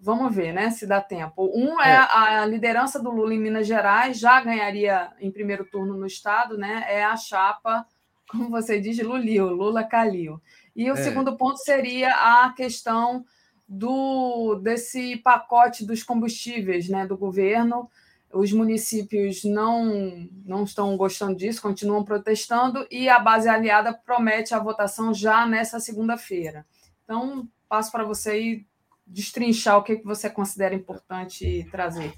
[0.00, 0.70] Vamos ver, né?
[0.70, 1.50] Se dá tempo.
[1.54, 5.96] Um é, é, a liderança do Lula em Minas Gerais, já ganharia em primeiro turno
[5.96, 6.84] no estado, né?
[6.88, 7.86] É a chapa,
[8.28, 10.40] como você diz, Lulio, Lula Calil.
[10.74, 10.96] E o é.
[10.96, 13.24] segundo ponto seria a questão
[13.68, 17.06] do desse pacote dos combustíveis, né?
[17.06, 17.88] Do governo
[18.32, 24.58] os municípios não, não estão gostando disso, continuam protestando, e a base aliada promete a
[24.58, 26.66] votação já nessa segunda-feira.
[27.04, 28.66] Então, passo para você aí
[29.06, 32.12] destrinchar o que você considera importante trazer.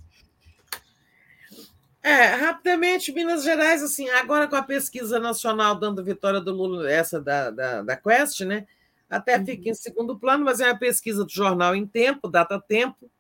[2.03, 7.21] É, rapidamente, Minas Gerais, assim, agora com a pesquisa nacional dando vitória do Lula, essa
[7.21, 8.67] da, da, da Quest, né?
[9.09, 9.45] Até uhum.
[9.45, 13.11] fica em segundo plano, mas é uma pesquisa do jornal em tempo, data tempo,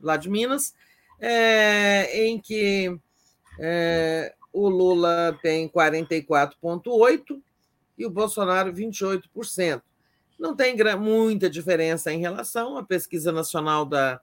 [0.00, 0.74] lá de Minas
[1.20, 2.98] é, em que
[3.58, 7.40] é, o Lula tem 44,8%
[7.96, 9.82] e o Bolsonaro 28%.
[10.38, 14.20] Não tem muita diferença em relação à pesquisa nacional da,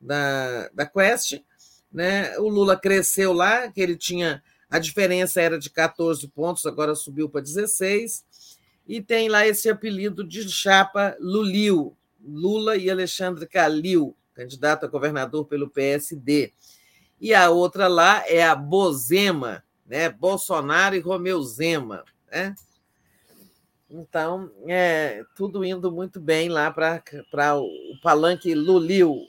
[0.00, 1.40] da, da Quest.
[1.92, 2.36] Né?
[2.38, 4.42] O Lula cresceu lá, que ele tinha.
[4.70, 8.24] A diferença era de 14 pontos, agora subiu para 16.
[8.88, 15.44] E tem lá esse apelido de chapa Lulio, Lula e Alexandre Calil candidato a governador
[15.46, 16.52] pelo PSD.
[17.20, 20.08] E a outra lá é a Bozema, né?
[20.08, 22.04] Bolsonaro e Romeu Zema.
[22.30, 22.54] Né?
[23.88, 27.68] Então, é tudo indo muito bem lá para o
[28.02, 29.26] palanque Lulio.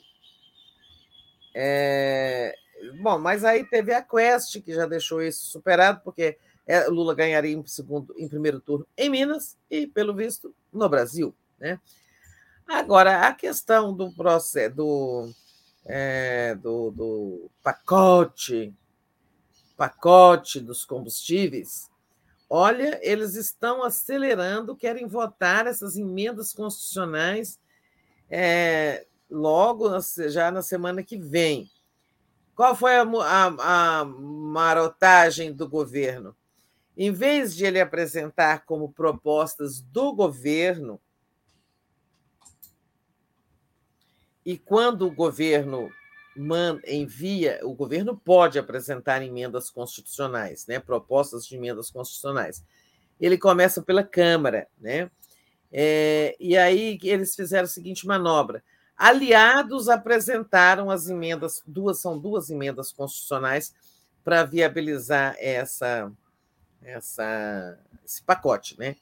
[1.54, 2.54] É,
[3.00, 7.52] bom, mas aí teve a Quest, que já deixou isso superado, porque é, Lula ganharia
[7.52, 11.34] em, segundo, em primeiro turno em Minas e, pelo visto, no Brasil.
[11.60, 11.78] Né?
[12.66, 15.30] Agora, a questão do processo do,
[15.84, 18.74] é, do, do pacote,
[19.76, 21.90] pacote dos combustíveis,
[22.48, 27.58] olha, eles estão acelerando, querem votar essas emendas constitucionais
[28.30, 29.88] é, logo,
[30.28, 31.70] já na semana que vem.
[32.56, 36.34] Qual foi a, a, a marotagem do governo?
[36.96, 41.00] Em vez de ele apresentar como propostas do governo
[44.44, 45.90] E quando o governo
[46.86, 52.64] envia, o governo pode apresentar emendas constitucionais, né, propostas de emendas constitucionais.
[53.20, 55.10] Ele começa pela Câmara, né?
[55.72, 58.62] É, e aí eles fizeram a seguinte manobra:
[58.96, 63.74] aliados apresentaram as emendas, duas são duas emendas constitucionais
[64.24, 66.12] para viabilizar essa,
[66.82, 68.96] essa, esse pacote, né?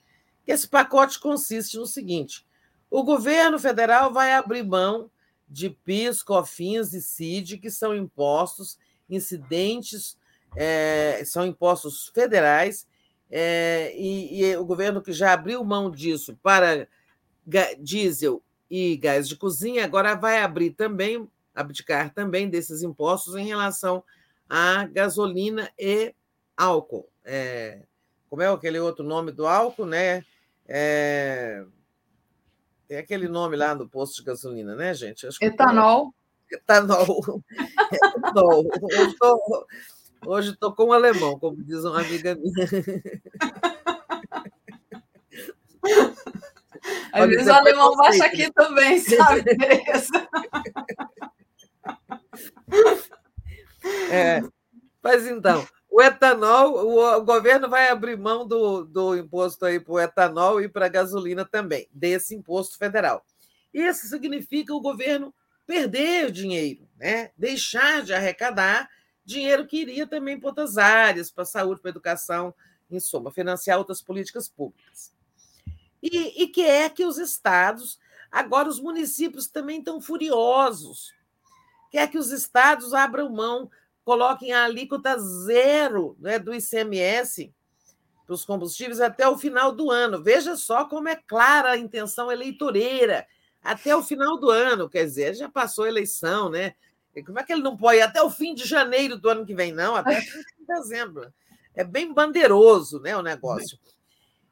[0.47, 2.47] Esse pacote consiste no seguinte:
[2.91, 5.11] o governo federal vai abrir mão
[5.53, 10.17] de PIS, COFINS e CID, que são impostos incidentes,
[10.57, 12.87] é, são impostos federais,
[13.31, 16.89] é, e, e, o governo que já abriu mão disso para
[17.79, 24.03] diesel e gás de cozinha, agora vai abrir também, abdicar também desses impostos em relação
[24.49, 26.15] à gasolina e
[26.57, 27.09] álcool.
[27.25, 27.83] É,
[28.29, 30.25] como é aquele outro nome do álcool, né?
[30.67, 31.65] É,
[32.93, 35.27] tem aquele nome lá no posto de gasolina, né, gente?
[35.41, 36.13] Etanol.
[36.51, 37.43] Etanol.
[37.91, 38.67] Etanol.
[40.27, 42.69] Hoje estou com um alemão, como diz uma amiga minha.
[47.15, 49.41] Às vezes o alemão baixa aqui também, sabe?
[54.13, 54.43] é,
[55.03, 60.01] mas então, o etanol, o governo vai abrir mão do, do imposto aí para o
[60.01, 63.27] etanol e para a gasolina também, desse imposto federal.
[63.75, 65.35] Isso significa o governo
[65.67, 67.31] perder dinheiro, né?
[67.37, 68.89] deixar de arrecadar
[69.23, 72.55] dinheiro que iria também para outras áreas, para a saúde, para a educação,
[72.91, 75.13] em suma, financiar outras políticas públicas.
[76.03, 77.99] E, e que é que os estados,
[78.31, 81.13] agora os municípios também estão furiosos,
[81.91, 83.71] quer que os estados abram mão
[84.05, 87.53] coloquem a alíquota zero né, do ICMS
[88.27, 90.23] para os combustíveis até o final do ano.
[90.23, 93.27] Veja só como é clara a intenção eleitoreira.
[93.63, 96.75] até o final do ano, quer dizer, já passou a eleição, né?
[97.27, 99.55] Como é que ele não pode ir até o fim de janeiro do ano que
[99.55, 99.71] vem?
[99.71, 101.33] Não, até de dezembro.
[101.75, 103.79] É bem bandeiroso né, o negócio.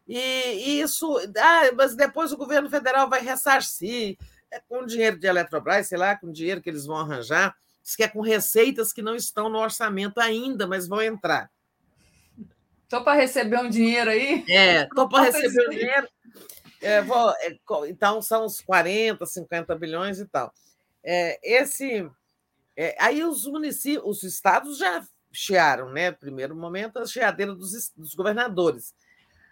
[0.07, 4.19] E, e isso, ah, mas depois o governo federal vai ressarcir
[4.51, 8.03] é com dinheiro de Eletrobras, sei lá, com dinheiro que eles vão arranjar, diz que
[8.03, 11.51] é com receitas que não estão no orçamento ainda, mas vão entrar.
[12.91, 14.45] Só para receber um dinheiro aí?
[14.49, 16.09] É, estou para receber um dinheiro.
[16.83, 17.57] É, vou, é,
[17.89, 20.53] então, são uns 40, 50 bilhões e tal.
[21.05, 22.11] É, esse,
[22.77, 26.11] é, aí os municípios, os estados já chiaram, né?
[26.11, 28.93] Primeiro momento, a chiadeira dos, dos governadores.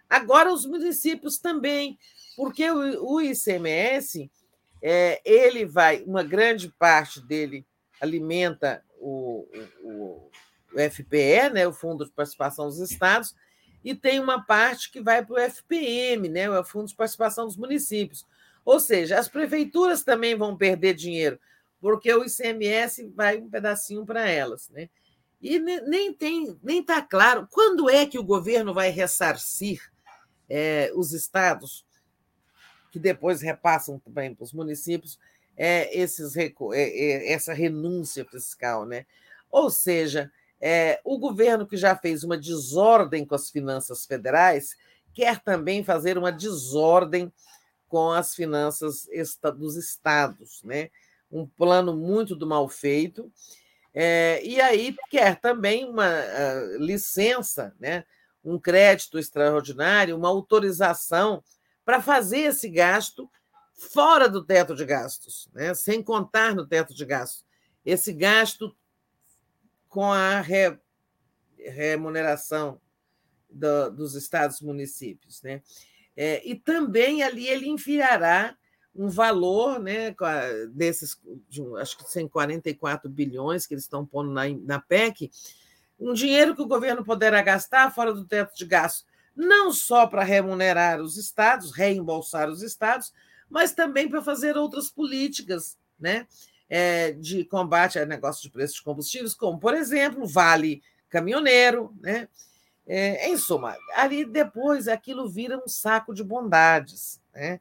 [0.09, 1.97] Agora os municípios também,
[2.35, 4.29] porque o, o ICMS,
[4.81, 7.65] é, ele vai, uma grande parte dele
[8.01, 9.47] alimenta o,
[9.81, 10.29] o,
[10.73, 13.35] o FPE, né, o Fundo de Participação dos Estados,
[13.83, 17.57] e tem uma parte que vai para o FPM, né, o Fundo de Participação dos
[17.57, 18.25] Municípios.
[18.65, 21.39] Ou seja, as prefeituras também vão perder dinheiro,
[21.79, 24.69] porque o ICMS vai um pedacinho para elas.
[24.69, 24.89] Né?
[25.41, 29.81] E nem tem, nem está claro quando é que o governo vai ressarcir
[30.49, 31.85] é, os estados,
[32.91, 35.17] que depois repassam também para os municípios,
[35.59, 38.85] é, esses, é, é, essa renúncia fiscal.
[38.85, 39.05] Né?
[39.51, 40.31] Ou seja,
[40.61, 44.77] é, o governo que já fez uma desordem com as finanças federais
[45.13, 47.31] quer também fazer uma desordem
[47.89, 49.07] com as finanças
[49.57, 50.89] dos estados, né?
[51.31, 53.31] Um plano muito do mal feito.
[53.93, 58.05] É, e aí quer também uma uh, licença, né?
[58.43, 61.43] um crédito extraordinário, uma autorização
[61.83, 63.29] para fazer esse gasto
[63.79, 65.73] fora do teto de gastos, né?
[65.73, 67.45] sem contar no teto de gastos.
[67.85, 68.75] Esse gasto
[69.87, 70.77] com a re,
[71.57, 72.79] remuneração
[73.49, 75.41] do, dos estados e municípios.
[75.41, 75.63] Né?
[76.15, 78.55] É, e também ali ele enviará
[78.93, 80.13] um valor né,
[80.71, 81.17] desses,
[81.47, 85.31] de, acho que 144 bilhões que eles estão pondo na, na PEC,
[85.97, 90.23] um dinheiro que o governo poderá gastar fora do teto de gasto, não só para
[90.23, 93.13] remunerar os estados, reembolsar os estados,
[93.49, 96.27] mas também para fazer outras políticas, né?
[96.69, 102.27] é, de combate a negócio de preços de combustíveis, como, por exemplo, Vale Caminhoneiro, né?
[102.85, 107.21] É, em suma, ali depois aquilo vira um saco de bondades.
[107.35, 107.59] Né?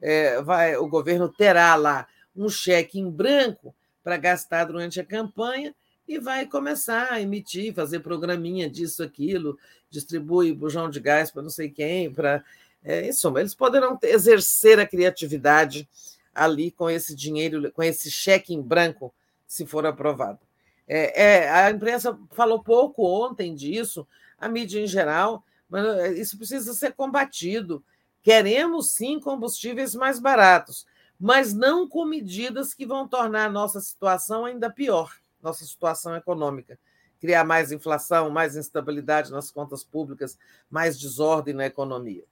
[0.00, 5.74] É, vai, o governo terá lá um cheque em branco para gastar durante a campanha
[6.08, 9.58] e vai começar a emitir, fazer programinha disso, aquilo,
[9.90, 12.42] distribui bujão de gás para não sei quem, para.
[12.84, 15.88] É, em suma, eles poderão exercer a criatividade
[16.34, 19.14] ali com esse dinheiro, com esse cheque em branco,
[19.46, 20.40] se for aprovado.
[20.88, 24.06] É, é, a imprensa falou pouco ontem disso,
[24.38, 27.84] a mídia em geral, mas é, isso precisa ser combatido.
[28.22, 30.86] Queremos sim combustíveis mais baratos,
[31.18, 36.78] mas não com medidas que vão tornar a nossa situação ainda pior, nossa situação econômica.
[37.20, 40.36] Criar mais inflação, mais instabilidade nas contas públicas,
[40.68, 42.24] mais desordem na economia.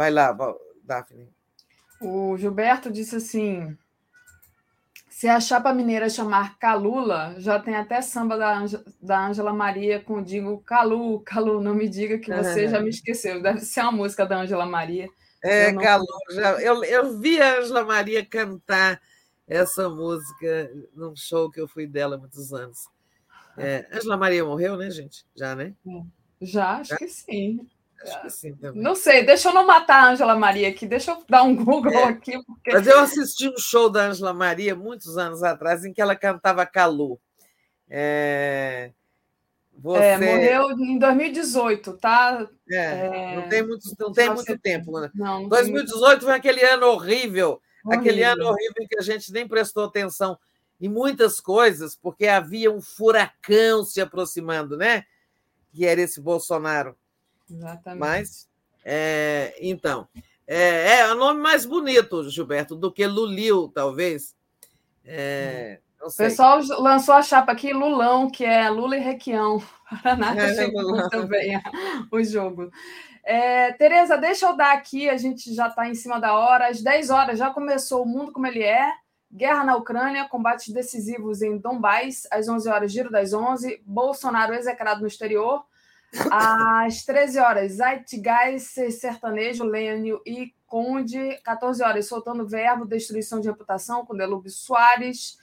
[0.00, 0.34] Vai lá,
[0.82, 1.28] Daphne.
[2.00, 3.76] O Gilberto disse assim:
[5.10, 8.64] se a chapa mineira chamar Calula, já tem até samba da,
[8.98, 12.88] da Ângela Maria com o digo Calu, Calu, não me diga que você já me
[12.88, 13.42] esqueceu.
[13.42, 15.06] Deve ser uma música da Ângela Maria.
[15.44, 15.82] É, não...
[15.82, 19.02] Calu, já, eu, eu vi a Ângela Maria cantar
[19.46, 22.88] essa música num show que eu fui dela há muitos anos.
[23.54, 25.26] É, Ângela Maria morreu, né, gente?
[25.36, 25.74] Já, né?
[25.86, 26.02] É,
[26.40, 26.96] já, acho já?
[26.96, 27.68] que sim.
[28.02, 28.82] Acho que sim também.
[28.82, 31.92] Não sei, deixa eu não matar a Ângela Maria aqui, deixa eu dar um Google
[31.92, 32.42] é, aqui.
[32.44, 32.72] Porque...
[32.72, 36.64] Mas eu assisti um show da Ângela Maria muitos anos atrás, em que ela cantava
[36.64, 37.20] Calu.
[37.88, 38.92] É...
[39.82, 40.02] Você...
[40.02, 42.46] É, morreu em 2018, tá?
[42.70, 43.36] É, é...
[43.36, 45.00] Não tem muito, não tem muito tempo.
[45.00, 45.10] Né?
[45.14, 49.32] Não, não 2018 foi aquele ano horrível, horrível, aquele ano horrível em que a gente
[49.32, 50.38] nem prestou atenção
[50.80, 55.04] em muitas coisas, porque havia um furacão se aproximando, né?
[55.72, 56.96] Que era esse Bolsonaro.
[57.50, 58.00] Exatamente.
[58.00, 58.48] Mas,
[58.84, 60.08] é, então,
[60.46, 64.34] é, é o nome mais bonito, Gilberto, do que Lulil, talvez.
[65.04, 69.62] É, o pessoal lançou a chapa aqui, Lulão, que é Lula e Requião.
[70.02, 71.60] Paraná é, muito bem
[72.10, 72.70] o jogo.
[73.22, 76.68] É, Tereza, deixa eu dar aqui, a gente já está em cima da hora.
[76.68, 78.90] Às 10 horas já começou o mundo como ele é.
[79.32, 82.26] Guerra na Ucrânia, combates decisivos em Donbás.
[82.30, 83.82] Às 11 horas, giro das 11.
[83.84, 85.64] Bolsonaro execrado no exterior.
[86.30, 91.40] Às 13 horas, Zeitgeist, Sertanejo, Lênio e Conde.
[91.44, 95.38] 14 horas, Soltando Verbo, Destruição de Reputação, com Delube Soares.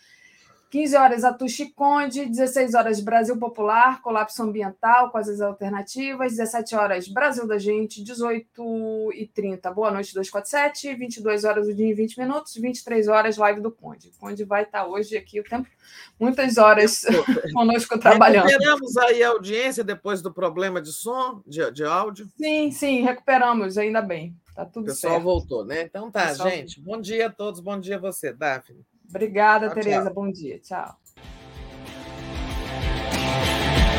[0.70, 7.48] 15 horas Atushi Conde, 16 horas Brasil Popular, colapso ambiental, quais alternativas, 17 horas Brasil
[7.48, 12.54] da Gente, 18 e 30 Boa Noite 247, 22 horas o dia em 20 minutos,
[12.56, 14.10] 23 horas live do Conde.
[14.10, 15.70] O Conde vai estar hoje aqui o tempo,
[16.20, 17.06] muitas horas
[17.54, 18.48] conosco trabalhando.
[18.48, 22.28] Recuperamos aí a audiência depois do problema de som, de, de áudio?
[22.36, 24.36] Sim, sim, recuperamos, ainda bem.
[24.54, 24.90] Tá tudo certo.
[24.90, 25.24] O pessoal certo.
[25.24, 25.84] voltou, né?
[25.84, 26.82] Então tá, gente.
[26.82, 28.84] Bom dia a todos, bom dia a você, Daphne.
[29.10, 30.10] Obrigada, Tereza.
[30.10, 30.60] Bom dia.
[30.60, 30.98] Tchau.